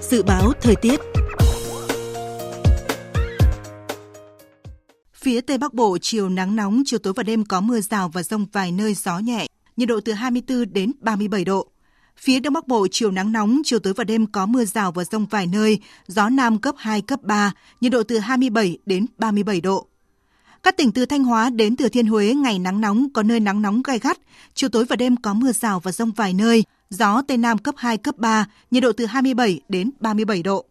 Dự 0.00 0.22
báo 0.22 0.52
thời 0.60 0.76
tiết 0.76 1.00
Phía 5.14 5.40
Tây 5.40 5.58
Bắc 5.58 5.74
Bộ 5.74 5.98
chiều 6.00 6.28
nắng 6.28 6.56
nóng, 6.56 6.82
chiều 6.86 6.98
tối 6.98 7.12
và 7.16 7.22
đêm 7.22 7.44
có 7.44 7.60
mưa 7.60 7.80
rào 7.80 8.08
và 8.08 8.22
rông 8.22 8.46
vài 8.52 8.72
nơi 8.72 8.94
gió 8.94 9.18
nhẹ, 9.18 9.46
nhiệt 9.76 9.88
độ 9.88 10.00
từ 10.04 10.12
24 10.12 10.72
đến 10.72 10.92
37 11.00 11.44
độ. 11.44 11.68
Phía 12.18 12.40
Đông 12.40 12.54
Bắc 12.54 12.68
Bộ 12.68 12.86
chiều 12.90 13.10
nắng 13.10 13.32
nóng, 13.32 13.60
chiều 13.64 13.78
tối 13.78 13.92
và 13.96 14.04
đêm 14.04 14.26
có 14.26 14.46
mưa 14.46 14.64
rào 14.64 14.92
và 14.92 15.04
rông 15.04 15.26
vài 15.26 15.46
nơi, 15.46 15.78
gió 16.06 16.28
Nam 16.28 16.58
cấp 16.58 16.74
2, 16.78 17.00
cấp 17.00 17.22
3, 17.22 17.52
nhiệt 17.80 17.92
độ 17.92 18.02
từ 18.02 18.18
27 18.18 18.78
đến 18.86 19.06
37 19.18 19.60
độ. 19.60 19.86
Các 20.62 20.76
tỉnh 20.76 20.92
từ 20.92 21.06
Thanh 21.06 21.24
Hóa 21.24 21.50
đến 21.50 21.76
Thừa 21.76 21.88
Thiên 21.88 22.06
Huế 22.06 22.34
ngày 22.34 22.58
nắng 22.58 22.80
nóng, 22.80 23.12
có 23.12 23.22
nơi 23.22 23.40
nắng 23.40 23.62
nóng 23.62 23.82
gai 23.82 23.98
gắt, 23.98 24.18
chiều 24.54 24.68
tối 24.70 24.84
và 24.84 24.96
đêm 24.96 25.16
có 25.16 25.34
mưa 25.34 25.52
rào 25.52 25.80
và 25.80 25.92
rông 25.92 26.10
vài 26.10 26.34
nơi, 26.34 26.64
gió 26.90 27.22
Tây 27.28 27.36
Nam 27.36 27.58
cấp 27.58 27.74
2, 27.78 27.96
cấp 27.96 28.16
3, 28.18 28.46
nhiệt 28.70 28.82
độ 28.82 28.92
từ 28.92 29.06
27 29.06 29.60
đến 29.68 29.90
37 30.00 30.42
độ. 30.42 30.64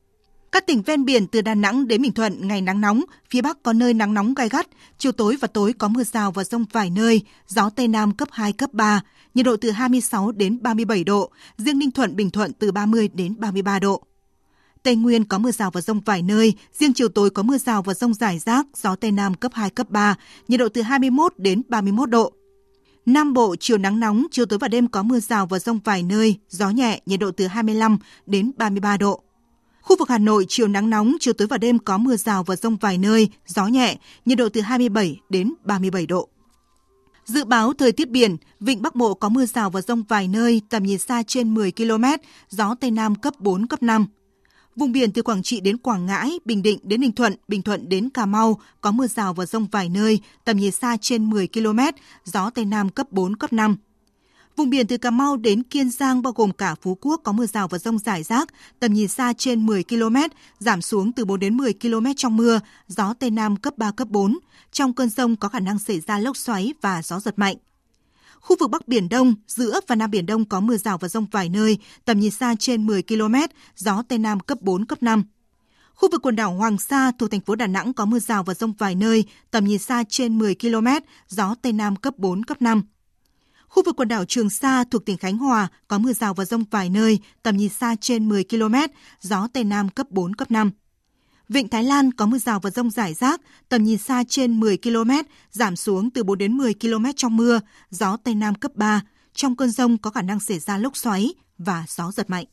Các 0.52 0.68
tỉnh 0.68 0.82
ven 0.82 1.06
biển 1.06 1.28
từ 1.28 1.42
Đà 1.42 1.56
Nẵng 1.56 1.88
đến 1.88 2.02
Bình 2.02 2.12
Thuận 2.12 2.48
ngày 2.48 2.62
nắng 2.62 2.82
nóng, 2.82 3.04
phía 3.30 3.42
Bắc 3.42 3.64
có 3.64 3.74
nơi 3.74 3.94
nắng 3.94 4.14
nóng 4.14 4.34
gai 4.34 4.50
gắt, 4.50 4.68
chiều 4.98 5.12
tối 5.12 5.38
và 5.42 5.48
tối 5.48 5.74
có 5.74 5.88
mưa 5.88 6.04
rào 6.04 6.32
và 6.32 6.44
rông 6.44 6.66
vài 6.72 6.90
nơi, 6.90 7.22
gió 7.48 7.70
Tây 7.70 7.88
Nam 7.88 8.12
cấp 8.12 8.28
2, 8.32 8.54
cấp 8.54 8.74
3, 8.74 9.02
nhiệt 9.34 9.46
độ 9.46 9.58
từ 9.58 9.72
26 9.72 10.32
đến 10.32 10.60
37 10.62 11.04
độ, 11.04 11.32
riêng 11.58 11.80
Ninh 11.80 11.92
Thuận, 11.92 12.16
Bình 12.16 12.30
Thuận 12.30 12.54
từ 12.54 12.72
30 12.72 13.08
đến 13.14 13.36
33 13.38 13.80
độ. 13.80 14.04
Tây 14.84 14.96
Nguyên 14.96 15.26
có 15.26 15.38
mưa 15.38 15.52
rào 15.52 15.72
và 15.72 15.82
rông 15.82 16.00
vài 16.00 16.22
nơi, 16.22 16.54
riêng 16.80 16.94
chiều 16.94 17.08
tối 17.08 17.30
có 17.30 17.44
mưa 17.44 17.58
rào 17.58 17.82
và 17.82 17.94
rông 17.94 18.14
rải 18.14 18.40
rác, 18.40 18.66
gió 18.76 18.96
Tây 18.96 19.12
Nam 19.12 19.34
cấp 19.34 19.52
2, 19.56 19.70
cấp 19.70 19.90
3, 19.90 20.16
nhiệt 20.48 20.60
độ 20.60 20.70
từ 20.70 20.82
21 20.82 21.34
đến 21.38 21.62
31 21.68 22.10
độ. 22.10 22.34
Nam 23.06 23.34
Bộ 23.34 23.56
chiều 23.60 23.78
nắng 23.78 24.00
nóng, 24.00 24.28
chiều 24.32 24.46
tối 24.46 24.60
và 24.60 24.68
đêm 24.68 24.88
có 24.88 25.04
mưa 25.04 25.20
rào 25.20 25.46
và 25.46 25.60
rông 25.60 25.80
vài 25.80 26.04
nơi, 26.04 26.38
gió 26.50 26.70
nhẹ, 26.70 27.02
nhiệt 27.06 27.20
độ 27.20 27.32
từ 27.32 27.48
25 27.48 27.98
đến 28.26 28.52
33 28.58 28.98
độ. 28.98 29.24
Khu 29.88 29.96
vực 29.98 30.10
Hà 30.10 30.18
Nội 30.18 30.46
chiều 30.50 30.68
nắng 30.68 30.90
nóng, 30.90 31.16
chiều 31.20 31.34
tối 31.34 31.48
và 31.48 31.58
đêm 31.58 31.80
có 31.80 31.98
mưa 31.98 32.16
rào 32.16 32.44
và 32.44 32.56
rông 32.56 32.78
vài 32.78 32.98
nơi, 32.98 33.30
gió 33.46 33.68
nhẹ, 33.68 33.98
nhiệt 34.26 34.38
độ 34.38 34.50
từ 34.50 34.62
27 34.62 35.20
đến 35.30 35.54
37 35.64 36.06
độ. 36.06 36.28
Dự 37.26 37.46
báo 37.46 37.74
thời 37.74 37.92
tiết 37.92 38.10
biển, 38.10 38.38
vịnh 38.60 38.82
Bắc 38.82 38.96
Bộ 38.96 39.14
có 39.14 39.30
mưa 39.30 39.46
rào 39.46 39.70
và 39.70 39.82
rông 39.82 40.04
vài 40.04 40.28
nơi, 40.28 40.62
tầm 40.70 40.84
nhìn 40.84 40.98
xa 40.98 41.24
trên 41.24 41.54
10 41.54 41.72
km, 41.72 42.04
gió 42.50 42.76
Tây 42.80 42.92
Nam 42.92 43.16
cấp 43.16 43.34
4, 43.40 43.68
cấp 43.68 43.84
5. 43.84 44.06
Vùng 44.76 44.92
biển 44.92 45.12
từ 45.12 45.22
Quảng 45.22 45.44
Trị 45.44 45.60
đến 45.60 45.78
Quảng 45.78 46.06
Ngãi, 46.06 46.40
Bình 46.46 46.62
Định 46.62 46.80
đến 46.84 47.02
Ninh 47.02 47.12
Thuận, 47.12 47.36
Bình 47.48 47.62
Thuận 47.62 47.90
đến 47.90 48.10
Cà 48.10 48.26
Mau 48.26 48.60
có 48.82 48.92
mưa 48.92 49.08
rào 49.08 49.34
và 49.34 49.46
rông 49.46 49.68
vài 49.72 49.90
nơi, 49.90 50.20
tầm 50.46 50.58
nhìn 50.58 50.72
xa 50.72 50.98
trên 51.02 51.30
10 51.30 51.48
km, 51.48 51.80
gió 52.24 52.50
Tây 52.50 52.66
Nam 52.66 52.90
cấp 52.90 53.12
4, 53.12 53.36
cấp 53.36 53.54
5. 53.54 53.78
Vùng 54.58 54.70
biển 54.70 54.88
từ 54.88 54.98
Cà 54.98 55.12
Mau 55.12 55.38
đến 55.38 55.64
Kiên 55.64 55.90
Giang 55.90 56.22
bao 56.22 56.34
gồm 56.34 56.52
cả 56.52 56.76
Phú 56.82 56.98
Quốc 57.02 57.22
có 57.24 57.32
mưa 57.32 57.46
rào 57.46 57.68
và 57.68 57.78
rông 57.78 58.00
rải 58.00 58.24
rác, 58.24 58.50
tầm 58.80 58.94
nhìn 58.94 59.08
xa 59.08 59.34
trên 59.38 59.66
10 59.66 59.84
km, 59.84 60.16
giảm 60.60 60.82
xuống 60.82 61.12
từ 61.12 61.26
4 61.26 61.40
đến 61.40 61.58
10 61.58 61.74
km 61.74 62.06
trong 62.16 62.38
mưa, 62.38 62.60
gió 62.88 63.14
Tây 63.20 63.32
Nam 63.32 63.56
cấp 63.56 63.78
3, 63.78 63.92
cấp 63.92 64.08
4. 64.08 64.38
Trong 64.72 64.94
cơn 64.94 65.10
rông 65.10 65.36
có 65.36 65.50
khả 65.50 65.60
năng 65.60 65.80
xảy 65.80 66.00
ra 66.00 66.20
lốc 66.20 66.38
xoáy 66.38 66.74
và 66.82 67.02
gió 67.02 67.20
giật 67.20 67.40
mạnh. 67.40 67.56
Khu 68.40 68.56
vực 68.60 68.70
Bắc 68.70 68.88
Biển 68.88 69.10
Đông, 69.10 69.36
giữa 69.48 69.80
và 69.88 69.96
Nam 69.96 70.12
Biển 70.12 70.26
Đông 70.26 70.46
có 70.46 70.60
mưa 70.60 70.78
rào 70.78 70.98
và 70.98 71.08
rông 71.08 71.26
vài 71.32 71.50
nơi, 71.50 71.78
tầm 72.06 72.20
nhìn 72.20 72.32
xa 72.32 72.56
trên 72.60 72.86
10 72.88 73.04
km, 73.04 73.36
gió 73.76 74.04
Tây 74.08 74.20
Nam 74.20 74.40
cấp 74.40 74.62
4, 74.62 74.86
cấp 74.86 75.04
5. 75.04 75.24
Khu 75.94 76.10
vực 76.12 76.22
quần 76.22 76.36
đảo 76.36 76.54
Hoàng 76.54 76.78
Sa 76.78 77.12
thuộc 77.20 77.32
thành 77.32 77.42
phố 77.42 77.56
Đà 77.56 77.68
Nẵng 77.68 77.94
có 77.94 78.06
mưa 78.06 78.20
rào 78.20 78.44
và 78.44 78.54
rông 78.54 78.74
vài 78.74 78.96
nơi, 78.96 79.26
tầm 79.52 79.66
nhìn 79.66 79.80
xa 79.80 80.04
trên 80.10 80.38
10 80.38 80.56
km, 80.56 80.88
gió 81.28 81.56
Tây 81.62 81.74
Nam 81.74 81.96
cấp 81.96 82.14
4, 82.18 82.46
cấp 82.46 82.62
5. 82.62 82.84
Khu 83.68 83.84
vực 83.84 83.96
quần 83.96 84.08
đảo 84.08 84.26
Trường 84.26 84.50
Sa 84.50 84.84
thuộc 84.92 85.06
tỉnh 85.06 85.18
Khánh 85.18 85.38
Hòa 85.38 85.68
có 85.88 85.98
mưa 85.98 86.14
rào 86.14 86.34
và 86.34 86.46
rông 86.46 86.64
vài 86.72 86.90
nơi, 86.90 87.20
tầm 87.44 87.58
nhìn 87.58 87.70
xa 87.70 87.96
trên 88.02 88.30
10 88.30 88.44
km, 88.44 88.76
gió 89.22 89.48
Tây 89.54 89.64
Nam 89.64 89.90
cấp 89.90 90.12
4, 90.12 90.36
cấp 90.36 90.52
5. 90.52 90.72
Vịnh 91.50 91.68
Thái 91.68 91.84
Lan 91.84 92.12
có 92.12 92.26
mưa 92.26 92.38
rào 92.38 92.60
và 92.60 92.70
rông 92.70 92.90
rải 92.90 93.14
rác, 93.14 93.42
tầm 93.70 93.84
nhìn 93.84 93.98
xa 93.98 94.24
trên 94.30 94.60
10 94.60 94.78
km, 94.78 95.12
giảm 95.52 95.76
xuống 95.76 96.10
từ 96.10 96.24
4 96.24 96.38
đến 96.38 96.58
10 96.58 96.74
km 96.74 97.06
trong 97.16 97.38
mưa, 97.38 97.60
gió 97.90 98.18
Tây 98.18 98.36
Nam 98.36 98.56
cấp 98.56 98.72
3. 98.76 99.02
Trong 99.34 99.56
cơn 99.56 99.72
rông 99.72 99.98
có 99.98 100.10
khả 100.10 100.22
năng 100.22 100.40
xảy 100.40 100.60
ra 100.60 100.78
lốc 100.78 100.98
xoáy 100.98 101.34
và 101.58 101.86
gió 101.88 102.12
giật 102.12 102.30
mạnh. 102.30 102.46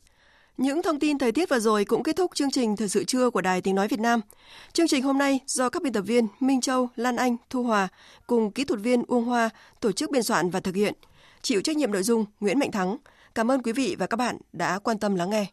Những 0.57 0.81
thông 0.83 0.99
tin 0.99 1.17
thời 1.17 1.31
tiết 1.31 1.49
vừa 1.49 1.59
rồi 1.59 1.85
cũng 1.85 2.03
kết 2.03 2.15
thúc 2.15 2.31
chương 2.35 2.51
trình 2.51 2.75
Thời 2.75 2.89
sự 2.89 3.03
trưa 3.03 3.29
của 3.29 3.41
Đài 3.41 3.61
Tiếng 3.61 3.75
Nói 3.75 3.87
Việt 3.87 3.99
Nam. 3.99 4.21
Chương 4.73 4.87
trình 4.87 5.03
hôm 5.03 5.17
nay 5.17 5.39
do 5.47 5.69
các 5.69 5.83
biên 5.83 5.93
tập 5.93 6.01
viên 6.01 6.27
Minh 6.39 6.61
Châu, 6.61 6.89
Lan 6.95 7.15
Anh, 7.15 7.37
Thu 7.49 7.63
Hòa 7.63 7.87
cùng 8.27 8.51
kỹ 8.51 8.63
thuật 8.63 8.79
viên 8.79 9.03
Uông 9.07 9.25
Hoa 9.25 9.49
tổ 9.79 9.91
chức 9.91 10.11
biên 10.11 10.23
soạn 10.23 10.49
và 10.49 10.59
thực 10.59 10.75
hiện. 10.75 10.93
Chịu 11.41 11.61
trách 11.61 11.77
nhiệm 11.77 11.91
nội 11.91 12.03
dung 12.03 12.25
Nguyễn 12.39 12.59
Mạnh 12.59 12.71
Thắng. 12.71 12.97
Cảm 13.35 13.51
ơn 13.51 13.61
quý 13.61 13.71
vị 13.71 13.95
và 13.99 14.07
các 14.07 14.17
bạn 14.17 14.37
đã 14.53 14.79
quan 14.79 14.99
tâm 14.99 15.15
lắng 15.15 15.29
nghe. 15.29 15.45